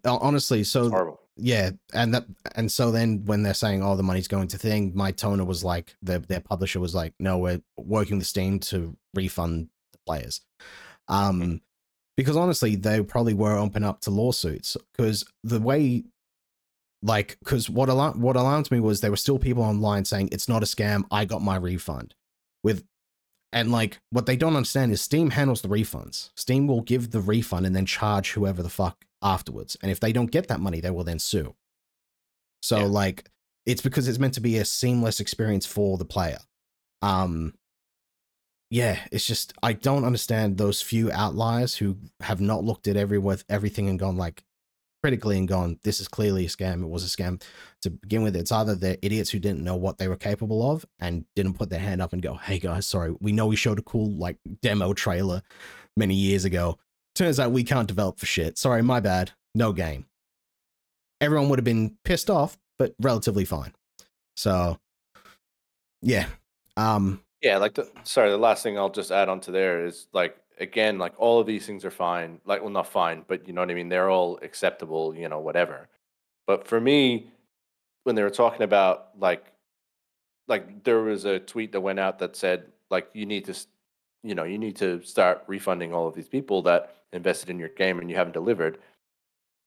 hon- 0.06 0.20
honestly. 0.22 0.64
So 0.64 1.18
yeah, 1.36 1.72
and 1.94 2.14
that 2.14 2.26
and 2.56 2.72
so 2.72 2.92
then 2.92 3.26
when 3.26 3.44
they're 3.44 3.54
saying, 3.54 3.84
"Oh, 3.84 3.96
the 3.96 4.04
money's 4.04 4.28
going 4.28 4.48
to 4.50 4.58
thing," 4.58 4.94
Mytona 4.94 5.46
was 5.46 5.64
like, 5.64 5.96
their 6.02 6.20
their 6.20 6.42
publisher 6.42 6.80
was 6.80 6.94
like, 6.94 7.14
"No, 7.20 7.38
we're 7.38 7.62
working 7.78 8.18
with 8.18 8.28
Steam 8.28 8.60
to 8.60 8.96
refund 9.14 9.70
the 9.94 10.00
players," 10.06 10.42
um, 11.08 11.62
because 12.18 12.36
honestly, 12.36 12.76
they 12.76 13.02
probably 13.02 13.34
were 13.34 13.58
open 13.58 13.84
up 13.84 14.02
to 14.02 14.12
lawsuits 14.12 14.76
because 14.96 15.24
the 15.44 15.60
way, 15.60 16.04
like, 17.02 17.38
because 17.40 17.70
what 17.70 17.90
alar- 17.90 18.18
what 18.18 18.36
alarmed 18.36 18.70
me 18.70 18.80
was 18.80 19.02
there 19.02 19.12
were 19.12 19.18
still 19.18 19.40
people 19.40 19.64
online 19.64 20.06
saying 20.06 20.30
it's 20.32 20.50
not 20.50 20.62
a 20.62 20.68
scam. 20.68 21.04
I 21.10 21.26
got 21.26 21.42
my 21.42 21.56
refund, 21.56 22.14
with. 22.64 22.84
And 23.52 23.72
like 23.72 24.00
what 24.12 24.26
they 24.26 24.36
don't 24.36 24.56
understand 24.56 24.92
is 24.92 25.02
Steam 25.02 25.32
handles 25.32 25.62
the 25.62 25.70
refunds. 25.70 26.30
Steam 26.36 26.68
will 26.68 26.82
give 26.82 27.12
the 27.12 27.22
refund 27.22 27.66
and 27.66 27.76
then 27.76 27.86
charge 27.86 28.32
whoever 28.34 28.62
the 28.62 28.70
fuck 28.70 29.06
afterwards. 29.22 29.76
And 29.82 29.92
if 29.92 30.00
they 30.00 30.14
don't 30.14 30.32
get 30.32 30.48
that 30.48 30.60
money, 30.60 30.80
they 30.80 30.92
will 30.92 31.04
then 31.04 31.20
sue. 31.20 31.56
So 32.62 32.80
Yeah. 32.80 32.86
like 32.86 33.30
it's 33.66 33.82
because 33.82 34.08
it's 34.08 34.20
meant 34.20 34.34
to 34.36 34.42
be 34.42 34.58
a 34.58 34.66
seamless 34.66 35.20
experience 35.20 35.66
for 35.66 35.98
the 35.98 36.06
player. 36.06 36.40
Um 37.02 37.56
yeah, 38.70 39.00
it's 39.12 39.26
just 39.26 39.54
I 39.64 39.74
don't 39.74 40.06
understand 40.06 40.58
those 40.58 40.82
few 40.82 41.12
outliers 41.12 41.76
who 41.76 41.98
have 42.20 42.40
not 42.40 42.64
looked 42.64 42.88
at 42.88 42.98
every 42.98 43.18
with 43.18 43.44
everything 43.50 43.90
and 43.90 43.98
gone 43.98 44.16
like 44.18 44.44
critically 45.02 45.38
and 45.38 45.48
gone, 45.48 45.80
this 45.84 46.00
is 46.00 46.08
clearly 46.08 46.46
a 46.46 46.50
scam. 46.50 46.84
It 46.84 46.90
was 46.90 47.04
a 47.04 47.08
scam 47.08 47.42
to 47.82 47.90
begin 47.90 48.24
with. 48.24 48.36
It's 48.36 48.52
either 48.52 48.76
they're 48.76 48.98
idiots 49.02 49.30
who 49.30 49.40
didn't 49.40 49.64
know 49.64 49.76
what 49.76 49.98
they 49.98 50.08
were 50.08 50.16
capable 50.16 50.72
of 50.72 50.86
and 51.00 51.26
didn't 51.36 51.54
put 51.54 51.70
their 51.70 51.80
hand 51.80 52.02
up 52.02 52.14
and 52.14 52.22
go, 52.22 52.36
hey 52.36 52.60
guys, 52.60 52.88
sorry, 52.88 53.16
we 53.20 53.32
know 53.32 53.48
we 53.48 53.56
showed 53.56 53.80
a 53.80 53.84
cool 53.84 54.12
like 54.18 54.38
demo 54.62 54.94
trailer 54.94 55.42
many 55.96 56.16
years 56.16 56.46
ago. 56.46 56.78
Turns 57.16 57.40
out 57.40 57.52
we 57.52 57.64
can't 57.64 57.88
develop 57.88 58.20
for 58.20 58.26
shit. 58.26 58.58
Sorry, 58.58 58.82
my 58.82 59.00
bad. 59.00 59.32
No 59.56 59.74
game. 59.74 60.06
Everyone 61.22 61.50
would 61.50 61.60
have 61.60 61.66
been 61.66 61.98
pissed 62.04 62.30
off, 62.30 62.58
but 62.78 62.94
relatively 63.00 63.46
fine. 63.46 63.74
So 64.36 64.80
yeah. 66.02 66.28
Um 66.78 67.22
Yeah, 67.42 67.58
like 67.58 67.74
the 67.74 67.90
sorry, 68.04 68.30
the 68.30 68.38
last 68.38 68.64
thing 68.64 68.78
I'll 68.78 68.90
just 68.90 69.12
add 69.12 69.30
on 69.30 69.40
to 69.42 69.52
there 69.52 69.86
is 69.86 70.08
like 70.14 70.38
again, 70.60 70.98
like 70.98 71.14
all 71.18 71.40
of 71.40 71.48
these 71.48 71.66
things 71.66 71.86
are 71.86 71.92
fine. 71.92 72.40
Like 72.46 72.62
well 72.62 72.70
not 72.70 72.88
fine, 72.88 73.24
but 73.28 73.48
you 73.48 73.54
know 73.54 73.62
what 73.62 73.72
I 73.72 73.74
mean? 73.74 73.90
They're 73.90 74.10
all 74.10 74.40
acceptable, 74.42 75.16
you 75.16 75.30
know, 75.30 75.40
whatever. 75.40 75.88
But 76.48 76.68
for 76.68 76.80
me, 76.80 77.32
when 78.04 78.16
they 78.16 78.24
were 78.24 78.30
talking 78.30 78.64
about 78.64 79.10
like 79.20 79.46
like 80.48 80.84
there 80.84 81.02
was 81.02 81.26
a 81.26 81.40
tweet 81.40 81.72
that 81.72 81.82
went 81.82 82.00
out 82.00 82.20
that 82.20 82.36
said 82.36 82.66
like 82.90 83.10
you 83.14 83.26
need 83.26 83.46
to 83.46 83.56
you 84.24 84.36
know, 84.36 84.44
you 84.44 84.58
need 84.58 84.76
to 84.78 85.02
start 85.02 85.44
refunding 85.48 85.94
all 85.94 86.08
of 86.08 86.14
these 86.14 86.28
people 86.28 86.62
that 86.64 86.96
invested 87.14 87.50
in 87.50 87.58
your 87.58 87.70
game 87.70 88.00
and 88.00 88.10
you 88.10 88.16
haven't 88.16 88.34
delivered. 88.34 88.80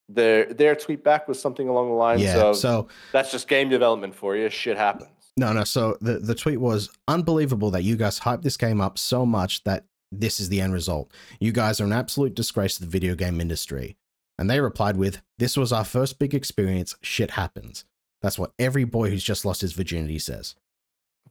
Their 0.09 0.53
their 0.53 0.75
tweet 0.75 1.03
back 1.03 1.27
was 1.27 1.39
something 1.39 1.69
along 1.69 1.89
the 1.89 1.95
lines 1.95 2.21
yeah. 2.21 2.37
of 2.37 2.57
So 2.57 2.87
that's 3.11 3.31
just 3.31 3.47
game 3.47 3.69
development 3.69 4.13
for 4.13 4.35
you. 4.35 4.49
Shit 4.49 4.77
happens. 4.77 5.09
No, 5.37 5.51
no. 5.53 5.63
So 5.63 5.97
the, 6.01 6.19
the 6.19 6.35
tweet 6.35 6.59
was 6.59 6.89
unbelievable 7.07 7.71
that 7.71 7.83
you 7.83 7.95
guys 7.95 8.19
hyped 8.19 8.43
this 8.43 8.57
game 8.57 8.81
up 8.81 8.99
so 8.99 9.25
much 9.25 9.63
that 9.63 9.85
this 10.19 10.39
is 10.39 10.49
the 10.49 10.61
end 10.61 10.73
result. 10.73 11.11
You 11.39 11.51
guys 11.51 11.79
are 11.81 11.85
an 11.85 11.93
absolute 11.93 12.35
disgrace 12.35 12.75
to 12.75 12.81
the 12.81 12.89
video 12.89 13.15
game 13.15 13.39
industry. 13.41 13.97
And 14.37 14.49
they 14.49 14.59
replied 14.59 14.97
with, 14.97 15.21
This 15.37 15.57
was 15.57 15.71
our 15.71 15.85
first 15.85 16.19
big 16.19 16.33
experience. 16.33 16.95
Shit 17.01 17.31
happens. 17.31 17.85
That's 18.21 18.39
what 18.39 18.53
every 18.57 18.83
boy 18.83 19.09
who's 19.09 19.23
just 19.23 19.45
lost 19.45 19.61
his 19.61 19.73
virginity 19.73 20.19
says. 20.19 20.55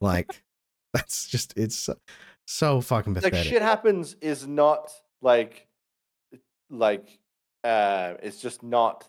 Like, 0.01 0.43
that's 0.95 1.27
just, 1.29 1.57
it's 1.57 1.89
so, 2.47 2.81
fucking 2.81 3.15
like 3.15 3.35
shit 3.35 3.63
happens 3.63 4.17
is 4.21 4.47
not 4.47 4.91
like 5.23 5.69
like 6.71 7.19
uh 7.65 8.15
it's 8.23 8.41
just 8.41 8.63
not 8.63 9.07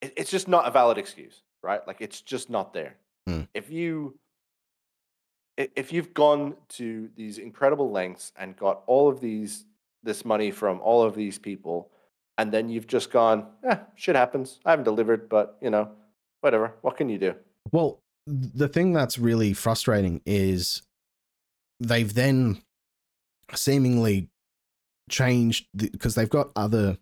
it, 0.00 0.12
it's 0.16 0.30
just 0.30 0.48
not 0.48 0.66
a 0.66 0.70
valid 0.70 0.98
excuse 0.98 1.42
right 1.62 1.86
like 1.86 1.98
it's 2.00 2.20
just 2.20 2.50
not 2.50 2.72
there 2.72 2.96
Hmm. 3.28 3.42
if 3.54 3.70
you 3.70 4.18
if 5.56 5.92
you've 5.92 6.12
gone 6.12 6.54
to 6.68 7.08
these 7.16 7.38
incredible 7.38 7.90
lengths 7.90 8.32
and 8.36 8.56
got 8.56 8.82
all 8.86 9.08
of 9.08 9.20
these 9.20 9.64
this 10.02 10.24
money 10.24 10.50
from 10.50 10.80
all 10.80 11.02
of 11.02 11.14
these 11.14 11.38
people 11.38 11.90
and 12.38 12.52
then 12.52 12.68
you've 12.68 12.86
just 12.86 13.10
gone 13.10 13.46
yeah 13.64 13.80
shit 13.94 14.16
happens. 14.16 14.60
I 14.64 14.70
haven't 14.70 14.84
delivered 14.84 15.28
but 15.28 15.56
you 15.60 15.70
know 15.70 15.90
whatever. 16.40 16.74
What 16.82 16.96
can 16.96 17.08
you 17.08 17.18
do? 17.18 17.34
Well, 17.72 18.00
the 18.26 18.68
thing 18.68 18.92
that's 18.92 19.18
really 19.18 19.52
frustrating 19.52 20.20
is 20.26 20.82
they've 21.80 22.12
then 22.12 22.62
seemingly 23.54 24.28
changed 25.10 25.66
because 25.74 26.14
they've 26.14 26.28
got 26.28 26.50
other 26.56 26.98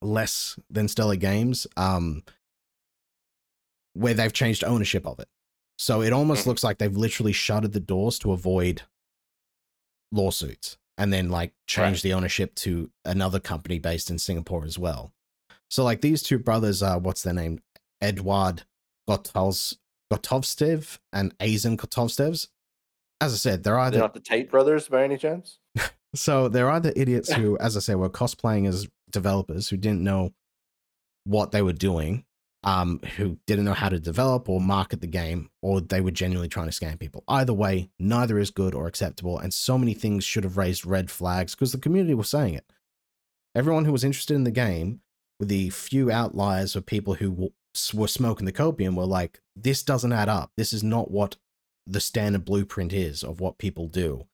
less 0.00 0.58
than 0.70 0.86
stellar 0.86 1.16
games 1.16 1.66
um 1.76 2.22
where 3.94 4.14
they've 4.14 4.32
changed 4.32 4.62
ownership 4.62 5.06
of 5.06 5.18
it. 5.18 5.28
So 5.78 6.02
it 6.02 6.12
almost 6.12 6.42
Mhm. 6.44 6.46
looks 6.48 6.64
like 6.64 6.78
they've 6.78 6.96
literally 6.96 7.32
shuttered 7.32 7.72
the 7.72 7.80
doors 7.80 8.18
to 8.20 8.32
avoid 8.32 8.82
lawsuits 10.12 10.78
and 10.96 11.12
then 11.12 11.28
like 11.30 11.54
change 11.66 11.98
Right. 11.98 12.02
the 12.02 12.12
ownership 12.14 12.54
to 12.56 12.90
another 13.04 13.38
company 13.40 13.78
based 13.78 14.10
in 14.10 14.18
Singapore 14.18 14.64
as 14.64 14.78
well. 14.78 15.12
So 15.70 15.84
like 15.84 16.00
these 16.00 16.22
two 16.22 16.38
brothers 16.38 16.82
are 16.82 16.98
what's 16.98 17.22
their 17.22 17.34
name? 17.34 17.60
Edward 18.00 18.64
Gotovs 19.08 19.76
Gotovstev 20.12 20.98
and 21.12 21.36
Azen 21.38 21.76
Gotovstevs. 21.76 22.48
As 23.20 23.34
I 23.34 23.36
said, 23.36 23.62
they're 23.64 23.90
they're 23.90 24.00
not 24.00 24.14
the 24.14 24.20
tate 24.20 24.50
brothers 24.50 24.88
by 24.88 25.04
any 25.04 25.18
chance 25.18 25.58
so 26.14 26.48
they're 26.48 26.70
either 26.70 26.92
idiots 26.96 27.32
who, 27.32 27.58
as 27.58 27.76
I 27.76 27.80
say, 27.80 27.94
were 27.94 28.08
cosplaying 28.08 28.66
as 28.66 28.88
developers 29.10 29.68
who 29.68 29.76
didn't 29.76 30.02
know 30.02 30.32
what 31.24 31.50
they 31.52 31.60
were 31.62 31.72
doing, 31.74 32.24
um, 32.64 33.00
who 33.16 33.38
didn't 33.46 33.64
know 33.64 33.74
how 33.74 33.88
to 33.88 34.00
develop 34.00 34.48
or 34.48 34.60
market 34.60 35.00
the 35.00 35.06
game, 35.06 35.50
or 35.62 35.80
they 35.80 36.00
were 36.00 36.10
genuinely 36.10 36.48
trying 36.48 36.68
to 36.68 36.76
scam 36.78 36.98
people. 36.98 37.22
Either 37.28 37.52
way, 37.52 37.90
neither 37.98 38.38
is 38.38 38.50
good 38.50 38.74
or 38.74 38.86
acceptable, 38.86 39.38
and 39.38 39.54
so 39.54 39.78
many 39.78 39.94
things 39.94 40.24
should 40.24 40.44
have 40.44 40.56
raised 40.56 40.84
red 40.84 41.10
flags 41.10 41.54
because 41.54 41.72
the 41.72 41.78
community 41.78 42.14
was 42.14 42.28
saying 42.28 42.54
it. 42.54 42.72
Everyone 43.54 43.84
who 43.84 43.92
was 43.92 44.04
interested 44.04 44.34
in 44.34 44.44
the 44.44 44.50
game, 44.50 45.00
with 45.38 45.48
the 45.48 45.70
few 45.70 46.10
outliers 46.10 46.74
of 46.74 46.84
people 46.84 47.14
who 47.14 47.52
were 47.94 48.08
smoking 48.08 48.44
the 48.44 48.52
copium, 48.52 48.96
were 48.96 49.04
like, 49.04 49.40
"This 49.54 49.82
doesn't 49.82 50.12
add 50.12 50.28
up. 50.28 50.52
This 50.56 50.72
is 50.72 50.82
not 50.82 51.10
what 51.10 51.36
the 51.86 52.00
standard 52.00 52.44
blueprint 52.44 52.92
is 52.92 53.22
of 53.22 53.40
what 53.40 53.58
people 53.58 53.86
do." 53.86 54.26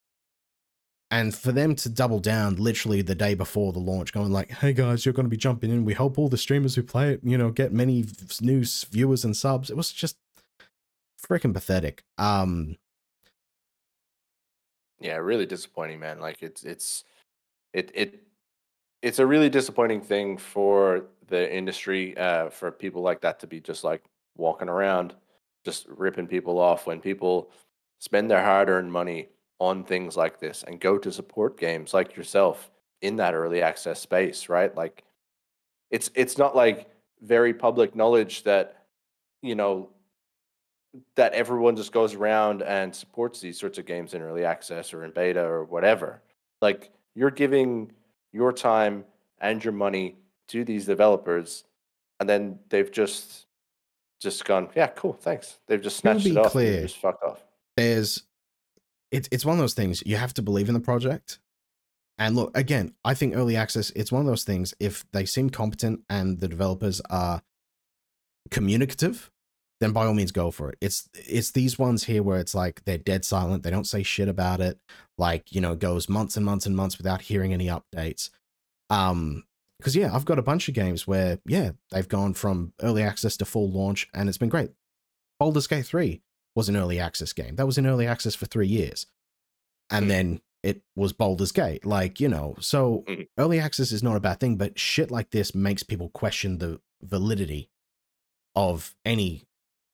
And 1.15 1.33
for 1.33 1.53
them 1.53 1.75
to 1.75 1.87
double 1.87 2.19
down 2.19 2.57
literally 2.57 3.01
the 3.01 3.15
day 3.15 3.33
before 3.33 3.71
the 3.71 3.79
launch 3.79 4.11
going 4.11 4.33
like 4.33 4.51
hey 4.51 4.73
guys 4.73 5.05
you're 5.05 5.13
going 5.13 5.25
to 5.25 5.29
be 5.29 5.37
jumping 5.37 5.71
in. 5.71 5.85
We 5.85 5.93
hope 5.93 6.19
all 6.19 6.27
the 6.27 6.37
streamers 6.37 6.75
who 6.75 6.83
play 6.83 7.13
it 7.13 7.21
you 7.23 7.37
know 7.37 7.51
get 7.51 7.71
many 7.71 8.05
new 8.41 8.65
viewers 8.91 9.23
and 9.23 9.35
subs. 9.35 9.69
It 9.69 9.77
was 9.77 9.91
just 9.91 10.17
freaking 11.21 11.53
pathetic. 11.53 12.03
Um 12.17 12.75
Yeah, 14.99 15.15
really 15.17 15.45
disappointing, 15.45 15.99
man. 15.99 16.19
Like 16.19 16.43
it's 16.43 16.63
it's 16.63 17.05
it 17.73 17.91
it 17.93 18.23
it's 19.01 19.19
a 19.19 19.25
really 19.25 19.49
disappointing 19.49 20.01
thing 20.01 20.37
for 20.37 21.05
the 21.27 21.53
industry, 21.53 22.17
uh, 22.17 22.49
for 22.49 22.71
people 22.71 23.01
like 23.01 23.21
that 23.21 23.39
to 23.39 23.47
be 23.47 23.59
just 23.59 23.83
like 23.83 24.03
walking 24.35 24.69
around, 24.69 25.13
just 25.63 25.87
ripping 25.87 26.27
people 26.27 26.59
off 26.59 26.87
when 26.87 26.99
people 26.99 27.51
spend 27.99 28.29
their 28.29 28.43
hard-earned 28.43 28.91
money 28.91 29.29
on 29.59 29.83
things 29.83 30.17
like 30.17 30.39
this 30.39 30.63
and 30.63 30.79
go 30.79 30.97
to 30.97 31.11
support 31.11 31.57
games 31.57 31.93
like 31.93 32.15
yourself 32.15 32.71
in 33.01 33.15
that 33.17 33.33
early 33.33 33.61
access 33.61 33.99
space, 33.99 34.49
right? 34.49 34.75
Like 34.75 35.03
it's 35.91 36.09
it's 36.15 36.37
not 36.37 36.55
like 36.55 36.89
very 37.21 37.53
public 37.53 37.95
knowledge 37.95 38.43
that 38.43 38.85
you 39.41 39.55
know 39.55 39.89
that 41.15 41.33
everyone 41.33 41.75
just 41.75 41.91
goes 41.91 42.13
around 42.13 42.61
and 42.61 42.95
supports 42.95 43.39
these 43.41 43.59
sorts 43.59 43.77
of 43.77 43.85
games 43.85 44.13
in 44.13 44.21
early 44.21 44.45
access 44.45 44.93
or 44.93 45.03
in 45.03 45.11
beta 45.11 45.41
or 45.41 45.65
whatever. 45.65 46.21
Like 46.61 46.91
you're 47.15 47.31
giving 47.31 47.91
your 48.31 48.51
time 48.53 49.05
and 49.39 49.63
your 49.63 49.73
money 49.73 50.15
to 50.47 50.63
these 50.63 50.85
developers, 50.85 51.63
and 52.19 52.29
then 52.29 52.59
they've 52.69 52.91
just 52.91 53.47
just 54.19 54.45
gone, 54.45 54.69
yeah, 54.75 54.87
cool, 54.87 55.13
thanks. 55.13 55.59
They've 55.67 55.81
just 55.81 55.97
snatched 55.97 56.25
it 56.25 56.37
off 56.37 56.51
clear, 56.51 56.79
and 56.79 56.87
just 56.87 56.99
fucked 56.99 57.23
off. 57.23 57.43
there's 57.77 58.23
it's 59.11 59.29
it's 59.31 59.45
one 59.45 59.53
of 59.55 59.59
those 59.59 59.73
things 59.73 60.03
you 60.05 60.17
have 60.17 60.33
to 60.33 60.41
believe 60.41 60.67
in 60.67 60.73
the 60.73 60.79
project 60.79 61.39
And 62.17 62.35
look, 62.35 62.57
again, 62.57 62.93
I 63.03 63.13
think 63.13 63.35
early 63.35 63.55
access, 63.57 63.91
it's 63.91 64.11
one 64.11 64.21
of 64.21 64.27
those 64.27 64.43
things. 64.45 64.73
If 64.79 65.05
they 65.11 65.25
seem 65.25 65.49
competent 65.49 66.01
and 66.09 66.39
the 66.39 66.47
developers 66.47 67.01
are 67.09 67.41
communicative, 68.51 69.31
then 69.81 69.91
by 69.91 70.05
all 70.05 70.13
means 70.13 70.31
go 70.31 70.51
for 70.51 70.69
it. 70.69 70.77
It's 70.81 71.09
it's 71.13 71.51
these 71.51 71.77
ones 71.79 72.05
here 72.05 72.23
where 72.23 72.39
it's 72.39 72.55
like 72.55 72.83
they're 72.85 72.97
dead 72.97 73.25
silent, 73.25 73.63
they 73.63 73.71
don't 73.71 73.87
say 73.87 74.03
shit 74.03 74.29
about 74.29 74.61
it. 74.61 74.79
Like, 75.17 75.51
you 75.53 75.61
know, 75.61 75.75
goes 75.75 76.09
months 76.09 76.37
and 76.37 76.45
months 76.45 76.65
and 76.65 76.75
months 76.75 76.97
without 76.97 77.21
hearing 77.23 77.53
any 77.53 77.67
updates. 77.67 78.29
Um, 78.89 79.45
because 79.79 79.95
yeah, 79.95 80.15
I've 80.15 80.25
got 80.25 80.39
a 80.39 80.43
bunch 80.43 80.69
of 80.69 80.75
games 80.75 81.07
where, 81.07 81.39
yeah, 81.45 81.71
they've 81.91 82.07
gone 82.07 82.33
from 82.33 82.73
early 82.81 83.03
access 83.03 83.37
to 83.37 83.45
full 83.45 83.69
launch 83.71 84.07
and 84.13 84.29
it's 84.29 84.37
been 84.37 84.49
great. 84.49 84.71
Baldur's 85.39 85.67
Gate 85.67 85.85
3 85.85 86.21
was 86.55 86.69
an 86.69 86.77
early 86.77 86.99
access 86.99 87.33
game. 87.33 87.55
That 87.57 87.65
was 87.65 87.77
in 87.77 87.85
early 87.85 88.07
access 88.07 88.33
for 88.35 88.45
three 88.45 88.67
years. 88.67 89.05
And 89.89 90.05
Mm. 90.05 90.09
then 90.09 90.41
it 90.63 90.81
was 90.95 91.13
Baldur's 91.13 91.51
Gate. 91.51 91.85
Like, 91.85 92.19
you 92.19 92.27
know, 92.29 92.55
so 92.59 93.03
Mm. 93.07 93.27
early 93.37 93.59
access 93.59 93.91
is 93.91 94.01
not 94.01 94.15
a 94.15 94.19
bad 94.21 94.39
thing, 94.39 94.55
but 94.57 94.79
shit 94.79 95.11
like 95.11 95.29
this 95.31 95.53
makes 95.53 95.83
people 95.83 96.09
question 96.09 96.57
the 96.57 96.81
validity 97.03 97.69
of 98.55 98.95
any. 99.05 99.43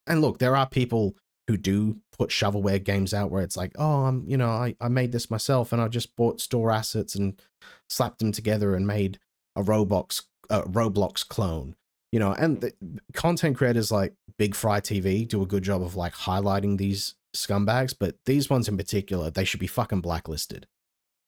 And 0.06 0.20
look, 0.20 0.38
there 0.38 0.56
are 0.56 0.68
people 0.68 1.16
who 1.48 1.56
do 1.56 2.00
put 2.12 2.30
shovelware 2.30 2.82
games 2.82 3.12
out 3.12 3.30
where 3.30 3.42
it's 3.42 3.56
like, 3.56 3.72
oh, 3.76 4.04
I'm, 4.04 4.24
you 4.28 4.36
know, 4.36 4.48
I, 4.48 4.76
I 4.80 4.88
made 4.88 5.12
this 5.12 5.30
myself 5.30 5.72
and 5.72 5.82
I 5.82 5.88
just 5.88 6.14
bought 6.16 6.40
store 6.40 6.70
assets 6.70 7.14
and 7.16 7.40
slapped 7.88 8.20
them 8.20 8.32
together 8.32 8.74
and 8.74 8.86
made 8.86 9.18
a 9.56 9.62
Roblox, 9.62 10.22
uh, 10.48 10.62
Roblox 10.62 11.26
clone. 11.26 11.74
You 12.12 12.18
know, 12.18 12.32
and 12.32 12.60
the 12.60 12.72
content 13.14 13.56
creators 13.56 13.90
like 13.90 14.12
Big 14.38 14.54
Fry 14.54 14.80
TV 14.80 15.26
do 15.26 15.42
a 15.42 15.46
good 15.46 15.62
job 15.62 15.82
of 15.82 15.96
like 15.96 16.12
highlighting 16.14 16.76
these 16.78 17.14
scumbags, 17.34 17.94
but 17.98 18.16
these 18.26 18.50
ones 18.50 18.68
in 18.68 18.76
particular, 18.76 19.30
they 19.30 19.44
should 19.44 19.60
be 19.60 19.66
fucking 19.66 20.02
blacklisted. 20.02 20.66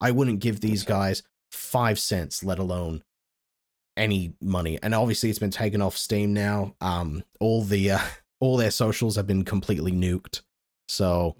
I 0.00 0.10
wouldn't 0.10 0.40
give 0.40 0.60
these 0.60 0.84
guys 0.84 1.22
five 1.50 1.98
cents, 1.98 2.44
let 2.44 2.58
alone 2.58 3.02
any 3.96 4.34
money. 4.42 4.78
And 4.82 4.94
obviously, 4.94 5.30
it's 5.30 5.38
been 5.38 5.50
taken 5.50 5.80
off 5.80 5.96
Steam 5.96 6.34
now. 6.34 6.74
Um, 6.82 7.24
all 7.40 7.62
the 7.62 7.92
uh, 7.92 7.98
all 8.40 8.58
their 8.58 8.70
socials 8.70 9.16
have 9.16 9.26
been 9.26 9.44
completely 9.44 9.92
nuked. 9.92 10.42
So 10.88 11.36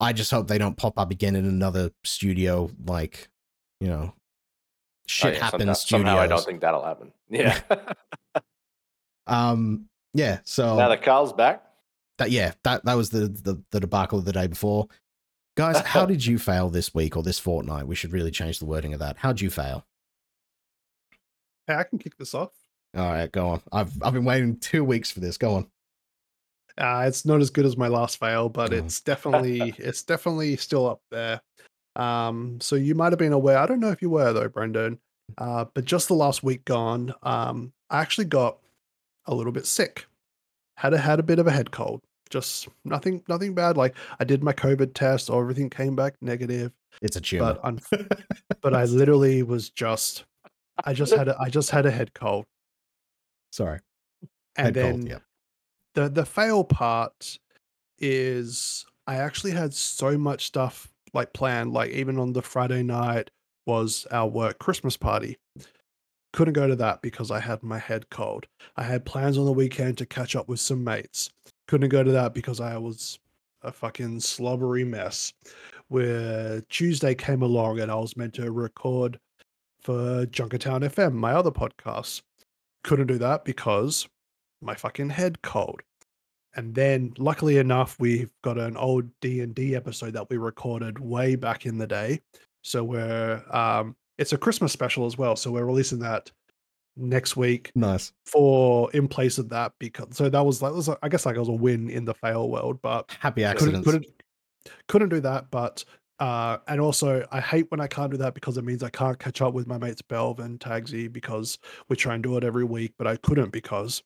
I 0.00 0.12
just 0.12 0.32
hope 0.32 0.48
they 0.48 0.58
don't 0.58 0.76
pop 0.76 0.98
up 0.98 1.12
again 1.12 1.36
in 1.36 1.44
another 1.44 1.92
studio. 2.02 2.68
Like, 2.84 3.28
you 3.80 3.86
know, 3.86 4.14
Oh, 5.02 5.08
shit 5.08 5.34
yeah, 5.34 5.44
happens. 5.44 5.82
Somehow, 5.82 6.06
somehow 6.12 6.18
I 6.22 6.26
don't 6.26 6.44
think 6.44 6.60
that'll 6.60 6.84
happen. 6.84 7.12
Yeah. 7.28 7.60
Um, 9.26 9.86
yeah. 10.14 10.38
So 10.44 10.76
now 10.76 10.88
that 10.88 11.02
Carl's 11.02 11.32
back. 11.32 11.64
that 12.18 12.30
yeah, 12.30 12.52
that 12.64 12.84
that 12.84 12.94
was 12.94 13.10
the, 13.10 13.28
the 13.28 13.62
the 13.70 13.80
debacle 13.80 14.18
of 14.18 14.24
the 14.24 14.32
day 14.32 14.46
before. 14.46 14.88
Guys, 15.56 15.78
how 15.84 16.06
did 16.06 16.24
you 16.24 16.38
fail 16.38 16.68
this 16.70 16.94
week 16.94 17.16
or 17.16 17.22
this 17.22 17.38
fortnight? 17.38 17.86
We 17.86 17.94
should 17.94 18.12
really 18.12 18.30
change 18.30 18.58
the 18.58 18.66
wording 18.66 18.92
of 18.94 19.00
that. 19.00 19.16
How'd 19.18 19.40
you 19.40 19.50
fail? 19.50 19.84
Hey, 21.66 21.74
I 21.74 21.84
can 21.84 21.98
kick 21.98 22.16
this 22.16 22.34
off. 22.34 22.50
All 22.96 23.04
right, 23.10 23.30
go 23.30 23.48
on. 23.48 23.62
I've 23.72 23.92
I've 24.02 24.12
been 24.12 24.24
waiting 24.24 24.56
two 24.58 24.84
weeks 24.84 25.10
for 25.10 25.20
this. 25.20 25.38
Go 25.38 25.54
on. 25.54 25.66
Uh, 26.78 27.04
it's 27.06 27.24
not 27.26 27.40
as 27.40 27.50
good 27.50 27.66
as 27.66 27.76
my 27.76 27.88
last 27.88 28.18
fail, 28.18 28.48
but 28.48 28.72
Oh. 28.72 28.76
it's 28.76 29.00
definitely 29.00 29.74
it's 29.78 30.02
definitely 30.02 30.56
still 30.56 30.86
up 30.88 31.00
there. 31.10 31.40
Um, 31.96 32.58
so 32.60 32.76
you 32.76 32.94
might 32.94 33.12
have 33.12 33.18
been 33.18 33.32
aware. 33.34 33.58
I 33.58 33.66
don't 33.66 33.80
know 33.80 33.90
if 33.90 34.02
you 34.02 34.10
were 34.10 34.32
though, 34.32 34.48
Brendan. 34.48 34.98
Uh, 35.38 35.64
but 35.72 35.84
just 35.84 36.08
the 36.08 36.14
last 36.14 36.42
week 36.42 36.64
gone, 36.64 37.14
um, 37.22 37.72
I 37.88 38.00
actually 38.00 38.24
got 38.26 38.58
a 39.26 39.34
little 39.34 39.52
bit 39.52 39.66
sick. 39.66 40.06
Had 40.76 40.94
a 40.94 40.98
had 40.98 41.20
a 41.20 41.22
bit 41.22 41.38
of 41.38 41.46
a 41.46 41.50
head 41.50 41.70
cold. 41.70 42.00
Just 42.30 42.68
nothing 42.84 43.22
nothing 43.28 43.54
bad. 43.54 43.76
Like 43.76 43.96
I 44.18 44.24
did 44.24 44.42
my 44.42 44.52
COVID 44.52 44.94
test, 44.94 45.30
or 45.30 45.42
everything 45.42 45.70
came 45.70 45.94
back 45.94 46.14
negative. 46.20 46.72
It's 47.00 47.16
a 47.16 47.20
tumor. 47.20 47.54
But 47.54 47.64
un- 47.64 47.80
but 48.62 48.74
I 48.74 48.84
literally 48.84 49.42
was 49.42 49.70
just 49.70 50.24
I 50.84 50.92
just 50.92 51.14
had 51.14 51.28
a 51.28 51.36
I 51.38 51.48
just 51.48 51.70
had 51.70 51.86
a 51.86 51.90
head 51.90 52.14
cold. 52.14 52.46
Sorry. 53.52 53.80
And 54.56 54.66
Head 54.66 54.74
then 54.74 54.92
cold, 54.92 55.08
yeah. 55.08 55.18
the 55.94 56.08
the 56.08 56.24
fail 56.24 56.64
part 56.64 57.38
is 57.98 58.84
I 59.06 59.16
actually 59.16 59.52
had 59.52 59.74
so 59.74 60.16
much 60.16 60.46
stuff 60.46 60.88
like 61.14 61.32
planned. 61.32 61.72
Like 61.72 61.90
even 61.90 62.18
on 62.18 62.32
the 62.32 62.42
Friday 62.42 62.82
night 62.82 63.30
was 63.66 64.06
our 64.10 64.26
work 64.26 64.58
Christmas 64.58 64.96
party. 64.96 65.36
Couldn't 66.32 66.54
go 66.54 66.66
to 66.66 66.76
that 66.76 67.02
because 67.02 67.30
I 67.30 67.40
had 67.40 67.62
my 67.62 67.78
head 67.78 68.08
cold. 68.10 68.46
I 68.76 68.84
had 68.84 69.04
plans 69.04 69.36
on 69.36 69.44
the 69.44 69.52
weekend 69.52 69.98
to 69.98 70.06
catch 70.06 70.34
up 70.34 70.48
with 70.48 70.60
some 70.60 70.82
mates. 70.82 71.30
Couldn't 71.68 71.90
go 71.90 72.02
to 72.02 72.12
that 72.12 72.32
because 72.32 72.60
I 72.60 72.76
was 72.78 73.18
a 73.62 73.70
fucking 73.70 74.20
slobbery 74.20 74.84
mess. 74.84 75.32
Where 75.88 76.62
Tuesday 76.70 77.14
came 77.14 77.42
along 77.42 77.80
and 77.80 77.90
I 77.90 77.96
was 77.96 78.16
meant 78.16 78.32
to 78.34 78.50
record 78.50 79.18
for 79.82 80.24
Junkertown 80.26 80.80
FM, 80.80 81.12
my 81.12 81.32
other 81.32 81.50
podcast. 81.50 82.22
Couldn't 82.82 83.08
do 83.08 83.18
that 83.18 83.44
because 83.44 84.08
my 84.62 84.74
fucking 84.74 85.10
head 85.10 85.42
cold. 85.42 85.82
And 86.54 86.74
then 86.74 87.12
luckily 87.18 87.58
enough, 87.58 87.96
we've 87.98 88.32
got 88.42 88.58
an 88.58 88.76
old 88.76 89.08
D&D 89.20 89.74
episode 89.74 90.14
that 90.14 90.30
we 90.30 90.36
recorded 90.36 90.98
way 90.98 91.34
back 91.36 91.66
in 91.66 91.78
the 91.78 91.86
day. 91.86 92.20
So 92.62 92.84
we're 92.84 93.42
um 93.50 93.96
it's 94.18 94.32
a 94.32 94.38
Christmas 94.38 94.72
special 94.72 95.06
as 95.06 95.16
well. 95.18 95.36
So 95.36 95.50
we're 95.50 95.64
releasing 95.64 96.00
that 96.00 96.30
next 96.96 97.36
week 97.36 97.72
Nice. 97.74 98.12
for 98.26 98.90
in 98.92 99.08
place 99.08 99.38
of 99.38 99.48
that 99.48 99.72
because 99.78 100.08
so 100.16 100.28
that 100.28 100.44
was 100.44 100.60
like 100.60 100.74
was, 100.74 100.88
I 100.88 101.08
guess 101.08 101.24
like 101.24 101.36
it 101.36 101.40
was 101.40 101.48
a 101.48 101.52
win 101.52 101.88
in 101.88 102.04
the 102.04 102.14
fail 102.14 102.50
world, 102.50 102.80
but 102.82 103.10
Happy 103.18 103.44
couldn't 103.54 103.82
couldn't 103.82 104.06
couldn't 104.88 105.08
do 105.08 105.20
that 105.20 105.50
but 105.50 105.84
uh 106.20 106.58
and 106.68 106.80
also 106.80 107.26
i 107.32 107.40
hate 107.40 107.68
when 107.70 107.80
i 107.80 107.86
can't 107.86 108.10
do 108.10 108.16
that 108.16 108.34
because 108.34 108.56
it 108.56 108.64
means 108.64 108.82
i 108.82 108.90
can't 108.90 109.18
catch 109.18 109.40
up 109.40 109.54
with 109.54 109.66
my 109.66 109.78
mates 109.78 110.02
belv 110.02 110.38
and 110.38 110.60
tagsy 110.60 111.10
because 111.12 111.58
we 111.88 111.96
try 111.96 112.14
and 112.14 112.22
do 112.22 112.36
it 112.36 112.44
every 112.44 112.64
week 112.64 112.92
but 112.98 113.06
i 113.06 113.16
couldn't 113.16 113.50
because 113.50 114.02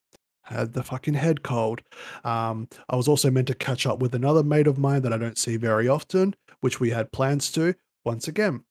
I 0.48 0.54
had 0.54 0.72
the 0.72 0.82
fucking 0.82 1.14
head 1.14 1.42
cold 1.42 1.82
um 2.24 2.68
i 2.88 2.96
was 2.96 3.08
also 3.08 3.30
meant 3.30 3.48
to 3.48 3.54
catch 3.54 3.86
up 3.86 4.00
with 4.00 4.14
another 4.14 4.42
mate 4.42 4.66
of 4.66 4.78
mine 4.78 5.02
that 5.02 5.12
i 5.12 5.18
don't 5.18 5.38
see 5.38 5.56
very 5.56 5.88
often 5.88 6.34
which 6.60 6.80
we 6.80 6.90
had 6.90 7.12
plans 7.12 7.50
to 7.52 7.74
once 8.04 8.28
again 8.28 8.62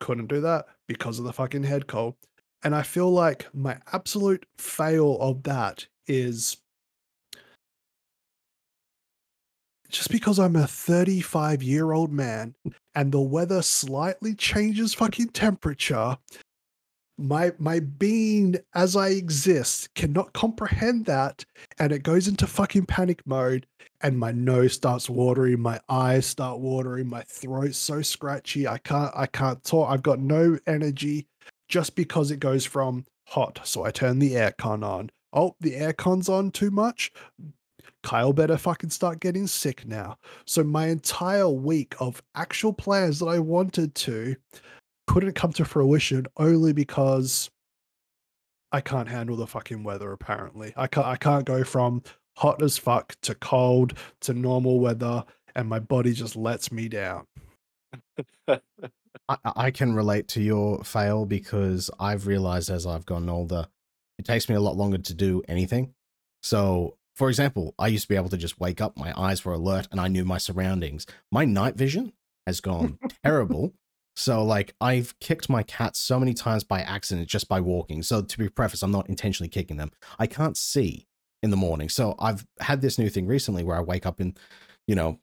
couldn't 0.00 0.28
do 0.28 0.40
that 0.40 0.66
because 0.86 1.18
of 1.18 1.24
the 1.24 1.32
fucking 1.32 1.64
head 1.64 1.86
cold. 1.86 2.14
And 2.64 2.74
i 2.74 2.82
feel 2.82 3.10
like 3.10 3.46
my 3.54 3.78
absolute 3.92 4.44
fail 4.58 5.16
of 5.20 5.44
that 5.44 5.86
is 6.08 6.56
just 9.88 10.10
because 10.10 10.38
I'm 10.38 10.56
a 10.56 10.66
35 10.66 11.62
year 11.62 11.92
old 11.92 12.12
man 12.12 12.54
and 12.94 13.12
the 13.12 13.20
weather 13.20 13.62
slightly 13.62 14.34
changes 14.34 14.94
fucking 14.94 15.28
temperature, 15.28 16.18
my 17.18 17.52
my 17.58 17.80
being 17.80 18.56
as 18.74 18.96
I 18.96 19.08
exist 19.08 19.92
cannot 19.94 20.32
comprehend 20.32 21.06
that, 21.06 21.44
and 21.78 21.92
it 21.92 22.02
goes 22.02 22.28
into 22.28 22.46
fucking 22.46 22.86
panic 22.86 23.20
mode, 23.26 23.66
and 24.00 24.18
my 24.18 24.32
nose 24.32 24.74
starts 24.74 25.10
watering, 25.10 25.60
my 25.60 25.80
eyes 25.88 26.26
start 26.26 26.60
watering, 26.60 27.08
my 27.08 27.22
throat's 27.22 27.76
so 27.76 28.00
scratchy, 28.02 28.68
I 28.68 28.78
can't 28.78 29.12
I 29.16 29.26
can't 29.26 29.62
talk, 29.64 29.90
I've 29.90 30.02
got 30.02 30.20
no 30.20 30.58
energy, 30.66 31.26
just 31.68 31.96
because 31.96 32.30
it 32.30 32.38
goes 32.38 32.64
from 32.64 33.04
hot. 33.26 33.60
So 33.64 33.84
I 33.84 33.90
turn 33.90 34.18
the 34.18 34.32
aircon 34.32 34.84
on. 34.84 35.10
Oh, 35.32 35.54
the 35.60 35.72
aircon's 35.72 36.28
on 36.28 36.50
too 36.50 36.70
much. 36.70 37.12
Kyle 38.02 38.32
better 38.32 38.56
fucking 38.56 38.90
start 38.90 39.20
getting 39.20 39.46
sick 39.46 39.86
now. 39.86 40.16
So 40.46 40.62
my 40.62 40.86
entire 40.86 41.48
week 41.48 41.94
of 42.00 42.22
actual 42.36 42.72
plans 42.72 43.18
that 43.18 43.26
I 43.26 43.38
wanted 43.40 43.94
to 43.96 44.36
couldn't 45.08 45.32
come 45.32 45.52
to 45.54 45.64
fruition 45.64 46.26
only 46.36 46.72
because 46.72 47.50
I 48.70 48.82
can't 48.82 49.08
handle 49.08 49.36
the 49.36 49.46
fucking 49.46 49.82
weather 49.82 50.12
apparently. 50.12 50.74
I 50.76 50.86
can't 50.86 51.06
I 51.06 51.16
can't 51.16 51.44
go 51.44 51.64
from 51.64 52.02
hot 52.36 52.62
as 52.62 52.78
fuck 52.78 53.16
to 53.22 53.34
cold 53.34 53.94
to 54.20 54.34
normal 54.34 54.78
weather 54.78 55.24
and 55.56 55.68
my 55.68 55.78
body 55.78 56.12
just 56.12 56.36
lets 56.36 56.70
me 56.70 56.88
down. 56.88 57.26
I, 58.46 58.58
I 59.44 59.70
can 59.70 59.94
relate 59.94 60.28
to 60.28 60.42
your 60.42 60.84
fail 60.84 61.24
because 61.24 61.90
I've 61.98 62.26
realized 62.26 62.70
as 62.70 62.86
I've 62.86 63.06
gotten 63.06 63.30
older, 63.30 63.66
it 64.18 64.26
takes 64.26 64.48
me 64.48 64.54
a 64.54 64.60
lot 64.60 64.76
longer 64.76 64.98
to 64.98 65.14
do 65.14 65.42
anything. 65.48 65.94
So, 66.42 66.96
for 67.16 67.28
example, 67.28 67.74
I 67.78 67.88
used 67.88 68.04
to 68.04 68.08
be 68.08 68.16
able 68.16 68.28
to 68.28 68.36
just 68.36 68.60
wake 68.60 68.80
up, 68.80 68.96
my 68.96 69.12
eyes 69.18 69.44
were 69.44 69.54
alert, 69.54 69.88
and 69.90 70.00
I 70.00 70.08
knew 70.08 70.24
my 70.24 70.38
surroundings. 70.38 71.06
My 71.32 71.44
night 71.44 71.76
vision 71.76 72.12
has 72.46 72.60
gone 72.60 72.98
terrible. 73.24 73.72
So, 74.18 74.44
like, 74.44 74.74
I've 74.80 75.18
kicked 75.20 75.48
my 75.48 75.62
cats 75.62 76.00
so 76.00 76.18
many 76.18 76.34
times 76.34 76.64
by 76.64 76.80
accident 76.80 77.28
just 77.28 77.48
by 77.48 77.60
walking. 77.60 78.02
So, 78.02 78.20
to 78.20 78.38
be 78.38 78.48
prefaced, 78.48 78.82
I'm 78.82 78.90
not 78.90 79.08
intentionally 79.08 79.48
kicking 79.48 79.76
them. 79.76 79.92
I 80.18 80.26
can't 80.26 80.56
see 80.56 81.06
in 81.40 81.50
the 81.50 81.56
morning. 81.56 81.88
So, 81.88 82.16
I've 82.18 82.44
had 82.58 82.80
this 82.80 82.98
new 82.98 83.10
thing 83.10 83.28
recently 83.28 83.62
where 83.62 83.76
I 83.76 83.80
wake 83.80 84.06
up 84.06 84.20
in, 84.20 84.34
you 84.88 84.96
know, 84.96 85.20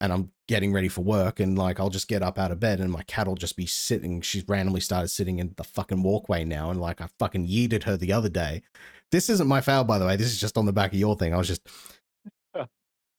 and 0.00 0.12
I'm 0.12 0.32
getting 0.46 0.72
ready 0.72 0.88
for 0.88 1.02
work, 1.02 1.40
and 1.40 1.58
like 1.58 1.78
I'll 1.78 1.90
just 1.90 2.08
get 2.08 2.22
up 2.22 2.38
out 2.38 2.50
of 2.50 2.58
bed, 2.58 2.80
and 2.80 2.90
my 2.90 3.02
cat 3.02 3.26
will 3.26 3.34
just 3.34 3.56
be 3.56 3.66
sitting. 3.66 4.22
She's 4.22 4.48
randomly 4.48 4.80
started 4.80 5.08
sitting 5.08 5.40
in 5.40 5.52
the 5.56 5.64
fucking 5.64 6.02
walkway 6.02 6.44
now, 6.44 6.70
and 6.70 6.80
like 6.80 7.00
I 7.02 7.08
fucking 7.18 7.48
yeeted 7.48 7.82
her 7.82 7.96
the 7.96 8.12
other 8.12 8.28
day. 8.28 8.62
This 9.10 9.28
isn't 9.28 9.48
my 9.48 9.60
foul, 9.60 9.84
by 9.84 9.98
the 9.98 10.06
way. 10.06 10.16
This 10.16 10.28
is 10.28 10.40
just 10.40 10.56
on 10.56 10.66
the 10.66 10.72
back 10.72 10.92
of 10.92 10.98
your 10.98 11.16
thing. 11.16 11.34
I 11.34 11.36
was 11.36 11.48
just 11.48 11.68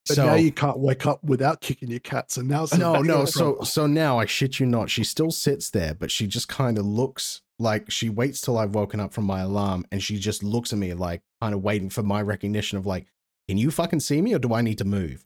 But 0.10 0.15
so 0.15 0.26
now 0.26 0.34
you 0.36 0.52
can't 0.52 0.80
wake 0.80 1.06
up 1.06 1.23
without 1.23 1.61
kicking 1.61 1.90
your 1.90 1.99
cats, 2.02 2.36
and 2.38 2.49
now 2.49 2.64
it's 2.64 2.73
a 2.73 2.77
no, 2.77 3.02
no. 3.02 3.26
So 3.26 3.40
problem. 3.52 3.65
so 3.65 3.88
now 3.88 4.19
I 4.19 4.26
shit 4.26 4.60
you 4.60 4.65
not, 4.65 4.90
she 4.90 5.03
still 5.03 5.31
sits 5.31 5.69
there, 5.69 5.94
but 5.94 6.11
she 6.11 6.27
just 6.27 6.48
kind 6.49 6.77
of 6.77 6.86
looks 6.86 7.41
like 7.60 7.90
she 7.91 8.10
waits 8.10 8.41
till 8.41 8.57
I've 8.57 8.73
woken 8.76 8.99
up 8.99 9.14
from 9.14 9.26
my 9.26 9.41
alarm, 9.41 9.86
and 9.91 10.02
she 10.03 10.18
just 10.18 10.44
looks 10.44 10.73
at 10.73 10.80
me 10.80 10.94
like 10.94 11.22
kind 11.41 11.53
of 11.53 11.61
waiting 11.64 11.90
for 11.90 12.03
my 12.03 12.22
recognition 12.22 12.77
of 12.77 12.86
like, 12.86 13.06
can 13.48 13.57
you 13.57 13.72
fucking 13.72 13.99
see 14.02 14.22
me 14.22 14.34
or 14.34 14.40
do 14.40 14.53
I 14.53 14.61
need 14.61 14.77
to 14.80 14.86
move? 14.86 15.26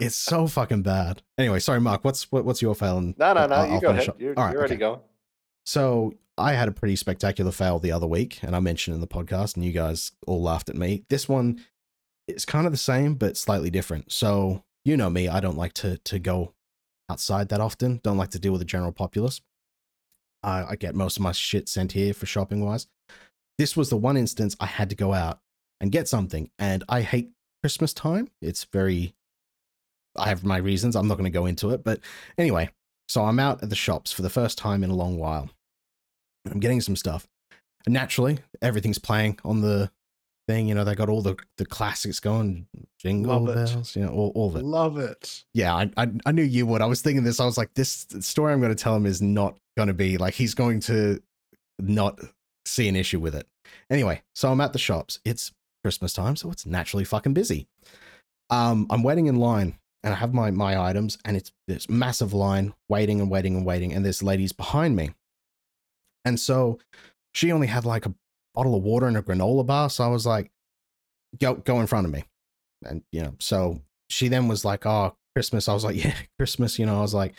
It's 0.00 0.16
so 0.16 0.46
fucking 0.58 0.82
bad. 0.82 1.22
Anyway, 1.38 1.58
sorry, 1.60 1.80
Mark. 1.80 2.04
What's 2.04 2.30
what, 2.32 2.44
what's 2.44 2.60
your 2.62 2.74
fail? 2.74 2.98
And 2.98 3.18
No, 3.18 3.32
no, 3.32 3.46
no. 3.46 3.54
I'll- 3.56 3.66
you 3.66 3.74
I'll 3.74 3.80
go 3.80 3.88
ahead. 3.90 4.08
up. 4.08 4.20
You're, 4.20 4.34
All 4.36 4.44
right, 4.44 4.52
you're 4.52 4.60
already 4.60 4.76
going. 4.76 5.00
So 5.64 6.14
I 6.38 6.52
had 6.54 6.68
a 6.68 6.72
pretty 6.72 6.96
spectacular 6.96 7.52
fail 7.52 7.78
the 7.78 7.92
other 7.92 8.06
week, 8.06 8.38
and 8.42 8.56
I 8.56 8.60
mentioned 8.60 8.94
in 8.94 9.00
the 9.00 9.06
podcast, 9.06 9.56
and 9.56 9.64
you 9.64 9.72
guys 9.72 10.12
all 10.26 10.40
laughed 10.42 10.68
at 10.70 10.76
me. 10.76 11.04
This 11.10 11.28
one 11.28 11.60
is 12.34 12.44
kind 12.44 12.66
of 12.66 12.72
the 12.72 12.78
same, 12.78 13.14
but 13.14 13.36
slightly 13.36 13.70
different. 13.70 14.12
So 14.12 14.64
you 14.84 14.96
know 14.96 15.10
me, 15.10 15.28
I 15.28 15.40
don't 15.40 15.56
like 15.56 15.72
to 15.74 15.98
to 15.98 16.18
go 16.18 16.54
outside 17.10 17.48
that 17.48 17.60
often. 17.60 18.00
Don't 18.02 18.16
like 18.16 18.30
to 18.30 18.38
deal 18.38 18.52
with 18.52 18.60
the 18.60 18.66
general 18.66 18.92
populace. 18.92 19.40
I, 20.42 20.64
I 20.70 20.76
get 20.76 20.94
most 20.94 21.16
of 21.16 21.22
my 21.22 21.32
shit 21.32 21.68
sent 21.68 21.92
here 21.92 22.14
for 22.14 22.26
shopping 22.26 22.64
wise. 22.64 22.86
This 23.58 23.76
was 23.76 23.90
the 23.90 23.96
one 23.96 24.16
instance 24.16 24.56
I 24.58 24.66
had 24.66 24.88
to 24.90 24.96
go 24.96 25.12
out 25.12 25.40
and 25.80 25.92
get 25.92 26.08
something, 26.08 26.50
and 26.58 26.84
I 26.88 27.02
hate 27.02 27.30
Christmas 27.62 27.92
time. 27.92 28.30
It's 28.40 28.64
very. 28.64 29.14
I 30.16 30.28
have 30.28 30.44
my 30.44 30.56
reasons. 30.56 30.96
I'm 30.96 31.06
not 31.06 31.18
going 31.18 31.30
to 31.30 31.38
go 31.38 31.46
into 31.46 31.70
it, 31.70 31.84
but 31.84 32.00
anyway. 32.36 32.70
So 33.08 33.24
I'm 33.24 33.40
out 33.40 33.62
at 33.62 33.70
the 33.70 33.76
shops 33.76 34.12
for 34.12 34.22
the 34.22 34.30
first 34.30 34.56
time 34.56 34.84
in 34.84 34.90
a 34.90 34.94
long 34.94 35.18
while. 35.18 35.50
I'm 36.48 36.60
getting 36.60 36.80
some 36.80 36.96
stuff. 36.96 37.28
And 37.84 37.92
naturally, 37.92 38.38
everything's 38.62 38.98
playing 38.98 39.38
on 39.44 39.62
the 39.62 39.90
thing. 40.50 40.68
You 40.68 40.74
know, 40.74 40.84
they 40.84 40.94
got 40.94 41.08
all 41.08 41.22
the, 41.22 41.36
the 41.58 41.66
classics 41.66 42.20
going, 42.20 42.66
jingle 42.98 43.40
Love 43.40 43.48
it. 43.48 43.54
bells, 43.72 43.96
you 43.96 44.02
know, 44.02 44.10
all, 44.10 44.32
all 44.34 44.48
of 44.48 44.56
it. 44.56 44.64
Love 44.64 44.98
it. 44.98 45.44
Yeah, 45.54 45.74
I, 45.74 45.90
I 45.96 46.08
I 46.26 46.32
knew 46.32 46.42
you 46.42 46.66
would. 46.66 46.82
I 46.82 46.86
was 46.86 47.02
thinking 47.02 47.24
this. 47.24 47.40
I 47.40 47.44
was 47.44 47.58
like, 47.58 47.74
this 47.74 48.06
story 48.20 48.52
I'm 48.52 48.60
going 48.60 48.74
to 48.74 48.82
tell 48.82 48.94
him 48.96 49.06
is 49.06 49.22
not 49.22 49.56
going 49.76 49.88
to 49.88 49.94
be 49.94 50.18
like 50.18 50.34
he's 50.34 50.54
going 50.54 50.80
to 50.80 51.20
not 51.78 52.18
see 52.66 52.88
an 52.88 52.96
issue 52.96 53.20
with 53.20 53.34
it. 53.34 53.46
Anyway, 53.88 54.22
so 54.34 54.50
I'm 54.50 54.60
at 54.60 54.72
the 54.72 54.78
shops. 54.78 55.20
It's 55.24 55.52
Christmas 55.84 56.12
time, 56.12 56.36
so 56.36 56.50
it's 56.50 56.66
naturally 56.66 57.04
fucking 57.04 57.34
busy. 57.34 57.66
Um, 58.50 58.86
I'm 58.90 59.02
waiting 59.02 59.26
in 59.26 59.36
line, 59.36 59.78
and 60.02 60.12
I 60.12 60.16
have 60.16 60.34
my 60.34 60.50
my 60.50 60.80
items, 60.80 61.16
and 61.24 61.36
it's 61.36 61.52
this 61.68 61.88
massive 61.88 62.32
line, 62.34 62.74
waiting 62.88 63.20
and 63.20 63.30
waiting 63.30 63.56
and 63.56 63.64
waiting, 63.64 63.92
and 63.92 64.04
there's 64.04 64.22
ladies 64.22 64.52
behind 64.52 64.96
me, 64.96 65.10
and 66.24 66.38
so 66.40 66.78
she 67.32 67.52
only 67.52 67.68
had 67.68 67.84
like 67.84 68.06
a 68.06 68.14
bottle 68.54 68.74
of 68.74 68.82
water 68.82 69.06
and 69.06 69.16
a 69.16 69.22
granola 69.22 69.66
bar. 69.66 69.90
So 69.90 70.04
I 70.04 70.08
was 70.08 70.26
like, 70.26 70.50
go 71.38 71.54
go 71.54 71.80
in 71.80 71.86
front 71.86 72.06
of 72.06 72.12
me, 72.12 72.24
and 72.84 73.02
you 73.12 73.22
know, 73.22 73.34
so 73.38 73.80
she 74.08 74.28
then 74.28 74.48
was 74.48 74.64
like, 74.64 74.86
"Oh, 74.86 75.16
Christmas." 75.34 75.68
I 75.68 75.74
was 75.74 75.84
like, 75.84 75.96
"Yeah, 76.04 76.14
Christmas." 76.38 76.78
You 76.78 76.86
know, 76.86 76.98
I 76.98 77.02
was 77.02 77.14
like, 77.14 77.34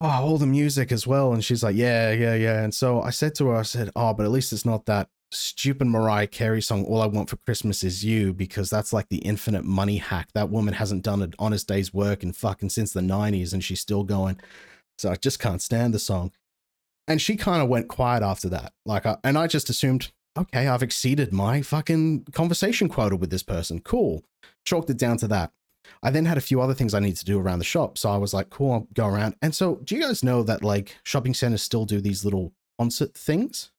"Oh, 0.00 0.08
all 0.08 0.38
the 0.38 0.46
music 0.46 0.92
as 0.92 1.06
well." 1.06 1.32
And 1.32 1.44
she's 1.44 1.62
like, 1.62 1.76
"Yeah, 1.76 2.12
yeah, 2.12 2.34
yeah." 2.34 2.62
And 2.62 2.74
so 2.74 3.02
I 3.02 3.10
said 3.10 3.34
to 3.36 3.48
her, 3.48 3.56
I 3.56 3.62
said, 3.62 3.90
"Oh, 3.96 4.14
but 4.14 4.24
at 4.24 4.32
least 4.32 4.52
it's 4.52 4.64
not 4.66 4.86
that 4.86 5.08
stupid 5.32 5.86
Mariah 5.86 6.26
Carey 6.26 6.62
song, 6.62 6.84
All 6.84 7.02
I 7.02 7.06
Want 7.06 7.30
for 7.30 7.36
Christmas 7.36 7.82
Is 7.82 8.04
You, 8.04 8.32
because 8.32 8.70
that's 8.70 8.92
like 8.92 9.08
the 9.08 9.18
infinite 9.18 9.64
money 9.64 9.98
hack. 9.98 10.28
That 10.34 10.50
woman 10.50 10.74
hasn't 10.74 11.02
done 11.02 11.22
an 11.22 11.34
honest 11.38 11.68
day's 11.68 11.92
work 11.92 12.22
in 12.22 12.32
fucking 12.32 12.70
since 12.70 12.92
the 12.92 13.00
90s 13.00 13.52
and 13.52 13.62
she's 13.62 13.80
still 13.80 14.04
going. 14.04 14.38
So 14.98 15.10
I 15.10 15.16
just 15.16 15.38
can't 15.38 15.62
stand 15.62 15.92
the 15.92 15.98
song. 15.98 16.32
And 17.08 17.20
she 17.22 17.36
kind 17.36 17.62
of 17.62 17.68
went 17.68 17.88
quiet 17.88 18.22
after 18.22 18.48
that. 18.48 18.72
Like, 18.84 19.06
I, 19.06 19.16
and 19.22 19.38
I 19.38 19.46
just 19.46 19.70
assumed, 19.70 20.10
okay, 20.36 20.66
I've 20.66 20.82
exceeded 20.82 21.32
my 21.32 21.62
fucking 21.62 22.24
conversation 22.32 22.88
quota 22.88 23.16
with 23.16 23.30
this 23.30 23.42
person. 23.44 23.80
Cool. 23.80 24.24
Chalked 24.64 24.90
it 24.90 24.98
down 24.98 25.16
to 25.18 25.28
that. 25.28 25.52
I 26.02 26.10
then 26.10 26.24
had 26.26 26.36
a 26.36 26.40
few 26.40 26.60
other 26.60 26.74
things 26.74 26.94
I 26.94 26.98
need 27.00 27.16
to 27.16 27.24
do 27.24 27.38
around 27.38 27.60
the 27.60 27.64
shop. 27.64 27.96
So 27.96 28.10
I 28.10 28.16
was 28.16 28.34
like, 28.34 28.50
cool, 28.50 28.72
I'll 28.72 28.88
go 28.94 29.06
around. 29.06 29.36
And 29.40 29.54
so, 29.54 29.76
do 29.84 29.94
you 29.94 30.02
guys 30.02 30.24
know 30.24 30.42
that 30.42 30.64
like 30.64 30.96
shopping 31.04 31.32
centers 31.32 31.62
still 31.62 31.84
do 31.84 32.00
these 32.00 32.24
little 32.24 32.52
concert 32.78 33.14
things? 33.14 33.70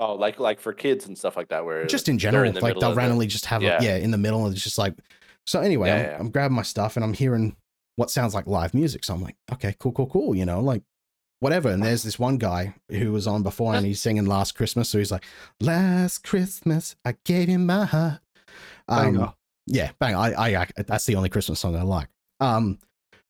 Oh, 0.00 0.14
like 0.14 0.40
like 0.40 0.58
for 0.58 0.72
kids 0.72 1.06
and 1.06 1.16
stuff 1.16 1.36
like 1.36 1.48
that, 1.50 1.64
where 1.64 1.86
just 1.86 2.08
in 2.08 2.18
general, 2.18 2.48
in 2.48 2.54
the 2.54 2.60
like 2.60 2.74
they'll 2.80 2.90
of 2.90 2.94
the- 2.96 2.98
randomly 3.00 3.28
just 3.28 3.46
have 3.46 3.62
Yeah. 3.62 3.78
a, 3.80 3.84
yeah 3.84 3.96
in 3.96 4.10
the 4.10 4.18
middle, 4.18 4.44
and 4.44 4.52
it's 4.54 4.64
just 4.64 4.78
like 4.78 4.94
so. 5.46 5.60
Anyway, 5.60 5.88
Yeah, 5.88 5.94
I'm, 5.94 6.02
yeah. 6.04 6.16
I'm 6.18 6.30
grabbing 6.30 6.56
my 6.56 6.62
stuff 6.62 6.96
and 6.96 7.04
I'm 7.04 7.12
hearing 7.14 7.54
what 7.96 8.10
sounds 8.10 8.34
like 8.34 8.48
live 8.48 8.74
music. 8.74 9.04
So 9.04 9.14
I'm 9.14 9.22
like, 9.22 9.36
okay, 9.52 9.76
cool, 9.78 9.92
cool, 9.92 10.06
cool. 10.08 10.34
You 10.34 10.44
know, 10.44 10.60
like 10.60 10.82
whatever. 11.42 11.70
And 11.70 11.82
there's 11.82 12.04
this 12.04 12.20
one 12.20 12.38
guy 12.38 12.74
who 12.88 13.10
was 13.12 13.26
on 13.26 13.42
before, 13.42 13.74
and 13.74 13.84
he's 13.84 14.00
singing 14.00 14.26
"Last 14.26 14.52
Christmas." 14.52 14.88
So 14.88 14.98
he's 14.98 15.10
like, 15.10 15.24
"Last 15.60 16.24
Christmas, 16.24 16.94
I 17.04 17.16
gave 17.24 17.48
him 17.48 17.66
my 17.66 17.84
heart." 17.84 18.20
Um, 18.88 19.14
Banger. 19.14 19.32
yeah, 19.66 19.90
bang. 19.98 20.14
I, 20.14 20.32
I, 20.32 20.60
I, 20.62 20.66
that's 20.86 21.04
the 21.04 21.16
only 21.16 21.28
Christmas 21.28 21.60
song 21.60 21.76
I 21.76 21.82
like. 21.82 22.08
Um, 22.40 22.78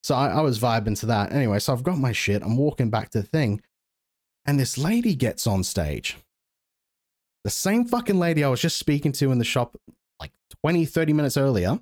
so 0.02 0.14
I, 0.14 0.28
I 0.28 0.40
was 0.42 0.58
vibing 0.58 0.98
to 1.00 1.06
that. 1.06 1.32
Anyway, 1.32 1.58
so 1.58 1.72
I've 1.72 1.82
got 1.82 1.98
my 1.98 2.12
shit. 2.12 2.42
I'm 2.42 2.56
walking 2.56 2.90
back 2.90 3.10
to 3.10 3.22
the 3.22 3.26
thing, 3.26 3.62
and 4.44 4.60
this 4.60 4.76
lady 4.76 5.14
gets 5.14 5.46
on 5.46 5.64
stage. 5.64 6.18
The 7.44 7.50
same 7.50 7.86
fucking 7.86 8.18
lady 8.18 8.44
I 8.44 8.48
was 8.48 8.60
just 8.60 8.76
speaking 8.76 9.12
to 9.12 9.32
in 9.32 9.38
the 9.38 9.44
shop 9.44 9.76
like 10.20 10.30
20, 10.62 10.84
30 10.84 11.12
minutes 11.12 11.36
earlier. 11.36 11.80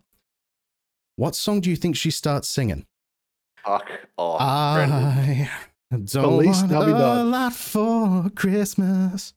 What 1.17 1.35
song 1.35 1.61
do 1.61 1.69
you 1.69 1.77
think 1.77 1.97
she 1.97 2.11
starts 2.11 2.49
singing? 2.49 2.87
Fuck 3.63 3.91
off, 4.17 4.41
I 4.41 5.51
don't 5.91 6.45
want 6.47 6.73
a 6.73 7.25
lot 7.25 7.53
for 7.53 8.31
Christmas. 8.31 9.35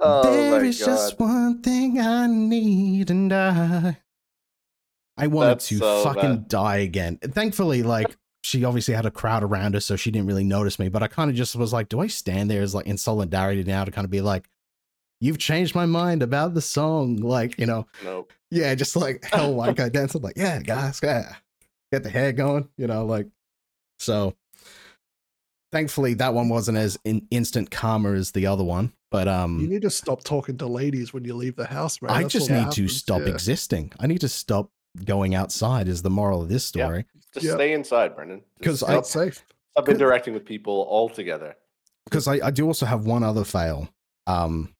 Oh 0.00 0.22
There 0.50 0.64
is 0.64 0.78
god. 0.80 0.86
just 0.86 1.18
one 1.18 1.62
thing 1.62 1.98
I 2.00 2.26
need, 2.26 3.10
and 3.10 3.32
I. 3.32 3.98
I 5.16 5.26
wanted 5.28 5.50
That's 5.52 5.68
to 5.68 5.78
so 5.78 6.04
fucking 6.04 6.36
bad. 6.36 6.48
die 6.48 6.76
again. 6.78 7.18
Thankfully, 7.22 7.82
like 7.82 8.14
she 8.42 8.64
obviously 8.64 8.92
had 8.94 9.06
a 9.06 9.10
crowd 9.10 9.42
around 9.42 9.72
her, 9.74 9.80
so 9.80 9.96
she 9.96 10.10
didn't 10.10 10.26
really 10.28 10.44
notice 10.44 10.78
me. 10.78 10.88
But 10.90 11.02
I 11.02 11.08
kind 11.08 11.30
of 11.30 11.36
just 11.36 11.56
was 11.56 11.72
like, 11.72 11.88
do 11.88 12.00
I 12.00 12.06
stand 12.08 12.50
there 12.50 12.60
as 12.62 12.74
like 12.74 12.86
in 12.86 12.98
solidarity 12.98 13.64
now 13.64 13.84
to 13.84 13.90
kind 13.90 14.04
of 14.04 14.10
be 14.10 14.20
like, 14.20 14.48
you've 15.20 15.38
changed 15.38 15.74
my 15.74 15.86
mind 15.86 16.22
about 16.22 16.52
the 16.52 16.60
song, 16.60 17.16
like 17.16 17.58
you 17.58 17.64
know, 17.66 17.86
Nope. 18.04 18.32
yeah, 18.50 18.74
just 18.74 18.94
like 18.96 19.24
hell 19.24 19.54
white 19.54 19.76
guy 19.76 19.88
dancing, 19.90 20.20
like 20.20 20.36
yeah, 20.36 20.60
guys, 20.60 21.00
yeah, 21.02 21.36
get 21.90 22.02
the 22.02 22.10
hair 22.10 22.32
going, 22.32 22.68
you 22.76 22.86
know, 22.86 23.06
like 23.06 23.28
so. 23.98 24.34
Thankfully, 25.72 26.14
that 26.14 26.32
one 26.32 26.48
wasn't 26.48 26.78
as 26.78 26.98
in 27.04 27.26
instant 27.30 27.70
karma 27.70 28.12
as 28.12 28.30
the 28.30 28.46
other 28.46 28.62
one, 28.64 28.92
but 29.10 29.26
um, 29.28 29.60
You 29.60 29.66
need 29.68 29.82
to 29.82 29.90
stop 29.90 30.22
talking 30.24 30.56
to 30.58 30.66
ladies 30.66 31.12
when 31.12 31.24
you 31.24 31.34
leave 31.34 31.56
the 31.56 31.66
house, 31.66 32.00
man. 32.00 32.12
I 32.12 32.22
That's 32.22 32.32
just 32.32 32.50
what 32.50 32.64
need 32.66 32.72
to 32.72 32.88
stop 32.88 33.22
yeah. 33.22 33.28
existing. 33.28 33.92
I 33.98 34.06
need 34.06 34.20
to 34.20 34.28
stop 34.28 34.70
going 35.04 35.34
outside. 35.34 35.88
Is 35.88 36.02
the 36.02 36.10
moral 36.10 36.42
of 36.42 36.48
this 36.48 36.72
Yeah. 36.74 36.84
story? 36.86 37.06
Just 37.34 37.46
Yep. 37.46 37.54
stay 37.56 37.72
inside, 37.72 38.14
Brendan. 38.14 38.42
because 38.58 38.82
I- 38.82 38.86
stop, 38.86 38.94
Not 38.94 39.06
safe. 39.06 39.44
stop 39.72 39.88
interacting 39.88 40.32
with 40.34 40.44
people 40.46 40.86
altogether. 40.88 41.56
Because 42.04 42.28
I, 42.28 42.34
I 42.46 42.50
do 42.52 42.66
also 42.66 42.86
have 42.86 43.04
one 43.04 43.24
other 43.24 43.44
fail, 43.44 43.88
um, 44.28 44.72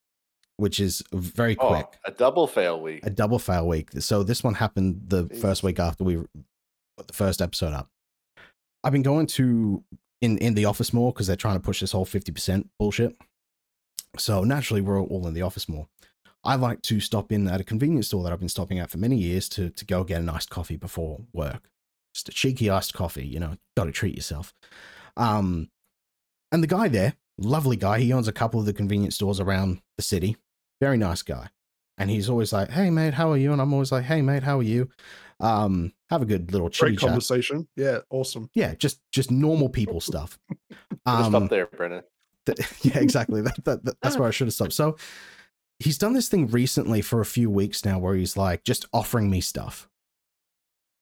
which 0.55 0.79
is 0.79 1.03
very 1.11 1.57
Oh, 1.59 1.67
quick. 1.67 1.99
a 2.05 2.11
double 2.11 2.47
fail 2.47 2.79
week. 2.81 3.05
a 3.05 3.09
double 3.09 3.37
fail 3.39 3.67
week. 3.67 3.89
So 3.99 4.23
this 4.23 4.41
one 4.43 4.53
happened 4.55 5.01
the 5.09 5.25
Jesus. 5.25 5.41
first 5.41 5.63
week 5.63 5.79
after 5.79 6.03
we 6.05 6.15
put 6.95 7.07
the 7.07 7.13
first 7.13 7.41
episode 7.41 7.73
up. 7.73 7.89
I've 8.83 8.93
been 8.93 9.03
going 9.03 9.27
to 9.27 9.83
in 10.21 10.37
in 10.39 10.53
the 10.53 10.65
office 10.65 10.93
more 10.93 11.11
because 11.11 11.27
they're 11.27 11.35
trying 11.35 11.55
to 11.55 11.61
push 11.61 11.79
this 11.79 11.91
whole 11.91 12.05
fifty 12.05 12.31
percent 12.31 12.69
bullshit. 12.79 13.15
So 14.17 14.43
naturally, 14.43 14.81
we're 14.81 15.01
all 15.01 15.27
in 15.27 15.33
the 15.33 15.41
office 15.41 15.69
more. 15.69 15.87
I 16.43 16.55
like 16.55 16.81
to 16.83 16.99
stop 16.99 17.31
in 17.31 17.47
at 17.47 17.61
a 17.61 17.63
convenience 17.63 18.07
store 18.07 18.23
that 18.23 18.31
I've 18.31 18.39
been 18.39 18.49
stopping 18.49 18.79
at 18.79 18.89
for 18.89 18.97
many 18.97 19.17
years 19.17 19.49
to 19.49 19.69
to 19.69 19.85
go 19.85 20.03
get 20.03 20.21
an 20.21 20.29
iced 20.29 20.49
coffee 20.49 20.77
before 20.77 21.21
work. 21.33 21.69
Just 22.13 22.29
a 22.29 22.31
cheeky 22.31 22.69
iced 22.69 22.93
coffee, 22.93 23.27
you 23.27 23.39
know. 23.39 23.57
Got 23.75 23.85
to 23.85 23.91
treat 23.91 24.15
yourself. 24.15 24.53
Um, 25.15 25.69
and 26.51 26.63
the 26.63 26.67
guy 26.67 26.87
there, 26.87 27.15
lovely 27.37 27.75
guy. 27.75 27.99
He 27.99 28.13
owns 28.13 28.27
a 28.27 28.33
couple 28.33 28.59
of 28.59 28.65
the 28.65 28.73
convenience 28.73 29.15
stores 29.15 29.39
around 29.39 29.81
the 29.97 30.03
city. 30.03 30.37
Very 30.79 30.97
nice 30.97 31.21
guy 31.21 31.49
and 31.97 32.09
he's 32.09 32.29
always 32.29 32.51
like, 32.53 32.69
"Hey 32.71 32.89
mate, 32.89 33.13
how 33.13 33.31
are 33.31 33.37
you?" 33.37 33.51
And 33.53 33.61
I'm 33.61 33.73
always 33.73 33.91
like, 33.91 34.05
"Hey 34.05 34.21
mate, 34.21 34.43
how 34.43 34.59
are 34.59 34.63
you?" 34.63 34.89
Um, 35.39 35.93
have 36.09 36.21
a 36.21 36.25
good 36.25 36.51
little 36.51 36.69
chitty 36.69 36.91
Great 36.91 36.99
chat. 36.99 37.07
conversation. 37.09 37.67
Yeah, 37.75 37.99
awesome. 38.09 38.49
Yeah, 38.53 38.73
just 38.75 39.01
just 39.11 39.29
normal 39.31 39.69
people 39.69 39.99
stuff. 40.11 40.39
Just 40.49 40.71
Um, 41.05 41.31
stop 41.31 41.49
there, 41.49 41.67
Brendan. 41.67 42.03
th- 42.45 42.59
yeah, 42.83 42.99
exactly. 42.99 43.41
That, 43.41 43.63
that, 43.65 43.85
that- 43.85 44.01
that's 44.01 44.17
where 44.17 44.27
I 44.27 44.31
should 44.31 44.47
have 44.47 44.53
stopped. 44.53 44.73
So 44.73 44.97
he's 45.79 45.97
done 45.97 46.13
this 46.13 46.27
thing 46.29 46.47
recently 46.47 47.01
for 47.01 47.21
a 47.21 47.25
few 47.25 47.49
weeks 47.51 47.85
now, 47.85 47.99
where 47.99 48.15
he's 48.15 48.35
like 48.35 48.63
just 48.63 48.85
offering 48.93 49.29
me 49.29 49.41
stuff 49.41 49.87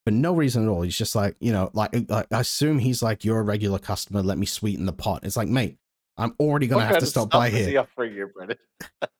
for 0.06 0.12
no 0.12 0.34
reason 0.36 0.64
at 0.66 0.70
all. 0.70 0.82
He's 0.82 0.98
just 0.98 1.16
like, 1.16 1.36
you 1.40 1.52
know, 1.54 1.70
like, 1.74 1.92
like 2.10 2.28
I 2.32 2.42
assume 2.42 2.80
he's 2.80 3.02
like, 3.02 3.24
"You're 3.24 3.40
a 3.40 3.44
regular 3.44 3.80
customer. 3.80 4.22
Let 4.22 4.38
me 4.38 4.46
sweeten 4.46 4.86
the 4.86 4.94
pot." 4.94 5.24
It's 5.24 5.38
like, 5.38 5.48
mate, 5.48 5.78
I'm 6.18 6.36
already 6.42 6.68
gonna 6.68 6.84
What 6.84 6.92
have 6.92 7.00
to 7.00 7.06
stop 7.06 7.30
by 7.32 7.48
is 7.48 7.54
here. 7.54 7.68
he 7.70 7.78
offering 7.78 8.14
you, 8.14 8.28
Brendan? 8.36 8.58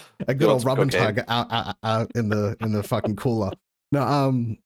a 0.28 0.34
good 0.34 0.48
old 0.48 0.62
some 0.62 0.68
rub 0.68 0.78
and 0.78 0.90
tug 0.92 1.20
out, 1.28 1.52
out, 1.52 1.76
out 1.82 2.10
in 2.14 2.28
the 2.28 2.56
in 2.60 2.72
the 2.72 2.82
fucking 2.82 3.16
cooler. 3.16 3.50
No, 3.90 4.02
um, 4.02 4.58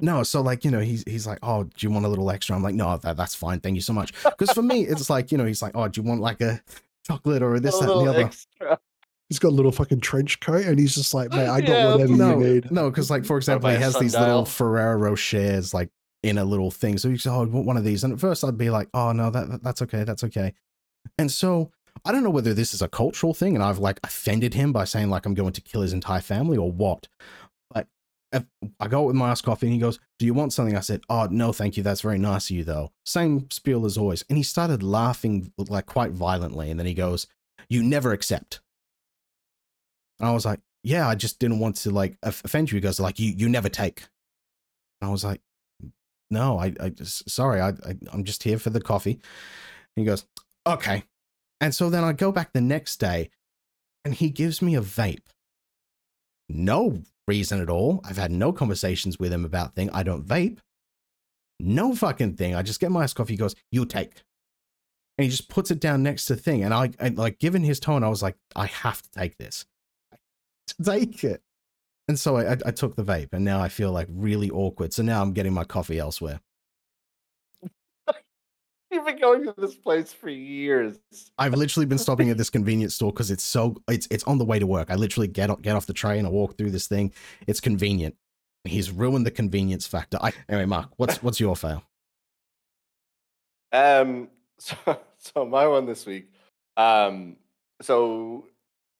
no. 0.00 0.22
So 0.22 0.40
like 0.40 0.64
you 0.64 0.70
know, 0.70 0.80
he's 0.80 1.04
he's 1.06 1.26
like, 1.26 1.38
oh, 1.42 1.64
do 1.64 1.70
you 1.78 1.90
want 1.90 2.06
a 2.06 2.08
little 2.08 2.30
extra? 2.30 2.56
I'm 2.56 2.62
like, 2.62 2.74
no, 2.74 2.96
that, 2.98 3.16
that's 3.16 3.34
fine. 3.34 3.60
Thank 3.60 3.74
you 3.76 3.82
so 3.82 3.92
much. 3.92 4.12
Because 4.24 4.50
for 4.52 4.62
me, 4.62 4.82
it's 4.82 5.10
like 5.10 5.30
you 5.32 5.38
know, 5.38 5.44
he's 5.44 5.62
like, 5.62 5.72
oh, 5.74 5.88
do 5.88 6.00
you 6.00 6.06
want 6.08 6.20
like 6.20 6.40
a 6.40 6.60
chocolate 7.06 7.42
or 7.42 7.60
this, 7.60 7.80
A 7.80 7.84
that, 7.86 7.92
and 7.92 8.06
the 8.06 8.10
other? 8.10 8.22
extra. 8.24 8.78
he's 9.28 9.38
got 9.38 9.48
a 9.48 9.56
little 9.56 9.72
fucking 9.72 10.00
trench 10.00 10.40
coat, 10.40 10.64
and 10.64 10.78
he's 10.78 10.94
just 10.94 11.12
like, 11.14 11.30
mate, 11.30 11.48
I 11.48 11.60
got 11.60 11.68
Yeah, 11.68 11.92
whatever 11.92 12.16
no, 12.16 12.38
you 12.38 12.54
need. 12.54 12.70
no, 12.70 12.88
because 12.90 13.10
like 13.10 13.24
for 13.24 13.36
example, 13.36 13.70
he 13.70 13.76
a 13.76 13.78
has 13.78 13.98
these 13.98 14.14
little. 14.16 14.44
Ferrero 14.44 14.98
Rochers 15.10 15.74
like 15.74 15.90
in 16.22 16.38
a 16.38 16.44
little 16.44 16.70
thing. 16.70 16.96
So 16.96 17.10
he's 17.10 17.26
oh, 17.26 17.42
I 17.42 17.44
want 17.44 17.66
one 17.66 17.76
of 17.76 17.84
these. 17.84 18.04
And 18.04 18.12
at 18.14 18.20
first 18.20 18.42
I'd 18.44 18.56
be 18.56 18.70
like, 18.70 18.88
oh 18.94 19.12
no, 19.12 19.28
that 19.30 19.50
that- 19.50 19.62
that's 19.62 19.82
okay, 19.82 20.04
that's 20.04 20.24
okay. 20.24 20.54
And 21.18 21.30
so 21.30 21.70
I 22.04 22.12
don't 22.12 22.24
know 22.24 22.30
whether 22.30 22.54
this 22.54 22.74
is 22.74 22.82
a 22.82 22.88
cultural 22.88 23.34
thing, 23.34 23.54
and 23.54 23.62
I've 23.62 23.78
like 23.78 24.00
offended 24.02 24.54
him 24.54 24.72
by 24.72 24.84
saying 24.84 25.10
like 25.10 25.26
I'm 25.26 25.34
going 25.34 25.52
to 25.52 25.60
kill 25.60 25.82
his 25.82 25.92
entire 25.92 26.20
family 26.20 26.56
or 26.56 26.70
what. 26.70 27.08
But 27.72 27.86
I 28.80 28.88
go 28.88 29.04
with 29.04 29.16
my 29.16 29.30
iced 29.30 29.44
coffee, 29.44 29.66
and 29.66 29.74
he 29.74 29.80
goes, 29.80 30.00
"Do 30.18 30.26
you 30.26 30.34
want 30.34 30.52
something?" 30.52 30.76
I 30.76 30.80
said, 30.80 31.02
"Oh 31.08 31.28
no, 31.30 31.52
thank 31.52 31.76
you. 31.76 31.82
That's 31.82 32.00
very 32.00 32.18
nice 32.18 32.50
of 32.50 32.56
you, 32.56 32.64
though." 32.64 32.92
Same 33.04 33.50
spiel 33.50 33.86
as 33.86 33.96
always. 33.96 34.24
And 34.28 34.36
he 34.36 34.42
started 34.42 34.82
laughing 34.82 35.52
like 35.56 35.86
quite 35.86 36.12
violently, 36.12 36.70
and 36.70 36.78
then 36.78 36.86
he 36.86 36.94
goes, 36.94 37.26
"You 37.68 37.82
never 37.82 38.12
accept." 38.12 38.60
And 40.18 40.28
I 40.28 40.32
was 40.32 40.44
like, 40.44 40.60
yeah, 40.84 41.08
I 41.08 41.14
just 41.14 41.38
didn't 41.38 41.58
want 41.58 41.76
to 41.76 41.90
like 41.90 42.16
offend 42.22 42.70
you. 42.70 42.76
He 42.76 42.80
goes 42.80 43.00
like, 43.00 43.18
you 43.18 43.32
you 43.36 43.48
never 43.48 43.68
take. 43.68 44.02
And 45.00 45.08
I 45.08 45.12
was 45.12 45.24
like, 45.24 45.40
no, 46.30 46.58
I 46.58 46.74
I 46.78 46.90
just 46.90 47.28
sorry, 47.28 47.60
I, 47.60 47.68
I 47.70 47.96
I'm 48.12 48.24
just 48.24 48.42
here 48.42 48.58
for 48.58 48.70
the 48.70 48.80
coffee. 48.80 49.12
And 49.12 49.20
he 49.96 50.04
goes, 50.04 50.26
okay. 50.66 51.04
And 51.64 51.74
so 51.74 51.88
then 51.88 52.04
I 52.04 52.12
go 52.12 52.30
back 52.30 52.52
the 52.52 52.60
next 52.60 53.00
day, 53.00 53.30
and 54.04 54.12
he 54.12 54.28
gives 54.28 54.60
me 54.60 54.74
a 54.74 54.82
vape. 54.82 55.28
No 56.46 57.00
reason 57.26 57.62
at 57.62 57.70
all. 57.70 58.02
I've 58.04 58.18
had 58.18 58.30
no 58.30 58.52
conversations 58.52 59.18
with 59.18 59.32
him 59.32 59.46
about 59.46 59.74
thing. 59.74 59.88
I 59.88 60.02
don't 60.02 60.26
vape. 60.26 60.58
No 61.58 61.94
fucking 61.94 62.36
thing. 62.36 62.54
I 62.54 62.60
just 62.60 62.80
get 62.80 62.90
my 62.90 63.06
coffee. 63.06 63.32
He 63.32 63.38
goes, 63.38 63.54
you 63.72 63.86
take. 63.86 64.24
And 65.16 65.24
he 65.24 65.30
just 65.30 65.48
puts 65.48 65.70
it 65.70 65.80
down 65.80 66.02
next 66.02 66.26
to 66.26 66.36
thing. 66.36 66.64
And 66.64 66.74
I, 66.74 66.90
like, 67.14 67.38
given 67.38 67.64
his 67.64 67.80
tone, 67.80 68.04
I 68.04 68.10
was 68.10 68.22
like, 68.22 68.36
I 68.54 68.66
have 68.66 69.00
to 69.00 69.10
take 69.12 69.38
this 69.38 69.64
to 70.66 70.84
take 70.84 71.24
it. 71.24 71.40
And 72.08 72.18
so 72.18 72.36
I, 72.36 72.52
I 72.52 72.72
took 72.72 72.94
the 72.94 73.04
vape, 73.04 73.32
and 73.32 73.42
now 73.42 73.62
I 73.62 73.70
feel 73.70 73.90
like 73.90 74.08
really 74.10 74.50
awkward. 74.50 74.92
So 74.92 75.02
now 75.02 75.22
I'm 75.22 75.32
getting 75.32 75.54
my 75.54 75.64
coffee 75.64 75.98
elsewhere. 75.98 76.40
You've 78.94 79.04
been 79.04 79.18
going 79.18 79.44
to 79.46 79.54
this 79.58 79.74
place 79.74 80.12
for 80.12 80.28
years. 80.28 81.00
I've 81.36 81.52
literally 81.52 81.84
been 81.84 81.98
stopping 81.98 82.30
at 82.30 82.38
this 82.38 82.48
convenience 82.58 82.94
store 82.94 83.12
because 83.12 83.32
it's 83.32 83.42
so 83.42 83.74
it's 83.88 84.06
it's 84.08 84.22
on 84.22 84.38
the 84.38 84.44
way 84.44 84.60
to 84.60 84.68
work. 84.68 84.88
I 84.88 84.94
literally 84.94 85.26
get 85.26 85.50
o- 85.50 85.56
get 85.56 85.74
off 85.74 85.86
the 85.86 85.92
train, 85.92 86.24
I 86.24 86.28
walk 86.28 86.56
through 86.56 86.70
this 86.70 86.86
thing. 86.86 87.12
It's 87.48 87.58
convenient. 87.58 88.14
He's 88.62 88.92
ruined 88.92 89.26
the 89.26 89.32
convenience 89.32 89.84
factor. 89.84 90.16
I, 90.22 90.32
anyway, 90.48 90.66
Mark, 90.66 90.90
what's 90.96 91.20
what's 91.24 91.40
your 91.40 91.56
fail? 91.56 91.82
Um, 93.72 94.28
so, 94.58 94.76
so 95.18 95.44
my 95.44 95.66
one 95.66 95.86
this 95.86 96.06
week. 96.06 96.30
Um, 96.76 97.34
so 97.82 98.46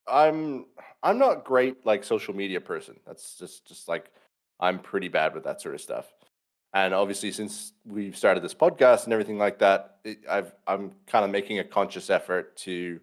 I'm 0.09 0.66
I'm 1.05 1.19
not 1.19 1.45
great 1.45 1.87
like 1.87 2.03
social 2.03 2.35
media 2.35 2.61
person. 2.61 2.99
That's 3.07 3.39
just 3.39 3.65
just 3.65 3.87
like 3.87 4.11
I'm 4.59 4.81
pretty 4.81 5.09
bad 5.09 5.35
with 5.35 5.45
that 5.45 5.61
sort 5.61 5.77
of 5.77 5.81
stuff. 5.81 6.12
And 6.75 6.93
obviously, 6.93 7.33
since 7.33 7.73
we've 7.87 8.17
started 8.17 8.43
this 8.43 8.55
podcast 8.55 9.05
and 9.05 9.13
everything 9.13 9.39
like 9.39 9.61
that, 9.61 9.99
it, 10.05 10.19
I've 10.29 10.53
I'm 10.67 10.93
kind 11.07 11.25
of 11.25 11.31
making 11.31 11.61
a 11.61 11.65
conscious 11.65 12.11
effort 12.11 12.57
to 12.59 13.01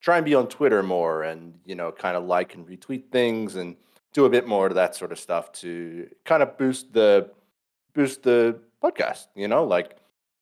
try 0.00 0.16
and 0.16 0.24
be 0.24 0.34
on 0.34 0.46
Twitter 0.48 0.82
more, 0.82 1.24
and 1.24 1.54
you 1.64 1.74
know, 1.74 1.90
kind 1.90 2.16
of 2.16 2.24
like 2.24 2.54
and 2.54 2.66
retweet 2.68 3.10
things, 3.10 3.56
and 3.56 3.76
do 4.12 4.26
a 4.26 4.30
bit 4.30 4.46
more 4.46 4.66
of 4.66 4.74
that 4.74 4.94
sort 4.94 5.12
of 5.12 5.18
stuff 5.18 5.50
to 5.52 6.08
kind 6.24 6.42
of 6.42 6.56
boost 6.58 6.92
the 6.92 7.30
boost 7.94 8.22
the 8.22 8.60
podcast. 8.82 9.26
You 9.34 9.48
know, 9.48 9.64
like 9.64 9.96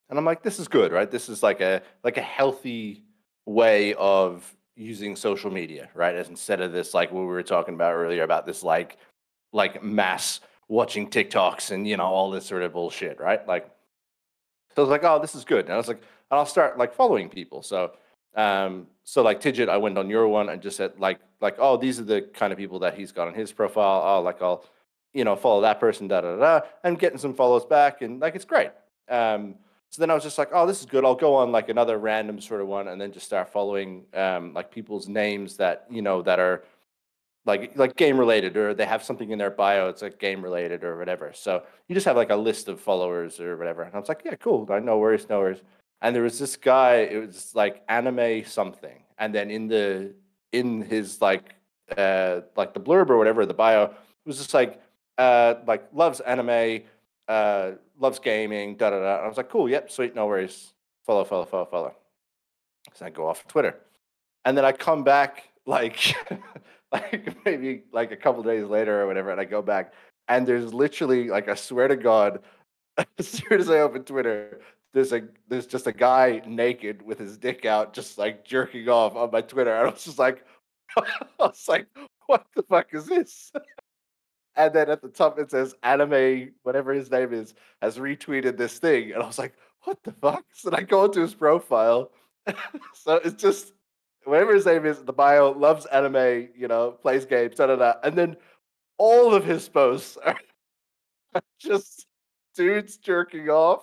and 0.08 0.18
i'm 0.18 0.24
like 0.24 0.42
this 0.42 0.58
is 0.58 0.68
good 0.68 0.92
right 0.92 1.10
this 1.10 1.28
is 1.28 1.42
like 1.42 1.60
a 1.60 1.82
like 2.02 2.16
a 2.16 2.22
healthy 2.22 3.02
way 3.46 3.94
of 3.94 4.54
using 4.76 5.16
social 5.16 5.50
media 5.50 5.88
right 5.94 6.14
as 6.14 6.28
instead 6.28 6.60
of 6.60 6.72
this 6.72 6.94
like 6.94 7.12
what 7.12 7.20
we 7.20 7.26
were 7.26 7.42
talking 7.42 7.74
about 7.74 7.94
earlier 7.94 8.22
about 8.22 8.46
this 8.46 8.62
like 8.62 8.96
like 9.52 9.82
mass 9.82 10.40
watching 10.68 11.08
tiktoks 11.08 11.70
and 11.70 11.86
you 11.86 11.96
know 11.96 12.04
all 12.04 12.30
this 12.30 12.46
sort 12.46 12.62
of 12.62 12.72
bullshit 12.72 13.20
right? 13.20 13.46
Like 13.46 13.70
so 14.74 14.82
i 14.82 14.84
was 14.84 14.90
like 14.90 15.04
oh 15.04 15.18
this 15.20 15.34
is 15.34 15.44
good. 15.44 15.66
And 15.66 15.74
i 15.74 15.76
was 15.76 15.88
like 15.88 15.98
and 15.98 16.38
i'll 16.38 16.46
start 16.46 16.78
like 16.78 16.94
following 16.94 17.28
people. 17.28 17.62
So 17.62 17.92
um 18.36 18.86
so 19.04 19.22
like 19.22 19.40
tidget 19.40 19.68
i 19.68 19.76
went 19.76 19.96
on 19.96 20.10
your 20.10 20.26
one 20.26 20.48
and 20.48 20.60
just 20.60 20.76
said 20.76 20.92
like 20.98 21.20
like 21.40 21.56
oh 21.58 21.76
these 21.76 22.00
are 22.00 22.04
the 22.04 22.22
kind 22.22 22.52
of 22.52 22.58
people 22.58 22.80
that 22.80 22.94
he's 22.96 23.12
got 23.12 23.28
on 23.28 23.34
his 23.34 23.52
profile. 23.52 24.02
Oh 24.04 24.22
like 24.22 24.42
i'll 24.42 24.64
you 25.12 25.24
know 25.24 25.36
follow 25.36 25.60
that 25.62 25.78
person 25.80 26.08
da 26.08 26.20
da 26.20 26.36
da 26.36 26.60
da, 26.60 26.66
and 26.82 26.98
getting 26.98 27.18
some 27.18 27.34
follows 27.34 27.64
back. 27.64 28.02
And 28.02 28.20
like 28.20 28.34
it's 28.34 28.44
great. 28.44 28.70
Um 29.08 29.56
so 29.94 30.02
then 30.02 30.10
I 30.10 30.14
was 30.14 30.24
just 30.24 30.38
like, 30.38 30.48
oh, 30.52 30.66
this 30.66 30.80
is 30.80 30.86
good. 30.86 31.04
I'll 31.04 31.14
go 31.14 31.36
on 31.36 31.52
like 31.52 31.68
another 31.68 31.98
random 31.98 32.40
sort 32.40 32.60
of 32.60 32.66
one 32.66 32.88
and 32.88 33.00
then 33.00 33.12
just 33.12 33.26
start 33.26 33.52
following 33.52 34.02
um, 34.12 34.52
like 34.52 34.72
people's 34.72 35.06
names 35.06 35.56
that, 35.58 35.86
you 35.88 36.02
know, 36.02 36.20
that 36.22 36.40
are 36.40 36.64
like 37.46 37.76
like 37.76 37.96
game 37.96 38.18
related 38.18 38.56
or 38.56 38.74
they 38.74 38.86
have 38.86 39.02
something 39.02 39.30
in 39.30 39.38
their 39.38 39.50
bio, 39.50 39.88
it's 39.88 40.02
like 40.02 40.18
game 40.18 40.42
related 40.42 40.84
or 40.84 40.96
whatever. 40.98 41.32
So 41.34 41.62
you 41.88 41.94
just 41.94 42.06
have 42.06 42.16
like 42.16 42.30
a 42.30 42.36
list 42.36 42.68
of 42.68 42.80
followers 42.80 43.40
or 43.40 43.56
whatever. 43.56 43.82
And 43.82 43.94
I 43.94 43.98
was 43.98 44.08
like, 44.08 44.22
yeah, 44.24 44.36
cool. 44.36 44.66
No 44.82 44.98
worries, 44.98 45.28
no 45.28 45.40
worries. 45.40 45.62
And 46.00 46.14
there 46.14 46.22
was 46.22 46.38
this 46.38 46.56
guy, 46.56 46.96
it 46.96 47.18
was 47.18 47.54
like 47.54 47.82
anime 47.88 48.44
something. 48.44 49.02
And 49.18 49.34
then 49.34 49.50
in 49.50 49.68
the 49.68 50.14
in 50.52 50.82
his 50.82 51.20
like 51.20 51.54
uh 51.96 52.40
like 52.56 52.74
the 52.74 52.80
blurb 52.80 53.10
or 53.10 53.18
whatever, 53.18 53.44
the 53.46 53.54
bio, 53.54 53.84
it 53.84 53.92
was 54.26 54.38
just 54.38 54.54
like 54.54 54.80
uh 55.18 55.54
like 55.66 55.86
loves 55.92 56.20
anime, 56.20 56.82
uh, 57.28 57.72
loves 57.98 58.18
gaming, 58.18 58.76
da 58.76 58.90
da 58.90 59.00
da. 59.00 59.16
And 59.16 59.24
I 59.24 59.28
was 59.28 59.36
like, 59.36 59.48
cool, 59.48 59.68
yep, 59.68 59.90
sweet, 59.90 60.14
no 60.14 60.26
worries. 60.26 60.72
Follow, 61.04 61.24
follow, 61.24 61.44
follow, 61.44 61.66
follow. 61.66 61.94
So 62.94 63.06
I 63.06 63.10
go 63.10 63.26
off 63.26 63.46
Twitter, 63.46 63.76
and 64.44 64.56
then 64.56 64.64
I 64.64 64.72
come 64.72 65.04
back 65.04 65.48
like, 65.66 66.14
like 66.94 67.36
maybe 67.44 67.82
like 67.92 68.12
a 68.12 68.16
couple 68.16 68.42
days 68.42 68.66
later 68.66 69.02
or 69.02 69.06
whatever, 69.06 69.30
and 69.30 69.40
I 69.40 69.44
go 69.44 69.62
back, 69.62 69.92
and 70.28 70.46
there's 70.46 70.72
literally 70.72 71.28
like 71.28 71.48
I 71.48 71.54
swear 71.54 71.88
to 71.88 71.96
God, 71.96 72.40
as 73.18 73.28
soon 73.28 73.60
as 73.60 73.68
I 73.68 73.80
open 73.80 74.04
Twitter, 74.04 74.60
there's 74.92 75.12
a 75.12 75.22
there's 75.48 75.66
just 75.66 75.86
a 75.86 75.92
guy 75.92 76.42
naked 76.46 77.02
with 77.02 77.18
his 77.18 77.36
dick 77.36 77.64
out, 77.64 77.92
just 77.92 78.16
like 78.16 78.44
jerking 78.44 78.88
off 78.88 79.16
on 79.16 79.30
my 79.30 79.40
Twitter, 79.40 79.74
and 79.74 79.88
I 79.88 79.90
was 79.90 80.04
just 80.04 80.18
like, 80.18 80.44
I 80.96 81.04
was 81.38 81.66
like, 81.68 81.86
what 82.26 82.46
the 82.54 82.62
fuck 82.62 82.88
is 82.92 83.06
this? 83.06 83.52
And 84.56 84.72
then 84.72 84.88
at 84.88 85.02
the 85.02 85.08
top 85.08 85.38
it 85.38 85.50
says 85.50 85.74
anime, 85.82 86.52
whatever 86.62 86.92
his 86.92 87.10
name 87.10 87.32
is, 87.32 87.54
has 87.82 87.98
retweeted 87.98 88.56
this 88.56 88.78
thing. 88.78 89.10
And 89.10 89.20
I 89.20 89.26
was 89.26 89.38
like, 89.38 89.54
what 89.82 89.98
the 90.04 90.12
fuck? 90.12 90.44
So 90.52 90.70
I 90.72 90.82
go 90.82 91.06
into 91.06 91.20
his 91.20 91.34
profile. 91.34 92.12
so 92.94 93.16
it's 93.16 93.42
just 93.42 93.72
whatever 94.24 94.54
his 94.54 94.66
name 94.66 94.84
is, 94.86 94.98
the 95.02 95.12
bio, 95.12 95.50
loves 95.52 95.86
anime, 95.86 96.48
you 96.56 96.68
know, 96.68 96.92
plays 96.92 97.24
games, 97.26 97.56
da 97.56 97.66
da 97.66 97.76
da. 97.76 97.94
And 98.02 98.16
then 98.16 98.36
all 98.98 99.34
of 99.34 99.44
his 99.44 99.68
posts 99.68 100.16
are 100.18 100.38
just 101.60 102.06
dudes 102.54 102.96
jerking 102.98 103.48
off. 103.50 103.82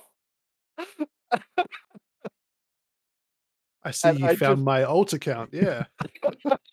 I 3.84 3.92
see 3.92 4.10
And 4.10 4.20
you 4.20 4.26
I 4.28 4.36
found 4.36 4.58
just- 4.58 4.66
my 4.66 4.84
alt 4.84 5.14
account. 5.14 5.50
Yeah. 5.54 5.86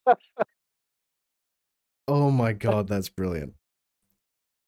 Oh 2.11 2.31
my 2.31 2.55
god, 2.55 2.89
that's 2.89 3.11
brilliant. 3.11 3.53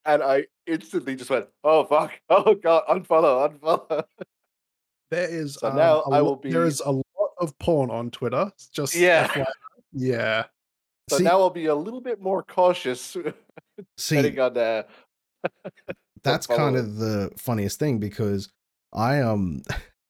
And 0.04 0.22
I 0.22 0.44
instantly 0.66 1.16
just 1.16 1.30
went, 1.30 1.46
oh 1.64 1.84
fuck, 1.84 2.12
oh 2.28 2.54
god, 2.54 2.82
unfollow, 2.86 3.58
unfollow. 3.58 4.04
There 5.10 5.26
is 5.26 5.54
So 5.54 5.68
um, 5.70 5.76
now 5.76 6.02
a 6.02 6.10
I 6.10 6.20
will 6.20 6.36
there 6.36 6.62
be- 6.64 6.68
is 6.68 6.82
a 6.84 7.00
of 7.40 7.58
porn 7.58 7.90
on 7.90 8.10
Twitter. 8.10 8.52
Just 8.72 8.94
Yeah. 8.94 9.44
Yeah. 9.92 10.44
So 11.08 11.18
See- 11.18 11.24
now 11.24 11.40
I'll 11.40 11.50
be 11.50 11.66
a 11.66 11.74
little 11.74 12.00
bit 12.00 12.20
more 12.20 12.42
cautious 12.42 13.16
See, 13.96 14.38
on 14.38 14.84
that's 16.22 16.46
kind 16.46 16.76
of 16.76 16.96
the 16.96 17.32
funniest 17.36 17.78
thing 17.78 17.98
because 17.98 18.48
I 18.92 19.20
um 19.20 19.62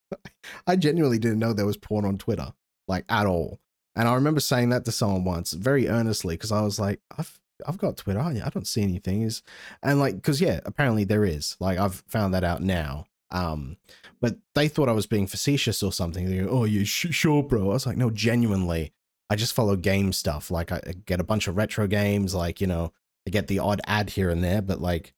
I 0.67 0.75
genuinely 0.75 1.19
didn't 1.19 1.39
know 1.39 1.53
there 1.53 1.65
was 1.65 1.77
porn 1.77 2.05
on 2.05 2.17
Twitter 2.17 2.53
like 2.87 3.05
at 3.09 3.25
all. 3.25 3.59
And 3.95 4.07
I 4.07 4.13
remember 4.15 4.39
saying 4.39 4.69
that 4.69 4.85
to 4.85 4.91
someone 4.91 5.23
once 5.23 5.53
very 5.53 5.87
earnestly 5.87 6.35
because 6.35 6.51
I 6.51 6.61
was 6.61 6.79
like, 6.79 7.01
I've 7.17 7.39
I've 7.65 7.77
got 7.77 7.97
Twitter. 7.97 8.19
I, 8.19 8.41
I 8.43 8.49
don't 8.49 8.67
see 8.67 8.81
anything. 8.81 9.21
Is 9.23 9.43
and 9.83 9.99
like 9.99 10.15
because 10.15 10.41
yeah, 10.41 10.59
apparently 10.65 11.03
there 11.03 11.25
is. 11.25 11.57
Like 11.59 11.77
I've 11.77 12.03
found 12.07 12.33
that 12.33 12.43
out 12.43 12.61
now. 12.61 13.05
Um, 13.31 13.77
but 14.19 14.37
they 14.55 14.67
thought 14.67 14.89
I 14.89 14.93
was 14.93 15.07
being 15.07 15.27
facetious 15.27 15.81
or 15.81 15.91
something. 15.91 16.25
They 16.29 16.39
go, 16.39 16.49
"Oh, 16.49 16.63
you 16.65 16.85
sh- 16.85 17.07
sure, 17.11 17.43
bro?" 17.43 17.69
I 17.69 17.73
was 17.73 17.85
like, 17.85 17.97
"No, 17.97 18.09
genuinely. 18.09 18.91
I 19.29 19.35
just 19.35 19.53
follow 19.53 19.75
game 19.77 20.11
stuff. 20.13 20.51
Like 20.51 20.71
I 20.71 20.81
I 20.85 20.93
get 21.05 21.19
a 21.19 21.23
bunch 21.23 21.47
of 21.47 21.55
retro 21.57 21.87
games. 21.87 22.35
Like 22.35 22.59
you 22.61 22.67
know, 22.67 22.91
I 23.25 23.29
get 23.31 23.47
the 23.47 23.59
odd 23.59 23.81
ad 23.87 24.11
here 24.11 24.29
and 24.29 24.43
there, 24.43 24.61
but 24.61 24.81
like 24.81 25.13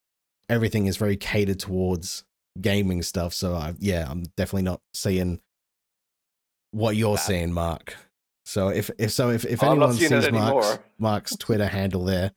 everything 0.50 0.86
is 0.86 0.98
very 0.98 1.18
catered 1.18 1.60
towards 1.60 2.24
gaming 2.62 3.02
stuff. 3.02 3.34
So 3.34 3.56
I, 3.56 3.74
yeah, 3.80 4.06
I'm 4.10 4.24
definitely 4.38 4.64
not 4.64 4.82
seeing 4.94 5.40
what 6.72 6.96
you're 6.96 7.12
Nah. 7.16 7.22
seeing, 7.22 7.54
Mark. 7.54 7.96
So 8.46 8.68
if 8.70 8.90
if 8.98 9.12
so 9.12 9.30
if 9.30 9.46
if 9.46 9.64
Oh, 9.64 9.68
I'm 9.68 9.72
anyone 9.74 9.94
sees 9.96 10.12
Mark's 10.12 10.28
anymore. 10.28 10.84
Mark's 11.00 11.36
Twitter 11.38 11.68
handle 11.68 12.04
there, 12.04 12.32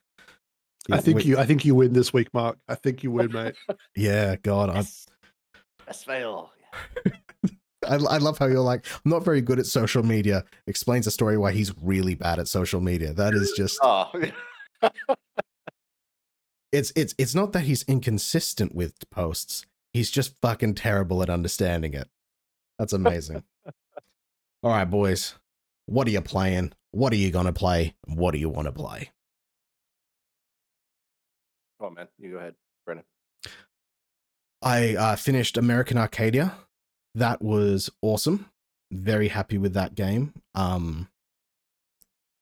I 0.91 1.01
think 1.01 1.19
we- 1.19 1.25
you 1.25 1.39
I 1.39 1.47
think 1.47 1.65
you 1.65 1.75
win 1.75 1.93
this 1.93 2.13
week, 2.13 2.33
Mark. 2.33 2.59
I 2.69 2.75
think 2.77 3.03
you 3.03 3.11
win, 3.11 3.33
mate. 3.33 3.55
Yeah, 3.97 4.37
God, 4.37 4.71
I 4.71 4.85
Fail. 5.95 6.51
I, 7.89 7.95
I 7.95 8.19
love 8.19 8.39
how 8.39 8.47
you're 8.47 8.61
like, 8.61 8.85
I'm 9.05 9.11
not 9.11 9.25
very 9.25 9.41
good 9.41 9.59
at 9.59 9.67
social 9.67 10.03
media. 10.03 10.45
Explains 10.67 11.07
a 11.07 11.11
story 11.11 11.39
why 11.39 11.53
he's 11.53 11.73
really 11.81 12.15
bad 12.15 12.39
at 12.39 12.49
social 12.49 12.81
media. 12.81 13.13
That 13.13 13.35
is 13.35 13.53
just 13.57 13.79
Oh, 13.83 14.11
it's 16.73 16.93
it's 16.97 17.15
it's 17.19 17.35
not 17.35 17.53
that 17.53 17.63
he's 17.63 17.83
inconsistent 17.85 18.75
with 18.75 18.95
posts. 19.11 19.67
He's 19.93 20.11
just 20.11 20.35
fucking 20.41 20.75
terrible 20.75 21.23
at 21.23 21.31
understanding 21.31 21.95
it. 21.95 22.09
That's 22.79 22.93
amazing. 22.93 23.45
All 24.63 24.71
right, 24.71 24.85
boys. 24.85 25.35
What 25.87 26.09
are 26.09 26.11
you 26.11 26.21
playing? 26.21 26.73
What 26.91 27.13
are 27.13 27.17
you 27.17 27.31
gonna 27.31 27.53
play? 27.53 27.95
What 28.07 28.33
do 28.33 28.39
you 28.39 28.49
want 28.49 28.67
to 28.67 28.73
play? 28.73 29.11
come 31.79 31.89
on, 31.89 31.95
man. 31.95 32.09
You 32.19 32.33
go 32.33 32.39
ahead. 32.39 32.55
I 34.63 34.97
uh, 34.97 35.17
finished 35.17 35.57
American 35.57 35.99
Arcadia. 35.99 36.55
That 37.15 37.43
was 37.43 37.91
awesome. 38.03 38.47
Very 38.93 39.29
happy 39.29 39.59
with 39.59 39.75
that 39.75 39.95
game. 39.95 40.33
Um, 40.55 41.09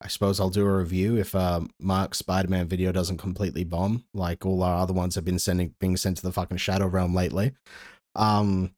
I 0.02 0.08
suppose 0.08 0.38
I'll 0.38 0.50
do 0.50 0.66
a 0.66 0.76
review 0.76 1.16
if 1.16 1.34
uh, 1.34 1.62
Mark's 1.80 2.18
Spider-Man 2.18 2.66
video 2.68 2.92
doesn't 2.92 3.16
completely 3.16 3.64
bomb, 3.64 4.04
like 4.12 4.44
all 4.44 4.62
our 4.62 4.76
other 4.76 4.92
ones 4.92 5.14
have 5.14 5.24
been 5.24 5.38
sending 5.38 5.74
being 5.80 5.96
sent 5.96 6.18
to 6.18 6.22
the 6.22 6.32
fucking 6.32 6.58
Shadow 6.58 6.86
Realm 6.86 7.14
lately. 7.14 7.52
Um, 8.14 8.74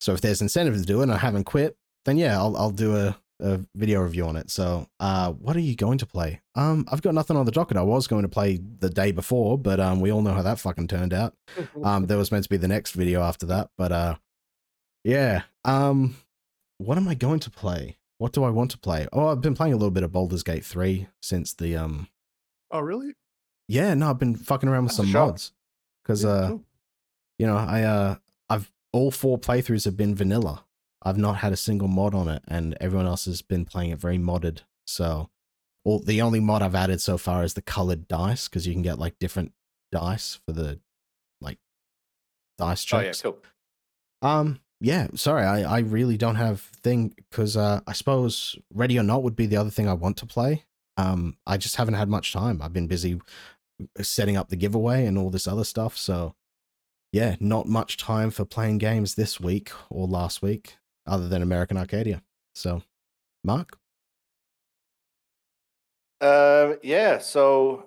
so 0.00 0.12
if 0.12 0.20
there's 0.20 0.42
incentive 0.42 0.76
to 0.76 0.82
do 0.82 1.00
it 1.00 1.04
and 1.04 1.12
I 1.12 1.18
haven't 1.18 1.44
quit, 1.44 1.76
then 2.04 2.16
yeah, 2.16 2.36
I'll 2.38 2.56
I'll 2.56 2.70
do 2.70 2.96
a, 2.96 3.16
a 3.42 3.60
video 3.74 4.00
review 4.00 4.24
on 4.26 4.36
it. 4.36 4.50
So, 4.50 4.86
uh, 5.00 5.32
what 5.32 5.56
are 5.56 5.60
you 5.60 5.74
going 5.76 5.98
to 5.98 6.06
play? 6.06 6.40
Um, 6.54 6.86
I've 6.90 7.02
got 7.02 7.14
nothing 7.14 7.36
on 7.36 7.44
the 7.44 7.52
docket. 7.52 7.76
I 7.76 7.82
was 7.82 8.06
going 8.06 8.22
to 8.22 8.28
play 8.28 8.58
the 8.78 8.88
day 8.88 9.12
before, 9.12 9.58
but 9.58 9.80
um, 9.80 10.00
we 10.00 10.10
all 10.12 10.22
know 10.22 10.32
how 10.34 10.42
that 10.42 10.58
fucking 10.60 10.88
turned 10.88 11.12
out. 11.12 11.34
Um, 11.84 12.06
there 12.06 12.16
was 12.18 12.30
meant 12.32 12.44
to 12.44 12.50
be 12.50 12.56
the 12.56 12.68
next 12.68 12.92
video 12.92 13.22
after 13.22 13.44
that, 13.46 13.70
but 13.76 13.90
uh, 13.92 14.14
yeah. 15.04 15.42
Um, 15.64 16.16
what 16.78 16.96
am 16.96 17.08
I 17.08 17.14
going 17.14 17.40
to 17.40 17.50
play? 17.50 17.98
What 18.18 18.32
do 18.32 18.44
I 18.44 18.50
want 18.50 18.70
to 18.72 18.78
play? 18.78 19.06
Oh, 19.12 19.28
I've 19.28 19.40
been 19.40 19.54
playing 19.54 19.72
a 19.72 19.76
little 19.76 19.90
bit 19.90 20.02
of 20.04 20.12
Baldur's 20.12 20.42
Gate 20.44 20.64
3 20.64 21.08
since 21.20 21.52
the 21.52 21.76
um 21.76 22.08
Oh, 22.70 22.80
really? 22.80 23.14
yeah, 23.68 23.94
no, 23.94 24.10
I've 24.10 24.18
been 24.18 24.36
fucking 24.36 24.68
around 24.68 24.84
with 24.84 24.96
That's 24.96 25.08
some 25.08 25.12
mods. 25.12 25.52
Cuz 26.04 26.22
Yeah, 26.22 26.30
uh 26.30 26.48
cool. 26.50 26.64
you 27.38 27.46
know, 27.48 27.56
I 27.56 27.82
uh 27.82 28.14
I've 28.48 28.70
all 28.92 29.10
four 29.10 29.38
playthroughs 29.38 29.84
have 29.86 29.96
been 29.96 30.14
vanilla. 30.14 30.64
I've 31.02 31.18
not 31.18 31.38
had 31.38 31.52
a 31.52 31.56
single 31.56 31.88
mod 31.88 32.14
on 32.14 32.28
it 32.28 32.42
and 32.48 32.76
everyone 32.80 33.06
else 33.06 33.24
has 33.26 33.42
been 33.42 33.64
playing 33.64 33.90
it 33.90 33.98
very 33.98 34.18
modded. 34.18 34.60
So 34.86 35.30
all 35.84 35.98
the 35.98 36.22
only 36.22 36.40
mod 36.40 36.62
I've 36.62 36.74
added 36.74 37.00
so 37.00 37.18
far 37.18 37.42
is 37.42 37.54
the 37.54 37.62
colored 37.62 38.08
dice 38.08 38.48
because 38.48 38.66
you 38.66 38.72
can 38.72 38.82
get 38.82 38.98
like 38.98 39.18
different 39.18 39.52
dice 39.90 40.38
for 40.46 40.52
the 40.52 40.80
like 41.40 41.58
dice 42.58 42.84
Oh 42.92 43.00
yeah, 43.00 43.12
cool. 43.12 43.38
Um, 44.22 44.60
yeah, 44.80 45.08
sorry, 45.14 45.44
I, 45.44 45.76
I 45.76 45.78
really 45.80 46.16
don't 46.16 46.36
have 46.36 46.60
thing 46.60 47.14
because 47.30 47.56
uh, 47.56 47.80
I 47.86 47.92
suppose 47.92 48.56
Ready 48.72 48.98
or 48.98 49.02
Not 49.02 49.22
would 49.22 49.36
be 49.36 49.46
the 49.46 49.56
other 49.56 49.70
thing 49.70 49.88
I 49.88 49.94
want 49.94 50.16
to 50.18 50.26
play. 50.26 50.64
Um, 50.96 51.36
I 51.46 51.56
just 51.56 51.76
haven't 51.76 51.94
had 51.94 52.08
much 52.08 52.32
time. 52.32 52.60
I've 52.60 52.72
been 52.72 52.88
busy 52.88 53.20
setting 54.00 54.36
up 54.36 54.48
the 54.48 54.56
giveaway 54.56 55.06
and 55.06 55.16
all 55.16 55.30
this 55.30 55.46
other 55.46 55.64
stuff. 55.64 55.96
So, 55.96 56.34
yeah, 57.12 57.36
not 57.40 57.66
much 57.66 57.96
time 57.96 58.30
for 58.30 58.44
playing 58.44 58.78
games 58.78 59.14
this 59.14 59.40
week 59.40 59.70
or 59.88 60.06
last 60.06 60.42
week, 60.42 60.76
other 61.06 61.28
than 61.28 61.42
American 61.42 61.76
Arcadia. 61.76 62.22
So, 62.54 62.82
Mark, 63.44 63.78
Um, 66.22 66.78
yeah, 66.84 67.18
so 67.18 67.86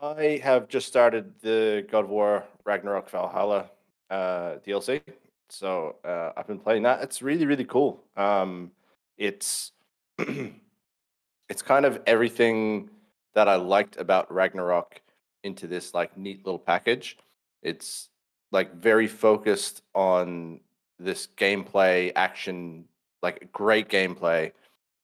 I 0.00 0.40
have 0.42 0.66
just 0.66 0.88
started 0.88 1.34
the 1.42 1.86
God 1.90 2.04
of 2.04 2.10
War 2.10 2.44
Ragnarok 2.64 3.10
Valhalla 3.10 3.70
uh, 4.08 4.56
DLC. 4.66 5.02
So 5.50 5.96
uh, 6.02 6.32
I've 6.36 6.46
been 6.46 6.58
playing 6.58 6.84
that. 6.84 7.02
It's 7.02 7.20
really, 7.20 7.44
really 7.44 7.66
cool. 7.66 8.02
Um, 8.16 8.70
it's 9.18 9.72
it's 10.18 11.62
kind 11.62 11.84
of 11.84 12.00
everything 12.06 12.88
that 13.34 13.46
I 13.46 13.56
liked 13.56 13.98
about 13.98 14.32
Ragnarok 14.32 15.02
into 15.44 15.66
this 15.66 15.92
like 15.92 16.16
neat 16.16 16.46
little 16.46 16.58
package. 16.58 17.18
It's 17.62 18.08
like 18.52 18.74
very 18.74 19.06
focused 19.06 19.82
on 19.94 20.60
this 20.98 21.28
gameplay, 21.36 22.12
action, 22.16 22.84
like 23.22 23.50
great 23.52 23.88
gameplay, 23.88 24.52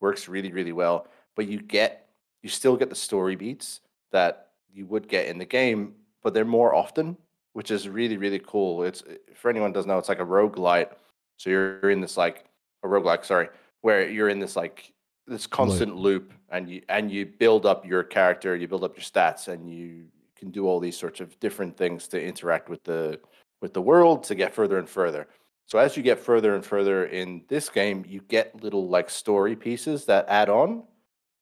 works 0.01 0.29
really, 0.29 0.53
really 0.53 0.73
well. 0.73 1.07
But 1.35 1.49
you 1.49 1.61
get 1.61 2.09
you 2.43 2.49
still 2.49 2.77
get 2.77 2.89
the 2.89 2.97
story 2.97 3.37
beats 3.37 3.81
that 4.11 4.49
you 4.73 4.85
would 4.87 5.09
get 5.09 5.27
in 5.27 5.39
the 5.39 5.45
game, 5.45 5.95
but 6.23 6.35
they're 6.35 6.45
more 6.45 6.75
often, 6.75 7.17
which 7.53 7.71
is 7.71 7.89
really, 7.89 8.17
really 8.17 8.41
cool. 8.41 8.83
It's 8.83 9.03
for 9.35 9.49
anyone 9.49 9.71
who 9.71 9.75
doesn't 9.75 9.89
know, 9.89 9.99
it's 9.99 10.09
like 10.09 10.19
a 10.19 10.25
roguelite. 10.25 10.91
So 11.37 11.51
you're 11.51 11.91
in 11.91 12.01
this 12.01 12.17
like 12.17 12.45
a 12.83 12.89
roguelike, 12.89 13.25
sorry, 13.25 13.49
where 13.81 14.09
you're 14.09 14.29
in 14.29 14.39
this 14.39 14.57
like 14.57 14.93
this 15.27 15.47
constant 15.47 15.97
loop 15.97 16.33
and 16.51 16.69
you 16.69 16.83
and 16.89 17.11
you 17.11 17.27
build 17.27 17.67
up 17.67 17.87
your 17.87 18.03
character, 18.03 18.57
you 18.57 18.69
build 18.69 18.85
up 18.85 18.97
your 18.97 19.05
stats, 19.05 19.49
and 19.49 19.71
you 19.73 20.07
can 20.37 20.51
do 20.51 20.67
all 20.67 20.81
these 20.81 20.97
sorts 20.97 21.21
of 21.21 21.39
different 21.41 21.77
things 21.77 22.09
to 22.09 22.23
interact 22.23 22.69
with 22.69 22.83
the 22.85 23.21
with 23.61 23.73
the 23.73 23.83
world 23.83 24.25
to 24.25 24.35
get 24.35 24.53
further 24.53 24.79
and 24.79 24.89
further. 24.89 25.29
So 25.73 25.79
as 25.79 25.97
you 25.97 26.03
get 26.03 26.19
further 26.19 26.55
and 26.55 26.63
further 26.63 27.07
in 27.07 27.45
this 27.49 27.71
game, 27.71 28.05
you 28.07 28.21
get 28.29 28.63
little 28.63 28.91
like 28.91 29.09
story 29.09 29.57
pieces 29.57 30.05
that 30.05 30.29
add 30.29 30.51
on. 30.51 30.83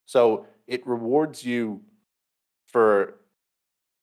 So 0.07 0.47
it 0.69 0.87
rewards 0.87 1.45
you 1.45 1.83
for 2.69 3.17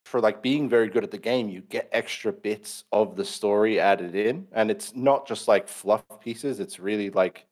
for 0.03 0.19
like 0.19 0.41
being 0.41 0.67
very 0.67 0.89
good 0.89 1.05
at 1.05 1.11
the 1.11 1.17
game. 1.17 1.47
You 1.47 1.61
get 1.61 1.87
extra 1.93 2.33
bits 2.33 2.83
of 2.91 3.15
the 3.15 3.23
story 3.23 3.79
added 3.79 4.15
in, 4.15 4.47
and 4.51 4.69
it's 4.69 4.93
not 4.93 5.25
just 5.25 5.47
like 5.47 5.69
fluff 5.69 6.03
pieces. 6.19 6.59
It's 6.59 6.77
really 6.77 7.09
like 7.09 7.45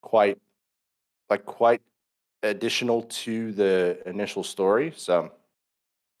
quite 0.00 0.38
like 1.28 1.44
quite 1.44 1.82
additional 2.44 3.02
to 3.24 3.50
the 3.50 3.98
initial 4.06 4.44
story. 4.44 4.92
So 4.96 5.32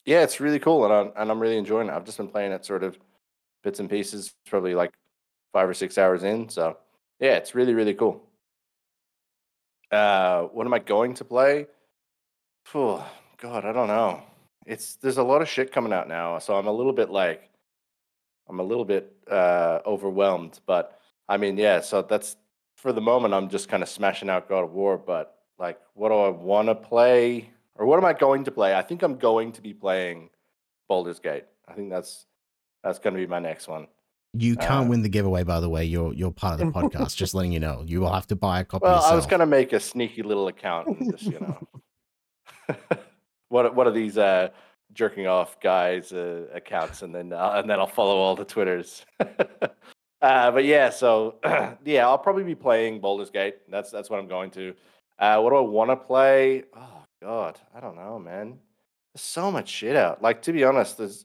yeah, 0.06 0.24
it's 0.24 0.40
really 0.40 0.58
cool, 0.58 0.86
and 0.86 0.92
I'm 0.92 1.12
and 1.14 1.30
I'm 1.30 1.38
really 1.38 1.56
enjoying 1.56 1.86
it. 1.86 1.92
I've 1.92 2.04
just 2.04 2.18
been 2.18 2.26
playing 2.26 2.50
it 2.50 2.64
sort 2.64 2.82
of 2.82 2.98
bits 3.62 3.78
and 3.78 3.88
pieces, 3.88 4.34
probably 4.44 4.74
like 4.74 4.90
five 5.54 5.68
or 5.68 5.74
six 5.74 5.96
hours 5.96 6.24
in. 6.24 6.50
So 6.50 6.76
yeah, 7.20 7.36
it's 7.36 7.54
really 7.54 7.72
really 7.72 7.94
cool. 7.94 8.22
Uh, 9.90 10.42
what 10.54 10.66
am 10.66 10.74
I 10.74 10.80
going 10.80 11.14
to 11.14 11.24
play? 11.24 11.66
Oh 12.74 13.06
God, 13.38 13.64
I 13.64 13.72
don't 13.72 13.88
know. 13.88 14.22
It's 14.66 14.96
there's 14.96 15.18
a 15.18 15.22
lot 15.22 15.40
of 15.40 15.48
shit 15.48 15.72
coming 15.72 15.92
out 15.92 16.08
now, 16.08 16.38
so 16.40 16.56
I'm 16.56 16.66
a 16.66 16.72
little 16.72 16.92
bit 16.92 17.10
like 17.10 17.48
I'm 18.48 18.60
a 18.60 18.62
little 18.62 18.84
bit 18.84 19.14
uh, 19.30 19.78
overwhelmed. 19.86 20.60
But 20.66 20.98
I 21.28 21.36
mean, 21.36 21.56
yeah. 21.56 21.80
So 21.80 22.02
that's 22.02 22.36
for 22.76 22.92
the 22.92 23.00
moment. 23.00 23.32
I'm 23.32 23.48
just 23.48 23.68
kind 23.68 23.82
of 23.82 23.88
smashing 23.88 24.28
out 24.28 24.48
God 24.48 24.64
of 24.64 24.72
War. 24.72 24.98
But 24.98 25.38
like, 25.58 25.80
what 25.94 26.08
do 26.08 26.16
I 26.16 26.30
want 26.30 26.68
to 26.68 26.74
play, 26.74 27.50
or 27.76 27.86
what 27.86 27.98
am 27.98 28.04
I 28.04 28.12
going 28.12 28.44
to 28.44 28.50
play? 28.50 28.74
I 28.74 28.82
think 28.82 29.02
I'm 29.02 29.16
going 29.16 29.52
to 29.52 29.62
be 29.62 29.72
playing 29.72 30.30
Baldur's 30.88 31.20
Gate. 31.20 31.44
I 31.68 31.74
think 31.74 31.90
that's 31.90 32.26
that's 32.82 32.98
going 32.98 33.14
to 33.14 33.20
be 33.20 33.26
my 33.26 33.38
next 33.38 33.68
one. 33.68 33.86
You 34.36 34.56
can't 34.56 34.86
Uh, 34.86 34.90
win 34.90 35.02
the 35.02 35.08
giveaway. 35.08 35.42
By 35.44 35.60
the 35.60 35.68
way, 35.68 35.84
you're 35.84 36.12
you're 36.12 36.30
part 36.32 36.60
of 36.60 36.66
the 36.66 36.72
podcast. 36.80 37.16
just 37.16 37.34
letting 37.34 37.52
you 37.52 37.60
know, 37.60 37.82
you 37.86 38.00
will 38.00 38.12
have 38.12 38.26
to 38.28 38.36
buy 38.36 38.60
a 38.60 38.64
copy 38.64 38.82
Well, 38.84 38.96
yourself. 38.96 39.12
I 39.12 39.16
was 39.16 39.26
gonna 39.26 39.46
make 39.46 39.72
a 39.72 39.80
sneaky 39.80 40.22
little 40.22 40.48
account 40.48 40.88
and 40.88 41.10
just 41.12 41.24
you 41.24 41.38
know, 41.40 41.58
what 43.48 43.74
what 43.74 43.86
are 43.86 43.92
these 43.92 44.18
uh, 44.18 44.48
jerking 44.92 45.26
off 45.26 45.58
guys 45.60 46.12
uh, 46.12 46.46
accounts, 46.52 47.02
and 47.02 47.14
then 47.14 47.32
uh, 47.32 47.52
and 47.56 47.68
then 47.68 47.78
I'll 47.78 47.86
follow 47.86 48.16
all 48.16 48.36
the 48.36 48.44
twitters. 48.44 49.04
uh, 49.20 50.50
but 50.50 50.64
yeah, 50.64 50.90
so 50.90 51.36
yeah, 51.84 52.06
I'll 52.06 52.18
probably 52.18 52.44
be 52.44 52.54
playing 52.54 53.00
Baldur's 53.00 53.30
Gate. 53.30 53.56
That's 53.68 53.90
that's 53.90 54.10
what 54.10 54.18
I'm 54.18 54.28
going 54.28 54.50
to. 54.52 54.74
Uh, 55.18 55.38
what 55.40 55.50
do 55.50 55.56
I 55.56 55.60
want 55.60 55.90
to 55.90 55.96
play? 55.96 56.64
Oh 56.76 57.02
God, 57.22 57.58
I 57.74 57.80
don't 57.80 57.96
know, 57.96 58.18
man. 58.18 58.58
There's 59.14 59.22
so 59.22 59.50
much 59.50 59.68
shit 59.68 59.96
out. 59.96 60.22
Like 60.22 60.42
to 60.42 60.52
be 60.52 60.64
honest, 60.64 60.98
there's 60.98 61.24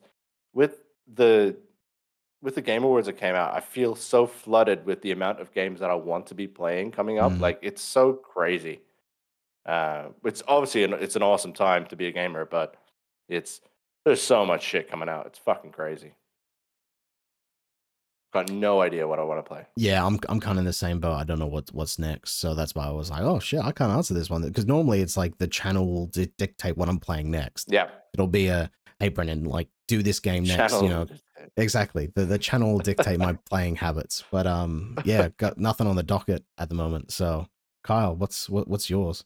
with 0.53 0.81
the 1.13 1.55
with 2.41 2.55
the 2.55 2.61
Game 2.61 2.83
Awards 2.83 3.07
that 3.07 3.17
came 3.17 3.35
out, 3.35 3.53
I 3.53 3.59
feel 3.59 3.95
so 3.95 4.25
flooded 4.25 4.85
with 4.85 5.01
the 5.01 5.11
amount 5.11 5.39
of 5.39 5.53
games 5.53 5.79
that 5.81 5.89
I 5.89 5.95
want 5.95 6.27
to 6.27 6.35
be 6.35 6.47
playing 6.47 6.91
coming 6.91 7.19
up. 7.19 7.31
Mm. 7.33 7.39
Like 7.39 7.59
it's 7.61 7.81
so 7.81 8.13
crazy. 8.13 8.81
Uh, 9.65 10.09
it's 10.23 10.41
obviously 10.47 10.83
an, 10.83 10.93
it's 10.93 11.15
an 11.15 11.21
awesome 11.23 11.53
time 11.53 11.85
to 11.87 11.95
be 11.95 12.07
a 12.07 12.11
gamer, 12.11 12.45
but 12.45 12.75
it's 13.27 13.61
there's 14.05 14.21
so 14.21 14.45
much 14.45 14.63
shit 14.63 14.89
coming 14.89 15.09
out. 15.09 15.25
It's 15.27 15.39
fucking 15.39 15.71
crazy. 15.71 16.13
Got 18.31 18.51
no 18.51 18.79
idea 18.81 19.07
what 19.07 19.17
I 19.17 19.23
want 19.23 19.43
to 19.43 19.47
play. 19.47 19.65
Yeah, 19.75 20.05
I'm 20.05 20.19
I'm 20.29 20.39
kind 20.39 20.57
of 20.57 20.59
in 20.59 20.65
the 20.65 20.73
same 20.73 20.99
boat. 20.99 21.15
I 21.15 21.23
don't 21.23 21.39
know 21.39 21.47
what 21.47 21.69
what's 21.73 21.99
next, 21.99 22.39
so 22.39 22.53
that's 22.53 22.75
why 22.75 22.85
I 22.85 22.91
was 22.91 23.09
like, 23.09 23.23
oh 23.23 23.39
shit, 23.39 23.59
I 23.59 23.71
can't 23.71 23.91
answer 23.91 24.13
this 24.13 24.29
one 24.29 24.43
because 24.43 24.65
normally 24.67 25.01
it's 25.01 25.17
like 25.17 25.37
the 25.39 25.47
channel 25.47 25.91
will 25.91 26.05
di- 26.07 26.31
dictate 26.37 26.77
what 26.77 26.89
I'm 26.89 26.99
playing 26.99 27.31
next. 27.31 27.71
Yeah, 27.71 27.89
It'll 28.13 28.27
be 28.27 28.47
a 28.47 28.69
hey 28.99 29.09
Brendan, 29.09 29.45
like 29.45 29.67
do 29.89 30.03
this 30.03 30.19
game 30.19 30.43
next. 30.43 30.71
channel. 30.71 30.83
You 30.83 30.89
know, 30.89 31.05
exactly. 31.57 32.11
The 32.15 32.25
the 32.25 32.37
channel 32.37 32.71
will 32.71 32.79
dictate 32.91 33.19
my 33.19 33.33
playing 33.49 33.75
habits. 33.75 34.23
But 34.31 34.47
um, 34.47 34.97
yeah, 35.03 35.29
got 35.37 35.57
nothing 35.57 35.87
on 35.87 35.95
the 35.95 36.03
docket 36.03 36.45
at 36.57 36.69
the 36.69 36.75
moment. 36.75 37.11
So 37.11 37.47
Kyle, 37.83 38.15
what's 38.15 38.49
what, 38.49 38.67
what's 38.67 38.89
yours? 38.89 39.25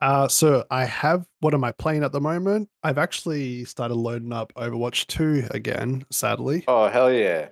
Uh, 0.00 0.28
so 0.28 0.64
I 0.70 0.84
have 0.84 1.26
what 1.40 1.54
am 1.54 1.64
I 1.64 1.72
playing 1.72 2.04
at 2.04 2.12
the 2.12 2.20
moment? 2.20 2.68
I've 2.82 2.98
actually 2.98 3.64
started 3.64 3.94
loading 3.94 4.32
up 4.32 4.52
Overwatch 4.54 5.06
2 5.06 5.48
again, 5.52 6.04
sadly. 6.10 6.64
Oh 6.68 6.88
hell 6.88 7.10
yeah! 7.10 7.48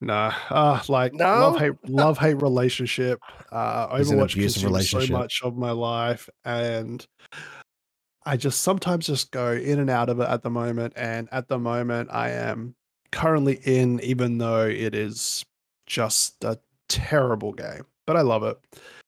Nah, 0.00 0.32
uh, 0.50 0.82
like 0.88 1.14
No? 1.14 1.24
love 1.24 1.58
hate 1.58 1.72
love 1.88 2.18
hate 2.18 2.42
relationship. 2.42 3.20
Uh, 3.52 3.96
He's 3.96 4.10
in 4.10 4.18
an 4.18 4.24
Overwatch 4.24 4.34
abusive 4.34 4.62
consumes 4.72 5.06
so 5.08 5.12
much 5.12 5.40
of 5.44 5.56
my 5.56 5.70
life, 5.70 6.28
and 6.44 7.06
I 8.24 8.36
just 8.36 8.60
sometimes 8.60 9.06
just 9.06 9.30
go 9.30 9.52
in 9.52 9.78
and 9.78 9.90
out 9.90 10.08
of 10.08 10.20
it 10.20 10.28
at 10.28 10.42
the 10.42 10.50
moment. 10.50 10.92
And 10.96 11.28
at 11.32 11.48
the 11.48 11.58
moment, 11.58 12.10
I 12.12 12.30
am 12.30 12.74
currently 13.10 13.60
in, 13.64 14.00
even 14.00 14.38
though 14.38 14.66
it 14.66 14.94
is 14.94 15.44
just 15.86 16.44
a 16.44 16.58
terrible 16.88 17.52
game, 17.52 17.84
but 18.06 18.16
I 18.16 18.22
love 18.22 18.42
it. 18.42 18.58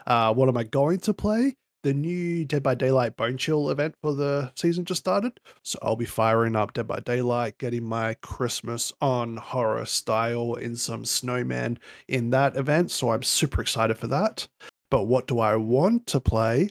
Uh, 0.06 0.32
what 0.34 0.48
am 0.48 0.56
I 0.56 0.64
going 0.64 0.98
to 1.00 1.14
play? 1.14 1.56
The 1.82 1.92
new 1.92 2.46
Dead 2.46 2.62
by 2.62 2.74
Daylight 2.74 3.16
Bone 3.16 3.36
Chill 3.36 3.68
event 3.68 3.94
for 4.00 4.14
the 4.14 4.50
season 4.54 4.86
just 4.86 5.00
started. 5.00 5.38
So 5.62 5.78
I'll 5.82 5.96
be 5.96 6.06
firing 6.06 6.56
up 6.56 6.72
Dead 6.72 6.86
by 6.86 7.00
Daylight, 7.00 7.58
getting 7.58 7.84
my 7.84 8.14
Christmas 8.22 8.92
on 9.02 9.36
horror 9.36 9.84
style 9.84 10.54
in 10.54 10.76
some 10.76 11.04
snowman 11.04 11.78
in 12.08 12.30
that 12.30 12.56
event. 12.56 12.90
So 12.90 13.10
I'm 13.10 13.22
super 13.22 13.60
excited 13.60 13.98
for 13.98 14.06
that. 14.06 14.48
But 14.90 15.04
what 15.04 15.26
do 15.26 15.40
I 15.40 15.56
want 15.56 16.06
to 16.08 16.20
play? 16.20 16.70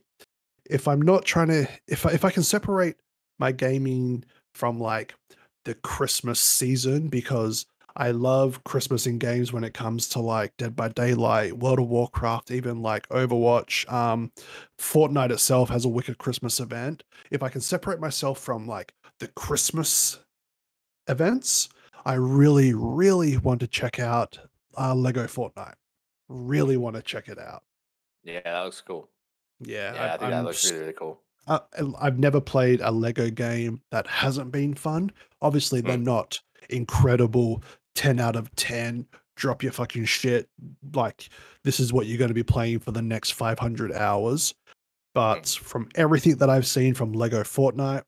If 0.69 0.87
I'm 0.87 1.01
not 1.01 1.25
trying 1.25 1.47
to, 1.49 1.67
if 1.87 2.05
I, 2.05 2.11
if 2.11 2.25
I 2.25 2.31
can 2.31 2.43
separate 2.43 2.95
my 3.39 3.51
gaming 3.51 4.23
from 4.53 4.79
like 4.79 5.15
the 5.65 5.75
Christmas 5.75 6.39
season, 6.39 7.07
because 7.07 7.65
I 7.95 8.11
love 8.11 8.63
Christmas 8.63 9.05
in 9.05 9.19
games 9.19 9.53
when 9.53 9.63
it 9.63 9.73
comes 9.73 10.09
to 10.09 10.19
like 10.19 10.55
Dead 10.57 10.75
by 10.75 10.89
Daylight, 10.89 11.57
World 11.59 11.79
of 11.79 11.87
Warcraft, 11.87 12.49
even 12.51 12.81
like 12.81 13.07
Overwatch. 13.09 13.91
Um, 13.91 14.31
Fortnite 14.79 15.31
itself 15.31 15.69
has 15.69 15.85
a 15.85 15.89
wicked 15.89 16.17
Christmas 16.17 16.59
event. 16.59 17.03
If 17.29 17.43
I 17.43 17.49
can 17.49 17.61
separate 17.61 17.99
myself 17.99 18.39
from 18.39 18.67
like 18.67 18.93
the 19.19 19.27
Christmas 19.27 20.19
events, 21.07 21.69
I 22.05 22.15
really, 22.15 22.73
really 22.73 23.37
want 23.37 23.59
to 23.59 23.67
check 23.67 23.99
out 23.99 24.39
uh, 24.77 24.95
Lego 24.95 25.25
Fortnite. 25.25 25.75
Really 26.29 26.77
want 26.77 26.95
to 26.95 27.01
check 27.01 27.27
it 27.27 27.37
out. 27.37 27.63
Yeah, 28.23 28.41
that 28.43 28.61
looks 28.61 28.81
cool. 28.81 29.09
Yeah, 29.59 29.93
Yeah, 29.93 30.03
I, 30.05 30.09
think 30.17 30.23
I'm 30.23 30.31
that 30.31 30.43
looks 30.45 30.65
s- 30.65 30.71
really, 30.71 30.81
really 30.83 30.93
cool. 30.93 31.21
uh, 31.47 31.59
I've 31.99 32.19
never 32.19 32.41
played 32.41 32.81
a 32.81 32.91
Lego 32.91 33.29
game 33.29 33.81
that 33.91 34.07
hasn't 34.07 34.51
been 34.51 34.73
fun. 34.73 35.11
Obviously, 35.41 35.81
they're 35.81 35.97
Mm. 35.97 36.03
not 36.05 36.39
incredible 36.69 37.63
10 37.95 38.19
out 38.19 38.35
of 38.35 38.53
10, 38.55 39.05
drop 39.35 39.61
your 39.63 39.71
fucking 39.71 40.05
shit. 40.05 40.49
Like, 40.93 41.29
this 41.63 41.79
is 41.79 41.93
what 41.93 42.07
you're 42.07 42.17
going 42.17 42.29
to 42.29 42.33
be 42.33 42.43
playing 42.43 42.79
for 42.79 42.91
the 42.91 43.01
next 43.01 43.31
500 43.31 43.91
hours. 43.91 44.53
But 45.13 45.47
from 45.47 45.89
everything 45.95 46.37
that 46.37 46.49
I've 46.49 46.65
seen 46.65 46.93
from 46.95 47.13
Lego 47.13 47.43
Fortnite, 47.43 48.03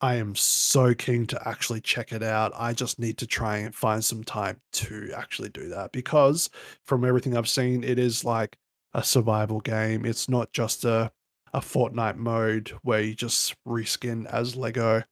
I 0.00 0.14
am 0.16 0.34
so 0.34 0.94
keen 0.94 1.26
to 1.26 1.48
actually 1.48 1.82
check 1.82 2.10
it 2.12 2.22
out. 2.22 2.52
I 2.56 2.72
just 2.72 2.98
need 2.98 3.18
to 3.18 3.26
try 3.26 3.58
and 3.58 3.74
find 3.74 4.02
some 4.04 4.24
time 4.24 4.60
to 4.72 5.12
actually 5.14 5.50
do 5.50 5.68
that 5.68 5.92
because 5.92 6.48
from 6.86 7.04
everything 7.04 7.36
I've 7.36 7.48
seen, 7.50 7.84
it 7.84 7.98
is 7.98 8.24
like 8.24 8.56
a 8.94 9.02
survival 9.02 9.60
game. 9.60 10.04
It's 10.04 10.28
not 10.28 10.52
just 10.52 10.84
a 10.84 11.12
a 11.52 11.60
Fortnite 11.60 12.16
mode 12.16 12.72
where 12.82 13.00
you 13.00 13.14
just 13.14 13.54
reskin 13.66 14.26
as 14.26 14.54
Lego. 14.56 15.02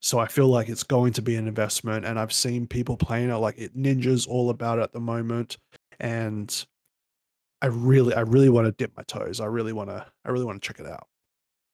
So 0.00 0.18
I 0.18 0.26
feel 0.26 0.48
like 0.48 0.68
it's 0.68 0.82
going 0.82 1.12
to 1.14 1.22
be 1.22 1.36
an 1.36 1.48
investment, 1.48 2.04
and 2.04 2.18
I've 2.18 2.32
seen 2.32 2.66
people 2.66 2.96
playing 2.96 3.30
it 3.30 3.36
like 3.36 3.58
it 3.58 3.76
Ninja's 3.76 4.26
all 4.26 4.50
about 4.50 4.78
it 4.78 4.82
at 4.82 4.92
the 4.92 5.00
moment, 5.00 5.56
and 5.98 6.66
I 7.62 7.66
really, 7.66 8.14
I 8.14 8.20
really 8.20 8.50
want 8.50 8.66
to 8.66 8.72
dip 8.72 8.96
my 8.96 9.02
toes. 9.04 9.40
I 9.40 9.46
really 9.46 9.72
want 9.72 9.90
to, 9.90 10.06
I 10.24 10.30
really 10.30 10.44
want 10.44 10.60
to 10.60 10.66
check 10.66 10.78
it 10.78 10.86
out. 10.86 11.06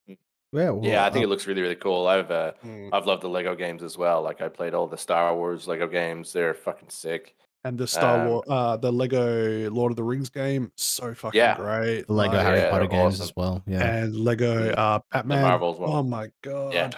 Yeah, 0.06 0.70
well, 0.70 0.80
yeah, 0.82 1.04
I 1.06 1.10
think 1.10 1.22
uh, 1.22 1.26
it 1.26 1.30
looks 1.30 1.46
really, 1.46 1.62
really 1.62 1.74
cool. 1.74 2.06
I've 2.06 2.30
uh, 2.30 2.52
I've 2.92 3.06
loved 3.06 3.22
the 3.22 3.28
Lego 3.28 3.54
games 3.54 3.82
as 3.82 3.96
well. 3.96 4.22
Like 4.22 4.40
I 4.40 4.48
played 4.48 4.74
all 4.74 4.86
the 4.86 4.98
Star 4.98 5.34
Wars 5.34 5.66
Lego 5.66 5.88
games. 5.88 6.32
They're 6.32 6.54
fucking 6.54 6.90
sick. 6.90 7.34
And 7.64 7.78
the 7.78 7.86
Star 7.86 8.22
Um, 8.22 8.28
Wars, 8.28 8.44
uh, 8.48 8.76
the 8.76 8.92
Lego 8.92 9.70
Lord 9.70 9.92
of 9.92 9.96
the 9.96 10.02
Rings 10.02 10.30
game, 10.30 10.72
so 10.76 11.14
fucking 11.14 11.38
Yeah. 11.38 11.56
great. 11.56 12.06
the 12.08 12.12
Lego 12.12 12.34
like- 12.36 12.44
Harry 12.46 12.58
yeah, 12.58 12.70
Potter 12.70 12.88
games 12.88 13.14
awesome. 13.20 13.24
as 13.24 13.36
well. 13.36 13.62
Yeah, 13.66 13.82
and 13.82 14.16
Lego 14.16 14.72
uh, 14.72 14.98
Batman. 15.12 15.42
Marvels 15.42 15.78
one. 15.78 15.90
Oh 15.90 16.02
my 16.02 16.30
god! 16.42 16.74
yeah. 16.74 16.90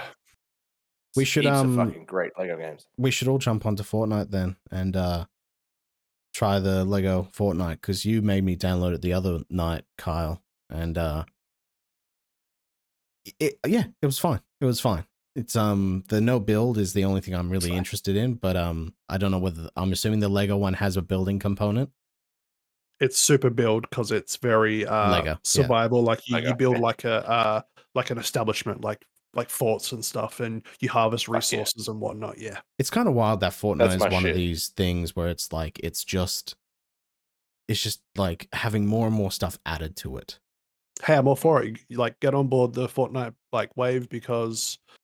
We 1.16 1.24
should, 1.24 1.45
Heaps 1.45 1.55
um, 1.59 1.77
fucking 1.77 2.07
great 2.07 2.32
Lego 2.39 2.57
games. 2.57 2.86
we 2.97 3.11
should 3.11 3.28
all 3.28 3.39
jump 3.39 3.66
onto 3.66 3.82
Fortnite 3.85 4.31
then 4.31 4.57
and 4.70 4.97
uh 4.97 5.27
try 6.32 6.59
the 6.59 6.85
Lego 6.85 7.28
Fortnite 7.32 7.74
because 7.74 8.05
you 8.05 8.20
made 8.23 8.43
me 8.43 8.57
download 8.57 8.95
it 8.95 9.03
the 9.03 9.12
other 9.12 9.41
night, 9.49 9.85
Kyle, 9.97 10.43
and 10.69 10.99
uh, 10.99 11.24
it 13.39 13.59
yeah, 13.66 13.85
it 14.03 14.07
was 14.07 14.19
fine. 14.19 14.41
It 14.61 14.65
was 14.65 14.81
fine. 14.81 15.05
It's 15.36 15.56
um 15.56 16.05
the 16.09 16.20
no 16.20 16.39
build 16.39 16.78
is 16.78 16.93
the 16.93 17.05
only 17.05 17.20
thing 17.20 17.35
I'm 17.35 17.51
really 17.51 17.70
Fine. 17.70 17.78
interested 17.78 18.16
in, 18.16 18.35
but 18.35 18.56
um 18.56 18.94
I 19.09 19.19
don't 19.19 19.31
know 19.31 19.39
whether 19.39 19.69
I'm 19.77 19.93
assuming 19.93 20.20
the 20.20 20.28
Lego 20.28 20.56
one 20.56 20.74
has 20.74 20.97
a 20.97 21.02
building 21.02 21.39
component. 21.39 21.90
It's 23.01 23.19
super 23.19 23.51
build 23.51 23.89
because 23.90 24.12
it's 24.12 24.36
very 24.36 24.86
uh, 24.86 25.11
Lego, 25.11 25.31
yeah. 25.31 25.36
survival. 25.43 26.02
Like 26.02 26.28
you, 26.28 26.36
Lego, 26.36 26.48
you 26.51 26.55
build 26.55 26.77
yeah. 26.77 26.82
like 26.82 27.05
a 27.05 27.28
uh, 27.28 27.61
like 27.97 28.11
an 28.11 28.19
establishment, 28.19 28.82
like 28.82 29.05
like 29.35 29.51
forts 29.51 29.90
and 29.90 30.05
stuff, 30.05 30.39
and 30.39 30.62
you 30.78 30.89
harvest 30.89 31.27
Fuck 31.27 31.32
yeah. 31.32 31.36
resources 31.39 31.89
and 31.89 32.01
whatnot. 32.01 32.39
Yeah, 32.39 32.61
It's 32.78 32.90
kind 32.90 33.09
of 33.09 33.15
wild 33.15 33.40
that 33.40 33.52
Fortnite 33.52 33.78
That's 33.78 33.94
is 33.97 34.01
one 34.02 34.23
shit. 34.23 34.31
of 34.31 34.36
these 34.36 34.69
things 34.69 35.16
where 35.16 35.27
it's 35.28 35.52
like 35.52 35.81
it's 35.82 36.05
just 36.05 36.55
it's 37.66 37.82
just 37.82 38.01
like 38.15 38.47
having 38.52 38.86
more 38.86 39.09
and 39.09 39.16
more 39.16 39.32
stuff 39.32 39.59
added 39.66 39.97
to 39.97 40.16
it. 40.19 40.39
hey, 41.02 41.16
I'm 41.16 41.27
all 41.27 41.35
for 41.35 41.65
it. 41.65 41.78
You- 41.89 41.98
Like, 41.98 42.20
get 42.20 42.32
on 42.35 42.47
board 42.47 42.74
the 42.74 42.86
Fortnite 42.86 43.35
like 43.52 43.77
wave 43.77 44.09
because 44.09 44.78
th- 44.89 44.98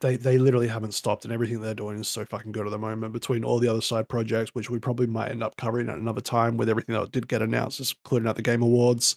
they 0.00 0.16
they 0.16 0.38
literally 0.38 0.68
haven't 0.68 0.92
stopped, 0.92 1.24
and 1.24 1.32
everything 1.32 1.60
they're 1.60 1.74
doing 1.74 1.98
is 1.98 2.08
so 2.08 2.24
fucking 2.24 2.52
good 2.52 2.66
at 2.66 2.70
the 2.70 2.78
moment. 2.78 3.12
Between 3.12 3.44
all 3.44 3.58
the 3.58 3.68
other 3.68 3.80
side 3.80 4.08
projects, 4.08 4.54
which 4.54 4.70
we 4.70 4.78
probably 4.78 5.06
might 5.06 5.30
end 5.30 5.42
up 5.42 5.56
covering 5.56 5.88
at 5.88 5.98
another 5.98 6.20
time, 6.20 6.56
with 6.56 6.68
everything 6.68 6.94
that 6.94 7.12
did 7.12 7.28
get 7.28 7.42
announced, 7.42 7.80
including 7.80 8.28
at 8.28 8.36
the 8.36 8.42
Game 8.42 8.62
Awards. 8.62 9.16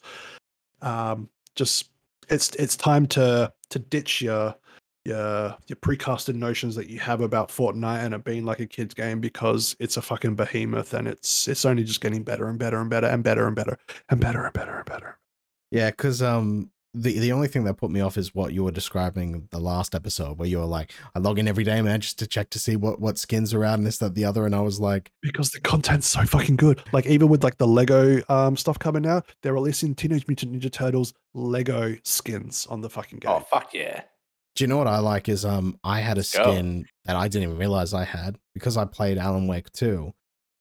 Um, 0.81 1.29
just 1.55 1.89
it's 2.29 2.53
it's 2.55 2.75
time 2.75 3.05
to 3.07 3.51
to 3.69 3.79
ditch 3.79 4.21
your 4.21 4.55
your 5.05 5.55
your 5.67 5.75
precasted 5.81 6.35
notions 6.35 6.75
that 6.75 6.89
you 6.89 6.99
have 6.99 7.21
about 7.21 7.49
Fortnite 7.49 8.03
and 8.03 8.13
it 8.13 8.23
being 8.23 8.43
like 8.43 8.59
a 8.59 8.65
kid's 8.65 8.93
game 8.93 9.21
because 9.21 9.75
it's 9.79 9.97
a 9.97 10.01
fucking 10.01 10.35
behemoth 10.35 10.93
and 10.93 11.07
it's 11.07 11.47
it's 11.47 11.65
only 11.65 11.83
just 11.83 12.01
getting 12.01 12.23
better 12.23 12.49
and 12.49 12.57
better 12.59 12.81
and 12.81 12.89
better 12.89 13.07
and 13.07 13.23
better 13.23 13.45
and 13.45 13.55
better 13.55 13.77
and 14.09 14.19
better 14.19 14.43
and 14.43 14.53
better 14.53 14.77
and 14.77 14.85
better. 14.85 15.19
Yeah, 15.71 15.91
because 15.91 16.21
um, 16.21 16.71
the 16.95 17.19
the 17.19 17.31
only 17.31 17.47
thing 17.47 17.65
that 17.65 17.75
put 17.75 17.91
me 17.91 18.01
off 18.01 18.17
is 18.17 18.33
what 18.33 18.53
you 18.53 18.63
were 18.63 18.71
describing 18.71 19.47
the 19.51 19.59
last 19.59 19.93
episode, 19.93 20.37
where 20.37 20.47
you 20.47 20.59
were 20.59 20.65
like, 20.65 20.91
I 21.13 21.19
log 21.19 21.37
in 21.37 21.47
every 21.47 21.63
day, 21.63 21.81
man, 21.81 22.01
just 22.01 22.17
to 22.19 22.27
check 22.27 22.49
to 22.51 22.59
see 22.59 22.75
what 22.75 22.99
what 22.99 23.17
skins 23.17 23.53
are 23.53 23.63
out 23.63 23.77
and 23.77 23.85
this, 23.85 23.97
that, 23.99 24.15
the 24.15 24.25
other, 24.25 24.45
and 24.45 24.55
I 24.55 24.61
was 24.61 24.79
like, 24.79 25.11
because 25.21 25.51
the 25.51 25.59
content's 25.59 26.07
so 26.07 26.23
fucking 26.25 26.55
good. 26.55 26.81
Like 26.93 27.05
even 27.05 27.27
with 27.29 27.43
like 27.43 27.57
the 27.57 27.67
Lego 27.67 28.21
um 28.29 28.57
stuff 28.57 28.79
coming 28.79 29.05
out, 29.05 29.25
they're 29.41 29.53
releasing 29.53 29.93
Teenage 29.95 30.27
Mutant 30.27 30.53
Ninja 30.53 30.71
Turtles 30.71 31.13
Lego 31.33 31.95
skins 32.03 32.65
on 32.67 32.81
the 32.81 32.89
fucking 32.89 33.19
game. 33.19 33.31
Oh 33.31 33.39
fuck 33.39 33.73
yeah! 33.73 34.03
do 34.55 34.63
you 34.63 34.67
know 34.67 34.77
what 34.77 34.87
I 34.87 34.99
like? 34.99 35.27
Is 35.29 35.45
um, 35.45 35.77
I 35.83 35.99
had 35.99 36.17
a 36.17 36.19
Let's 36.19 36.35
go. 36.35 36.43
skin 36.43 36.85
that 37.03 37.15
I 37.15 37.27
didn't 37.27 37.43
even 37.43 37.57
realize 37.57 37.93
I 37.93 38.05
had 38.05 38.37
because 38.53 38.77
I 38.77 38.85
played 38.85 39.17
Alan 39.17 39.47
Wake 39.47 39.71
two. 39.71 40.13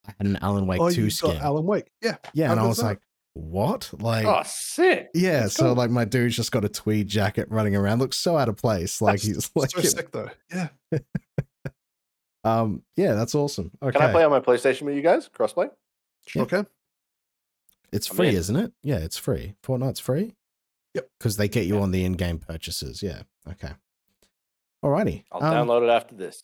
I 0.06 0.12
had 0.19 0.27
an 0.27 0.39
Alan 0.43 0.66
Wake 0.66 0.81
oh, 0.81 0.90
two 0.90 1.05
you 1.05 1.11
skin. 1.11 1.32
got 1.35 1.43
Alan 1.43 1.65
Wake. 1.65 1.90
Yeah. 2.02 2.16
yeah, 2.35 2.48
how 2.48 2.52
and 2.52 2.61
I 2.61 2.66
was 2.66 2.78
that? 2.78 2.85
like, 2.85 3.01
what? 3.35 3.90
Like, 4.01 4.24
Oh 4.27 4.43
sick! 4.47 5.11
yeah. 5.15 5.40
that's 5.40 5.55
So 5.55 5.65
cool. 5.66 5.74
like, 5.74 5.90
my 5.90 6.05
dude's 6.05 6.36
just 6.36 6.51
got 6.52 6.65
a 6.65 6.69
tweed 6.69 7.09
jacket 7.09 7.47
running 7.51 7.77
around, 7.77 7.98
looks 7.98 8.16
so 8.16 8.36
out 8.39 8.48
of 8.48 8.56
place. 8.56 9.01
Like 9.02 9.20
That's 9.20 9.24
he's 9.27 9.51
like, 9.56 9.70
so 9.70 9.81
sick 9.82 10.11
though. 10.12 10.31
Yeah. 10.52 10.69
um, 12.44 12.82
yeah, 12.97 13.15
that's 13.15 13.35
awesome. 13.35 13.70
Okay, 13.82 13.98
Can 13.98 14.09
I 14.09 14.12
play 14.12 14.24
on 14.24 14.31
my 14.31 14.40
PlayStation 14.40 14.82
with 14.82 14.94
you 14.94 15.02
guys? 15.02 15.28
Crossplay? 15.28 15.70
Sure 16.27 16.47
can. 16.47 16.66
It's 17.93 18.06
free, 18.06 18.31
isn't 18.35 18.56
it? 18.56 18.73
Yeah, 18.82 18.98
it's 18.98 19.16
free. 19.16 19.55
Fortnite's 19.62 20.01
free. 20.01 20.35
Yep. 20.94 21.09
Because 21.19 21.36
they 21.36 21.48
get 21.48 21.66
you 21.66 21.77
Yeah. 21.77 21.82
on 21.82 21.90
the 21.90 22.05
in-game 22.05 22.39
purchases. 22.39 23.02
Yeah. 23.02 23.23
Okay. 23.48 23.73
Alrighty. 24.85 25.24
I'll 25.32 25.43
Um, 25.43 25.69
download 25.69 25.82
it 25.85 25.90
after 25.90 26.15
this. 26.15 26.43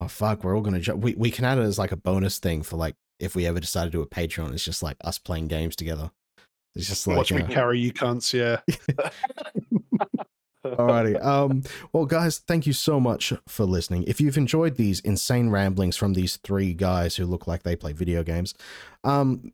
Oh 0.00 0.08
fuck, 0.08 0.42
we're 0.42 0.56
all 0.56 0.62
gonna. 0.62 0.80
Ju- 0.80 0.96
we 0.96 1.14
we 1.14 1.30
can 1.30 1.44
add 1.44 1.56
it 1.58 1.62
as 1.62 1.78
like 1.78 1.92
a 1.92 1.96
bonus 1.96 2.38
thing 2.38 2.62
for 2.62 2.76
like 2.76 2.96
if 3.18 3.34
we 3.34 3.46
ever 3.46 3.60
decide 3.60 3.84
to 3.84 3.90
do 3.90 4.02
a 4.02 4.06
Patreon. 4.06 4.52
It's 4.52 4.64
just 4.64 4.82
like 4.82 4.96
us 5.02 5.18
playing 5.18 5.48
games 5.48 5.76
together. 5.76 6.10
It's 6.74 6.88
just 6.88 7.06
like 7.06 7.16
Watch 7.16 7.32
me 7.32 7.42
uh, 7.42 7.48
carry 7.48 7.78
you 7.78 7.92
cunts. 7.92 8.32
Yeah. 8.32 8.60
Alrighty. 10.64 11.22
Um, 11.22 11.62
well, 11.92 12.06
guys, 12.06 12.38
thank 12.38 12.66
you 12.66 12.72
so 12.72 12.98
much 12.98 13.32
for 13.46 13.64
listening. 13.64 14.04
If 14.06 14.20
you've 14.20 14.38
enjoyed 14.38 14.76
these 14.76 15.00
insane 15.00 15.50
ramblings 15.50 15.96
from 15.96 16.14
these 16.14 16.36
three 16.38 16.72
guys 16.72 17.16
who 17.16 17.26
look 17.26 17.46
like 17.46 17.62
they 17.62 17.76
play 17.76 17.92
video 17.92 18.22
games, 18.22 18.54
um, 19.04 19.52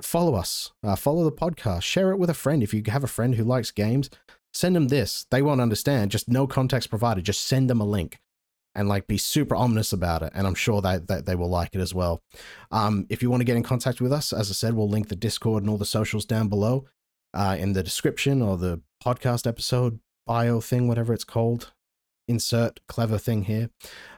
follow 0.00 0.34
us, 0.34 0.72
uh, 0.84 0.96
follow 0.96 1.24
the 1.24 1.32
podcast, 1.32 1.82
share 1.82 2.12
it 2.12 2.18
with 2.18 2.30
a 2.30 2.34
friend. 2.34 2.62
If 2.62 2.72
you 2.72 2.82
have 2.86 3.04
a 3.04 3.08
friend 3.08 3.34
who 3.34 3.44
likes 3.44 3.72
games, 3.72 4.08
send 4.52 4.76
them 4.76 4.88
this. 4.88 5.26
They 5.30 5.42
won't 5.42 5.60
understand. 5.60 6.12
Just 6.12 6.28
no 6.28 6.46
context 6.46 6.88
provided. 6.88 7.24
Just 7.24 7.44
send 7.44 7.68
them 7.68 7.80
a 7.80 7.84
link 7.86 8.20
and 8.74 8.88
like 8.88 9.06
be 9.06 9.18
super 9.18 9.54
ominous 9.54 9.92
about 9.92 10.22
it. 10.22 10.32
And 10.34 10.46
I'm 10.46 10.54
sure 10.54 10.80
that, 10.82 11.08
that 11.08 11.26
they 11.26 11.34
will 11.34 11.50
like 11.50 11.74
it 11.74 11.80
as 11.80 11.94
well. 11.94 12.22
Um, 12.70 13.06
if 13.10 13.22
you 13.22 13.30
want 13.30 13.40
to 13.40 13.44
get 13.44 13.56
in 13.56 13.62
contact 13.62 14.00
with 14.00 14.12
us, 14.12 14.32
as 14.32 14.50
I 14.50 14.54
said, 14.54 14.74
we'll 14.74 14.88
link 14.88 15.08
the 15.08 15.16
Discord 15.16 15.62
and 15.62 15.70
all 15.70 15.78
the 15.78 15.84
socials 15.84 16.24
down 16.24 16.48
below 16.48 16.86
uh, 17.34 17.56
in 17.58 17.72
the 17.72 17.82
description 17.82 18.40
or 18.42 18.56
the 18.56 18.80
podcast 19.04 19.46
episode 19.46 20.00
bio 20.26 20.60
thing, 20.60 20.88
whatever 20.88 21.12
it's 21.12 21.24
called, 21.24 21.72
insert 22.28 22.80
clever 22.88 23.18
thing 23.18 23.44
here. 23.44 23.70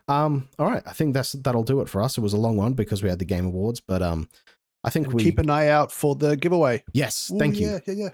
Um, 0.06 0.48
all 0.58 0.66
right, 0.66 0.82
I 0.86 0.92
think 0.92 1.14
that's 1.14 1.32
that'll 1.32 1.62
do 1.62 1.80
it 1.80 1.88
for 1.88 2.02
us. 2.02 2.18
It 2.18 2.20
was 2.20 2.34
a 2.34 2.38
long 2.38 2.56
one 2.56 2.74
because 2.74 3.02
we 3.02 3.08
had 3.08 3.18
the 3.18 3.24
game 3.24 3.46
awards, 3.46 3.80
but 3.80 4.02
um, 4.02 4.28
I 4.84 4.90
think 4.90 5.06
And 5.06 5.14
we 5.14 5.22
keep 5.24 5.38
an 5.38 5.48
eye 5.48 5.68
out 5.68 5.90
for 5.90 6.14
the 6.14 6.36
giveaway. 6.36 6.84
yes, 6.92 7.30
Ooh, 7.32 7.38
thank 7.38 7.58
you. 7.58 7.68
Yeah, 7.68 7.78
yeah, 7.86 7.94
yeah. 7.94 8.08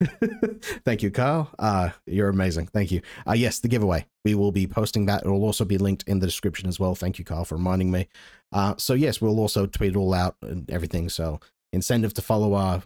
Thank 0.84 1.02
you, 1.02 1.10
Carl. 1.10 1.50
Uh, 1.58 1.90
you're 2.06 2.28
amazing. 2.28 2.66
Thank 2.66 2.90
you. 2.90 3.02
Uh, 3.26 3.32
yes, 3.32 3.58
the 3.58 3.68
giveaway. 3.68 4.06
We 4.24 4.34
will 4.34 4.52
be 4.52 4.66
posting 4.66 5.06
that. 5.06 5.24
It 5.24 5.28
will 5.28 5.44
also 5.44 5.64
be 5.64 5.78
linked 5.78 6.04
in 6.06 6.20
the 6.20 6.26
description 6.26 6.68
as 6.68 6.80
well. 6.80 6.94
Thank 6.94 7.18
you, 7.18 7.24
Carl, 7.24 7.44
for 7.44 7.56
reminding 7.56 7.90
me. 7.90 8.08
Uh, 8.52 8.74
so 8.78 8.94
yes, 8.94 9.20
we'll 9.20 9.38
also 9.38 9.66
tweet 9.66 9.92
it 9.92 9.96
all 9.96 10.14
out 10.14 10.36
and 10.42 10.70
everything. 10.70 11.08
So 11.08 11.40
incentive 11.72 12.14
to 12.14 12.22
follow 12.22 12.54
our 12.54 12.82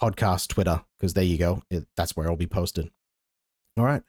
podcast 0.00 0.48
Twitter 0.48 0.82
because 0.98 1.14
there 1.14 1.24
you 1.24 1.38
go. 1.38 1.62
It, 1.70 1.86
that's 1.96 2.16
where 2.16 2.26
it'll 2.26 2.36
be 2.36 2.46
posted. 2.46 2.90
All 3.76 3.84
right. 3.84 4.02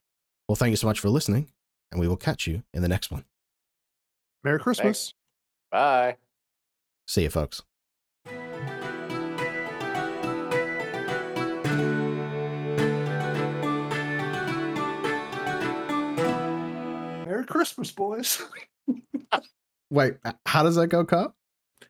Well, 0.48 0.56
thank 0.56 0.72
you 0.72 0.78
so 0.78 0.88
much 0.88 1.00
for 1.00 1.10
listening, 1.10 1.52
and 1.92 2.00
we 2.00 2.08
will 2.08 2.18
catch 2.18 2.48
you 2.48 2.64
in 2.74 2.82
the 2.82 2.88
next 2.88 3.12
one. 3.12 3.26
Merry 4.44 4.60
Christmas. 4.60 5.14
Bye. 5.72 6.18
See 7.08 7.24
you, 7.24 7.30
folks. 7.30 7.62
Christmas, 17.52 17.92
boys. 17.92 18.42
Wait, 19.92 20.16
uh, 20.24 20.32
how 20.46 20.64
does 20.64 20.76
that 20.78 20.88
go, 20.88 21.04
Carl? 21.04 21.36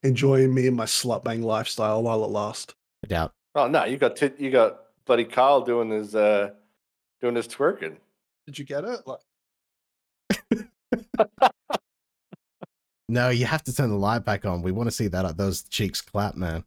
Enjoying 0.03 0.53
me 0.53 0.65
and 0.67 0.75
my 0.75 0.85
slut 0.85 1.23
bang 1.23 1.43
lifestyle 1.43 2.01
while 2.01 2.23
it 2.25 2.31
lasts. 2.31 2.73
I 3.03 3.07
doubt. 3.07 3.33
Oh 3.53 3.67
no, 3.67 3.85
you 3.85 3.97
got 3.97 4.15
t- 4.15 4.31
you 4.39 4.49
got 4.49 4.79
bloody 5.05 5.25
Kyle 5.25 5.61
doing 5.61 5.91
his 5.91 6.15
uh 6.15 6.49
doing 7.21 7.35
his 7.35 7.47
twerking. 7.47 7.97
Did 8.47 8.57
you 8.57 8.65
get 8.65 8.83
it? 8.83 9.01
Like, 9.05 9.19
No, 13.07 13.29
you 13.29 13.45
have 13.45 13.63
to 13.65 13.73
turn 13.75 13.89
the 13.89 13.97
light 13.97 14.23
back 14.23 14.45
on. 14.45 14.61
We 14.61 14.71
want 14.71 14.87
to 14.87 14.91
see 14.95 15.07
that 15.09 15.35
those 15.37 15.63
cheeks 15.63 15.99
clap, 16.01 16.35
man. 16.35 16.63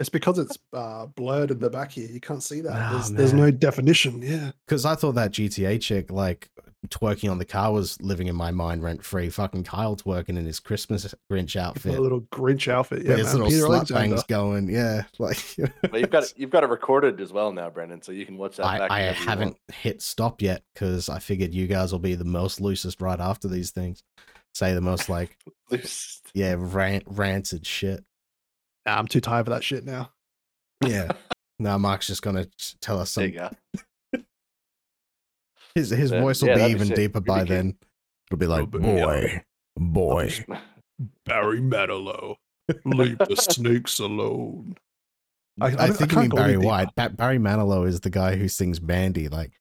it's 0.00 0.08
because 0.08 0.38
it's 0.38 0.58
uh, 0.72 1.06
blurred 1.06 1.52
in 1.52 1.60
the 1.60 1.70
back 1.70 1.92
here. 1.92 2.08
You 2.08 2.20
can't 2.20 2.42
see 2.42 2.60
that. 2.62 2.72
Oh, 2.74 2.92
there's, 2.94 3.12
there's 3.12 3.32
no 3.32 3.50
definition. 3.52 4.20
Yeah. 4.20 4.50
Because 4.66 4.84
I 4.84 4.96
thought 4.96 5.12
that 5.14 5.30
GTA 5.30 5.80
chick, 5.80 6.10
like 6.10 6.50
twerking 6.88 7.30
on 7.30 7.38
the 7.38 7.44
car, 7.44 7.72
was 7.72 8.00
living 8.00 8.26
in 8.26 8.36
my 8.36 8.50
mind 8.50 8.82
rent 8.82 9.04
free. 9.04 9.28
Fucking 9.30 9.64
Kyle 9.64 9.96
twerking 9.96 10.30
in 10.38 10.44
his 10.46 10.60
Christmas 10.60 11.14
Grinch 11.30 11.56
outfit, 11.56 11.98
A 11.98 12.00
little 12.00 12.22
Grinch 12.22 12.68
outfit. 12.68 13.04
Yeah, 13.04 13.16
his 13.16 13.32
little 13.32 13.48
Peter 13.48 13.62
slut 13.64 13.74
Alexander. 13.74 14.14
bangs 14.16 14.24
going. 14.24 14.68
Yeah, 14.68 15.02
like 15.18 15.38
But 15.82 16.00
you've 16.00 16.10
got 16.10 16.24
it, 16.24 16.34
you've 16.36 16.50
got 16.50 16.64
it 16.64 16.68
recorded 16.70 17.20
as 17.20 17.32
well 17.32 17.52
now, 17.52 17.70
Brendan, 17.70 18.02
so 18.02 18.12
you 18.12 18.26
can 18.26 18.36
watch 18.38 18.56
that 18.56 18.66
I, 18.66 18.78
back. 18.78 18.90
I 18.90 19.00
haven't 19.12 19.46
want. 19.68 19.74
hit 19.74 20.02
stop 20.02 20.42
yet 20.42 20.62
because 20.74 21.08
I 21.08 21.18
figured 21.18 21.54
you 21.54 21.66
guys 21.66 21.92
will 21.92 21.98
be 21.98 22.14
the 22.14 22.24
most 22.24 22.60
loosest 22.60 23.00
right 23.00 23.20
after 23.20 23.48
these 23.48 23.70
things. 23.70 24.02
Say 24.54 24.72
the 24.74 24.80
most 24.80 25.08
like 25.08 25.36
Loose. 25.70 26.22
yeah 26.34 26.54
rant 26.58 27.04
rancid 27.06 27.66
shit. 27.66 28.04
Nah, 28.86 28.98
I'm 28.98 29.06
too 29.06 29.20
tired 29.20 29.44
for 29.46 29.50
that 29.50 29.64
shit 29.64 29.84
now. 29.84 30.12
Yeah. 30.84 31.10
now 31.58 31.76
Mark's 31.78 32.06
just 32.06 32.22
gonna 32.22 32.46
tell 32.80 32.98
us 33.00 33.14
There 33.14 33.26
you 33.26 33.38
some. 33.38 33.56
Go. 35.76 35.80
His 35.80 35.90
his 35.90 36.10
Yeah, 36.10 36.20
voice 36.20 36.40
will 36.42 36.48
yeah, 36.48 36.54
be 36.54 36.60
that'd 36.60 36.70
be 36.76 36.76
even 36.76 36.86
sick. 36.88 36.96
deeper 36.96 37.18
You'd 37.18 37.24
by 37.26 37.44
then. 37.44 37.76
It'll 38.30 38.38
be 38.38 38.46
like 38.46 38.70
but 38.70 38.82
yeah. 38.82 39.04
boy, 39.04 39.42
boy. 39.76 40.44
Barry 41.24 41.60
Manilow. 41.60 42.36
Leave 42.84 43.18
the 43.18 43.36
snakes 43.50 43.98
alone. 44.00 44.76
I- 45.60 45.64
I, 45.64 45.68
I 45.68 45.70
don't- 45.70 45.80
I 45.80 45.86
think 45.88 46.00
you 46.00 46.06
can't 46.18 46.20
mean 46.32 46.36
Barry. 46.42 46.56
White. 46.56 46.88
Ba- 46.96 47.10
Barry 47.10 47.38
Manilow 47.38 47.86
is 47.86 48.00
the 48.00 48.10
guy 48.10 48.36
who 48.36 48.48
sings 48.48 48.80
Mandy. 48.82 49.28
Like, 49.28 49.52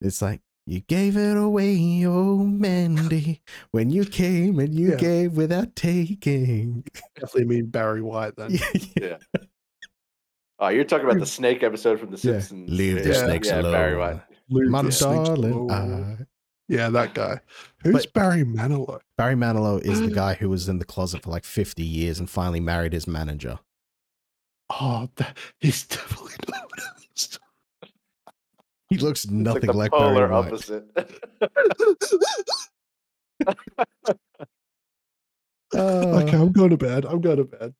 it's 0.00 0.20
like 0.20 0.40
you 0.66 0.80
gave 0.80 1.16
it 1.16 1.36
away, 1.36 2.04
oh 2.06 2.36
Mandy, 2.38 3.40
when 3.70 3.90
you 3.90 4.04
came 4.04 4.58
and 4.58 4.74
you 4.74 4.90
Yeah. 4.90 4.96
gave 4.96 5.36
without 5.36 5.74
taking. 5.76 6.84
Definitely 7.14 7.44
mean 7.46 7.66
Barry 7.66 8.02
White 8.02 8.36
then. 8.36 8.58
Yeah. 9.00 9.16
Oh, 10.58 10.68
you're 10.68 10.84
talking 10.84 11.06
about 11.06 11.20
the 11.20 11.26
snake 11.26 11.62
episode 11.62 11.98
from 11.98 12.10
The 12.10 12.16
Yeah. 12.18 12.34
Simpsons. 12.40 12.68
Leave 12.70 13.02
the 13.02 13.10
Yeah, 13.10 13.24
snakes 13.24 13.48
yeah, 13.48 13.62
Barry. 13.62 13.96
White. 13.96 14.20
Leave 14.50 14.68
My 14.68 14.82
darling. 14.82 15.70
I- 15.70 16.26
Yeah, 16.68 16.88
that 16.90 17.14
guy. 17.14 17.40
Who's 17.82 18.06
But- 18.06 18.12
Barry 18.12 18.44
Manilow? 18.44 19.00
Barry 19.16 19.34
Manilow 19.34 19.80
is 19.82 20.00
the 20.00 20.10
guy 20.14 20.34
who 20.34 20.48
was 20.48 20.68
in 20.68 20.78
the 20.78 20.84
closet 20.84 21.22
for 21.22 21.30
like 21.30 21.44
50 21.44 21.82
years 21.82 22.18
and 22.20 22.28
finally 22.30 22.60
married 22.60 22.92
his 22.92 23.06
manager. 23.06 23.58
Oh, 24.70 25.08
that, 25.16 25.36
he's 25.58 25.84
definitely 25.84 26.34
not. 26.48 26.70
He 28.88 28.98
looks 28.98 29.26
nothing 29.28 29.68
like 29.68 29.76
like, 29.76 29.90
the 29.92 29.96
polar 29.98 30.28
Barry 30.28 30.30
White. 30.30 30.46
opposite. 30.46 30.84
Uh, 35.72 36.20
okay, 36.22 36.36
I'm 36.36 36.52
going 36.52 36.70
to 36.70 36.76
bed. 36.76 37.04
I'm 37.04 37.20
going 37.20 37.36
to 37.36 37.44
bed. 37.44 37.74